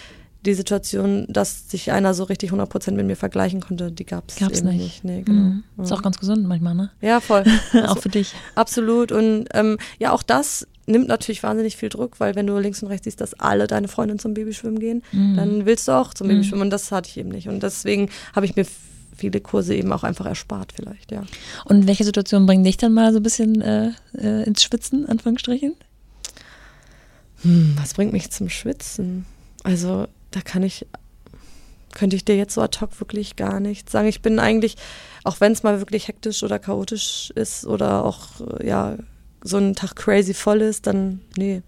die 0.46 0.54
Situation, 0.54 1.26
dass 1.30 1.70
sich 1.70 1.92
einer 1.92 2.14
so 2.14 2.26
richtig 2.26 2.52
100% 2.52 2.92
mit 2.92 3.06
mir 3.06 3.16
vergleichen 3.16 3.62
konnte, 3.62 3.92
die 3.92 4.06
gab 4.06 4.26
es 4.30 4.42
eben 4.42 4.70
nicht. 4.70 4.82
nicht. 4.82 5.04
Nee, 5.04 5.22
genau. 5.22 5.42
Mhm. 5.42 5.64
Ist 5.82 5.92
auch 5.92 6.02
ganz 6.02 6.20
gesund 6.20 6.48
manchmal, 6.48 6.76
ne? 6.76 6.92
Ja, 7.02 7.20
voll. 7.20 7.44
auch 7.88 7.98
für 7.98 8.10
dich. 8.10 8.34
Absolut. 8.56 9.12
Und 9.12 9.48
ähm, 9.54 9.78
ja, 10.00 10.12
auch 10.12 10.24
das 10.24 10.68
nimmt 10.86 11.08
natürlich 11.08 11.44
wahnsinnig 11.44 11.78
viel 11.78 11.90
Druck, 11.90 12.20
weil 12.20 12.36
wenn 12.36 12.46
du 12.46 12.58
links 12.58 12.84
und 12.84 12.90
rechts 12.90 13.06
siehst, 13.06 13.22
dass 13.22 13.34
alle 13.36 13.68
deine 13.68 13.88
Freundinnen 13.88 14.20
zum 14.20 14.34
Babyschwimmen 14.34 14.80
gehen, 14.80 15.02
mhm. 15.14 15.36
dann 15.36 15.66
willst 15.66 15.88
du 15.88 15.94
auch 15.94 16.14
zum 16.14 16.28
mhm. 16.28 16.32
Babyschwimmen. 16.32 16.64
Und 16.64 16.70
das 16.72 16.92
hatte 16.92 17.10
ich 17.10 17.18
eben 17.18 17.30
nicht. 17.30 17.48
Und 17.48 17.64
deswegen 17.64 18.10
habe 18.36 18.46
ich 18.46 18.56
mir 18.56 18.66
viele 19.16 19.40
Kurse 19.40 19.76
eben 19.76 19.94
auch 19.94 20.04
einfach 20.04 20.26
erspart 20.26 20.74
vielleicht, 20.74 21.12
ja. 21.12 21.24
Und 21.66 21.88
welche 21.88 22.04
Situationen 22.04 22.46
bringen 22.46 22.64
dich 22.64 22.78
dann 22.78 22.94
mal 22.94 23.14
so 23.14 23.20
ein 23.20 23.24
bisschen 23.24 23.62
äh, 23.62 23.92
äh, 24.18 24.44
ins 24.44 24.64
Schwitzen, 24.64 25.08
Anführungsstrichen? 25.08 25.76
Hm, 27.44 27.78
was 27.80 27.94
bringt 27.94 28.12
mich 28.12 28.32
zum 28.32 28.50
Schwitzen? 28.50 29.26
Also 29.64 30.08
da 30.36 30.42
kann 30.42 30.64
ich, 30.64 30.86
könnte 31.94 32.16
ich 32.16 32.26
dir 32.26 32.36
jetzt 32.36 32.54
so 32.54 32.62
ad 32.62 32.80
hoc 32.82 33.00
wirklich 33.00 33.36
gar 33.36 33.60
nicht 33.60 33.90
sagen. 33.90 34.08
Ich 34.08 34.22
bin 34.22 34.40
eigentlich, 34.40 34.76
auch 35.24 35.40
wenn 35.40 35.52
es 35.52 35.64
mal 35.64 35.80
wirklich 35.80 36.08
hektisch 36.08 36.44
oder 36.44 36.60
chaotisch 36.60 37.32
ist 37.36 37.66
oder 37.66 38.06
auch, 38.06 38.28
ja, 38.64 38.98
so 39.44 39.58
ein 39.58 39.76
Tag 39.76 39.96
crazy 39.96 40.34
voll 40.34 40.62
ist, 40.62 40.88
dann, 40.88 41.22
nee. 41.38 41.62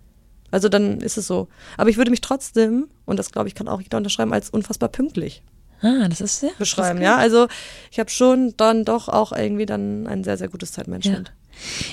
Also 0.51 0.69
dann 0.69 1.01
ist 1.01 1.17
es 1.17 1.27
so. 1.27 1.47
Aber 1.77 1.89
ich 1.89 1.97
würde 1.97 2.11
mich 2.11 2.21
trotzdem, 2.21 2.87
und 3.05 3.17
das 3.17 3.31
glaube 3.31 3.49
ich 3.49 3.55
kann 3.55 3.67
auch 3.67 3.81
jeder 3.81 3.97
unterschreiben, 3.97 4.31
als 4.33 4.49
unfassbar 4.49 4.89
pünktlich 4.89 5.43
Ah, 5.81 6.07
das 6.07 6.21
ist 6.21 6.39
sehr 6.39 6.51
beschreiben, 6.57 7.01
ja. 7.01 7.17
Also 7.17 7.47
ich 7.91 7.99
habe 7.99 8.09
schon 8.09 8.53
dann 8.57 8.85
doch 8.85 9.09
auch 9.09 9.31
irgendwie 9.31 9.65
dann 9.65 10.07
ein 10.07 10.23
sehr, 10.23 10.37
sehr 10.37 10.47
gutes 10.47 10.71
Zeitmanagement. 10.71 11.29
Ja. 11.29 11.44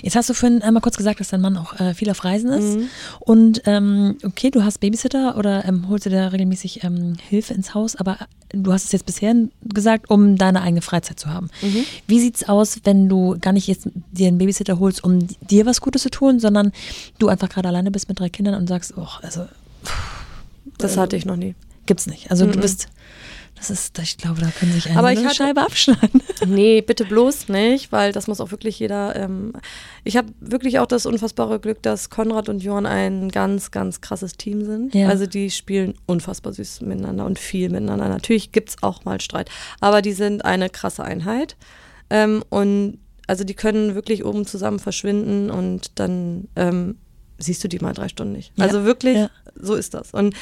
Jetzt 0.02 0.16
hast 0.16 0.30
du 0.30 0.34
vorhin 0.34 0.62
einmal 0.62 0.80
kurz 0.80 0.96
gesagt, 0.96 1.20
dass 1.20 1.28
dein 1.28 1.40
Mann 1.40 1.56
auch 1.56 1.78
äh, 1.80 1.94
viel 1.94 2.10
auf 2.10 2.24
Reisen 2.24 2.50
ist. 2.50 2.78
Mhm. 2.78 2.88
Und 3.20 3.62
ähm, 3.66 4.16
okay, 4.24 4.50
du 4.50 4.64
hast 4.64 4.78
Babysitter 4.78 5.36
oder 5.36 5.64
ähm, 5.64 5.88
holst 5.88 6.06
du 6.06 6.10
da 6.10 6.28
regelmäßig 6.28 6.84
ähm, 6.84 7.16
Hilfe 7.28 7.54
ins 7.54 7.74
Haus, 7.74 7.96
aber 7.96 8.18
du 8.50 8.72
hast 8.72 8.84
es 8.84 8.92
jetzt 8.92 9.06
bisher 9.06 9.34
gesagt, 9.62 10.10
um 10.10 10.36
deine 10.36 10.62
eigene 10.62 10.82
Freizeit 10.82 11.18
zu 11.18 11.28
haben. 11.28 11.50
Mhm. 11.62 11.84
Wie 12.06 12.20
sieht's 12.20 12.48
aus, 12.48 12.80
wenn 12.84 13.08
du 13.08 13.36
gar 13.40 13.52
nicht 13.52 13.66
jetzt 13.66 13.88
dir 14.10 14.28
einen 14.28 14.38
Babysitter 14.38 14.78
holst, 14.78 15.04
um 15.04 15.26
dir 15.40 15.66
was 15.66 15.80
Gutes 15.80 16.02
zu 16.02 16.10
tun, 16.10 16.40
sondern 16.40 16.72
du 17.18 17.28
einfach 17.28 17.48
gerade 17.48 17.68
alleine 17.68 17.90
bist 17.90 18.08
mit 18.08 18.20
drei 18.20 18.28
Kindern 18.28 18.54
und 18.54 18.66
sagst, 18.68 18.94
oh, 18.96 19.08
also. 19.22 19.46
Pff, 19.84 20.22
das 20.78 20.96
hatte 20.96 21.16
ich 21.16 21.24
noch 21.24 21.36
nie. 21.36 21.54
Gibt's 21.86 22.06
nicht. 22.06 22.30
Also 22.30 22.46
mhm. 22.46 22.52
du 22.52 22.60
bist 22.60 22.88
das 23.62 23.70
ist, 23.70 23.96
ich 24.00 24.16
glaube, 24.16 24.40
da 24.40 24.50
können 24.50 24.72
sich 24.72 24.90
eine 24.90 25.00
hatte, 25.00 25.34
Scheibe 25.34 25.62
abschneiden. 25.62 26.20
Nee, 26.46 26.80
bitte 26.80 27.04
bloß 27.04 27.48
nicht, 27.48 27.92
weil 27.92 28.10
das 28.10 28.26
muss 28.26 28.40
auch 28.40 28.50
wirklich 28.50 28.80
jeder. 28.80 29.14
Ähm, 29.14 29.52
ich 30.02 30.16
habe 30.16 30.32
wirklich 30.40 30.80
auch 30.80 30.86
das 30.86 31.06
unfassbare 31.06 31.60
Glück, 31.60 31.80
dass 31.82 32.10
Konrad 32.10 32.48
und 32.48 32.64
Johann 32.64 32.86
ein 32.86 33.28
ganz, 33.28 33.70
ganz 33.70 34.00
krasses 34.00 34.36
Team 34.36 34.64
sind. 34.64 34.92
Ja. 34.92 35.08
Also 35.08 35.26
die 35.26 35.52
spielen 35.52 35.94
unfassbar 36.06 36.52
süß 36.52 36.80
miteinander 36.80 37.24
und 37.24 37.38
viel 37.38 37.70
miteinander. 37.70 38.08
Natürlich 38.08 38.50
gibt 38.50 38.70
es 38.70 38.82
auch 38.82 39.04
mal 39.04 39.20
Streit, 39.20 39.48
aber 39.78 40.02
die 40.02 40.12
sind 40.12 40.44
eine 40.44 40.68
krasse 40.68 41.04
Einheit. 41.04 41.56
Ähm, 42.10 42.42
und 42.48 42.98
also 43.28 43.44
die 43.44 43.54
können 43.54 43.94
wirklich 43.94 44.24
oben 44.24 44.44
zusammen 44.44 44.80
verschwinden 44.80 45.50
und 45.50 45.92
dann 46.00 46.48
ähm, 46.56 46.96
siehst 47.42 47.62
du 47.64 47.68
die 47.68 47.78
mal 47.78 47.92
drei 47.92 48.08
Stunden 48.08 48.32
nicht. 48.32 48.52
Ja. 48.56 48.64
Also 48.64 48.84
wirklich, 48.84 49.16
ja. 49.16 49.30
so 49.54 49.74
ist 49.74 49.94
das. 49.94 50.12
Und 50.12 50.34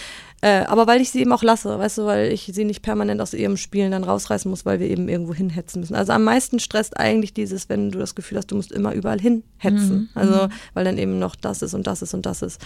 äh, 0.43 0.65
aber 0.65 0.87
weil 0.87 1.01
ich 1.01 1.11
sie 1.11 1.21
eben 1.21 1.33
auch 1.33 1.43
lasse, 1.43 1.79
weißt 1.79 1.99
du, 1.99 2.07
weil 2.07 2.33
ich 2.33 2.51
sie 2.53 2.65
nicht 2.65 2.83
permanent 2.83 3.21
aus 3.21 3.35
ihrem 3.35 3.57
Spielen 3.57 3.93
dann 3.93 4.05
rausreißen 4.05 4.51
muss, 4.51 4.65
weil 4.65 4.81
wir 4.81 4.89
eben 4.89 5.09
irgendwo 5.09 5.35
hinhetzen 5.35 5.81
müssen. 5.81 5.95
Also 5.95 6.13
am 6.13 6.25
meisten 6.25 6.61
stresst 6.61 6.97
eigentlich 6.97 7.35
dieses, 7.35 7.69
wenn 7.69 7.91
du 7.91 7.99
das 7.99 8.15
Gefühl 8.15 8.39
hast, 8.39 8.51
du 8.51 8.57
musst 8.57 8.73
immer 8.73 8.95
überall 8.95 9.21
hinhetzen. 9.21 9.91
Mhm. 9.91 10.09
Also 10.15 10.47
mhm. 10.47 10.53
weil 10.75 10.85
dann 10.85 10.99
eben 10.99 11.19
noch 11.19 11.37
das 11.37 11.63
ist 11.63 11.75
und 11.75 11.87
das 11.87 12.03
ist 12.03 12.15
und 12.15 12.25
das 12.25 12.43
ist. 12.43 12.61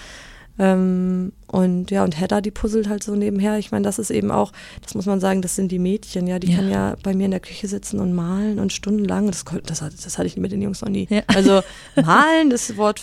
Ähm, 0.59 1.33
und 1.55 1.93
ja, 1.93 2.03
und 2.03 2.19
Hedda, 2.19 2.41
die 2.41 2.51
puzzelt 2.51 2.89
halt 2.89 3.05
so 3.05 3.15
nebenher. 3.15 3.59
Ich 3.59 3.71
meine, 3.71 3.85
das 3.85 4.01
ist 4.01 4.11
eben 4.11 4.33
auch, 4.33 4.51
das 4.83 4.95
muss 4.95 5.07
man 5.07 5.21
sagen, 5.21 5.41
das 5.41 5.55
sind 5.55 5.71
die 5.71 5.79
Mädchen, 5.79 6.27
ja, 6.27 6.41
die 6.41 6.51
ja. 6.51 6.57
kann 6.57 6.69
ja 6.69 6.97
bei 7.03 7.15
mir 7.15 7.27
in 7.27 7.31
der 7.31 7.39
Küche 7.39 7.69
sitzen 7.69 8.01
und 8.01 8.13
malen 8.13 8.59
und 8.59 8.73
stundenlang. 8.73 9.29
Das, 9.29 9.45
das, 9.65 9.79
das 9.79 10.19
hatte 10.19 10.27
ich 10.27 10.37
mit 10.37 10.51
den 10.51 10.63
Jungs 10.63 10.81
noch 10.81 10.89
nie. 10.89 11.07
Ja. 11.11 11.23
Also 11.29 11.63
malen, 12.05 12.51
das 12.51 12.77
Wort, 12.77 13.01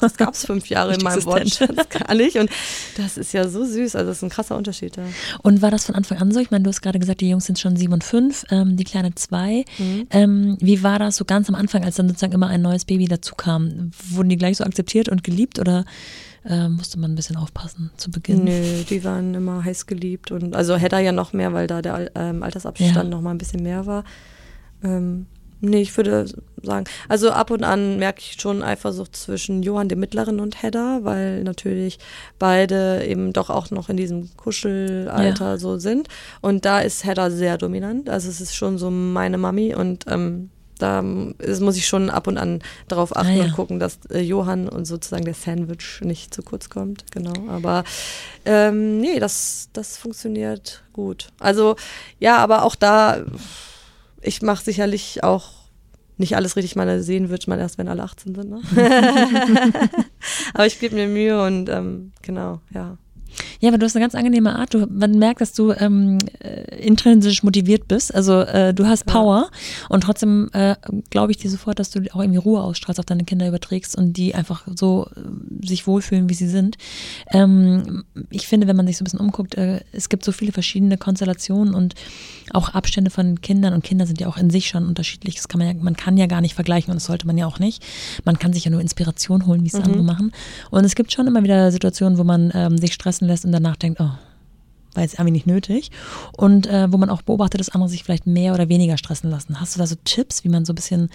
das 0.00 0.16
gab 0.16 0.34
es 0.34 0.46
fünf 0.46 0.68
Jahre 0.68 0.94
in 0.94 1.02
meinem 1.02 1.24
Wort 1.24 1.58
gar 1.90 2.14
nicht. 2.14 2.36
Und 2.36 2.50
das 2.96 3.16
ist 3.16 3.32
ja 3.32 3.48
so 3.48 3.64
süß. 3.64 3.96
Also 3.96 4.08
das 4.10 4.18
ist 4.18 4.22
ein 4.22 4.30
krasser 4.30 4.56
Unterschied. 4.56 4.96
Ja. 4.96 5.02
Und 5.42 5.60
war 5.60 5.72
das 5.72 5.86
von 5.86 5.96
Anfang 5.96 6.18
an 6.18 6.30
so? 6.30 6.38
Ich 6.38 6.52
meine, 6.52 6.62
du 6.62 6.70
hast 6.70 6.82
gerade 6.82 7.00
gesagt, 7.00 7.20
die 7.20 7.30
Jungs 7.30 7.46
sind 7.46 7.58
schon 7.58 7.76
sieben 7.76 7.94
und 7.94 8.04
fünf, 8.04 8.44
ähm, 8.50 8.76
die 8.76 8.84
kleine 8.84 9.12
zwei. 9.16 9.64
Mhm. 9.78 10.06
Ähm, 10.10 10.56
wie 10.60 10.84
war 10.84 11.00
das 11.00 11.16
so 11.16 11.24
ganz 11.24 11.48
am 11.48 11.56
Anfang, 11.56 11.84
als 11.84 11.96
dann 11.96 12.06
sozusagen 12.06 12.32
immer 12.32 12.46
ein 12.48 12.62
neues 12.62 12.84
Baby 12.84 13.06
dazu 13.06 13.34
kam? 13.34 13.90
Wurden 14.08 14.28
die 14.28 14.36
gleich 14.36 14.58
so 14.58 14.64
akzeptiert 14.64 15.08
und 15.08 15.24
geliebt 15.24 15.58
oder? 15.58 15.84
Äh, 16.48 16.68
musste 16.68 16.98
man 16.98 17.12
ein 17.12 17.14
bisschen 17.14 17.36
aufpassen 17.36 17.90
zu 17.96 18.10
Beginn. 18.10 18.44
Nö, 18.44 18.82
die 18.88 19.04
waren 19.04 19.34
immer 19.34 19.64
heiß 19.64 19.86
geliebt 19.86 20.32
und 20.32 20.56
also 20.56 20.74
er 20.74 21.00
ja 21.00 21.12
noch 21.12 21.32
mehr, 21.32 21.52
weil 21.52 21.66
da 21.66 21.82
der 21.82 22.10
ähm, 22.14 22.42
Altersabstand 22.42 22.94
ja. 22.94 23.04
noch 23.04 23.20
mal 23.20 23.32
ein 23.32 23.38
bisschen 23.38 23.62
mehr 23.62 23.86
war. 23.86 24.04
Ähm, 24.82 25.26
nee, 25.60 25.82
ich 25.82 25.94
würde 25.96 26.26
sagen, 26.62 26.86
also 27.08 27.30
ab 27.30 27.50
und 27.50 27.64
an 27.64 27.98
merke 27.98 28.20
ich 28.20 28.40
schon 28.40 28.62
Eifersucht 28.62 29.14
zwischen 29.14 29.62
Johann 29.62 29.88
dem 29.88 30.00
Mittleren 30.00 30.40
und 30.40 30.62
Hedda, 30.62 31.00
weil 31.02 31.44
natürlich 31.44 31.98
beide 32.38 33.04
eben 33.04 33.32
doch 33.34 33.50
auch 33.50 33.70
noch 33.70 33.90
in 33.90 33.98
diesem 33.98 34.34
Kuschelalter 34.36 35.50
ja. 35.50 35.58
so 35.58 35.78
sind. 35.78 36.08
Und 36.40 36.64
da 36.64 36.80
ist 36.80 37.04
Hedda 37.04 37.30
sehr 37.30 37.58
dominant. 37.58 38.08
Also 38.08 38.30
es 38.30 38.40
ist 38.40 38.56
schon 38.56 38.78
so 38.78 38.90
meine 38.90 39.36
Mami 39.36 39.74
und 39.74 40.06
ähm, 40.08 40.50
da 40.78 41.02
muss 41.02 41.76
ich 41.76 41.86
schon 41.86 42.10
ab 42.10 42.26
und 42.26 42.38
an 42.38 42.60
darauf 42.88 43.16
achten 43.16 43.32
ah, 43.32 43.36
ja. 43.36 43.44
und 43.44 43.52
gucken, 43.52 43.78
dass 43.78 43.98
äh, 44.10 44.20
Johann 44.20 44.68
und 44.68 44.84
sozusagen 44.84 45.24
der 45.24 45.34
Sandwich 45.34 46.00
nicht 46.02 46.34
zu 46.34 46.42
kurz 46.42 46.70
kommt. 46.70 47.10
Genau. 47.12 47.48
Aber 47.48 47.84
ähm, 48.44 48.98
nee, 48.98 49.18
das, 49.18 49.68
das 49.72 49.96
funktioniert 49.96 50.84
gut. 50.92 51.28
Also 51.38 51.76
ja, 52.18 52.38
aber 52.38 52.62
auch 52.62 52.74
da, 52.74 53.24
ich 54.20 54.42
mache 54.42 54.64
sicherlich 54.64 55.22
auch 55.24 55.58
nicht 56.16 56.36
alles 56.36 56.56
richtig. 56.56 56.76
meine, 56.76 57.02
sehen 57.02 57.30
wird 57.30 57.46
man 57.48 57.58
erst, 57.58 57.78
wenn 57.78 57.88
alle 57.88 58.02
18 58.02 58.34
sind. 58.34 58.50
Ne? 58.50 58.60
aber 60.54 60.66
ich 60.66 60.80
gebe 60.80 60.96
mir 60.96 61.06
Mühe 61.06 61.42
und 61.42 61.68
ähm, 61.68 62.12
genau, 62.22 62.60
ja. 62.74 62.98
Ja, 63.60 63.68
aber 63.68 63.78
du 63.78 63.86
hast 63.86 63.96
eine 63.96 64.04
ganz 64.04 64.14
angenehme 64.14 64.56
Art. 64.56 64.74
Du, 64.74 64.86
man 64.90 65.18
merkt, 65.18 65.40
dass 65.40 65.52
du 65.52 65.72
ähm, 65.72 66.18
äh, 66.40 66.76
intrinsisch 66.80 67.42
motiviert 67.42 67.88
bist. 67.88 68.14
Also 68.14 68.40
äh, 68.40 68.74
du 68.74 68.86
hast 68.86 69.06
Power 69.06 69.50
ja. 69.50 69.86
und 69.88 70.02
trotzdem 70.02 70.50
äh, 70.52 70.76
glaube 71.10 71.32
ich 71.32 71.38
dir 71.38 71.50
sofort, 71.50 71.78
dass 71.78 71.90
du 71.90 72.00
auch 72.12 72.20
irgendwie 72.20 72.38
Ruhe 72.38 72.60
ausstrahlst, 72.62 72.98
auf 72.98 73.06
deine 73.06 73.24
Kinder 73.24 73.48
überträgst 73.48 73.96
und 73.96 74.16
die 74.16 74.34
einfach 74.34 74.66
so 74.74 75.08
äh, 75.16 75.66
sich 75.66 75.86
wohlfühlen, 75.86 76.28
wie 76.28 76.34
sie 76.34 76.48
sind. 76.48 76.76
Ähm, 77.32 78.04
ich 78.30 78.46
finde, 78.46 78.66
wenn 78.66 78.76
man 78.76 78.86
sich 78.86 78.96
so 78.96 79.02
ein 79.02 79.04
bisschen 79.04 79.20
umguckt, 79.20 79.56
äh, 79.56 79.80
es 79.92 80.08
gibt 80.08 80.24
so 80.24 80.32
viele 80.32 80.52
verschiedene 80.52 80.96
Konstellationen 80.96 81.74
und 81.74 81.94
auch 82.52 82.70
Abstände 82.70 83.10
von 83.10 83.40
Kindern 83.40 83.74
und 83.74 83.84
Kinder 83.84 84.06
sind 84.06 84.20
ja 84.20 84.28
auch 84.28 84.36
in 84.36 84.50
sich 84.50 84.68
schon 84.68 84.86
unterschiedlich. 84.86 85.36
Das 85.36 85.48
kann 85.48 85.58
man 85.58 85.68
ja, 85.68 85.82
man 85.82 85.96
kann 85.96 86.16
ja 86.16 86.26
gar 86.26 86.40
nicht 86.40 86.54
vergleichen 86.54 86.90
und 86.90 86.96
das 86.96 87.04
sollte 87.04 87.26
man 87.26 87.36
ja 87.36 87.46
auch 87.46 87.58
nicht. 87.58 87.84
Man 88.24 88.38
kann 88.38 88.52
sich 88.52 88.64
ja 88.64 88.70
nur 88.70 88.80
Inspiration 88.80 89.46
holen, 89.46 89.64
wie 89.64 89.68
es 89.68 89.74
mhm. 89.74 89.82
andere 89.82 90.02
machen. 90.02 90.32
Und 90.70 90.84
es 90.84 90.94
gibt 90.94 91.12
schon 91.12 91.26
immer 91.26 91.42
wieder 91.42 91.70
Situationen, 91.72 92.18
wo 92.18 92.24
man 92.24 92.50
ähm, 92.54 92.78
sich 92.78 92.94
stressen 93.18 93.28
lässt 93.28 93.44
und 93.44 93.52
danach 93.52 93.76
denkt, 93.76 94.00
oh, 94.00 94.10
war 94.94 95.02
jetzt 95.02 95.14
irgendwie 95.14 95.32
nicht 95.32 95.46
nötig. 95.46 95.90
Und 96.36 96.66
äh, 96.66 96.90
wo 96.92 96.96
man 96.96 97.10
auch 97.10 97.22
beobachtet, 97.22 97.60
dass 97.60 97.68
andere 97.68 97.88
sich 97.88 98.04
vielleicht 98.04 98.26
mehr 98.26 98.54
oder 98.54 98.68
weniger 98.68 98.96
stressen 98.96 99.30
lassen. 99.30 99.60
Hast 99.60 99.74
du 99.74 99.78
da 99.78 99.86
so 99.86 99.96
Tipps, 100.04 100.44
wie 100.44 100.48
man 100.48 100.64
so 100.64 100.72
ein 100.72 100.76
bisschen 100.76 101.10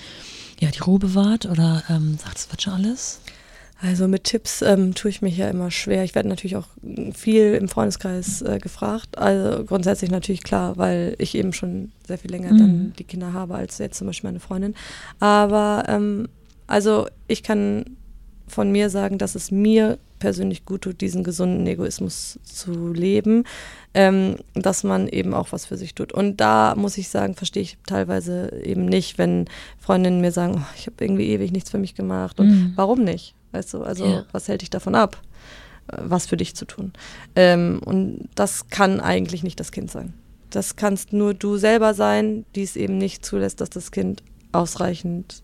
ja, 0.59 0.69
die 0.69 0.79
Ruhe 0.79 0.99
bewahrt 0.99 1.45
oder 1.45 1.83
ähm, 1.89 2.17
sagt, 2.17 2.37
es 2.37 2.49
wird 2.51 2.61
schon 2.61 2.73
alles? 2.73 3.19
Also 3.81 4.07
mit 4.07 4.23
Tipps 4.23 4.61
ähm, 4.61 4.93
tue 4.93 5.09
ich 5.09 5.21
mich 5.21 5.35
ja 5.35 5.49
immer 5.49 5.69
schwer. 5.69 6.05
Ich 6.05 6.15
werde 6.15 6.29
natürlich 6.29 6.55
auch 6.55 6.67
viel 7.13 7.55
im 7.55 7.67
Freundeskreis 7.67 8.41
äh, 8.41 8.59
gefragt. 8.59 9.17
Also 9.17 9.65
grundsätzlich 9.65 10.09
natürlich 10.09 10.43
klar, 10.43 10.77
weil 10.77 11.15
ich 11.17 11.35
eben 11.35 11.51
schon 11.51 11.91
sehr 12.07 12.17
viel 12.17 12.31
länger 12.31 12.53
mhm. 12.53 12.57
dann 12.57 12.93
die 12.97 13.03
Kinder 13.03 13.33
habe 13.33 13.55
als 13.55 13.79
jetzt 13.79 13.97
zum 13.97 14.07
Beispiel 14.07 14.29
meine 14.29 14.39
Freundin. 14.39 14.75
Aber 15.19 15.83
ähm, 15.87 16.29
also 16.67 17.07
ich 17.27 17.43
kann 17.43 17.97
von 18.47 18.71
mir 18.71 18.89
sagen, 18.89 19.17
dass 19.17 19.35
es 19.35 19.51
mir 19.51 19.97
persönlich 20.23 20.63
gut 20.63 20.83
tut, 20.83 21.01
diesen 21.01 21.21
gesunden 21.21 21.67
Egoismus 21.67 22.39
zu 22.43 22.93
leben, 22.93 23.43
ähm, 23.93 24.37
dass 24.53 24.85
man 24.85 25.09
eben 25.09 25.33
auch 25.33 25.51
was 25.51 25.65
für 25.65 25.75
sich 25.75 25.95
tut. 25.95 26.13
Und 26.13 26.39
da 26.39 26.75
muss 26.77 26.97
ich 26.97 27.09
sagen, 27.09 27.35
verstehe 27.35 27.63
ich 27.63 27.77
teilweise 27.85 28.49
eben 28.63 28.85
nicht, 28.85 29.17
wenn 29.17 29.49
Freundinnen 29.79 30.21
mir 30.21 30.31
sagen, 30.31 30.55
oh, 30.59 30.73
ich 30.77 30.85
habe 30.85 31.03
irgendwie 31.03 31.27
ewig 31.27 31.51
nichts 31.51 31.71
für 31.71 31.77
mich 31.77 31.93
gemacht. 31.93 32.39
Und 32.39 32.47
mhm. 32.47 32.73
warum 32.77 33.03
nicht? 33.03 33.35
Weißt 33.51 33.73
du, 33.73 33.83
also 33.83 34.05
ja. 34.05 34.25
was 34.31 34.47
hält 34.47 34.61
dich 34.61 34.69
davon 34.69 34.95
ab, 34.95 35.21
was 35.87 36.25
für 36.25 36.37
dich 36.37 36.55
zu 36.55 36.63
tun? 36.63 36.93
Ähm, 37.35 37.81
und 37.83 38.29
das 38.33 38.69
kann 38.69 39.01
eigentlich 39.01 39.43
nicht 39.43 39.59
das 39.59 39.73
Kind 39.73 39.91
sein. 39.91 40.13
Das 40.51 40.77
kannst 40.77 41.11
nur 41.11 41.33
du 41.33 41.57
selber 41.57 41.93
sein, 41.93 42.45
die 42.55 42.63
es 42.63 42.77
eben 42.77 42.97
nicht 42.97 43.25
zulässt, 43.25 43.59
dass 43.59 43.69
das 43.69 43.91
Kind 43.91 44.23
ausreichend 44.53 45.43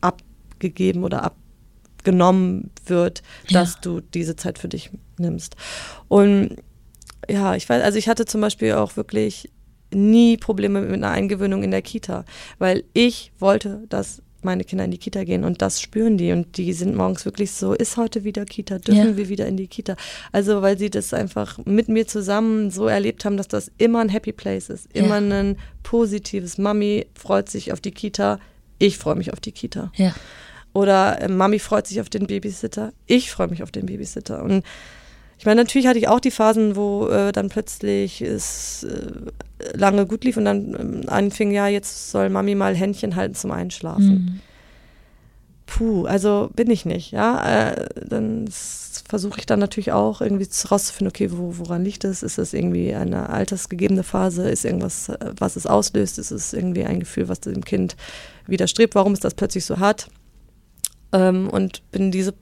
abgegeben 0.00 1.04
oder 1.04 1.22
abgenommen 2.00 2.70
wird, 2.86 3.22
ja. 3.48 3.60
dass 3.60 3.80
du 3.80 4.00
diese 4.00 4.36
Zeit 4.36 4.58
für 4.58 4.68
dich 4.68 4.90
nimmst. 5.18 5.54
Und 6.08 6.56
ja, 7.28 7.54
ich 7.54 7.68
weiß, 7.68 7.82
also 7.82 7.98
ich 7.98 8.08
hatte 8.08 8.24
zum 8.24 8.40
Beispiel 8.40 8.72
auch 8.72 8.96
wirklich 8.96 9.50
nie 9.92 10.36
Probleme 10.36 10.80
mit 10.80 10.94
einer 10.94 11.10
Eingewöhnung 11.10 11.62
in 11.62 11.70
der 11.70 11.82
Kita, 11.82 12.24
weil 12.58 12.84
ich 12.94 13.32
wollte, 13.38 13.82
dass 13.88 14.22
meine 14.42 14.64
Kinder 14.64 14.86
in 14.86 14.90
die 14.90 14.98
Kita 14.98 15.24
gehen 15.24 15.44
und 15.44 15.60
das 15.60 15.82
spüren 15.82 16.16
die 16.16 16.32
und 16.32 16.56
die 16.56 16.72
sind 16.72 16.96
morgens 16.96 17.26
wirklich 17.26 17.52
so, 17.52 17.74
ist 17.74 17.98
heute 17.98 18.24
wieder 18.24 18.46
Kita, 18.46 18.78
dürfen 18.78 19.10
ja. 19.10 19.16
wir 19.18 19.28
wieder 19.28 19.46
in 19.46 19.58
die 19.58 19.66
Kita. 19.66 19.96
Also 20.32 20.62
weil 20.62 20.78
sie 20.78 20.88
das 20.88 21.12
einfach 21.12 21.58
mit 21.66 21.88
mir 21.88 22.06
zusammen 22.06 22.70
so 22.70 22.86
erlebt 22.86 23.26
haben, 23.26 23.36
dass 23.36 23.48
das 23.48 23.70
immer 23.76 24.00
ein 24.00 24.08
Happy 24.08 24.32
Place 24.32 24.70
ist, 24.70 24.88
immer 24.94 25.20
ja. 25.20 25.40
ein 25.40 25.58
positives. 25.82 26.56
Mami 26.56 27.06
freut 27.14 27.50
sich 27.50 27.70
auf 27.72 27.82
die 27.82 27.90
Kita, 27.90 28.38
ich 28.78 28.96
freue 28.96 29.16
mich 29.16 29.30
auf 29.34 29.40
die 29.40 29.52
Kita. 29.52 29.92
Ja. 29.96 30.14
Oder 30.72 31.20
äh, 31.20 31.28
Mami 31.28 31.58
freut 31.58 31.86
sich 31.86 32.00
auf 32.00 32.08
den 32.08 32.26
Babysitter, 32.26 32.92
ich 33.06 33.30
freue 33.30 33.48
mich 33.48 33.62
auf 33.62 33.70
den 33.70 33.86
Babysitter. 33.86 34.42
Und 34.42 34.64
ich 35.38 35.46
meine, 35.46 35.62
natürlich 35.62 35.86
hatte 35.86 35.98
ich 35.98 36.08
auch 36.08 36.20
die 36.20 36.30
Phasen, 36.30 36.76
wo 36.76 37.08
äh, 37.08 37.32
dann 37.32 37.48
plötzlich 37.48 38.20
es 38.20 38.84
äh, 38.84 39.76
lange 39.76 40.06
gut 40.06 40.24
lief 40.24 40.36
und 40.36 40.44
dann 40.44 41.02
äh, 41.04 41.06
anfing, 41.08 41.50
ja, 41.50 41.66
jetzt 41.66 42.10
soll 42.10 42.28
Mami 42.28 42.54
mal 42.54 42.74
Händchen 42.74 43.16
halten 43.16 43.34
zum 43.34 43.50
Einschlafen. 43.50 44.04
Mhm. 44.04 44.40
Puh, 45.66 46.04
also 46.04 46.50
bin 46.54 46.70
ich 46.70 46.84
nicht, 46.84 47.12
ja. 47.12 47.70
Äh, 47.70 47.88
dann 48.06 48.48
versuche 49.08 49.38
ich 49.38 49.46
dann 49.46 49.60
natürlich 49.60 49.92
auch 49.92 50.20
irgendwie 50.20 50.48
rauszufinden, 50.70 51.08
okay, 51.08 51.30
wo, 51.32 51.56
woran 51.58 51.84
liegt 51.84 52.04
es? 52.04 52.22
Ist 52.22 52.38
es 52.38 52.52
irgendwie 52.52 52.94
eine 52.94 53.30
altersgegebene 53.30 54.02
Phase? 54.02 54.48
Ist 54.48 54.64
irgendwas, 54.64 55.08
äh, 55.08 55.32
was 55.38 55.56
es 55.56 55.66
auslöst? 55.66 56.18
Ist 56.18 56.32
es 56.32 56.52
irgendwie 56.52 56.84
ein 56.84 57.00
Gefühl, 57.00 57.28
was 57.28 57.40
dem 57.40 57.64
Kind 57.64 57.96
widerstrebt? 58.46 58.94
Warum 58.94 59.14
ist 59.14 59.24
das 59.24 59.34
plötzlich 59.34 59.64
so 59.64 59.78
hart? 59.78 60.08
Ähm, 61.12 61.48
und 61.48 61.82
bin 61.90 62.10
diese 62.10 62.34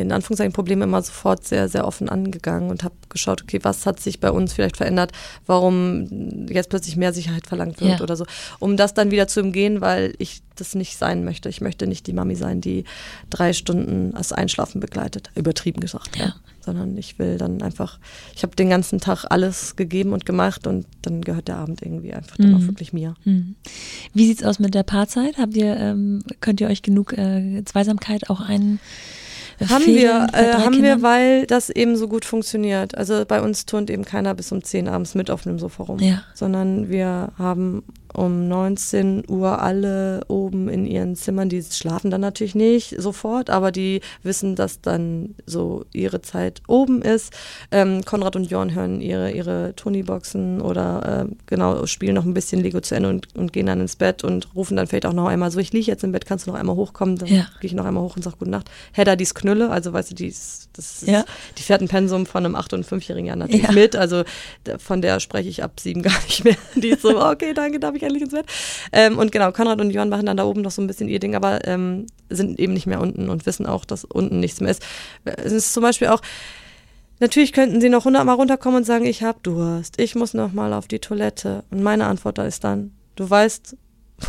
in 0.00 0.10
Anführungszeichen 0.10 0.52
Probleme 0.52 0.84
immer 0.84 1.02
sofort 1.02 1.44
sehr, 1.44 1.68
sehr 1.68 1.86
offen 1.86 2.08
angegangen 2.08 2.70
und 2.70 2.82
habe 2.82 2.94
geschaut, 3.10 3.42
okay, 3.42 3.60
was 3.62 3.84
hat 3.84 4.00
sich 4.00 4.20
bei 4.20 4.30
uns 4.30 4.54
vielleicht 4.54 4.78
verändert, 4.78 5.12
warum 5.46 6.46
jetzt 6.48 6.70
plötzlich 6.70 6.96
mehr 6.96 7.12
Sicherheit 7.12 7.46
verlangt 7.46 7.80
wird 7.80 7.98
ja. 7.98 8.00
oder 8.00 8.16
so, 8.16 8.24
um 8.58 8.76
das 8.76 8.94
dann 8.94 9.10
wieder 9.10 9.28
zu 9.28 9.42
umgehen, 9.42 9.82
weil 9.82 10.14
ich 10.18 10.42
das 10.56 10.74
nicht 10.74 10.96
sein 10.96 11.24
möchte. 11.24 11.48
Ich 11.48 11.60
möchte 11.60 11.86
nicht 11.86 12.06
die 12.06 12.12
Mami 12.12 12.36
sein, 12.36 12.60
die 12.60 12.84
drei 13.30 13.52
Stunden 13.52 14.12
das 14.12 14.32
Einschlafen 14.32 14.80
begleitet, 14.80 15.30
übertrieben 15.34 15.80
gesagt, 15.80 16.16
ja. 16.16 16.26
ja. 16.26 16.34
sondern 16.64 16.96
ich 16.96 17.18
will 17.18 17.36
dann 17.36 17.62
einfach, 17.62 17.98
ich 18.34 18.42
habe 18.42 18.56
den 18.56 18.70
ganzen 18.70 18.98
Tag 18.98 19.26
alles 19.28 19.76
gegeben 19.76 20.12
und 20.12 20.24
gemacht 20.24 20.66
und 20.66 20.86
dann 21.02 21.20
gehört 21.22 21.48
der 21.48 21.56
Abend 21.56 21.82
irgendwie 21.82 22.14
einfach 22.14 22.36
dann 22.36 22.54
auch 22.54 22.60
mhm. 22.60 22.68
wirklich 22.68 22.92
mir. 22.92 23.14
Mhm. 23.24 23.56
Wie 24.14 24.26
sieht's 24.26 24.44
aus 24.44 24.58
mit 24.58 24.74
der 24.74 24.84
Paarzeit? 24.84 25.36
Habt 25.38 25.56
ihr, 25.56 25.76
ähm, 25.76 26.22
könnt 26.40 26.60
ihr 26.60 26.68
euch 26.68 26.82
genug 26.82 27.12
äh, 27.12 27.62
Zweisamkeit 27.64 28.30
auch 28.30 28.40
ein 28.40 28.78
haben 29.68 29.86
wir, 29.86 30.26
äh, 30.32 30.54
haben 30.54 30.82
wir, 30.82 31.02
weil 31.02 31.46
das 31.46 31.70
eben 31.70 31.96
so 31.96 32.08
gut 32.08 32.24
funktioniert. 32.24 32.96
Also 32.96 33.24
bei 33.26 33.40
uns 33.40 33.66
turnt 33.66 33.90
eben 33.90 34.04
keiner 34.04 34.34
bis 34.34 34.52
um 34.52 34.62
10 34.62 34.88
abends 34.88 35.14
mit 35.14 35.30
auf 35.30 35.46
einem 35.46 35.58
Sofa 35.58 35.84
rum, 35.84 35.98
ja. 35.98 36.22
sondern 36.34 36.88
wir 36.88 37.32
haben 37.38 37.84
um 38.12 38.48
19 38.48 39.24
Uhr 39.28 39.60
alle 39.60 40.22
oben 40.28 40.68
in 40.68 40.86
ihren 40.86 41.16
Zimmern. 41.16 41.48
Die 41.48 41.62
schlafen 41.62 42.10
dann 42.10 42.20
natürlich 42.20 42.54
nicht 42.54 43.00
sofort, 43.00 43.50
aber 43.50 43.72
die 43.72 44.00
wissen, 44.22 44.56
dass 44.56 44.80
dann 44.80 45.34
so 45.46 45.84
ihre 45.92 46.22
Zeit 46.22 46.62
oben 46.66 47.02
ist. 47.02 47.32
Ähm, 47.70 48.04
Konrad 48.04 48.36
und 48.36 48.50
Jorn 48.50 48.74
hören 48.74 49.00
ihre, 49.00 49.30
ihre 49.30 49.74
Tony-Boxen 49.76 50.60
oder 50.60 51.26
äh, 51.26 51.34
genau, 51.46 51.86
spielen 51.86 52.14
noch 52.14 52.24
ein 52.24 52.34
bisschen 52.34 52.60
Lego 52.60 52.80
zu 52.80 52.94
Ende 52.94 53.08
und, 53.08 53.34
und, 53.34 53.52
gehen 53.52 53.66
dann 53.66 53.80
ins 53.80 53.96
Bett 53.96 54.24
und 54.24 54.54
rufen 54.54 54.76
dann 54.76 54.86
vielleicht 54.86 55.06
auch 55.06 55.12
noch 55.12 55.26
einmal 55.26 55.50
so, 55.50 55.58
ich 55.58 55.72
liege 55.72 55.86
jetzt 55.86 56.04
im 56.04 56.12
Bett, 56.12 56.26
kannst 56.26 56.46
du 56.46 56.50
noch 56.50 56.58
einmal 56.58 56.76
hochkommen? 56.76 57.16
Dann 57.16 57.28
ja. 57.28 57.46
gehe 57.60 57.68
ich 57.68 57.74
noch 57.74 57.84
einmal 57.84 58.02
hoch 58.02 58.16
und 58.16 58.22
sage 58.22 58.36
Gute 58.38 58.50
Nacht. 58.50 58.70
Hedda, 58.92 59.16
die 59.16 59.24
ist 59.24 59.34
Knülle, 59.34 59.70
also 59.70 59.92
weißt 59.92 60.10
du, 60.10 60.14
die 60.14 60.26
ist, 60.26 60.68
das 60.72 61.02
ist, 61.02 61.08
ja. 61.08 61.24
die 61.58 61.62
fährt 61.62 61.80
ein 61.80 61.88
Pensum 61.88 62.26
von 62.26 62.44
einem 62.44 62.56
8- 62.56 62.74
und 62.74 62.86
5-Jährigen 62.86 63.26
ja 63.26 63.36
natürlich 63.36 63.70
mit, 63.72 63.94
also 63.96 64.24
von 64.78 65.02
der 65.02 65.20
spreche 65.20 65.48
ich 65.48 65.62
ab 65.62 65.78
sieben 65.78 66.02
gar 66.02 66.20
nicht 66.24 66.44
mehr. 66.44 66.56
Die 66.74 66.88
ist 66.88 67.02
so, 67.02 67.22
okay, 67.22 67.52
danke, 67.54 67.78
darf 67.78 67.94
ich 67.94 68.01
Bett. 68.08 68.46
Ähm, 68.92 69.18
und 69.18 69.32
genau, 69.32 69.52
Konrad 69.52 69.80
und 69.80 69.90
Jörn 69.90 70.08
machen 70.08 70.26
dann 70.26 70.36
da 70.36 70.44
oben 70.44 70.62
noch 70.62 70.70
so 70.70 70.82
ein 70.82 70.86
bisschen 70.86 71.08
ihr 71.08 71.20
Ding, 71.20 71.34
aber 71.34 71.66
ähm, 71.66 72.06
sind 72.28 72.58
eben 72.58 72.72
nicht 72.72 72.86
mehr 72.86 73.00
unten 73.00 73.28
und 73.28 73.46
wissen 73.46 73.66
auch, 73.66 73.84
dass 73.84 74.04
unten 74.04 74.40
nichts 74.40 74.60
mehr 74.60 74.70
ist. 74.70 74.82
Es 75.24 75.52
ist 75.52 75.72
zum 75.72 75.82
Beispiel 75.82 76.08
auch, 76.08 76.20
Natürlich 77.20 77.52
könnten 77.52 77.80
sie 77.80 77.88
noch 77.88 78.04
hundertmal 78.04 78.34
runterkommen 78.34 78.78
und 78.78 78.84
sagen, 78.84 79.04
ich 79.04 79.22
hab 79.22 79.44
Durst, 79.44 80.00
ich 80.00 80.16
muss 80.16 80.34
noch 80.34 80.52
mal 80.52 80.72
auf 80.72 80.88
die 80.88 80.98
Toilette. 80.98 81.62
Und 81.70 81.80
meine 81.80 82.06
Antwort 82.06 82.36
da 82.36 82.44
ist 82.44 82.64
dann, 82.64 82.90
du 83.14 83.30
weißt, 83.30 83.76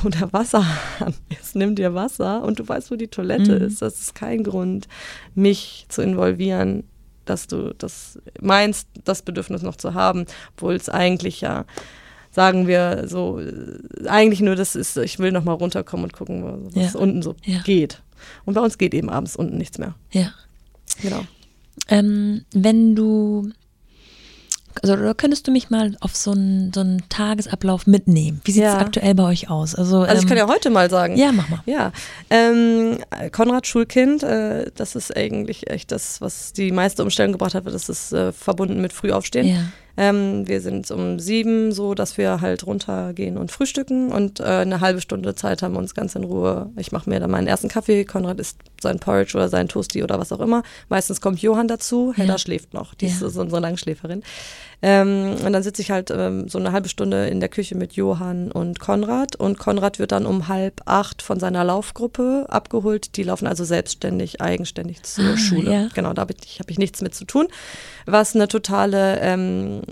wo 0.01 0.09
der 0.09 0.31
Wasserhahn 0.31 1.15
ist, 1.41 1.55
nimm 1.55 1.73
dir 1.73 1.95
Wasser 1.95 2.43
und 2.43 2.59
du 2.59 2.67
weißt, 2.67 2.91
wo 2.91 2.95
die 2.95 3.07
Toilette 3.07 3.59
mhm. 3.59 3.65
ist. 3.65 3.81
Das 3.81 3.99
ist 3.99 4.13
kein 4.13 4.43
Grund, 4.43 4.87
mich 5.33 5.87
zu 5.89 6.03
involvieren, 6.03 6.83
dass 7.25 7.47
du 7.47 7.73
das 7.73 8.19
meinst, 8.39 8.87
das 9.03 9.23
Bedürfnis 9.23 9.63
noch 9.63 9.75
zu 9.75 9.95
haben, 9.95 10.25
obwohl 10.55 10.75
es 10.75 10.87
eigentlich 10.87 11.41
ja 11.41 11.65
sagen 12.33 12.67
wir 12.67 13.05
so, 13.07 13.39
eigentlich 14.07 14.41
nur 14.41 14.55
das 14.55 14.75
ist, 14.75 14.97
ich 14.97 15.19
will 15.19 15.31
noch 15.31 15.43
mal 15.43 15.53
runterkommen 15.53 16.05
und 16.05 16.13
gucken, 16.13 16.69
was 16.73 16.93
ja. 16.93 16.99
unten 16.99 17.21
so 17.21 17.35
ja. 17.45 17.61
geht. 17.61 18.01
Und 18.45 18.55
bei 18.55 18.61
uns 18.61 18.77
geht 18.77 18.93
eben 18.93 19.09
abends 19.09 19.35
unten 19.35 19.57
nichts 19.57 19.77
mehr. 19.77 19.95
Ja. 20.11 20.31
Genau. 21.01 21.21
Ähm, 21.89 22.45
wenn 22.53 22.95
du, 22.95 23.51
also 24.81 24.93
oder 24.93 25.13
könntest 25.13 25.47
du 25.47 25.51
mich 25.51 25.69
mal 25.69 25.95
auf 25.99 26.15
so 26.15 26.31
einen, 26.31 26.71
so 26.73 26.79
einen 26.79 27.03
Tagesablauf 27.09 27.85
mitnehmen? 27.85 28.41
Wie 28.45 28.51
sieht 28.51 28.63
es 28.63 28.73
ja. 28.73 28.79
aktuell 28.79 29.13
bei 29.13 29.23
euch 29.23 29.49
aus? 29.49 29.75
Also, 29.75 30.01
also 30.01 30.21
ich 30.21 30.27
kann 30.27 30.37
ähm, 30.37 30.47
ja 30.47 30.53
heute 30.53 30.69
mal 30.69 30.89
sagen. 30.89 31.15
Ja, 31.17 31.31
mach 31.31 31.49
mal. 31.49 31.61
Ja, 31.65 31.91
ähm, 32.29 32.97
Konrad 33.31 33.67
Schulkind, 33.67 34.23
äh, 34.23 34.71
das 34.75 34.95
ist 34.95 35.15
eigentlich 35.15 35.69
echt 35.69 35.91
das, 35.91 36.21
was 36.21 36.53
die 36.53 36.71
meiste 36.71 37.03
Umstellung 37.03 37.33
gebracht 37.33 37.53
hat, 37.53 37.65
das 37.67 37.89
ist 37.89 38.13
äh, 38.13 38.31
verbunden 38.31 38.81
mit 38.81 38.93
Frühaufstehen. 38.93 39.47
Ja. 39.47 39.65
Ähm, 39.95 40.47
wir 40.47 40.59
sind 40.61 40.89
um 40.89 41.19
sieben, 41.19 41.71
so 41.71 41.93
dass 41.93 42.17
wir 42.17 42.41
halt 42.41 42.65
runtergehen 42.65 43.37
und 43.37 43.51
frühstücken 43.51 44.11
und 44.11 44.39
äh, 44.39 44.43
eine 44.43 44.81
halbe 44.81 45.01
Stunde 45.01 45.35
Zeit 45.35 45.61
haben 45.61 45.75
uns 45.75 45.93
ganz 45.93 46.15
in 46.15 46.23
Ruhe. 46.23 46.71
Ich 46.77 46.91
mache 46.91 47.09
mir 47.09 47.19
dann 47.19 47.29
meinen 47.29 47.47
ersten 47.47 47.67
Kaffee, 47.67 48.03
Konrad 48.03 48.39
isst 48.39 48.57
sein 48.81 48.99
Porridge 48.99 49.37
oder 49.37 49.49
sein 49.49 49.67
Toasty 49.67 50.03
oder 50.03 50.19
was 50.19 50.31
auch 50.31 50.39
immer. 50.39 50.63
Meistens 50.89 51.21
kommt 51.21 51.41
Johann 51.41 51.67
dazu, 51.67 52.11
Hedda 52.15 52.33
ja. 52.33 52.37
schläft 52.39 52.73
noch, 52.73 52.95
die 52.95 53.05
ja. 53.05 53.11
ist 53.11 53.19
so 53.19 53.41
unsere 53.41 53.61
Langschläferin. 53.61 54.23
Ähm, 54.85 55.37
und 55.45 55.53
dann 55.53 55.63
sitze 55.63 55.81
ich 55.81 55.91
halt 55.91 56.11
ähm, 56.11 56.49
so 56.49 56.59
eine 56.59 56.73
halbe 56.73 56.89
Stunde 56.89 57.27
in 57.27 57.39
der 57.39 57.47
Küche 57.47 57.73
mit 57.73 57.93
Johann 57.93 58.51
und 58.51 58.81
Konrad. 58.81 59.37
Und 59.37 59.57
Konrad 59.57 59.97
wird 59.97 60.11
dann 60.11 60.25
um 60.25 60.49
halb 60.49 60.81
acht 60.83 61.21
von 61.21 61.39
seiner 61.39 61.63
Laufgruppe 61.63 62.47
abgeholt. 62.49 63.15
Die 63.15 63.23
laufen 63.23 63.47
also 63.47 63.63
selbstständig, 63.63 64.41
eigenständig 64.41 65.01
zur 65.03 65.35
ah, 65.35 65.37
Schule. 65.37 65.71
Ja. 65.71 65.87
Genau, 65.95 66.11
da 66.11 66.23
habe 66.23 66.33
ich, 66.45 66.59
hab 66.59 66.69
ich 66.69 66.77
nichts 66.77 67.01
mit 67.01 67.15
zu 67.15 67.23
tun. 67.23 67.47
Was 68.05 68.35
eine 68.35 68.49
totale 68.49 69.21
ähm, 69.21 69.83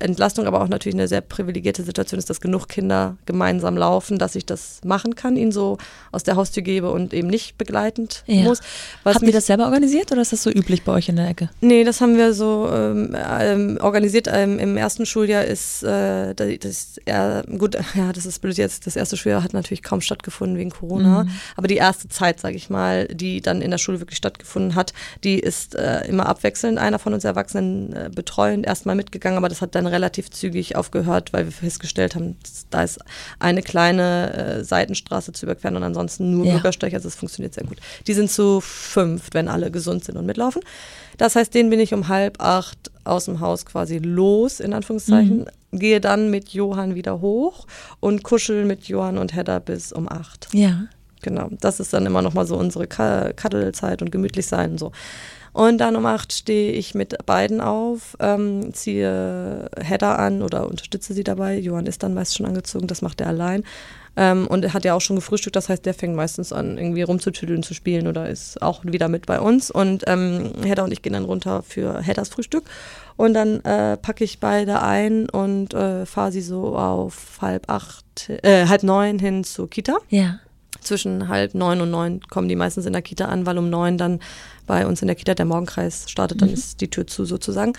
Entlastung, 0.00 0.46
aber 0.46 0.60
auch 0.60 0.68
natürlich 0.68 0.96
eine 0.96 1.08
sehr 1.08 1.22
privilegierte 1.22 1.82
Situation 1.82 2.18
ist, 2.18 2.28
dass 2.28 2.42
genug 2.42 2.68
Kinder 2.68 3.16
gemeinsam 3.24 3.78
laufen, 3.78 4.18
dass 4.18 4.34
ich 4.34 4.44
das 4.44 4.82
machen 4.84 5.14
kann, 5.14 5.36
ihn 5.36 5.50
so 5.50 5.78
aus 6.12 6.24
der 6.24 6.36
Haustür 6.36 6.62
gebe 6.62 6.90
und 6.90 7.14
eben 7.14 7.28
nicht 7.28 7.56
begleitend 7.56 8.22
ja. 8.26 8.42
muss. 8.42 8.60
Was 9.02 9.14
Habt 9.14 9.24
ihr 9.24 9.32
das 9.32 9.46
selber 9.46 9.64
organisiert 9.64 10.12
oder 10.12 10.20
ist 10.20 10.32
das 10.32 10.42
so 10.42 10.50
üblich 10.50 10.82
bei 10.82 10.92
euch 10.92 11.08
in 11.08 11.16
der 11.16 11.26
Ecke? 11.26 11.48
Nee, 11.62 11.84
das 11.84 12.02
haben 12.02 12.18
wir 12.18 12.34
so 12.34 12.68
ähm, 12.70 13.16
ähm 13.40 13.78
organisiert 13.80 14.09
organisiert 14.10 14.28
ähm, 14.32 14.58
im 14.58 14.76
ersten 14.76 15.06
Schuljahr 15.06 15.44
ist 15.44 15.82
äh, 15.82 16.34
das, 16.34 16.98
äh, 17.04 17.42
gut, 17.56 17.76
ja, 17.94 18.12
das 18.12 18.26
ist 18.26 18.40
blöd 18.40 18.56
jetzt. 18.56 18.86
Das 18.86 18.96
erste 18.96 19.16
Schuljahr 19.16 19.42
hat 19.42 19.52
natürlich 19.52 19.82
kaum 19.82 20.00
stattgefunden 20.00 20.58
wegen 20.58 20.70
Corona. 20.70 21.24
Mhm. 21.24 21.30
Aber 21.56 21.68
die 21.68 21.76
erste 21.76 22.08
Zeit, 22.08 22.40
sage 22.40 22.56
ich 22.56 22.70
mal, 22.70 23.06
die 23.06 23.40
dann 23.40 23.62
in 23.62 23.70
der 23.70 23.78
Schule 23.78 24.00
wirklich 24.00 24.16
stattgefunden 24.16 24.74
hat, 24.74 24.92
die 25.22 25.38
ist 25.38 25.74
äh, 25.74 26.06
immer 26.06 26.26
abwechselnd. 26.26 26.78
Einer 26.78 26.98
von 26.98 27.14
uns 27.14 27.24
Erwachsenen 27.24 27.92
äh, 27.92 28.10
betreuend 28.12 28.66
erstmal 28.66 28.96
mitgegangen, 28.96 29.38
aber 29.38 29.48
das 29.48 29.60
hat 29.60 29.74
dann 29.74 29.86
relativ 29.86 30.30
zügig 30.30 30.76
aufgehört, 30.76 31.32
weil 31.32 31.44
wir 31.44 31.52
festgestellt 31.52 32.14
haben, 32.14 32.36
da 32.70 32.82
ist 32.82 32.98
eine 33.38 33.62
kleine 33.62 34.34
äh, 34.34 34.64
Seitenstraße 34.64 35.32
zu 35.32 35.46
überqueren 35.46 35.76
und 35.76 35.84
ansonsten 35.84 36.30
nur 36.32 36.46
ja. 36.46 36.54
Bürgersteig. 36.54 36.94
Also 36.94 37.08
es 37.08 37.14
funktioniert 37.14 37.54
sehr 37.54 37.64
gut. 37.64 37.78
Die 38.06 38.14
sind 38.14 38.30
zu 38.30 38.60
fünf, 38.60 39.28
wenn 39.32 39.48
alle 39.48 39.70
gesund 39.70 40.04
sind 40.04 40.16
und 40.16 40.26
mitlaufen. 40.26 40.62
Das 41.18 41.36
heißt, 41.36 41.52
den 41.52 41.68
bin 41.68 41.80
ich 41.80 41.92
um 41.92 42.08
halb 42.08 42.40
acht 42.40 42.90
aus 43.10 43.26
dem 43.26 43.40
Haus 43.40 43.66
quasi 43.66 43.98
los, 43.98 44.60
in 44.60 44.72
Anführungszeichen. 44.72 45.46
Mhm. 45.72 45.78
Gehe 45.78 46.00
dann 46.00 46.30
mit 46.30 46.50
Johann 46.50 46.94
wieder 46.94 47.20
hoch 47.20 47.66
und 48.00 48.22
kuschel 48.22 48.64
mit 48.64 48.84
Johann 48.84 49.18
und 49.18 49.34
Hedda 49.34 49.58
bis 49.58 49.92
um 49.92 50.10
acht. 50.10 50.48
Ja. 50.52 50.84
Genau. 51.22 51.48
Das 51.60 51.80
ist 51.80 51.92
dann 51.92 52.06
immer 52.06 52.22
nochmal 52.22 52.46
so 52.46 52.56
unsere 52.56 52.86
Kaddelzeit 52.86 54.00
und 54.00 54.10
gemütlich 54.10 54.46
sein 54.46 54.72
und 54.72 54.78
so. 54.78 54.92
Und 55.52 55.78
dann 55.78 55.96
um 55.96 56.06
acht 56.06 56.32
stehe 56.32 56.72
ich 56.72 56.94
mit 56.94 57.26
beiden 57.26 57.60
auf, 57.60 58.16
ähm, 58.20 58.72
ziehe 58.72 59.68
Hedda 59.78 60.14
an 60.14 60.42
oder 60.42 60.68
unterstütze 60.68 61.12
sie 61.12 61.24
dabei. 61.24 61.58
Johann 61.58 61.86
ist 61.86 62.02
dann 62.02 62.14
meist 62.14 62.36
schon 62.36 62.46
angezogen, 62.46 62.86
das 62.86 63.02
macht 63.02 63.20
er 63.20 63.26
allein. 63.26 63.64
Ähm, 64.16 64.46
und 64.48 64.64
er 64.64 64.74
hat 64.74 64.84
ja 64.84 64.94
auch 64.94 65.00
schon 65.00 65.16
gefrühstückt, 65.16 65.56
das 65.56 65.68
heißt, 65.68 65.86
der 65.86 65.94
fängt 65.94 66.16
meistens 66.16 66.52
an, 66.52 66.78
irgendwie 66.78 67.02
rumzutüdeln, 67.02 67.62
zu 67.62 67.74
spielen 67.74 68.06
oder 68.06 68.28
ist 68.28 68.60
auch 68.60 68.84
wieder 68.84 69.08
mit 69.08 69.26
bei 69.26 69.40
uns. 69.40 69.70
Und 69.70 70.04
ähm, 70.06 70.52
Hedda 70.62 70.84
und 70.84 70.92
ich 70.92 71.02
gehen 71.02 71.12
dann 71.12 71.24
runter 71.24 71.62
für 71.62 72.00
Heddas 72.00 72.28
Frühstück. 72.28 72.64
Und 73.16 73.34
dann 73.34 73.60
äh, 73.64 73.96
packe 73.96 74.24
ich 74.24 74.40
beide 74.40 74.82
ein 74.82 75.28
und 75.28 75.74
äh, 75.74 76.06
fahre 76.06 76.32
sie 76.32 76.40
so 76.40 76.76
auf 76.76 77.38
halb 77.40 77.70
acht, 77.70 78.30
äh, 78.30 78.66
halb 78.66 78.82
neun 78.82 79.18
hin 79.18 79.44
zur 79.44 79.68
Kita. 79.68 79.98
Ja. 80.08 80.40
Zwischen 80.80 81.28
halb 81.28 81.54
neun 81.54 81.80
und 81.82 81.90
neun 81.90 82.20
kommen 82.30 82.48
die 82.48 82.56
meistens 82.56 82.86
in 82.86 82.94
der 82.94 83.02
Kita 83.02 83.26
an, 83.26 83.44
weil 83.44 83.58
um 83.58 83.68
neun 83.68 83.98
dann 83.98 84.20
bei 84.66 84.86
uns 84.86 85.02
in 85.02 85.08
der 85.08 85.16
Kita 85.16 85.34
der 85.34 85.44
Morgenkreis 85.44 86.10
startet, 86.10 86.40
dann 86.40 86.48
mhm. 86.48 86.54
ist 86.54 86.80
die 86.80 86.88
Tür 86.88 87.06
zu 87.06 87.24
sozusagen. 87.26 87.74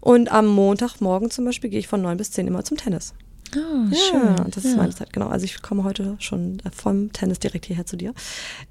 Und 0.00 0.30
am 0.30 0.46
Montagmorgen 0.46 1.30
zum 1.30 1.46
Beispiel 1.46 1.70
gehe 1.70 1.78
ich 1.78 1.88
von 1.88 2.02
neun 2.02 2.18
bis 2.18 2.30
zehn 2.30 2.46
immer 2.46 2.62
zum 2.62 2.76
Tennis. 2.76 3.14
Oh, 3.56 3.86
ja, 3.90 3.96
schön. 3.96 4.50
das 4.50 4.64
ist 4.64 4.76
meine 4.76 4.94
Zeit, 4.94 5.12
genau. 5.12 5.28
Also 5.28 5.44
ich 5.44 5.62
komme 5.62 5.84
heute 5.84 6.16
schon 6.18 6.62
vom 6.74 7.12
Tennis 7.12 7.38
direkt 7.38 7.66
hierher 7.66 7.86
zu 7.86 7.96
dir. 7.96 8.14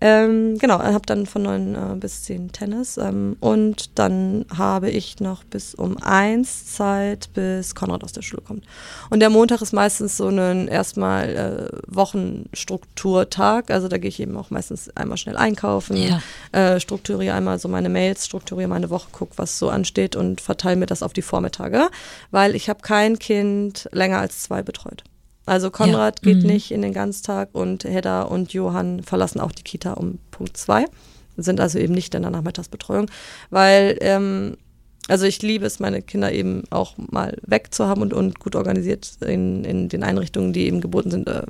Ähm, 0.01 0.57
genau, 0.57 0.79
habe 0.79 1.05
dann 1.05 1.25
von 1.25 1.43
neun 1.43 1.75
äh, 1.75 1.95
bis 1.95 2.23
zehn 2.23 2.51
Tennis 2.51 2.97
ähm, 2.97 3.37
und 3.39 3.97
dann 3.97 4.45
habe 4.55 4.89
ich 4.89 5.19
noch 5.19 5.43
bis 5.43 5.73
um 5.75 5.97
eins 5.97 6.73
Zeit, 6.73 7.29
bis 7.33 7.75
Konrad 7.75 8.03
aus 8.03 8.13
der 8.13 8.21
Schule 8.21 8.41
kommt. 8.41 8.65
Und 9.09 9.19
der 9.19 9.29
Montag 9.29 9.61
ist 9.61 9.73
meistens 9.73 10.17
so 10.17 10.27
ein 10.27 10.67
erstmal 10.67 11.29
äh, 11.29 11.77
Wochenstrukturtag. 11.87 13.71
Also 13.71 13.87
da 13.87 13.97
gehe 13.97 14.09
ich 14.09 14.19
eben 14.19 14.35
auch 14.37 14.49
meistens 14.49 14.89
einmal 14.95 15.17
schnell 15.17 15.37
einkaufen, 15.37 15.97
ja. 15.97 16.21
äh, 16.51 16.79
strukturiere 16.79 17.35
einmal 17.35 17.59
so 17.59 17.67
meine 17.67 17.89
Mails, 17.89 18.25
strukturiere 18.25 18.69
meine 18.69 18.89
Woche, 18.89 19.07
gucke, 19.11 19.33
was 19.37 19.59
so 19.59 19.69
ansteht 19.69 20.15
und 20.15 20.41
verteile 20.41 20.75
mir 20.75 20.85
das 20.85 21.03
auf 21.03 21.13
die 21.13 21.21
Vormittage, 21.21 21.89
weil 22.31 22.55
ich 22.55 22.69
habe 22.69 22.81
kein 22.81 23.19
Kind 23.19 23.89
länger 23.91 24.19
als 24.19 24.43
zwei 24.43 24.61
betreut. 24.73 25.03
Also 25.45 25.71
Konrad 25.71 26.19
ja. 26.23 26.31
geht 26.31 26.43
mhm. 26.43 26.49
nicht 26.49 26.71
in 26.71 26.81
den 26.81 26.93
Ganztag 26.93 27.49
und 27.53 27.83
Hedda 27.83 28.23
und 28.23 28.53
Johann 28.53 29.03
verlassen 29.03 29.39
auch 29.39 29.51
die 29.51 29.63
Kita 29.63 29.93
um 29.93 30.19
Punkt 30.31 30.57
zwei, 30.57 30.85
sind 31.37 31.59
also 31.59 31.79
eben 31.79 31.93
nicht 31.93 32.15
in 32.15 32.21
der 32.21 32.31
Nachmittagsbetreuung, 32.31 33.09
weil 33.49 33.97
ähm, 34.01 34.57
also 35.09 35.25
ich 35.25 35.41
liebe 35.41 35.65
es, 35.65 35.79
meine 35.79 36.01
Kinder 36.01 36.31
eben 36.31 36.63
auch 36.69 36.93
mal 36.97 37.37
weg 37.45 37.73
zu 37.73 37.87
haben 37.87 38.01
und, 38.01 38.13
und 38.13 38.39
gut 38.39 38.55
organisiert 38.55 39.17
in, 39.21 39.65
in 39.65 39.89
den 39.89 40.03
Einrichtungen, 40.03 40.53
die 40.53 40.65
eben 40.65 40.79
geboten 40.79 41.11
sind, 41.11 41.27
äh, 41.27 41.43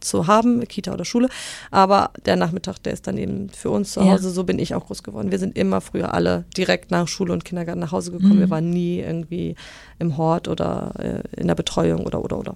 zu 0.00 0.26
haben, 0.26 0.66
Kita 0.66 0.92
oder 0.92 1.04
Schule. 1.04 1.28
Aber 1.70 2.10
der 2.24 2.36
Nachmittag, 2.36 2.78
der 2.78 2.92
ist 2.92 3.06
dann 3.06 3.18
eben 3.18 3.48
für 3.50 3.70
uns 3.70 3.92
zu 3.92 4.00
Hause. 4.00 4.28
Ja. 4.28 4.34
So 4.34 4.44
bin 4.44 4.58
ich 4.58 4.74
auch 4.74 4.86
groß 4.86 5.02
geworden. 5.02 5.30
Wir 5.30 5.38
sind 5.38 5.56
immer 5.56 5.80
früher 5.80 6.14
alle 6.14 6.44
direkt 6.56 6.90
nach 6.90 7.08
Schule 7.08 7.32
und 7.32 7.44
Kindergarten 7.44 7.80
nach 7.80 7.92
Hause 7.92 8.12
gekommen. 8.12 8.36
Mhm. 8.36 8.40
Wir 8.40 8.50
waren 8.50 8.70
nie 8.70 9.00
irgendwie 9.00 9.54
im 9.98 10.16
Hort 10.16 10.48
oder 10.48 10.92
äh, 10.98 11.40
in 11.40 11.48
der 11.48 11.54
Betreuung 11.54 12.06
oder 12.06 12.24
oder 12.24 12.38
oder. 12.38 12.52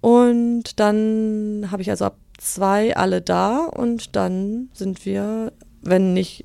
Und 0.00 0.78
dann 0.78 1.68
habe 1.70 1.82
ich 1.82 1.90
also 1.90 2.04
ab 2.04 2.16
zwei 2.38 2.96
alle 2.96 3.20
da 3.20 3.64
und 3.64 4.14
dann 4.14 4.68
sind 4.72 5.04
wir, 5.04 5.52
wenn 5.82 6.14
nicht 6.14 6.44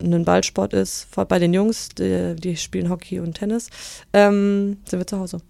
ein 0.00 0.24
Ballsport 0.24 0.72
ist, 0.72 1.08
bei 1.28 1.38
den 1.38 1.52
Jungs, 1.52 1.90
die, 1.90 2.34
die 2.36 2.56
spielen 2.56 2.88
Hockey 2.88 3.20
und 3.20 3.34
Tennis, 3.34 3.68
ähm, 4.12 4.78
sind 4.84 4.98
wir 4.98 5.06
zu 5.06 5.18
Hause. 5.18 5.40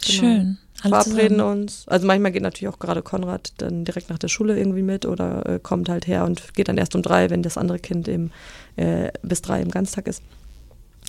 Genau. 0.00 0.18
Schön 0.18 0.58
verabreden 0.82 1.40
uns. 1.40 1.84
Also 1.86 2.06
manchmal 2.06 2.32
geht 2.32 2.42
natürlich 2.42 2.72
auch 2.72 2.78
gerade 2.78 3.02
Konrad 3.02 3.52
dann 3.58 3.84
direkt 3.84 4.10
nach 4.10 4.18
der 4.18 4.28
Schule 4.28 4.58
irgendwie 4.58 4.82
mit 4.82 5.06
oder 5.06 5.46
äh, 5.46 5.58
kommt 5.58 5.88
halt 5.88 6.06
her 6.06 6.24
und 6.24 6.54
geht 6.54 6.68
dann 6.68 6.78
erst 6.78 6.94
um 6.94 7.02
drei, 7.02 7.30
wenn 7.30 7.42
das 7.42 7.56
andere 7.56 7.78
Kind 7.78 8.08
eben 8.08 8.30
äh, 8.76 9.10
bis 9.22 9.42
drei 9.42 9.60
im 9.60 9.70
Ganztag 9.70 10.06
ist. 10.08 10.22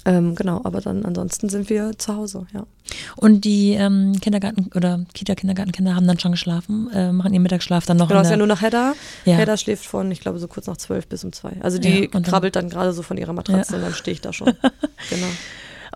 Ähm, 0.05 0.35
genau, 0.35 0.59
aber 0.65 0.81
dann 0.81 1.05
ansonsten 1.05 1.47
sind 1.47 1.69
wir 1.69 1.97
zu 1.97 2.15
Hause, 2.15 2.45
ja. 2.53 2.65
Und 3.15 3.45
die 3.45 3.71
ähm, 3.71 4.19
Kindergarten- 4.19 4.69
oder 4.75 5.05
Kita-Kindergartenkinder 5.13 5.95
haben 5.95 6.05
dann 6.05 6.19
schon 6.19 6.33
geschlafen, 6.33 6.89
äh, 6.93 7.13
machen 7.13 7.33
ihren 7.33 7.43
Mittagsschlaf 7.43 7.85
dann 7.85 7.97
noch. 7.97 8.09
Genau, 8.09 8.19
ist 8.19 8.29
ja 8.29 8.35
nur 8.35 8.47
noch 8.47 8.61
Hedda. 8.61 8.95
Ja. 9.23 9.35
Hedda 9.37 9.55
schläft 9.55 9.85
von, 9.85 10.11
ich 10.11 10.19
glaube, 10.19 10.39
so 10.39 10.49
kurz 10.49 10.67
nach 10.67 10.75
zwölf 10.75 11.07
bis 11.07 11.23
um 11.23 11.31
zwei. 11.31 11.53
Also 11.61 11.77
die 11.77 12.09
ja, 12.13 12.19
krabbelt 12.19 12.57
dann, 12.57 12.65
dann 12.65 12.69
gerade 12.69 12.91
so 12.91 13.01
von 13.01 13.17
ihrer 13.17 13.31
Matratze 13.31 13.73
ja. 13.73 13.77
und 13.77 13.85
dann 13.85 13.93
stehe 13.93 14.13
ich 14.13 14.21
da 14.21 14.33
schon. 14.33 14.47
genau. 15.09 15.27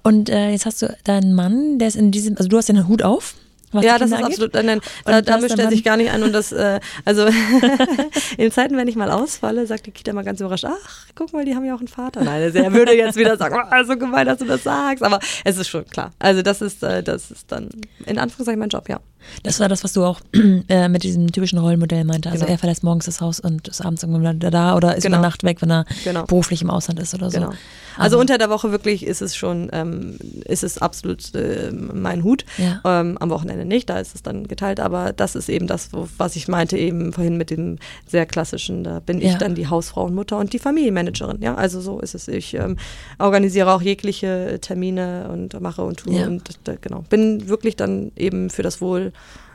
Und 0.04 0.30
äh, 0.30 0.52
jetzt 0.52 0.66
hast 0.66 0.82
du 0.82 0.96
deinen 1.04 1.34
Mann, 1.34 1.80
der 1.80 1.90
ist 1.90 1.96
in 1.96 2.12
diesem, 2.12 2.38
also 2.38 2.48
du 2.48 2.56
hast 2.58 2.70
den 2.70 2.88
Hut 2.88 3.04
auf. 3.04 3.36
Was 3.74 3.84
ja, 3.84 3.98
das 3.98 4.12
ist 4.12 4.14
angeht? 4.14 4.42
absolut, 4.42 4.54
nein, 4.54 4.80
da, 5.04 5.22
da 5.22 5.38
mischt 5.40 5.60
er 5.60 5.70
sich 5.70 5.84
gar 5.84 5.98
nicht 5.98 6.10
an 6.12 6.24
und 6.24 6.32
das, 6.32 6.54
äh, 6.54 6.80
also 7.04 7.28
in 8.38 8.50
Zeiten, 8.52 8.78
wenn 8.78 8.88
ich 8.88 8.96
mal 8.96 9.12
ausfalle, 9.12 9.68
sagt 9.68 9.88
die 9.88 9.92
Kita 9.92 10.14
mal 10.14 10.24
ganz 10.24 10.40
überrascht, 10.40 10.66
ach, 10.66 11.08
guck 11.16 11.34
mal, 11.34 11.44
die 11.44 11.54
haben 11.54 11.66
ja 11.66 11.76
auch 11.76 11.80
einen 11.80 11.90
Vater. 11.90 12.24
Nein, 12.24 12.44
also 12.44 12.60
er 12.60 12.72
würde 12.72 12.96
jetzt 12.96 13.18
wieder 13.18 13.36
sagen, 13.36 13.58
oh, 13.58 13.84
so 13.86 13.98
gemein, 13.98 14.26
dass 14.26 14.38
du 14.38 14.46
das 14.46 14.64
sagst, 14.64 15.04
aber 15.04 15.20
es 15.44 15.58
ist 15.58 15.68
schon 15.68 15.86
klar. 15.86 16.12
Also 16.20 16.42
das 16.42 16.62
ist, 16.62 16.82
äh, 16.82 17.04
das 17.04 17.30
ist 17.30 17.52
dann 17.52 17.70
in 18.06 18.18
Anführungszeichen 18.18 18.60
mein 18.60 18.70
Job, 18.70 18.88
ja. 18.88 19.00
Das 19.44 19.60
war 19.60 19.70
das, 19.70 19.84
was 19.84 19.94
du 19.94 20.04
auch 20.04 20.22
äh, 20.70 20.90
mit 20.90 21.04
diesem 21.04 21.32
typischen 21.32 21.60
Rollenmodell 21.60 22.04
meinte. 22.04 22.30
Also 22.30 22.46
genau. 22.46 22.56
er 22.56 22.58
verlässt 22.58 22.84
morgens 22.84 23.06
das 23.06 23.22
Haus 23.22 23.40
und 23.40 23.68
ist 23.68 23.82
abends 23.82 24.04
irgendwann 24.04 24.38
wieder 24.38 24.52
da 24.52 24.76
oder 24.76 24.96
ist 24.96 25.04
genau. 25.04 25.18
über 25.18 25.28
Nacht 25.28 25.44
weg, 25.44 25.62
wenn 25.62 25.72
er 25.72 25.86
genau. 26.04 26.26
beruflich 26.26 26.62
im 26.62 26.70
Ausland 26.70 27.00
ist 27.00 27.14
oder 27.14 27.30
so. 27.30 27.40
Genau. 27.40 27.54
Also, 27.98 28.18
also 28.18 28.20
unter 28.20 28.38
der 28.38 28.50
Woche 28.50 28.72
wirklich 28.72 29.06
ist 29.06 29.22
es 29.22 29.36
schon, 29.36 29.70
ähm, 29.74 30.18
ist 30.46 30.64
es 30.64 30.78
absolut 30.78 31.34
äh, 31.34 31.72
mein 31.72 32.24
Hut. 32.24 32.46
Ja. 32.58 32.82
Ähm, 32.86 33.18
am 33.18 33.30
Wochenende 33.30 33.66
nicht, 33.66 33.90
da 33.90 34.00
ist 34.00 34.16
es 34.16 34.22
dann 34.22 34.48
geteilt, 34.48 34.80
aber 34.80 35.14
das 35.14 35.36
ist 35.36 35.50
eben 35.50 35.68
das, 35.68 35.94
wo, 35.94 36.08
was 36.18 36.36
ich 36.36 36.48
meinte 36.48 36.78
eben 36.78 37.12
vorhin 37.12 37.38
mit 37.38 37.50
dem 37.50 37.78
sehr 38.06 38.26
klassischen, 38.26 38.84
da 38.84 39.00
bin 39.00 39.20
ja. 39.20 39.30
ich 39.30 39.36
dann 39.36 39.56
die 39.56 39.68
Hausfrau 39.68 40.06
und 40.06 40.16
Mutter 40.16 40.38
und 40.38 40.54
die 40.54 40.60
Familienmanagerin. 40.60 41.42
Ja, 41.42 41.56
also 41.56 41.82
so 41.82 42.00
ist 42.00 42.16
es. 42.16 42.28
Ich 42.28 42.54
ähm, 42.54 42.78
organisiere 43.20 43.72
auch 43.72 43.82
jegliche 43.82 44.60
Termine 44.62 45.30
und 45.32 45.60
mache 45.60 45.84
und 45.84 46.00
tue 46.00 46.14
ja. 46.14 46.28
und 46.28 46.50
äh, 46.68 46.78
genau. 46.80 47.04
Bin 47.10 47.50
wirklich 47.50 47.76
dann 47.76 48.12
eben 48.16 48.50
für 48.50 48.64
das 48.64 48.82
Wohl 48.82 49.12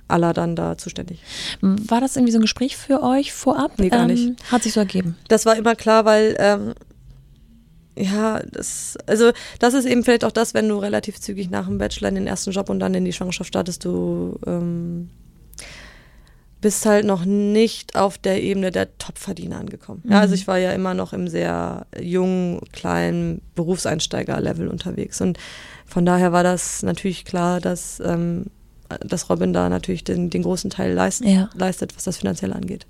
aller 0.08 0.32
dann 0.32 0.56
da 0.56 0.76
zuständig. 0.76 1.20
War 1.60 2.00
das 2.00 2.16
irgendwie 2.16 2.32
so 2.32 2.38
ein 2.38 2.42
Gespräch 2.42 2.76
für 2.76 3.02
euch 3.02 3.32
vorab? 3.32 3.78
Nee, 3.78 3.88
gar 3.88 4.06
nicht. 4.06 4.26
Ähm, 4.26 4.36
hat 4.50 4.62
sich 4.62 4.74
so 4.74 4.80
ergeben? 4.80 5.16
Das 5.28 5.46
war 5.46 5.56
immer 5.56 5.74
klar, 5.74 6.04
weil 6.04 6.36
ähm, 6.38 6.74
ja, 7.96 8.40
das, 8.50 8.96
also 9.06 9.32
das 9.58 9.74
ist 9.74 9.84
eben 9.84 10.02
vielleicht 10.02 10.24
auch 10.24 10.32
das, 10.32 10.54
wenn 10.54 10.68
du 10.68 10.78
relativ 10.78 11.20
zügig 11.20 11.50
nach 11.50 11.66
dem 11.66 11.78
Bachelor 11.78 12.08
in 12.08 12.14
den 12.14 12.26
ersten 12.26 12.50
Job 12.50 12.70
und 12.70 12.78
dann 12.78 12.94
in 12.94 13.04
die 13.04 13.12
Schwangerschaft 13.12 13.48
startest, 13.48 13.84
du 13.84 14.38
ähm, 14.46 15.10
bist 16.60 16.86
halt 16.86 17.04
noch 17.04 17.24
nicht 17.24 17.96
auf 17.96 18.18
der 18.18 18.42
Ebene 18.42 18.70
der 18.70 18.96
Topverdiener 18.96 19.58
angekommen. 19.58 20.02
Ja, 20.08 20.20
also 20.20 20.32
mhm. 20.32 20.34
ich 20.40 20.46
war 20.46 20.58
ja 20.58 20.72
immer 20.72 20.94
noch 20.94 21.12
im 21.12 21.28
sehr 21.28 21.86
jungen, 22.00 22.60
kleinen 22.72 23.42
Berufseinsteiger-Level 23.54 24.68
unterwegs 24.68 25.20
und 25.20 25.38
von 25.84 26.06
daher 26.06 26.32
war 26.32 26.42
das 26.42 26.82
natürlich 26.82 27.24
klar, 27.26 27.60
dass, 27.60 28.00
ähm, 28.00 28.46
dass 29.00 29.30
Robin 29.30 29.52
da 29.52 29.68
natürlich 29.68 30.04
den, 30.04 30.30
den 30.30 30.42
großen 30.42 30.70
Teil 30.70 30.92
leist, 30.92 31.24
ja. 31.24 31.50
leistet, 31.54 31.96
was 31.96 32.04
das 32.04 32.18
finanziell 32.18 32.52
angeht. 32.52 32.86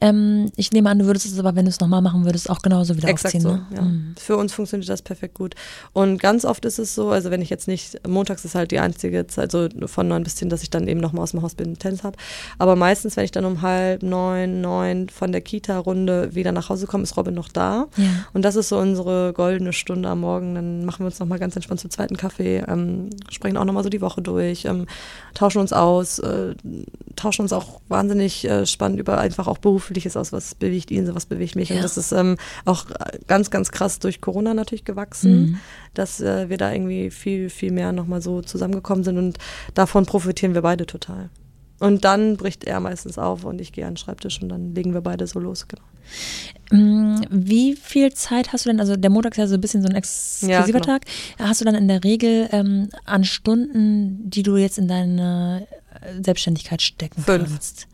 Ähm, 0.00 0.50
ich 0.56 0.72
nehme 0.72 0.90
an, 0.90 0.98
du 0.98 1.06
würdest 1.06 1.26
es 1.26 1.38
aber, 1.38 1.56
wenn 1.56 1.64
du 1.64 1.70
es 1.70 1.80
nochmal 1.80 2.02
machen 2.02 2.24
würdest, 2.24 2.50
auch 2.50 2.60
genauso 2.60 2.96
wieder 2.96 3.08
Exakt 3.08 3.34
aufziehen. 3.34 3.42
So, 3.42 3.52
ne? 3.52 3.66
ja. 3.74 3.82
mhm. 3.82 4.14
Für 4.18 4.36
uns 4.36 4.52
funktioniert 4.52 4.88
das 4.88 5.02
perfekt 5.02 5.34
gut. 5.34 5.54
Und 5.92 6.18
ganz 6.18 6.44
oft 6.44 6.64
ist 6.64 6.78
es 6.78 6.94
so, 6.94 7.10
also 7.10 7.30
wenn 7.30 7.42
ich 7.42 7.50
jetzt 7.50 7.68
nicht, 7.68 8.06
montags 8.06 8.44
ist 8.44 8.54
halt 8.54 8.70
die 8.70 8.78
einzige 8.78 9.26
Zeit, 9.26 9.52
so 9.52 9.68
von 9.86 10.08
neun 10.08 10.22
bis 10.22 10.36
zehn, 10.36 10.48
dass 10.48 10.62
ich 10.62 10.70
dann 10.70 10.88
eben 10.88 11.00
nochmal 11.00 11.22
aus 11.22 11.32
dem 11.32 11.42
Haus 11.42 11.54
bin, 11.54 11.78
Tennis 11.78 12.04
habe. 12.04 12.16
Aber 12.58 12.76
meistens, 12.76 13.16
wenn 13.16 13.24
ich 13.24 13.32
dann 13.32 13.44
um 13.44 13.62
halb 13.62 14.02
neun, 14.02 14.60
neun 14.60 15.08
von 15.08 15.32
der 15.32 15.40
Kita-Runde 15.40 16.34
wieder 16.34 16.52
nach 16.52 16.68
Hause 16.68 16.86
komme, 16.86 17.02
ist 17.02 17.16
Robin 17.16 17.34
noch 17.34 17.48
da. 17.48 17.86
Ja. 17.96 18.04
Und 18.32 18.44
das 18.44 18.56
ist 18.56 18.68
so 18.68 18.78
unsere 18.78 19.32
goldene 19.32 19.72
Stunde 19.72 20.08
am 20.08 20.20
Morgen. 20.20 20.54
Dann 20.54 20.84
machen 20.84 21.00
wir 21.00 21.06
uns 21.06 21.18
nochmal 21.18 21.38
ganz 21.38 21.56
entspannt 21.56 21.80
zum 21.80 21.90
zweiten 21.90 22.16
Kaffee, 22.16 22.64
ähm, 22.66 23.10
sprechen 23.30 23.56
auch 23.56 23.64
nochmal 23.64 23.82
so 23.82 23.88
die 23.88 24.00
Woche 24.00 24.22
durch, 24.22 24.64
ähm, 24.64 24.86
tauschen 25.34 25.60
uns 25.60 25.72
aus, 25.72 26.18
äh, 26.18 26.54
tauschen 27.14 27.42
uns 27.42 27.52
auch 27.52 27.80
wahnsinnig 27.88 28.44
äh, 28.48 28.66
spannend 28.66 29.00
über 29.00 29.18
einfach 29.18 29.45
auch 29.48 29.58
berufliches 29.58 30.16
aus, 30.16 30.32
was 30.32 30.54
bewegt 30.54 30.90
ihn, 30.90 31.06
so 31.06 31.14
was 31.14 31.26
bewegt 31.26 31.56
mich. 31.56 31.70
Ja. 31.70 31.76
Und 31.76 31.84
das 31.84 31.96
ist 31.96 32.12
ähm, 32.12 32.36
auch 32.64 32.86
ganz, 33.26 33.50
ganz 33.50 33.72
krass 33.72 33.98
durch 33.98 34.20
Corona 34.20 34.54
natürlich 34.54 34.84
gewachsen, 34.84 35.40
mhm. 35.40 35.58
dass 35.94 36.20
äh, 36.20 36.48
wir 36.48 36.56
da 36.56 36.72
irgendwie 36.72 37.10
viel, 37.10 37.50
viel 37.50 37.72
mehr 37.72 37.92
nochmal 37.92 38.22
so 38.22 38.42
zusammengekommen 38.42 39.04
sind 39.04 39.18
und 39.18 39.38
davon 39.74 40.06
profitieren 40.06 40.54
wir 40.54 40.62
beide 40.62 40.86
total. 40.86 41.30
Und 41.78 42.04
dann 42.04 42.38
bricht 42.38 42.64
er 42.64 42.80
meistens 42.80 43.18
auf 43.18 43.44
und 43.44 43.60
ich 43.60 43.72
gehe 43.72 43.84
an 43.84 43.92
den 43.92 43.96
Schreibtisch 43.98 44.40
und 44.40 44.48
dann 44.48 44.74
legen 44.74 44.94
wir 44.94 45.02
beide 45.02 45.26
so 45.26 45.38
los. 45.38 45.66
Genau. 45.68 45.82
Mm, 46.70 47.22
wie 47.28 47.76
viel 47.76 48.12
Zeit 48.14 48.52
hast 48.52 48.64
du 48.64 48.70
denn, 48.70 48.80
also 48.80 48.96
der 48.96 49.10
Montag 49.10 49.32
ist 49.32 49.38
ja 49.38 49.46
so 49.46 49.54
ein 49.54 49.60
bisschen 49.60 49.82
so 49.82 49.88
ein 49.88 49.94
exklusiver 49.94 50.52
ja, 50.52 50.64
genau. 50.64 50.80
Tag, 50.80 51.02
hast 51.38 51.60
du 51.60 51.66
dann 51.66 51.74
in 51.74 51.86
der 51.86 52.02
Regel 52.02 52.48
ähm, 52.52 52.88
an 53.04 53.24
Stunden, 53.24 54.30
die 54.30 54.42
du 54.42 54.56
jetzt 54.56 54.78
in 54.78 54.88
deine 54.88 55.66
Selbstständigkeit 56.22 56.82
stecken 56.82 57.22
Fünf. 57.22 57.50
kannst? 57.50 57.88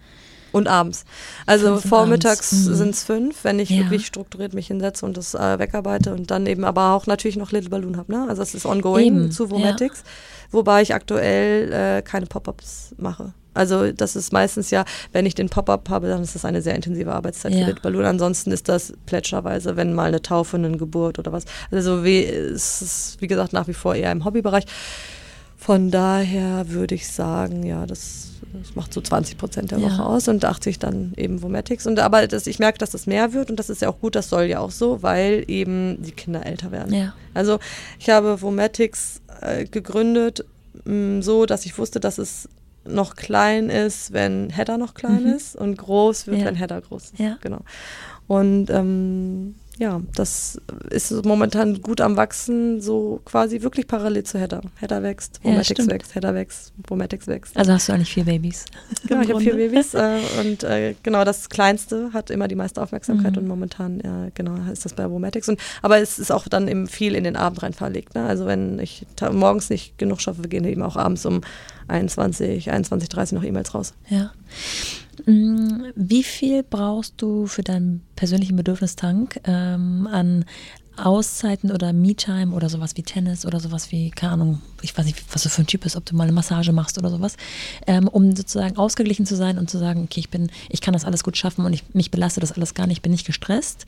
Und 0.52 0.68
abends. 0.68 1.04
Also 1.46 1.78
fünf 1.78 1.88
vormittags 1.88 2.52
mhm. 2.52 2.74
sind 2.74 2.94
es 2.94 3.04
fünf, 3.04 3.44
wenn 3.44 3.58
ich 3.58 3.70
ja. 3.70 3.78
wirklich 3.78 4.06
strukturiert 4.06 4.54
mich 4.54 4.66
hinsetze 4.66 5.04
und 5.06 5.16
das 5.16 5.34
äh, 5.34 5.58
wegarbeite 5.58 6.12
und 6.12 6.30
dann 6.30 6.46
eben 6.46 6.64
aber 6.64 6.92
auch 6.92 7.06
natürlich 7.06 7.36
noch 7.36 7.52
Little 7.52 7.70
Balloon 7.70 7.96
habe. 7.96 8.12
Ne? 8.12 8.26
Also 8.28 8.42
es 8.42 8.54
ist 8.54 8.66
ongoing 8.66 9.06
eben. 9.06 9.32
zu 9.32 9.50
Vomatics, 9.50 10.00
ja. 10.00 10.10
wobei 10.52 10.82
ich 10.82 10.94
aktuell 10.94 11.72
äh, 11.72 12.02
keine 12.02 12.26
Pop-ups 12.26 12.94
mache. 12.98 13.32
Also 13.54 13.92
das 13.92 14.16
ist 14.16 14.32
meistens 14.32 14.70
ja, 14.70 14.84
wenn 15.12 15.26
ich 15.26 15.34
den 15.34 15.48
Pop-up 15.48 15.88
habe, 15.90 16.08
dann 16.08 16.22
ist 16.22 16.34
das 16.34 16.44
eine 16.44 16.62
sehr 16.62 16.74
intensive 16.74 17.12
Arbeitszeit 17.12 17.52
ja. 17.52 17.60
für 17.60 17.66
Little 17.66 17.82
Balloon. 17.82 18.04
Ansonsten 18.04 18.50
ist 18.50 18.68
das 18.68 18.94
plätscherweise, 19.06 19.76
wenn 19.76 19.92
mal 19.92 20.08
eine 20.08 20.22
Taufe, 20.22 20.56
eine 20.56 20.76
Geburt 20.76 21.18
oder 21.18 21.32
was. 21.32 21.44
Also 21.70 22.04
wie, 22.04 22.24
es 22.24 22.80
ist, 22.82 23.16
wie 23.20 23.26
gesagt, 23.26 23.52
nach 23.52 23.68
wie 23.68 23.74
vor 23.74 23.94
eher 23.94 24.12
im 24.12 24.24
Hobbybereich. 24.24 24.64
Von 25.56 25.90
daher 25.90 26.70
würde 26.70 26.94
ich 26.94 27.08
sagen, 27.08 27.62
ja, 27.62 27.86
das 27.86 28.31
das 28.52 28.74
macht 28.74 28.92
so 28.92 29.00
20 29.00 29.38
Prozent 29.38 29.70
der 29.70 29.80
Woche 29.80 29.96
ja. 29.96 30.04
aus 30.04 30.28
und 30.28 30.44
80 30.44 30.78
dann 30.78 31.12
eben 31.16 31.42
Vomatics. 31.42 31.86
Und 31.86 31.98
aber 31.98 32.26
das, 32.26 32.46
ich 32.46 32.58
merke, 32.58 32.78
dass 32.78 32.90
das 32.90 33.06
mehr 33.06 33.32
wird 33.32 33.50
und 33.50 33.56
das 33.58 33.70
ist 33.70 33.82
ja 33.82 33.88
auch 33.88 33.98
gut, 34.00 34.14
das 34.14 34.28
soll 34.28 34.44
ja 34.44 34.60
auch 34.60 34.70
so, 34.70 35.02
weil 35.02 35.44
eben 35.48 36.02
die 36.02 36.12
Kinder 36.12 36.44
älter 36.44 36.70
werden. 36.70 36.94
Ja. 36.94 37.14
Also 37.34 37.58
ich 37.98 38.10
habe 38.10 38.40
Vomatics 38.40 39.20
äh, 39.40 39.64
gegründet, 39.64 40.44
mh, 40.84 41.18
mm, 41.18 41.22
so 41.22 41.46
dass 41.46 41.64
ich 41.66 41.78
wusste, 41.78 42.00
dass 42.00 42.18
es 42.18 42.48
noch 42.84 43.14
klein 43.14 43.70
ist, 43.70 44.12
wenn 44.12 44.50
Hedda 44.50 44.76
noch 44.76 44.94
klein 44.94 45.24
mhm. 45.24 45.32
ist 45.32 45.56
und 45.56 45.76
groß 45.76 46.26
wird, 46.26 46.38
ja. 46.38 46.46
wenn 46.46 46.56
Hedda 46.56 46.80
groß 46.80 47.04
ist. 47.04 47.18
Ja. 47.18 47.38
Genau. 47.40 47.60
Und 48.26 48.70
ähm, 48.70 49.54
ja, 49.82 50.00
das 50.14 50.60
ist 50.90 51.24
momentan 51.24 51.82
gut 51.82 52.00
am 52.00 52.16
Wachsen, 52.16 52.80
so 52.80 53.20
quasi 53.24 53.62
wirklich 53.62 53.88
parallel 53.88 54.22
zu 54.22 54.38
Hedda. 54.38 54.60
Hedda 54.76 55.02
wächst, 55.02 55.40
Vomatics 55.42 55.86
ja, 55.86 55.92
wächst, 55.92 56.14
Hedda 56.14 56.34
wächst, 56.34 56.72
Vomatics 56.86 57.26
wächst. 57.26 57.56
Also 57.56 57.72
hast 57.72 57.88
du 57.88 57.92
eigentlich 57.92 58.14
vier 58.14 58.24
Babys. 58.24 58.66
Genau, 59.08 59.22
ich 59.22 59.30
habe 59.30 59.40
vier 59.40 59.56
Babys 59.56 59.94
äh, 59.94 60.20
und 60.40 60.62
äh, 60.62 60.94
genau 61.02 61.24
das 61.24 61.48
Kleinste 61.48 62.12
hat 62.12 62.30
immer 62.30 62.46
die 62.46 62.54
meiste 62.54 62.80
Aufmerksamkeit 62.80 63.32
mhm. 63.32 63.38
und 63.38 63.48
momentan, 63.48 64.00
ja, 64.04 64.28
genau, 64.34 64.54
ist 64.70 64.84
das 64.84 64.94
bei 64.94 65.10
Vomatics. 65.10 65.48
Und, 65.48 65.58
aber 65.82 65.98
es 65.98 66.20
ist 66.20 66.30
auch 66.30 66.46
dann 66.46 66.68
eben 66.68 66.86
viel 66.86 67.16
in 67.16 67.24
den 67.24 67.34
Abend 67.34 67.64
rein 67.64 67.72
verlegt. 67.72 68.14
Ne? 68.14 68.24
Also 68.24 68.46
wenn 68.46 68.78
ich 68.78 69.04
morgens 69.32 69.68
nicht 69.68 69.98
genug 69.98 70.20
schaffe, 70.20 70.42
gehen 70.42 70.64
eben 70.64 70.82
auch 70.82 70.94
abends 70.94 71.26
um 71.26 71.40
21, 71.88 72.70
21, 72.70 73.08
30 73.08 73.34
noch 73.36 73.44
E-Mails 73.44 73.74
raus. 73.74 73.94
Ja. 74.08 74.30
Mm, 75.26 75.84
wie 75.94 76.22
viel 76.22 76.62
brauchst 76.62 77.20
du 77.20 77.46
für 77.46 77.62
deinen 77.62 78.02
persönlichen 78.16 78.56
Bedürfnistank 78.56 79.40
ähm, 79.44 80.08
an 80.10 80.44
Auszeiten 80.96 81.70
oder 81.70 81.92
Me-Time 81.92 82.54
oder 82.54 82.68
sowas 82.68 82.96
wie 82.96 83.02
Tennis 83.02 83.46
oder 83.46 83.60
sowas 83.60 83.92
wie, 83.92 84.10
keine 84.10 84.32
Ahnung, 84.32 84.62
ich 84.82 84.96
weiß 84.96 85.06
nicht, 85.06 85.22
was 85.32 85.42
du 85.42 85.48
für 85.48 85.62
ein 85.62 85.66
Typ 85.66 85.82
bist, 85.82 85.96
ob 85.96 86.04
du 86.04 86.14
mal 86.14 86.24
eine 86.24 86.32
Massage 86.32 86.72
machst 86.72 86.98
oder 86.98 87.10
sowas, 87.10 87.36
ähm, 87.86 88.08
um 88.08 88.34
sozusagen 88.36 88.76
ausgeglichen 88.76 89.26
zu 89.26 89.36
sein 89.36 89.58
und 89.58 89.70
zu 89.70 89.78
sagen, 89.78 90.04
okay, 90.04 90.20
ich 90.20 90.28
bin, 90.28 90.50
ich 90.68 90.80
kann 90.80 90.92
das 90.92 91.04
alles 91.04 91.24
gut 91.24 91.36
schaffen 91.36 91.64
und 91.64 91.72
ich, 91.72 91.84
mich 91.94 92.10
belaste 92.10 92.40
das 92.40 92.52
alles 92.52 92.74
gar 92.74 92.86
nicht, 92.86 92.98
ich 92.98 93.02
bin 93.02 93.12
nicht 93.12 93.26
gestresst. 93.26 93.86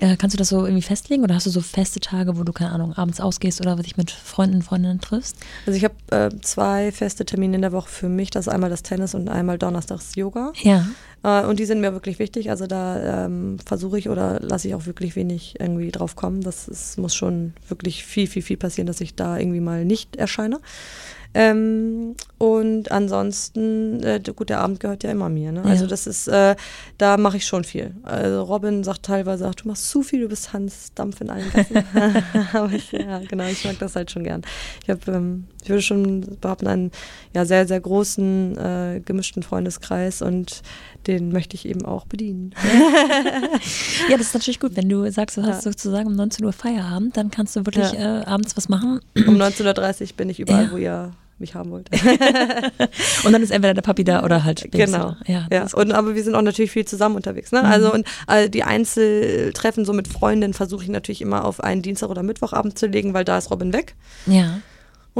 Äh, 0.00 0.16
kannst 0.16 0.34
du 0.34 0.38
das 0.38 0.48
so 0.48 0.64
irgendwie 0.64 0.82
festlegen 0.82 1.22
oder 1.22 1.34
hast 1.34 1.46
du 1.46 1.50
so 1.50 1.60
feste 1.60 2.00
Tage, 2.00 2.36
wo 2.36 2.44
du, 2.44 2.52
keine 2.52 2.72
Ahnung, 2.72 2.94
abends 2.94 3.20
ausgehst 3.20 3.60
oder 3.60 3.76
dich 3.76 3.96
mit 3.96 4.10
Freunden 4.10 4.56
und 4.56 4.62
Freundinnen 4.62 5.00
triffst? 5.00 5.36
Also 5.66 5.76
ich 5.76 5.84
habe 5.84 5.94
äh, 6.10 6.40
zwei 6.40 6.92
feste 6.92 7.24
Termine 7.24 7.56
in 7.56 7.62
der 7.62 7.72
Woche 7.72 7.88
für 7.88 8.08
mich, 8.08 8.30
das 8.30 8.46
ist 8.46 8.52
einmal 8.52 8.70
das 8.70 8.82
Tennis 8.82 9.14
und 9.14 9.28
einmal 9.28 9.58
donnerstags 9.58 10.14
Yoga. 10.14 10.52
Ja. 10.62 10.86
Äh, 11.22 11.44
und 11.44 11.58
die 11.58 11.64
sind 11.64 11.80
mir 11.80 11.92
wirklich 11.92 12.18
wichtig. 12.18 12.50
Also 12.50 12.66
da 12.66 13.24
ähm, 13.26 13.58
versuche 13.64 13.98
ich 13.98 14.08
oder 14.08 14.40
lasse 14.40 14.68
ich 14.68 14.74
auch 14.74 14.86
wirklich 14.86 15.16
wenig 15.16 15.56
irgendwie 15.58 15.90
drauf 15.90 16.16
kommen. 16.16 16.40
Das 16.40 16.68
ist, 16.68 16.98
muss 16.98 17.14
schon 17.14 17.54
wirklich 17.68 18.04
viel, 18.04 18.26
viel, 18.26 18.42
viel 18.42 18.56
passieren, 18.56 18.86
dass 18.86 19.00
ich 19.00 19.14
da 19.14 19.38
irgendwie 19.38 19.60
mal 19.60 19.84
nicht 19.84 20.16
erscheine. 20.16 20.60
Ähm, 21.34 22.14
und 22.40 22.90
ansonsten, 22.90 24.02
äh, 24.02 24.18
gut, 24.34 24.48
der 24.48 24.60
Abend 24.60 24.80
gehört 24.80 25.02
ja 25.02 25.10
immer 25.10 25.28
mir. 25.28 25.52
Ne? 25.52 25.62
Also 25.62 25.86
das 25.86 26.06
ist, 26.06 26.26
äh, 26.26 26.56
da 26.96 27.18
mache 27.18 27.36
ich 27.36 27.44
schon 27.44 27.64
viel. 27.64 27.94
Also 28.02 28.44
Robin 28.44 28.82
sagt 28.82 29.02
teilweise, 29.02 29.46
ach, 29.46 29.54
du 29.54 29.68
machst 29.68 29.90
zu 29.90 30.02
viel, 30.02 30.22
du 30.22 30.28
bist 30.28 30.54
Hans 30.54 30.94
Dampf 30.94 31.20
in 31.20 31.28
allen 31.28 31.50
Gassen. 31.52 31.84
Aber 32.54 32.72
ich, 32.72 32.92
ja, 32.92 33.18
genau, 33.18 33.44
ich 33.44 33.66
mag 33.66 33.78
das 33.78 33.94
halt 33.94 34.10
schon 34.10 34.24
gern. 34.24 34.40
Ich 34.82 34.88
habe, 34.88 35.00
ähm, 35.12 35.48
ich 35.62 35.68
würde 35.68 35.82
schon 35.82 36.38
behaupten, 36.40 36.66
einen 36.66 36.92
ja, 37.34 37.44
sehr, 37.44 37.68
sehr 37.68 37.78
großen 37.78 38.56
äh, 38.56 39.00
gemischten 39.04 39.42
Freundeskreis 39.42 40.22
und 40.22 40.62
den 41.06 41.32
möchte 41.32 41.56
ich 41.56 41.68
eben 41.68 41.84
auch 41.84 42.06
bedienen. 42.06 42.54
ja, 44.08 44.16
das 44.16 44.28
ist 44.28 44.34
natürlich 44.34 44.60
gut. 44.60 44.76
Wenn 44.76 44.88
du 44.88 45.10
sagst, 45.10 45.36
du 45.36 45.42
hast 45.42 45.66
ja. 45.66 45.72
sozusagen 45.72 46.06
um 46.06 46.16
19 46.16 46.42
Uhr 46.42 46.54
Feierabend, 46.54 47.18
dann 47.18 47.30
kannst 47.30 47.54
du 47.54 47.66
wirklich 47.66 47.92
ja. 47.92 48.22
äh, 48.22 48.24
abends 48.24 48.56
was 48.56 48.70
machen. 48.70 49.00
Um 49.26 49.36
19.30 49.36 50.00
Uhr 50.00 50.08
bin 50.16 50.30
ich 50.30 50.40
überall, 50.40 50.64
ja. 50.64 50.72
wo 50.72 50.76
ihr 50.78 51.12
mich 51.40 51.54
haben 51.54 51.70
wollt. 51.70 51.90
und 53.24 53.32
dann 53.32 53.42
ist 53.42 53.50
entweder 53.50 53.74
der 53.74 53.82
Papi 53.82 54.04
da 54.04 54.24
oder 54.24 54.44
halt 54.44 54.68
Genau. 54.70 55.16
Ja, 55.26 55.46
ja. 55.50 55.66
Und, 55.72 55.92
aber 55.92 56.14
wir 56.14 56.22
sind 56.22 56.34
auch 56.34 56.42
natürlich 56.42 56.70
viel 56.70 56.84
zusammen 56.84 57.16
unterwegs. 57.16 57.52
Ne? 57.52 57.60
Mhm. 57.60 57.66
Also 57.66 57.92
und 57.92 58.06
also 58.26 58.48
die 58.48 58.62
Einzeltreffen 58.62 59.84
so 59.84 59.92
mit 59.92 60.08
Freundinnen 60.08 60.54
versuche 60.54 60.84
ich 60.84 60.90
natürlich 60.90 61.22
immer 61.22 61.44
auf 61.44 61.62
einen 61.62 61.82
Dienstag 61.82 62.10
oder 62.10 62.22
Mittwochabend 62.22 62.78
zu 62.78 62.86
legen, 62.86 63.14
weil 63.14 63.24
da 63.24 63.38
ist 63.38 63.50
Robin 63.50 63.72
weg. 63.72 63.94
Ja 64.26 64.60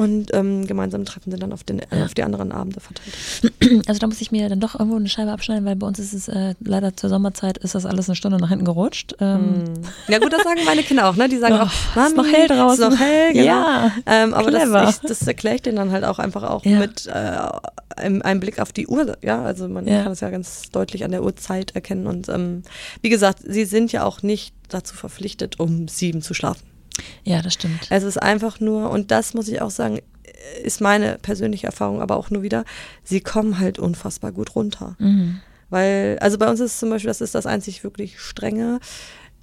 und 0.01 0.35
ähm, 0.35 0.67
gemeinsam 0.67 1.05
treffen 1.05 1.31
sind 1.31 1.43
dann 1.43 1.53
auf, 1.53 1.63
den, 1.63 1.81
ja. 1.93 2.05
auf 2.05 2.15
die 2.15 2.23
anderen 2.23 2.53
Abende 2.53 2.81
verteilt. 2.81 3.85
Also 3.87 3.99
da 3.99 4.07
muss 4.07 4.21
ich 4.21 4.31
mir 4.33 4.49
dann 4.49 4.61
doch 4.61 4.79
irgendwo 4.79 4.97
eine 4.97 5.09
Scheibe 5.09 5.33
abschneiden, 5.33 5.65
weil 5.65 5.77
bei 5.77 5.87
uns 5.87 5.99
ist 5.99 6.13
es 6.13 6.29
äh, 6.29 6.55
leider 6.61 6.97
zur 6.97 7.09
Sommerzeit 7.09 7.59
ist 7.59 7.75
das 7.75 7.87
alles 7.87 8.09
eine 8.09 8.17
Stunde 8.17 8.39
nach 8.39 8.49
hinten 8.49 8.65
gerutscht. 8.65 9.15
Ähm. 9.21 9.65
Hm. 9.65 9.75
Ja 10.09 10.19
gut, 10.19 10.33
das 10.33 10.43
sagen 10.43 10.61
meine 10.65 10.83
Kinder 10.83 11.09
auch, 11.09 11.17
ne? 11.17 11.29
Die 11.29 11.39
sagen 11.39 11.55
oh, 11.55 11.65
auch, 11.65 11.97
Mami, 11.97 12.09
ist 12.09 12.17
noch 12.17 12.27
hell 12.27 12.49
draußen. 12.49 12.85
Ist 12.85 12.91
noch 12.91 12.99
hell, 12.99 13.33
genau. 13.33 13.45
Ja, 13.45 13.93
ähm, 14.07 14.35
aber 14.35 14.51
das, 14.51 15.01
das 15.01 15.27
erkläre 15.27 15.57
ich 15.57 15.63
denen 15.63 15.77
dann 15.77 15.93
halt 15.93 16.05
auch 16.05 16.19
einfach 16.19 16.43
auch 16.43 16.65
ja. 16.65 16.79
mit 16.79 17.07
äh, 17.07 17.39
einem, 17.97 18.23
einem, 18.23 18.41
Blick 18.41 18.59
auf 18.61 18.73
die 18.73 18.87
Uhr. 18.87 19.17
Ja, 19.23 19.43
also 19.43 19.69
man 19.69 19.87
ja. 19.87 20.03
kann 20.03 20.13
es 20.13 20.21
ja 20.21 20.31
ganz 20.31 20.71
deutlich 20.71 21.05
an 21.05 21.11
der 21.11 21.23
Uhrzeit 21.23 21.75
erkennen. 21.75 22.07
Und 22.07 22.29
ähm, 22.29 22.63
wie 23.03 23.09
gesagt, 23.09 23.41
sie 23.45 23.65
sind 23.65 23.93
ja 23.93 24.05
auch 24.05 24.23
nicht 24.23 24.55
dazu 24.69 24.95
verpflichtet, 24.95 25.61
um 25.61 25.89
sieben 25.89 26.23
zu 26.23 26.35
schlafen. 26.35 26.70
Ja, 27.25 27.43
das 27.43 27.55
stimmt. 27.55 27.87
Es 27.91 28.03
ist 28.03 28.19
einfach 28.19 28.61
nur, 28.61 28.91
und 28.91 29.11
das 29.11 29.35
muss 29.35 29.49
ich 29.49 29.61
auch 29.61 29.71
sagen, 29.71 30.01
ist 30.63 30.81
meine 30.81 31.19
persönliche 31.19 31.67
Erfahrung, 31.67 32.01
aber 32.01 32.17
auch 32.17 32.31
nur 32.31 32.43
wieder, 32.43 32.65
sie 33.05 33.21
kommen 33.21 33.59
halt 33.59 33.79
unfassbar 33.79 34.33
gut 34.33 34.55
runter. 34.55 34.97
Mhm. 34.99 35.41
Weil, 35.69 36.19
also 36.21 36.37
bei 36.37 36.49
uns 36.49 36.61
ist 36.61 36.81
zum 36.81 36.91
Beispiel, 36.91 37.09
das 37.09 37.21
ist 37.21 37.35
das 37.35 37.47
einzig 37.47 37.85
wirklich 37.85 38.19
strenge. 38.19 38.81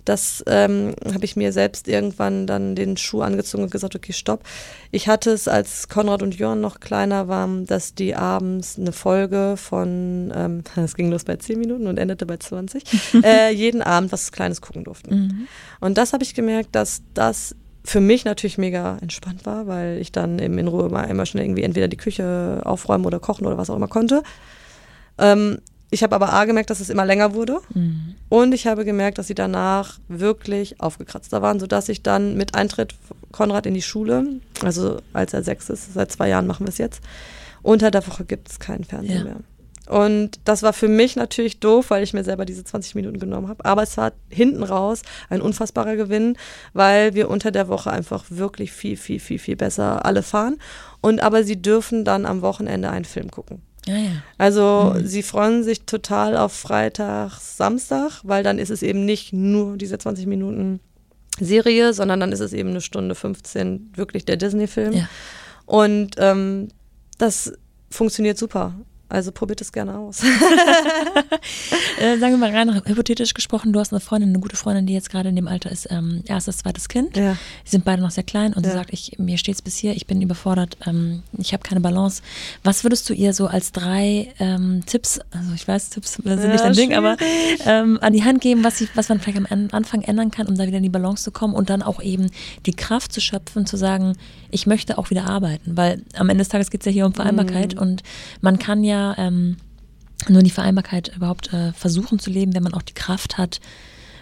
Das 0.08 0.42
ähm, 0.48 0.94
habe 1.06 1.26
ich 1.26 1.36
mir 1.36 1.52
selbst 1.52 1.90
irgendwann 1.90 2.48
dann 2.48 2.76
den 2.76 2.96
Schuh 2.96 3.22
angezogen 3.22 3.64
und 3.64 3.72
gesagt, 3.72 3.94
okay, 3.94 4.14
stopp. 4.14 4.44
Ich 4.90 5.10
hatte 5.10 5.32
es, 5.32 5.50
als 5.50 5.90
Konrad 5.90 6.22
und 6.22 6.38
Jörn 6.38 6.62
noch 6.62 6.80
kleiner 6.80 7.28
waren, 7.28 7.66
dass 7.66 7.94
die 7.94 8.16
abends 8.16 8.80
eine 8.80 8.94
Folge 8.94 9.56
von, 9.58 10.32
ähm, 10.34 10.64
das 10.76 10.96
ging 10.96 11.12
los 11.12 11.26
bei 11.26 11.36
10 11.36 11.60
Minuten 11.60 11.88
und 11.88 11.98
endete 11.98 12.26
bei 12.26 12.38
20, 12.38 12.84
äh, 13.24 13.54
jeden 13.54 13.82
Abend 13.82 14.14
was 14.14 14.32
Kleines 14.32 14.62
gucken 14.62 14.86
durften. 14.86 15.14
Mhm. 15.14 15.48
Und 15.82 15.98
das 15.98 16.14
habe 16.14 16.24
ich 16.24 16.34
gemerkt, 16.34 16.70
dass 16.72 17.02
das 17.14 17.54
für 17.84 18.00
mich 18.00 18.24
natürlich 18.24 18.58
mega 18.58 18.98
entspannt 19.02 19.46
war, 19.46 19.68
weil 19.68 19.98
ich 20.00 20.14
dann 20.14 20.40
eben 20.40 20.58
in 20.58 20.70
Ruhe 20.70 20.88
mal 20.88 21.04
immer 21.04 21.26
schnell 21.26 21.44
irgendwie 21.44 21.64
entweder 21.64 21.90
die 21.90 21.98
Küche 21.98 22.62
aufräumen 22.64 23.06
oder 23.06 23.20
kochen 23.20 23.46
oder 23.46 23.58
was 23.58 23.70
auch 23.70 23.76
immer 23.76 23.88
konnte. 23.90 24.24
Ähm, 25.18 25.60
ich 25.90 26.04
habe 26.04 26.16
aber 26.16 26.34
A 26.34 26.46
gemerkt, 26.46 26.70
dass 26.70 26.80
es 26.80 26.90
immer 26.90 27.06
länger 27.06 27.34
wurde 27.34 27.60
mhm. 27.74 28.16
und 28.30 28.54
ich 28.54 28.68
habe 28.68 28.84
gemerkt, 28.84 29.18
dass 29.18 29.28
sie 29.28 29.36
danach 29.36 30.00
wirklich 30.08 30.82
aufgekratzter 30.82 31.42
waren, 31.42 31.60
sodass 31.60 31.88
ich 31.90 32.04
dann 32.04 32.36
mit 32.36 32.56
Eintritt 32.56 32.96
Konrad 33.32 33.66
in 33.66 33.74
die 33.74 33.82
Schule, 33.82 34.26
also 34.64 35.00
als 35.14 35.34
er 35.34 35.44
sechs 35.44 35.70
ist, 35.70 35.94
seit 35.94 36.12
zwei 36.12 36.30
Jahren 36.30 36.48
machen 36.48 36.66
wir 36.66 36.70
es 36.70 36.78
jetzt, 36.78 37.02
unter 37.64 37.92
der 37.92 38.06
Woche 38.08 38.26
gibt 38.26 38.50
es 38.50 38.60
keinen 38.60 38.84
Fernsehen 38.84 39.20
ja. 39.20 39.24
mehr. 39.24 39.38
Und 39.88 40.40
das 40.44 40.64
war 40.64 40.74
für 40.74 40.90
mich 40.90 41.16
natürlich 41.16 41.60
doof, 41.62 41.90
weil 41.90 42.04
ich 42.04 42.14
mir 42.14 42.26
selber 42.26 42.44
diese 42.44 42.64
20 42.64 42.96
Minuten 42.96 43.20
genommen 43.20 43.48
habe. 43.48 43.64
Aber 43.64 43.84
es 43.84 43.96
war 43.96 44.12
hinten 44.30 44.64
raus 44.64 45.02
ein 45.30 45.42
unfassbarer 45.42 45.96
Gewinn, 45.96 46.38
weil 46.74 47.14
wir 47.14 47.30
unter 47.30 47.52
der 47.52 47.70
Woche 47.70 47.90
einfach 47.90 48.26
wirklich 48.28 48.74
viel, 48.74 48.98
viel, 48.98 49.20
viel, 49.20 49.40
viel 49.40 49.56
besser 49.56 50.06
alle 50.06 50.24
fahren. 50.24 50.58
Und 51.00 51.22
aber 51.22 51.44
sie 51.46 51.62
dürfen 51.62 52.04
dann 52.04 52.26
am 52.26 52.42
Wochenende 52.42 52.90
einen 52.90 53.06
Film 53.06 53.32
gucken. 53.32 53.62
Ja, 53.88 53.96
ja. 53.96 54.12
Also 54.38 54.94
mhm. 54.96 55.06
sie 55.06 55.24
freuen 55.24 55.64
sich 55.64 55.82
total 55.82 56.38
auf 56.38 56.54
Freitag, 56.54 57.40
Samstag, 57.40 58.22
weil 58.24 58.44
dann 58.44 58.60
ist 58.60 58.70
es 58.70 58.84
eben 58.84 59.06
nicht 59.06 59.34
nur 59.34 59.78
diese 59.78 59.98
20 59.98 60.28
Minuten 60.28 60.80
Serie, 61.40 61.94
sondern 61.94 62.20
dann 62.20 62.32
ist 62.32 62.40
es 62.40 62.54
eben 62.54 62.70
eine 62.70 62.82
Stunde 62.82 63.16
15 63.16 63.92
wirklich 63.96 64.26
der 64.26 64.38
Disney-Film. 64.38 64.94
Ja. 64.94 65.10
Und 65.66 66.16
ähm, 66.18 66.70
das 67.18 67.54
funktioniert 67.90 68.38
super. 68.38 68.74
Also 69.10 69.32
probiert 69.32 69.62
es 69.62 69.72
gerne 69.72 69.98
aus. 69.98 70.22
äh, 72.00 72.18
sagen 72.18 72.34
wir 72.34 72.38
mal 72.38 72.52
rein 72.54 72.82
hypothetisch 72.86 73.34
gesprochen, 73.34 73.72
du 73.72 73.80
hast 73.80 73.94
eine 73.94 74.02
Freundin, 74.02 74.30
eine 74.30 74.40
gute 74.40 74.58
Freundin, 74.58 74.86
die 74.86 74.94
jetzt 74.94 75.10
gerade 75.10 75.30
in 75.30 75.36
dem 75.38 75.48
Alter 75.48 75.72
ist, 75.72 75.88
ähm, 75.90 76.24
erstes, 76.26 76.58
zweites 76.58 76.90
Kind. 76.90 77.16
Ja. 77.16 77.38
Sie 77.64 77.72
sind 77.72 77.86
beide 77.86 78.02
noch 78.02 78.12
sehr 78.12 78.26
klein 78.26 78.52
und 78.52 78.66
ja. 78.66 78.72
sie 78.72 78.78
sagt, 78.78 78.92
ich, 78.92 79.18
mir 79.18 79.38
steht 79.38 79.56
es 79.56 79.62
bis 79.62 79.78
hier, 79.78 79.96
ich 79.96 80.08
bin 80.08 80.22
überfordert, 80.22 80.78
ähm, 80.86 81.24
ich 81.38 81.54
habe 81.54 81.64
keine 81.64 81.80
Balance. 81.80 82.22
Was 82.64 82.84
würdest 82.84 83.10
du 83.10 83.14
ihr 83.14 83.34
so 83.34 83.48
als 83.48 83.72
drei 83.72 84.34
ähm, 84.40 84.84
Tipps, 84.86 85.22
also 85.32 85.54
ich 85.56 85.66
weiß, 85.66 85.90
Tipps 85.92 86.16
sind 86.16 86.26
ja, 86.26 86.36
nicht 86.36 86.64
dein 86.64 86.74
Ding, 86.74 86.94
aber 86.94 87.16
ähm, 87.66 88.00
an 88.02 88.12
die 88.12 88.26
Hand 88.26 88.42
geben, 88.42 88.66
was, 88.66 88.78
sie, 88.78 88.90
was 88.94 89.08
man 89.08 89.22
vielleicht 89.22 89.38
am 89.38 89.70
Anfang 89.72 90.02
ändern 90.02 90.32
kann, 90.32 90.48
um 90.48 90.56
da 90.56 90.68
wieder 90.68 90.78
in 90.78 90.84
die 90.84 90.90
Balance 90.90 91.24
zu 91.24 91.32
kommen 91.32 91.54
und 91.54 91.70
dann 91.70 91.82
auch 91.82 92.02
eben 92.02 92.30
die 92.66 92.74
Kraft 92.74 93.14
zu 93.14 93.22
schöpfen, 93.22 93.66
zu 93.66 93.78
sagen, 93.78 94.18
ich 94.52 94.68
möchte 94.68 94.98
auch 94.98 95.10
wieder 95.12 95.26
arbeiten, 95.30 95.78
weil 95.78 96.02
am 96.18 96.30
Ende 96.30 96.42
des 96.42 96.50
Tages 96.50 96.72
geht 96.72 96.82
es 96.82 96.86
ja 96.86 96.92
hier 96.92 97.06
um 97.06 97.14
Vereinbarkeit 97.14 97.76
mhm. 97.76 97.82
und 97.82 98.04
man 98.42 98.60
kann 98.60 98.84
ja 98.84 98.97
ähm, 99.18 99.58
nur 100.30 100.44
die 100.44 100.50
Vereinbarkeit 100.50 101.16
überhaupt 101.16 101.54
äh, 101.54 101.74
versuchen 101.74 102.20
zu 102.20 102.30
leben, 102.30 102.54
wenn 102.54 102.64
man 102.64 102.74
auch 102.74 102.82
die 102.82 102.94
Kraft 102.94 103.38
hat, 103.38 103.60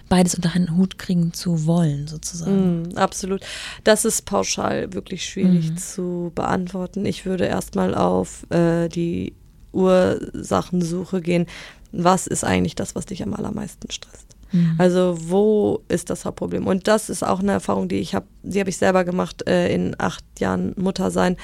beides 0.10 0.36
unter 0.36 0.54
einen 0.54 0.76
Hut 0.76 0.98
kriegen 0.98 1.34
zu 1.34 1.66
wollen, 1.66 2.08
sozusagen. 2.08 2.84
Mm, 2.84 2.98
absolut. 2.98 3.42
Das 3.84 4.06
ist 4.06 4.26
pauschal 4.26 4.94
wirklich 4.94 5.26
schwierig 5.26 5.72
mm. 5.72 5.78
zu 5.78 6.32
beantworten. 6.36 7.06
Ich 7.06 7.26
würde 7.26 7.46
erstmal 7.46 7.96
auf 7.96 8.46
äh, 8.52 8.88
die 8.88 9.34
Ursachensuche 9.72 11.22
gehen. 11.22 11.48
Was 11.92 12.28
ist 12.28 12.44
eigentlich 12.44 12.76
das, 12.76 12.94
was 12.96 13.06
dich 13.06 13.24
am 13.24 13.34
allermeisten 13.34 13.90
stresst? 13.90 14.36
Mm. 14.52 14.74
Also 14.78 15.18
wo 15.20 15.82
ist 15.88 16.10
das 16.10 16.26
Hauptproblem? 16.26 16.68
Und 16.68 16.88
das 16.88 17.10
ist 17.10 17.24
auch 17.24 17.40
eine 17.40 17.54
Erfahrung, 17.54 17.88
die 17.88 17.98
ich 17.98 18.14
habe, 18.14 18.28
die 18.44 18.60
habe 18.60 18.70
ich 18.70 18.78
selber 18.78 19.06
gemacht 19.06 19.48
äh, 19.48 19.74
in 19.74 19.96
acht 19.98 20.24
Jahren 20.40 20.74
Mutter 20.78 21.10
sein 21.10 21.38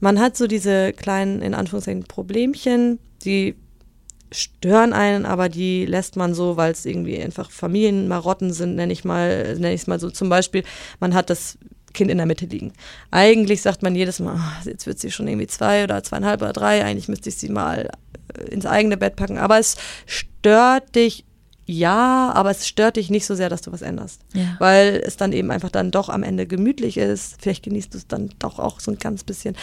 man 0.00 0.18
hat 0.18 0.36
so 0.36 0.46
diese 0.46 0.92
kleinen, 0.92 1.42
in 1.42 1.54
Anführungszeichen, 1.54 2.04
Problemchen, 2.04 2.98
die 3.24 3.54
stören 4.32 4.92
einen, 4.92 5.26
aber 5.26 5.48
die 5.48 5.86
lässt 5.86 6.16
man 6.16 6.34
so, 6.34 6.56
weil 6.56 6.72
es 6.72 6.86
irgendwie 6.86 7.20
einfach 7.20 7.50
Familienmarotten 7.50 8.52
sind, 8.52 8.76
nenne 8.76 8.92
ich 8.92 9.04
mal, 9.04 9.54
nenne 9.54 9.74
ich 9.74 9.82
es 9.82 9.86
mal 9.86 10.00
so. 10.00 10.10
Zum 10.10 10.28
Beispiel, 10.28 10.62
man 11.00 11.14
hat 11.14 11.30
das 11.30 11.58
Kind 11.92 12.10
in 12.10 12.18
der 12.18 12.26
Mitte 12.26 12.46
liegen. 12.46 12.72
Eigentlich 13.10 13.62
sagt 13.62 13.82
man 13.82 13.96
jedes 13.96 14.20
Mal, 14.20 14.36
oh, 14.36 14.68
jetzt 14.68 14.86
wird 14.86 15.00
sie 15.00 15.10
schon 15.10 15.26
irgendwie 15.26 15.48
zwei 15.48 15.84
oder 15.84 16.02
zweieinhalb 16.02 16.40
oder 16.40 16.52
drei, 16.52 16.84
eigentlich 16.84 17.08
müsste 17.08 17.28
ich 17.28 17.36
sie 17.36 17.48
mal 17.48 17.90
äh, 18.34 18.44
ins 18.44 18.66
eigene 18.66 18.96
Bett 18.96 19.16
packen. 19.16 19.38
Aber 19.38 19.58
es 19.58 19.76
stört 20.06 20.94
dich 20.94 21.24
ja, 21.70 22.32
aber 22.34 22.50
es 22.50 22.66
stört 22.66 22.96
dich 22.96 23.10
nicht 23.10 23.26
so 23.26 23.34
sehr, 23.34 23.48
dass 23.48 23.62
du 23.62 23.70
was 23.70 23.82
änderst. 23.82 24.22
Ja. 24.34 24.56
Weil 24.58 25.00
es 25.06 25.16
dann 25.16 25.32
eben 25.32 25.50
einfach 25.50 25.70
dann 25.70 25.92
doch 25.92 26.08
am 26.08 26.24
Ende 26.24 26.46
gemütlich 26.46 26.96
ist. 26.96 27.36
Vielleicht 27.40 27.62
genießt 27.62 27.94
du 27.94 27.98
es 27.98 28.08
dann 28.08 28.30
doch 28.40 28.58
auch 28.58 28.80
so 28.80 28.90
ein 28.90 28.98
ganz 28.98 29.22
bisschen. 29.22 29.56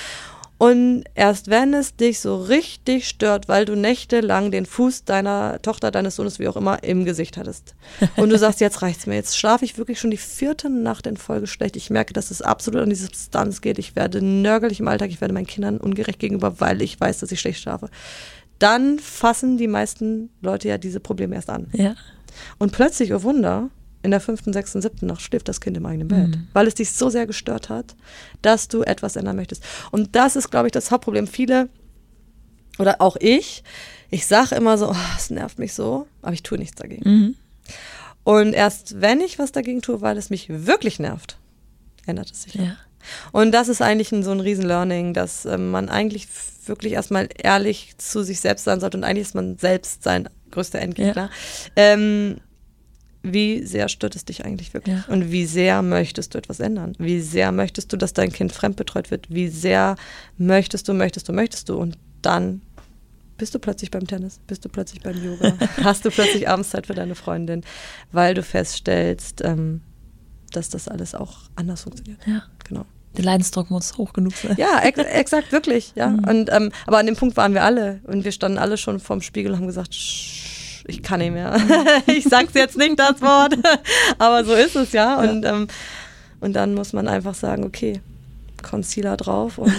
Und 0.57 1.03
erst 1.13 1.49
wenn 1.49 1.73
es 1.73 1.97
dich 1.97 2.19
so 2.19 2.35
richtig 2.37 3.07
stört, 3.07 3.47
weil 3.47 3.65
du 3.65 3.75
nächtelang 3.75 4.49
den 4.49 4.65
Fuß 4.65 5.03
deiner 5.03 5.61
Tochter, 5.61 5.91
deines 5.91 6.15
Sohnes, 6.15 6.39
wie 6.39 6.47
auch 6.47 6.55
immer, 6.55 6.81
im 6.83 7.05
Gesicht 7.05 7.37
hattest. 7.37 7.75
Und 8.15 8.29
du 8.29 8.37
sagst, 8.39 8.61
jetzt 8.61 8.81
reicht's 8.81 9.05
mir. 9.05 9.15
Jetzt 9.15 9.37
schlafe 9.37 9.65
ich 9.65 9.77
wirklich 9.77 9.99
schon 9.99 10.09
die 10.09 10.17
vierte 10.17 10.69
Nacht 10.69 11.05
in 11.05 11.17
Folge 11.17 11.45
schlecht. 11.45 11.75
Ich 11.75 11.89
merke, 11.89 12.13
dass 12.13 12.31
es 12.31 12.41
absolut 12.41 12.81
an 12.81 12.89
die 12.89 12.95
Substanz 12.95 13.61
geht. 13.61 13.77
Ich 13.77 13.95
werde 13.95 14.23
nörgelig 14.23 14.79
im 14.79 14.87
Alltag. 14.87 15.11
Ich 15.11 15.21
werde 15.21 15.33
meinen 15.33 15.45
Kindern 15.45 15.77
ungerecht 15.77 16.19
gegenüber, 16.19 16.59
weil 16.59 16.81
ich 16.81 16.99
weiß, 16.99 17.19
dass 17.19 17.31
ich 17.31 17.39
schlecht 17.39 17.59
schlafe 17.59 17.89
dann 18.59 18.99
fassen 18.99 19.57
die 19.57 19.67
meisten 19.67 20.29
Leute 20.41 20.67
ja 20.67 20.77
diese 20.77 20.99
Probleme 20.99 21.35
erst 21.35 21.49
an. 21.49 21.67
Ja. 21.73 21.95
Und 22.57 22.71
plötzlich, 22.71 23.13
oh 23.13 23.23
Wunder, 23.23 23.69
in 24.03 24.11
der 24.11 24.19
fünften, 24.19 24.53
sechsten, 24.53 24.81
siebten 24.81 25.07
Nacht 25.07 25.21
schläft 25.21 25.47
das 25.47 25.59
Kind 25.59 25.75
im 25.75 25.85
eigenen 25.85 26.07
Bett, 26.07 26.29
mhm. 26.29 26.47
weil 26.53 26.67
es 26.67 26.75
dich 26.75 26.91
so 26.91 27.09
sehr 27.09 27.27
gestört 27.27 27.69
hat, 27.69 27.95
dass 28.41 28.67
du 28.67 28.83
etwas 28.83 29.15
ändern 29.15 29.35
möchtest. 29.35 29.63
Und 29.91 30.15
das 30.15 30.35
ist, 30.35 30.49
glaube 30.49 30.67
ich, 30.67 30.71
das 30.71 30.91
Hauptproblem. 30.91 31.27
Viele, 31.27 31.69
oder 32.79 33.01
auch 33.01 33.17
ich, 33.19 33.63
ich 34.09 34.25
sage 34.25 34.55
immer 34.55 34.77
so, 34.77 34.91
oh, 34.91 34.95
es 35.17 35.29
nervt 35.29 35.59
mich 35.59 35.73
so, 35.73 36.07
aber 36.21 36.33
ich 36.33 36.43
tue 36.43 36.57
nichts 36.57 36.75
dagegen. 36.75 37.09
Mhm. 37.09 37.35
Und 38.23 38.53
erst 38.53 39.01
wenn 39.01 39.21
ich 39.21 39.39
was 39.39 39.51
dagegen 39.51 39.81
tue, 39.81 40.01
weil 40.01 40.17
es 40.17 40.29
mich 40.29 40.47
wirklich 40.49 40.99
nervt, 40.99 41.37
ändert 42.05 42.31
es 42.31 42.43
sich. 42.43 42.55
Ja. 42.55 42.77
Und 43.31 43.51
das 43.51 43.67
ist 43.67 43.81
eigentlich 43.81 44.11
ein, 44.11 44.23
so 44.23 44.31
ein 44.31 44.39
Riesen-Learning, 44.39 45.13
dass 45.13 45.45
ähm, 45.45 45.71
man 45.71 45.89
eigentlich 45.89 46.27
wirklich 46.65 46.93
erstmal 46.93 47.29
ehrlich 47.37 47.97
zu 47.97 48.23
sich 48.23 48.39
selbst 48.39 48.65
sein 48.65 48.79
sollte 48.79 48.97
und 48.97 49.03
eigentlich 49.03 49.27
ist 49.27 49.35
man 49.35 49.57
selbst 49.57 50.03
sein 50.03 50.29
größter 50.51 50.79
Endgegner. 50.79 51.29
Ja. 51.29 51.73
Ähm, 51.75 52.37
wie 53.23 53.63
sehr 53.65 53.89
stört 53.89 54.15
es 54.15 54.25
dich 54.25 54.45
eigentlich 54.45 54.73
wirklich? 54.73 54.95
Ja. 54.95 55.13
Und 55.13 55.31
wie 55.31 55.45
sehr 55.45 55.81
möchtest 55.81 56.33
du 56.33 56.37
etwas 56.37 56.59
ändern? 56.59 56.93
Wie 56.97 57.19
sehr 57.19 57.51
möchtest 57.51 57.91
du, 57.91 57.97
dass 57.97 58.13
dein 58.13 58.31
Kind 58.31 58.51
fremdbetreut 58.51 59.11
wird? 59.11 59.29
Wie 59.29 59.49
sehr 59.49 59.95
möchtest 60.37 60.87
du, 60.87 60.93
möchtest 60.93 61.27
du, 61.27 61.33
möchtest 61.33 61.69
du? 61.69 61.75
Und 61.75 61.97
dann 62.21 62.61
bist 63.37 63.53
du 63.53 63.59
plötzlich 63.59 63.91
beim 63.91 64.07
Tennis, 64.07 64.39
bist 64.47 64.65
du 64.65 64.69
plötzlich 64.69 65.01
beim 65.01 65.23
Yoga, 65.23 65.53
hast 65.83 66.05
du 66.05 66.09
plötzlich 66.09 66.47
Abendszeit 66.47 66.87
für 66.87 66.95
deine 66.95 67.15
Freundin, 67.15 67.63
weil 68.11 68.33
du 68.33 68.41
feststellst, 68.43 69.41
ähm, 69.43 69.81
dass 70.51 70.69
das 70.69 70.87
alles 70.87 71.13
auch 71.13 71.41
anders 71.55 71.83
funktioniert. 71.83 72.19
Ja. 72.25 72.43
Genau. 72.67 72.85
Der 73.15 73.25
Leidensdruck 73.25 73.71
muss 73.71 73.97
hoch 73.97 74.13
genug 74.13 74.33
sein. 74.33 74.55
Ja, 74.57 74.79
ex 74.83 74.99
exakt, 74.99 75.51
wirklich. 75.51 75.93
Ja. 75.95 76.09
Mhm. 76.09 76.23
Und, 76.27 76.49
ähm, 76.51 76.71
aber 76.85 76.99
an 76.99 77.05
dem 77.05 77.15
Punkt 77.15 77.35
waren 77.37 77.53
wir 77.53 77.63
alle. 77.63 77.99
Und 78.03 78.25
wir 78.25 78.31
standen 78.31 78.57
alle 78.57 78.77
schon 78.77 78.99
vorm 78.99 79.21
Spiegel 79.21 79.53
und 79.53 79.59
haben 79.59 79.67
gesagt, 79.67 79.93
ich 79.93 81.03
kann 81.03 81.19
nicht 81.19 81.31
mehr. 81.31 81.57
ich 82.07 82.25
sag's 82.25 82.53
jetzt 82.53 82.77
nicht, 82.77 82.99
das 82.99 83.21
Wort. 83.21 83.55
aber 84.17 84.45
so 84.45 84.53
ist 84.53 84.75
es, 84.75 84.91
ja. 84.91 85.19
Und, 85.19 85.43
ja. 85.43 85.51
Ähm, 85.51 85.67
und 86.39 86.53
dann 86.53 86.75
muss 86.75 86.93
man 86.93 87.07
einfach 87.07 87.33
sagen, 87.33 87.63
okay, 87.63 88.01
Concealer 88.61 89.17
drauf 89.17 89.57
und 89.57 89.73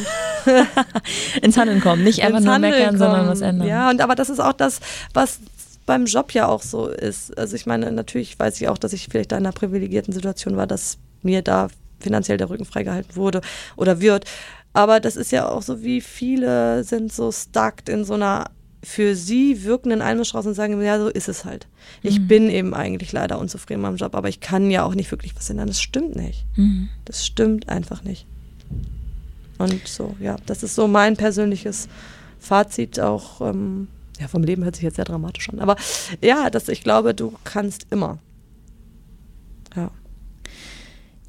ins 1.43 1.57
Handeln 1.57 1.81
kommen. 1.81 2.05
Nicht 2.05 2.23
einfach 2.23 2.41
nur 2.41 2.55
Handeln 2.55 2.73
meckern, 2.73 2.89
kommen. 2.89 2.99
sondern 2.99 3.29
was 3.29 3.41
ändern. 3.41 3.69
Ja, 3.69 3.91
und 3.91 4.01
aber 4.01 4.15
das 4.15 4.31
ist 4.31 4.41
auch 4.41 4.53
das, 4.53 4.81
was 5.15 5.41
beim 5.87 6.05
Job 6.05 6.33
ja 6.33 6.47
auch 6.47 6.63
so 6.63 6.89
ist. 6.89 7.37
Also 7.39 7.57
ich 7.57 7.67
meine, 7.67 7.91
natürlich 7.93 8.39
weiß 8.39 8.61
ich 8.61 8.69
auch, 8.69 8.79
dass 8.79 8.93
ich 8.93 9.09
vielleicht 9.11 9.33
da 9.33 9.37
in 9.37 9.47
einer 9.47 9.53
privilegierten 9.53 10.13
Situation 10.13 10.57
war, 10.57 10.67
dass 10.67 10.99
mir 11.23 11.43
da 11.43 11.69
finanziell 12.01 12.39
der 12.39 12.51
Rücken 12.51 12.65
freigehalten 12.65 13.17
wurde 13.17 13.41
oder 13.77 14.01
wird. 14.01 14.25
Aber 14.73 15.01
das 15.01 15.17
ist 15.17 15.33
ja 15.33 15.49
auch 15.49 15.63
so, 15.63 15.83
wie 15.83 16.01
viele 16.01 16.85
sind 16.85 17.13
so 17.13 17.33
stuck 17.33 17.89
in 17.89 18.05
so 18.05 18.15
einer 18.15 18.51
für 18.85 19.17
sie 19.17 19.65
wirkenden 19.65 20.03
Einmischstraße 20.03 20.49
und 20.49 20.55
sagen, 20.55 20.81
ja, 20.81 21.01
so 21.01 21.09
ist 21.09 21.29
es 21.29 21.45
halt. 21.45 21.67
Ich 22.03 22.21
mhm. 22.21 22.29
bin 22.29 22.51
eben 22.51 22.75
eigentlich 22.75 23.13
leider 23.13 23.39
unzufrieden 23.39 23.83
mit 23.83 23.91
meinem 23.91 23.97
Job, 23.97 24.15
aber 24.15 24.29
ich 24.29 24.41
kann 24.41 24.71
ja 24.71 24.85
auch 24.85 24.95
nicht 24.95 25.11
wirklich 25.11 25.35
was 25.37 25.51
ändern. 25.51 25.67
Das 25.67 25.81
stimmt 25.81 26.15
nicht. 26.15 26.47
Mhm. 26.57 26.89
Das 27.05 27.27
stimmt 27.27 27.69
einfach 27.69 28.05
nicht. 28.05 28.27
Und 29.59 29.89
so, 29.89 30.15
ja, 30.21 30.37
das 30.47 30.63
ist 30.63 30.77
so 30.77 30.87
mein 30.87 31.17
persönliches 31.17 31.89
Fazit 32.39 33.01
auch. 33.01 33.41
Ähm, 33.41 33.89
ja, 34.21 34.29
vom 34.29 34.45
Leben 34.45 34.65
hört 34.65 34.77
sich 34.77 34.85
jetzt 34.85 34.97
sehr 34.97 35.05
dramatisch 35.05 35.49
an. 35.49 35.59
Aber 35.59 35.77
ja, 36.23 36.51
das, 36.51 36.69
ich 36.69 36.83
glaube, 36.83 37.15
du 37.15 37.35
kannst 37.45 37.87
immer. 37.91 38.19
Ja. 39.75 39.91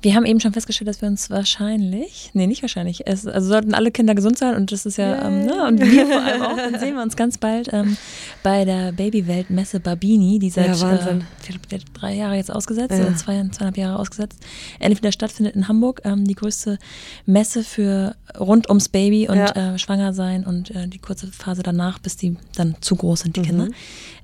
Wir 0.01 0.15
haben 0.15 0.25
eben 0.25 0.39
schon 0.39 0.53
festgestellt, 0.53 0.87
dass 0.87 1.01
wir 1.01 1.09
uns 1.09 1.29
wahrscheinlich, 1.29 2.31
nee, 2.33 2.47
nicht 2.47 2.61
wahrscheinlich, 2.61 3.05
es, 3.05 3.27
also 3.27 3.49
sollten 3.49 3.73
alle 3.73 3.91
Kinder 3.91 4.15
gesund 4.15 4.37
sein 4.37 4.55
und 4.55 4.71
das 4.71 4.85
ist 4.85 4.97
ja, 4.97 5.27
ähm, 5.27 5.45
ne, 5.45 5.67
und 5.67 5.81
wir 5.81 6.07
vor 6.07 6.21
allem 6.21 6.41
auch, 6.41 6.55
dann 6.55 6.79
sehen 6.79 6.95
wir 6.95 7.03
uns 7.03 7.17
ganz 7.17 7.37
bald 7.37 7.69
ähm, 7.73 7.97
bei 8.41 8.63
der 8.63 8.93
Babywelt-Messe 8.93 9.81
Babini, 9.81 10.39
die 10.39 10.49
seit 10.49 10.75
ja, 10.77 10.95
äh, 10.95 11.19
drei 11.93 12.13
Jahre 12.13 12.35
jetzt 12.35 12.51
ausgesetzt, 12.51 12.91
ja. 12.91 13.01
oder 13.01 13.15
zwei, 13.15 13.45
zweieinhalb 13.49 13.77
Jahre 13.77 13.99
ausgesetzt, 13.99 14.39
endlich 14.79 14.99
wieder 14.99 15.11
stattfindet 15.11 15.55
in 15.55 15.67
Hamburg, 15.67 16.01
ähm, 16.05 16.25
die 16.25 16.35
größte 16.35 16.79
Messe 17.25 17.63
für 17.63 18.15
rund 18.39 18.69
ums 18.69 18.87
Baby 18.87 19.27
und 19.27 19.37
ja. 19.37 19.73
äh, 19.73 19.79
schwanger 19.79 20.13
sein 20.13 20.45
und 20.45 20.71
äh, 20.71 20.87
die 20.87 20.99
kurze 20.99 21.27
Phase 21.27 21.61
danach, 21.61 21.99
bis 21.99 22.15
die 22.15 22.37
dann 22.55 22.75
zu 22.79 22.95
groß 22.95 23.21
sind, 23.21 23.35
die 23.35 23.41
mhm. 23.41 23.45
Kinder. 23.45 23.67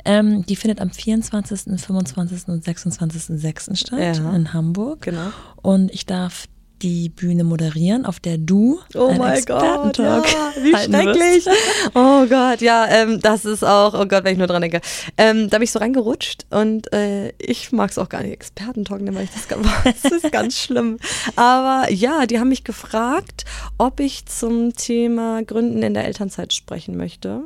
Ähm, 0.05 0.45
die 0.45 0.55
findet 0.55 0.81
am 0.81 0.91
24., 0.91 1.81
25. 1.81 2.47
und 2.47 2.63
26.06. 2.63 3.75
statt 3.75 3.99
ja. 3.99 4.35
in 4.35 4.53
Hamburg. 4.53 5.01
Genau. 5.01 5.31
Und 5.61 5.91
ich 5.93 6.05
darf 6.05 6.47
die 6.81 7.09
Bühne 7.09 7.43
moderieren, 7.43 8.05
auf 8.05 8.19
der 8.19 8.37
du 8.37 8.79
oh 8.95 9.11
mein 9.13 9.43
Gott, 9.45 9.97
ja, 9.97 10.23
wie 10.61 10.75
schrecklich. 10.75 11.45
Oh 11.93 12.25
Gott, 12.27 12.61
ja, 12.61 12.87
ähm, 12.89 13.19
das 13.21 13.45
ist 13.45 13.63
auch, 13.63 13.93
oh 13.93 14.05
Gott, 14.05 14.23
wenn 14.23 14.33
ich 14.33 14.37
nur 14.37 14.47
dran 14.47 14.61
denke. 14.61 14.81
Ähm, 15.17 15.49
da 15.49 15.57
bin 15.57 15.63
ich 15.63 15.71
so 15.71 15.79
reingerutscht 15.79 16.45
und 16.49 16.91
äh, 16.93 17.29
ich 17.39 17.71
mag 17.71 17.91
es 17.91 17.97
auch 17.97 18.09
gar 18.09 18.21
nicht 18.21 18.33
Expertentalk 18.33 19.01
nennen, 19.01 19.15
weil 19.15 19.23
ich 19.23 19.31
das, 19.31 19.47
das 20.01 20.11
ist 20.11 20.31
ganz 20.31 20.59
schlimm. 20.59 20.97
Aber 21.35 21.91
ja, 21.91 22.25
die 22.25 22.39
haben 22.39 22.49
mich 22.49 22.63
gefragt, 22.63 23.45
ob 23.77 23.99
ich 23.99 24.25
zum 24.25 24.73
Thema 24.73 25.43
Gründen 25.43 25.81
in 25.81 25.93
der 25.93 26.05
Elternzeit 26.05 26.53
sprechen 26.53 26.97
möchte. 26.97 27.45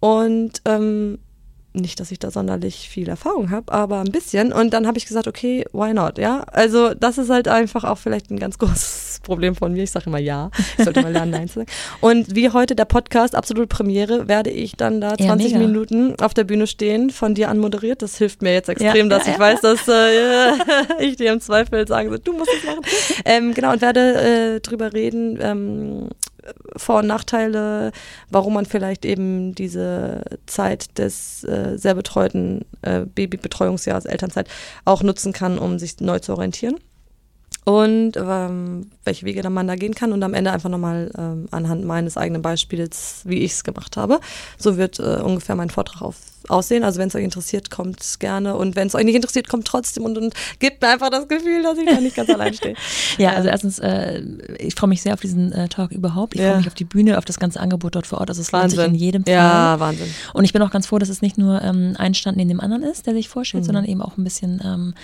Und 0.00 0.60
ähm, 0.66 1.18
nicht, 1.72 2.00
dass 2.00 2.10
ich 2.10 2.18
da 2.18 2.30
sonderlich 2.30 2.88
viel 2.88 3.08
Erfahrung 3.08 3.50
habe, 3.50 3.72
aber 3.72 4.00
ein 4.00 4.10
bisschen. 4.10 4.52
Und 4.52 4.72
dann 4.72 4.86
habe 4.86 4.98
ich 4.98 5.06
gesagt, 5.06 5.28
okay, 5.28 5.64
why 5.72 5.94
not? 5.94 6.18
Ja, 6.18 6.44
also 6.52 6.94
das 6.94 7.18
ist 7.18 7.30
halt 7.30 7.46
einfach 7.46 7.84
auch 7.84 7.98
vielleicht 7.98 8.30
ein 8.30 8.38
ganz 8.38 8.58
großes 8.58 9.20
Problem 9.22 9.54
von 9.54 9.72
mir. 9.72 9.84
Ich 9.84 9.90
sage 9.90 10.06
immer 10.06 10.18
ja. 10.18 10.50
Ich 10.78 10.84
sollte 10.84 11.02
mal 11.02 11.12
lernen, 11.12 11.30
nein 11.30 11.48
zu 11.48 11.60
sagen. 11.60 11.70
Und 12.00 12.34
wie 12.34 12.50
heute 12.50 12.74
der 12.74 12.86
Podcast, 12.86 13.34
absolute 13.34 13.68
Premiere, 13.68 14.26
werde 14.28 14.50
ich 14.50 14.76
dann 14.76 15.00
da 15.00 15.16
20 15.16 15.52
ja, 15.52 15.58
Minuten 15.58 16.14
auf 16.20 16.34
der 16.34 16.44
Bühne 16.44 16.66
stehen, 16.66 17.10
von 17.10 17.34
dir 17.34 17.48
anmoderiert. 17.48 18.02
Das 18.02 18.18
hilft 18.18 18.42
mir 18.42 18.52
jetzt 18.52 18.68
extrem, 18.68 19.08
ja, 19.08 19.18
dass 19.18 19.26
ja, 19.26 19.32
ich 19.32 19.38
weiß, 19.38 19.60
dass 19.60 19.86
äh, 19.88 20.52
ich 21.04 21.16
dir 21.16 21.32
im 21.32 21.40
Zweifel 21.40 21.86
sage, 21.86 22.18
du 22.18 22.32
musst 22.32 22.50
es 22.58 22.64
machen. 22.64 22.80
Ähm, 23.24 23.54
genau, 23.54 23.72
und 23.72 23.80
werde 23.80 24.56
äh, 24.56 24.60
drüber 24.60 24.92
reden, 24.92 25.38
ähm, 25.40 26.08
vor- 26.76 27.00
und 27.00 27.06
Nachteile, 27.06 27.92
warum 28.30 28.54
man 28.54 28.66
vielleicht 28.66 29.04
eben 29.04 29.54
diese 29.54 30.22
Zeit 30.46 30.98
des 30.98 31.44
äh, 31.44 31.76
sehr 31.76 31.94
betreuten 31.94 32.64
äh, 32.82 33.00
Babybetreuungsjahres, 33.00 34.04
Elternzeit, 34.04 34.48
auch 34.84 35.02
nutzen 35.02 35.32
kann, 35.32 35.58
um 35.58 35.78
sich 35.78 36.00
neu 36.00 36.18
zu 36.18 36.32
orientieren. 36.32 36.76
Und 37.64 38.12
ähm, 38.16 38.90
welche 39.04 39.26
Wege 39.26 39.42
dann 39.42 39.52
man 39.52 39.68
da 39.68 39.76
gehen 39.76 39.94
kann 39.94 40.12
und 40.12 40.22
am 40.22 40.34
Ende 40.34 40.50
einfach 40.50 40.70
nochmal 40.70 41.10
ähm, 41.16 41.46
anhand 41.50 41.84
meines 41.84 42.16
eigenen 42.16 42.40
Beispiels, 42.40 43.20
wie 43.24 43.40
ich 43.40 43.52
es 43.52 43.64
gemacht 43.64 43.96
habe. 43.96 44.20
So 44.56 44.78
wird 44.78 44.98
äh, 44.98 45.20
ungefähr 45.22 45.56
mein 45.56 45.70
Vortrag 45.70 46.00
auf 46.00 46.16
aussehen. 46.48 46.84
Also 46.84 46.98
wenn 47.00 47.08
es 47.08 47.14
euch 47.14 47.24
interessiert, 47.24 47.70
kommt 47.70 48.00
gerne. 48.18 48.56
Und 48.56 48.76
wenn 48.76 48.86
es 48.86 48.94
euch 48.94 49.04
nicht 49.04 49.14
interessiert, 49.14 49.48
kommt 49.48 49.66
trotzdem 49.66 50.04
und, 50.04 50.18
und 50.18 50.34
gebt 50.58 50.82
mir 50.82 50.88
einfach 50.88 51.10
das 51.10 51.28
Gefühl, 51.28 51.62
dass 51.62 51.78
ich 51.78 51.86
da 51.86 52.00
nicht 52.00 52.16
ganz 52.16 52.30
allein 52.30 52.54
stehe. 52.54 52.74
Ja, 53.18 53.32
also 53.32 53.48
erstens, 53.48 53.78
äh, 53.78 54.22
ich 54.58 54.74
freue 54.74 54.88
mich 54.88 55.02
sehr 55.02 55.14
auf 55.14 55.20
diesen 55.20 55.52
äh, 55.52 55.68
Talk 55.68 55.90
überhaupt. 55.90 56.34
Ich 56.34 56.40
ja. 56.40 56.50
freue 56.50 56.58
mich 56.58 56.68
auf 56.68 56.74
die 56.74 56.84
Bühne, 56.84 57.18
auf 57.18 57.24
das 57.24 57.38
ganze 57.38 57.60
Angebot 57.60 57.94
dort 57.94 58.06
vor 58.06 58.18
Ort. 58.20 58.30
Also 58.30 58.40
es 58.40 58.52
lohnt 58.52 58.70
sich 58.70 58.80
in 58.80 58.94
jedem 58.94 59.24
Fall. 59.24 59.34
Ja, 59.34 59.80
Wahnsinn. 59.80 60.08
Und 60.32 60.44
ich 60.44 60.52
bin 60.52 60.62
auch 60.62 60.70
ganz 60.70 60.86
froh, 60.86 60.98
dass 60.98 61.08
es 61.08 61.22
nicht 61.22 61.38
nur 61.38 61.60
ähm, 61.62 61.94
ein 61.98 62.14
Stand 62.14 62.36
neben 62.36 62.48
dem 62.48 62.60
anderen 62.60 62.82
ist, 62.82 63.06
der 63.06 63.14
sich 63.14 63.28
vorstellt, 63.28 63.64
mhm. 63.64 63.66
sondern 63.66 63.84
eben 63.84 64.02
auch 64.02 64.16
ein 64.16 64.24
bisschen 64.24 64.60
ähm, 64.64 64.94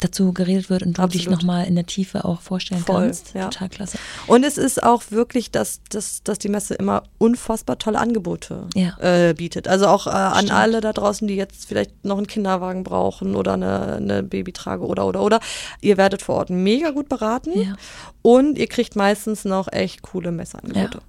dazu 0.00 0.32
geredet 0.32 0.70
wird 0.70 0.82
und 0.82 0.98
du 0.98 1.02
Absolut. 1.02 1.26
dich 1.26 1.30
nochmal 1.30 1.66
in 1.66 1.74
der 1.74 1.86
Tiefe 1.86 2.24
auch 2.24 2.40
vorstellen 2.40 2.82
Voll, 2.82 3.02
kannst. 3.02 3.34
Ja. 3.34 3.48
Total 3.48 3.68
klasse. 3.68 3.98
Und 4.26 4.44
es 4.44 4.58
ist 4.58 4.82
auch 4.82 5.02
wirklich, 5.10 5.50
dass, 5.50 5.80
dass, 5.90 6.22
dass 6.22 6.38
die 6.38 6.48
Messe 6.48 6.74
immer 6.74 7.02
unfassbar 7.18 7.78
tolle 7.78 7.98
Angebote 7.98 8.66
ja. 8.74 8.96
äh, 9.00 9.34
bietet. 9.34 9.68
Also 9.68 9.86
auch 9.86 10.06
äh, 10.06 10.10
an 10.10 10.50
alle 10.50 10.77
da 10.80 10.92
draußen, 10.92 11.26
die 11.28 11.36
jetzt 11.36 11.66
vielleicht 11.66 12.04
noch 12.04 12.16
einen 12.16 12.26
Kinderwagen 12.26 12.84
brauchen 12.84 13.34
oder 13.34 13.54
eine, 13.54 13.96
eine 13.96 14.22
Babytrage 14.22 14.84
oder 14.84 15.06
oder 15.06 15.22
oder. 15.22 15.40
Ihr 15.80 15.96
werdet 15.96 16.22
vor 16.22 16.36
Ort 16.36 16.50
mega 16.50 16.90
gut 16.90 17.08
beraten 17.08 17.58
ja. 17.58 17.74
und 18.22 18.58
ihr 18.58 18.66
kriegt 18.66 18.96
meistens 18.96 19.44
noch 19.44 19.72
echt 19.72 20.02
coole 20.02 20.32
Messeangebote. 20.32 20.98
Ja. 20.98 21.04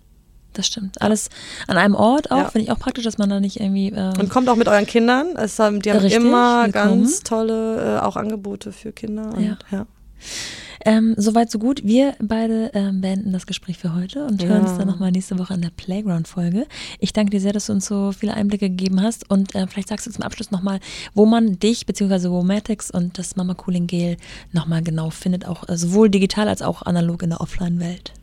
Das 0.54 0.66
stimmt. 0.68 1.02
Alles 1.02 1.30
an 1.68 1.78
einem 1.78 1.96
Ort 1.96 2.32
auch, 2.32 2.38
ja. 2.38 2.50
finde 2.50 2.66
ich 2.66 2.72
auch 2.72 2.80
praktisch, 2.80 3.04
dass 3.04 3.18
man 3.18 3.30
da 3.30 3.40
nicht 3.40 3.60
irgendwie. 3.60 3.94
Ähm 3.96 4.14
und 4.20 4.30
kommt 4.30 4.50
auch 4.50 4.56
mit 4.56 4.68
euren 4.68 4.88
Kindern. 4.88 5.36
Es 5.36 5.60
haben, 5.60 5.82
die 5.82 5.92
haben 5.92 6.00
Richtig, 6.00 6.20
immer 6.20 6.66
willkommen. 6.66 7.02
ganz 7.04 7.22
tolle 7.22 7.98
äh, 7.98 8.00
auch 8.00 8.16
Angebote 8.16 8.72
für 8.72 8.92
Kinder. 8.92 9.32
Und, 9.36 9.58
ja. 9.72 9.86
Ähm, 10.86 11.14
Soweit, 11.18 11.52
so 11.52 11.60
gut. 11.60 11.82
Wir 11.84 12.16
beide 12.20 12.72
ähm, 12.74 13.02
beenden 13.02 13.34
das 13.34 13.46
Gespräch 13.46 13.78
für 13.78 13.94
heute 13.94 14.26
und 14.26 14.42
ja. 14.42 14.50
hören 14.50 14.62
uns 14.62 14.78
dann 14.78 14.88
nochmal 14.88 15.12
nächste 15.12 15.38
Woche 15.38 15.54
in 15.54 15.62
der 15.62 15.72
Playground-Folge. 15.72 16.68
Ich 17.00 17.14
danke 17.14 17.32
dir 17.32 17.42
sehr, 17.42 17.54
dass 17.54 17.66
du 17.66 17.74
uns 17.74 17.86
so 17.86 18.12
viele 18.12 18.34
Einblicke 18.34 18.70
gegeben 18.70 19.02
hast 19.02 19.30
und 19.30 19.56
äh, 19.56 19.68
vielleicht 19.68 19.90
sagst 19.90 20.08
du 20.08 20.12
zum 20.12 20.24
Abschluss 20.24 20.52
nochmal, 20.52 20.80
wo 21.14 21.26
man 21.26 21.60
dich 21.60 21.86
bzw. 21.86 22.30
Womatics 22.30 22.92
und 22.92 23.18
das 23.18 23.36
Mama 23.36 23.54
Cooling 23.54 23.88
Gel 23.88 24.18
nochmal 24.52 24.82
genau 24.82 25.10
findet, 25.10 25.46
auch 25.46 25.68
äh, 25.68 25.78
sowohl 25.78 26.10
digital 26.10 26.48
als 26.48 26.62
auch 26.62 26.84
analog 26.84 27.24
in 27.24 27.32
der 27.32 27.42
Offline-Welt. 27.42 28.14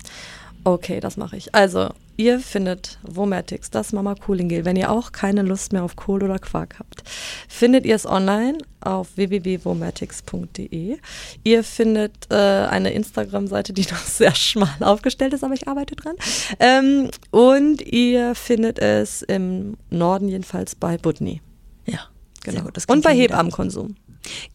Okay, 0.66 0.98
das 0.98 1.16
mache 1.16 1.36
ich. 1.36 1.54
Also, 1.54 1.90
ihr 2.16 2.40
findet 2.40 2.98
Womatics, 3.04 3.70
das 3.70 3.92
Mama 3.92 4.16
Cooling 4.16 4.48
Gel, 4.48 4.64
wenn 4.64 4.74
ihr 4.74 4.90
auch 4.90 5.12
keine 5.12 5.42
Lust 5.42 5.72
mehr 5.72 5.84
auf 5.84 5.94
Kohl 5.94 6.24
oder 6.24 6.40
Quark 6.40 6.80
habt. 6.80 7.04
Findet 7.48 7.86
ihr 7.86 7.94
es 7.94 8.04
online 8.04 8.58
auf 8.80 9.16
www.womatics.de. 9.16 10.98
Ihr 11.44 11.62
findet 11.62 12.14
äh, 12.30 12.34
eine 12.34 12.90
Instagram-Seite, 12.90 13.74
die 13.74 13.82
noch 13.92 13.98
sehr 13.98 14.34
schmal 14.34 14.74
aufgestellt 14.80 15.34
ist, 15.34 15.44
aber 15.44 15.54
ich 15.54 15.68
arbeite 15.68 15.94
dran. 15.94 16.16
Ähm, 16.58 17.10
und 17.30 17.82
ihr 17.82 18.34
findet 18.34 18.80
es 18.80 19.22
im 19.22 19.76
Norden 19.90 20.26
jedenfalls 20.26 20.74
bei 20.74 20.98
Budni. 20.98 21.42
Ja, 21.84 22.00
genau. 22.42 22.64
und 22.88 23.04
bei 23.04 23.14
Hebammenkonsum. 23.14 23.94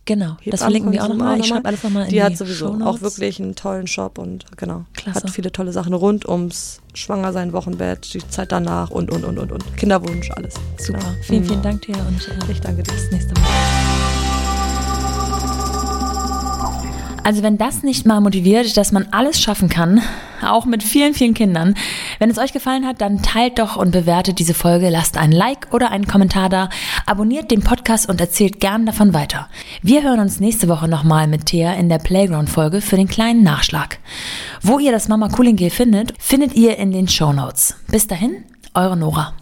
Genau, 0.06 0.38
das 0.46 0.62
verlinken 0.62 0.92
wir 0.92 1.04
auch 1.04 1.10
nochmal. 1.10 1.40
Ich 1.40 1.48
schreibe 1.48 1.66
alles 1.66 1.84
nochmal 1.84 2.04
in 2.04 2.10
die 2.10 2.16
Die 2.16 2.24
hat 2.24 2.38
sowieso 2.38 2.78
auch 2.84 3.02
wirklich 3.02 3.40
einen 3.40 3.56
tollen 3.56 3.88
Shop 3.88 4.18
und 4.18 4.46
genau, 4.58 4.86
Klasse. 4.94 5.24
hat 5.24 5.30
viele 5.30 5.52
tolle 5.52 5.72
Sachen 5.72 5.94
rund 5.94 6.28
ums 6.28 6.82
Schwangersein, 6.94 7.54
Wochenbett, 7.54 8.14
die 8.14 8.28
Zeit 8.28 8.52
danach 8.52 8.90
und, 8.90 9.12
und, 9.12 9.24
und, 9.24 9.38
und, 9.38 9.52
und. 9.52 9.78
Kinderwunsch, 9.78 10.30
alles. 10.32 10.56
Super. 10.78 11.00
Genau. 11.00 11.12
Vielen, 11.22 11.46
vielen 11.46 11.62
Dank 11.62 11.82
dir 11.84 11.96
und 11.96 12.28
äh, 12.28 12.52
ich 12.52 12.62
danke 12.62 12.84
dir. 12.84 12.92
Bis 12.94 13.12
nächste 13.12 13.34
Mal. 13.36 14.21
Also 17.24 17.44
wenn 17.44 17.60
das 17.60 17.84
nicht 17.84 18.08
mal 18.08 18.20
motiviert, 18.20 18.76
dass 18.78 18.92
man 18.92 19.08
alles 19.12 19.40
schaffen 19.40 19.70
kann, 19.70 20.02
auch 20.42 20.66
mit 20.66 20.82
vielen, 20.82 21.14
vielen 21.14 21.36
Kindern. 21.36 21.76
Wenn 22.18 22.32
es 22.32 22.40
euch 22.40 22.52
gefallen 22.52 22.88
hat, 22.88 23.00
dann 23.00 23.22
teilt 23.22 23.60
doch 23.60 23.76
und 23.76 23.92
bewertet 23.92 24.40
diese 24.40 24.56
Folge, 24.56 24.90
lasst 24.90 25.18
ein 25.18 25.32
Like 25.32 25.68
oder 25.72 25.92
einen 25.92 26.08
Kommentar 26.08 26.50
da, 26.50 26.70
abonniert 27.06 27.52
den 27.52 27.62
Podcast 27.62 28.10
und 28.10 28.20
erzählt 28.20 28.60
gern 28.60 28.88
davon 28.88 29.14
weiter. 29.14 29.50
Wir 29.84 30.02
hören 30.02 30.20
uns 30.20 30.40
nächste 30.40 30.68
Woche 30.68 30.88
nochmal 30.88 31.28
mit 31.28 31.46
Thea 31.46 31.74
in 31.74 31.90
der 31.90 32.00
Playground-Folge 32.00 32.82
für 32.82 32.98
den 32.98 33.08
kleinen 33.08 33.44
Nachschlag. 33.44 34.00
Wo 34.64 34.80
ihr 34.80 34.92
das 34.92 35.08
Mama 35.08 35.30
Cooling 35.30 35.58
Gel 35.58 35.70
findet, 35.70 36.14
findet 36.18 36.56
ihr 36.56 36.78
in 36.78 36.92
den 36.92 37.08
Show 37.08 37.34
Notes. 37.34 37.76
Bis 37.92 38.08
dahin, 38.08 38.44
eure 38.74 38.98
Nora. 38.98 39.41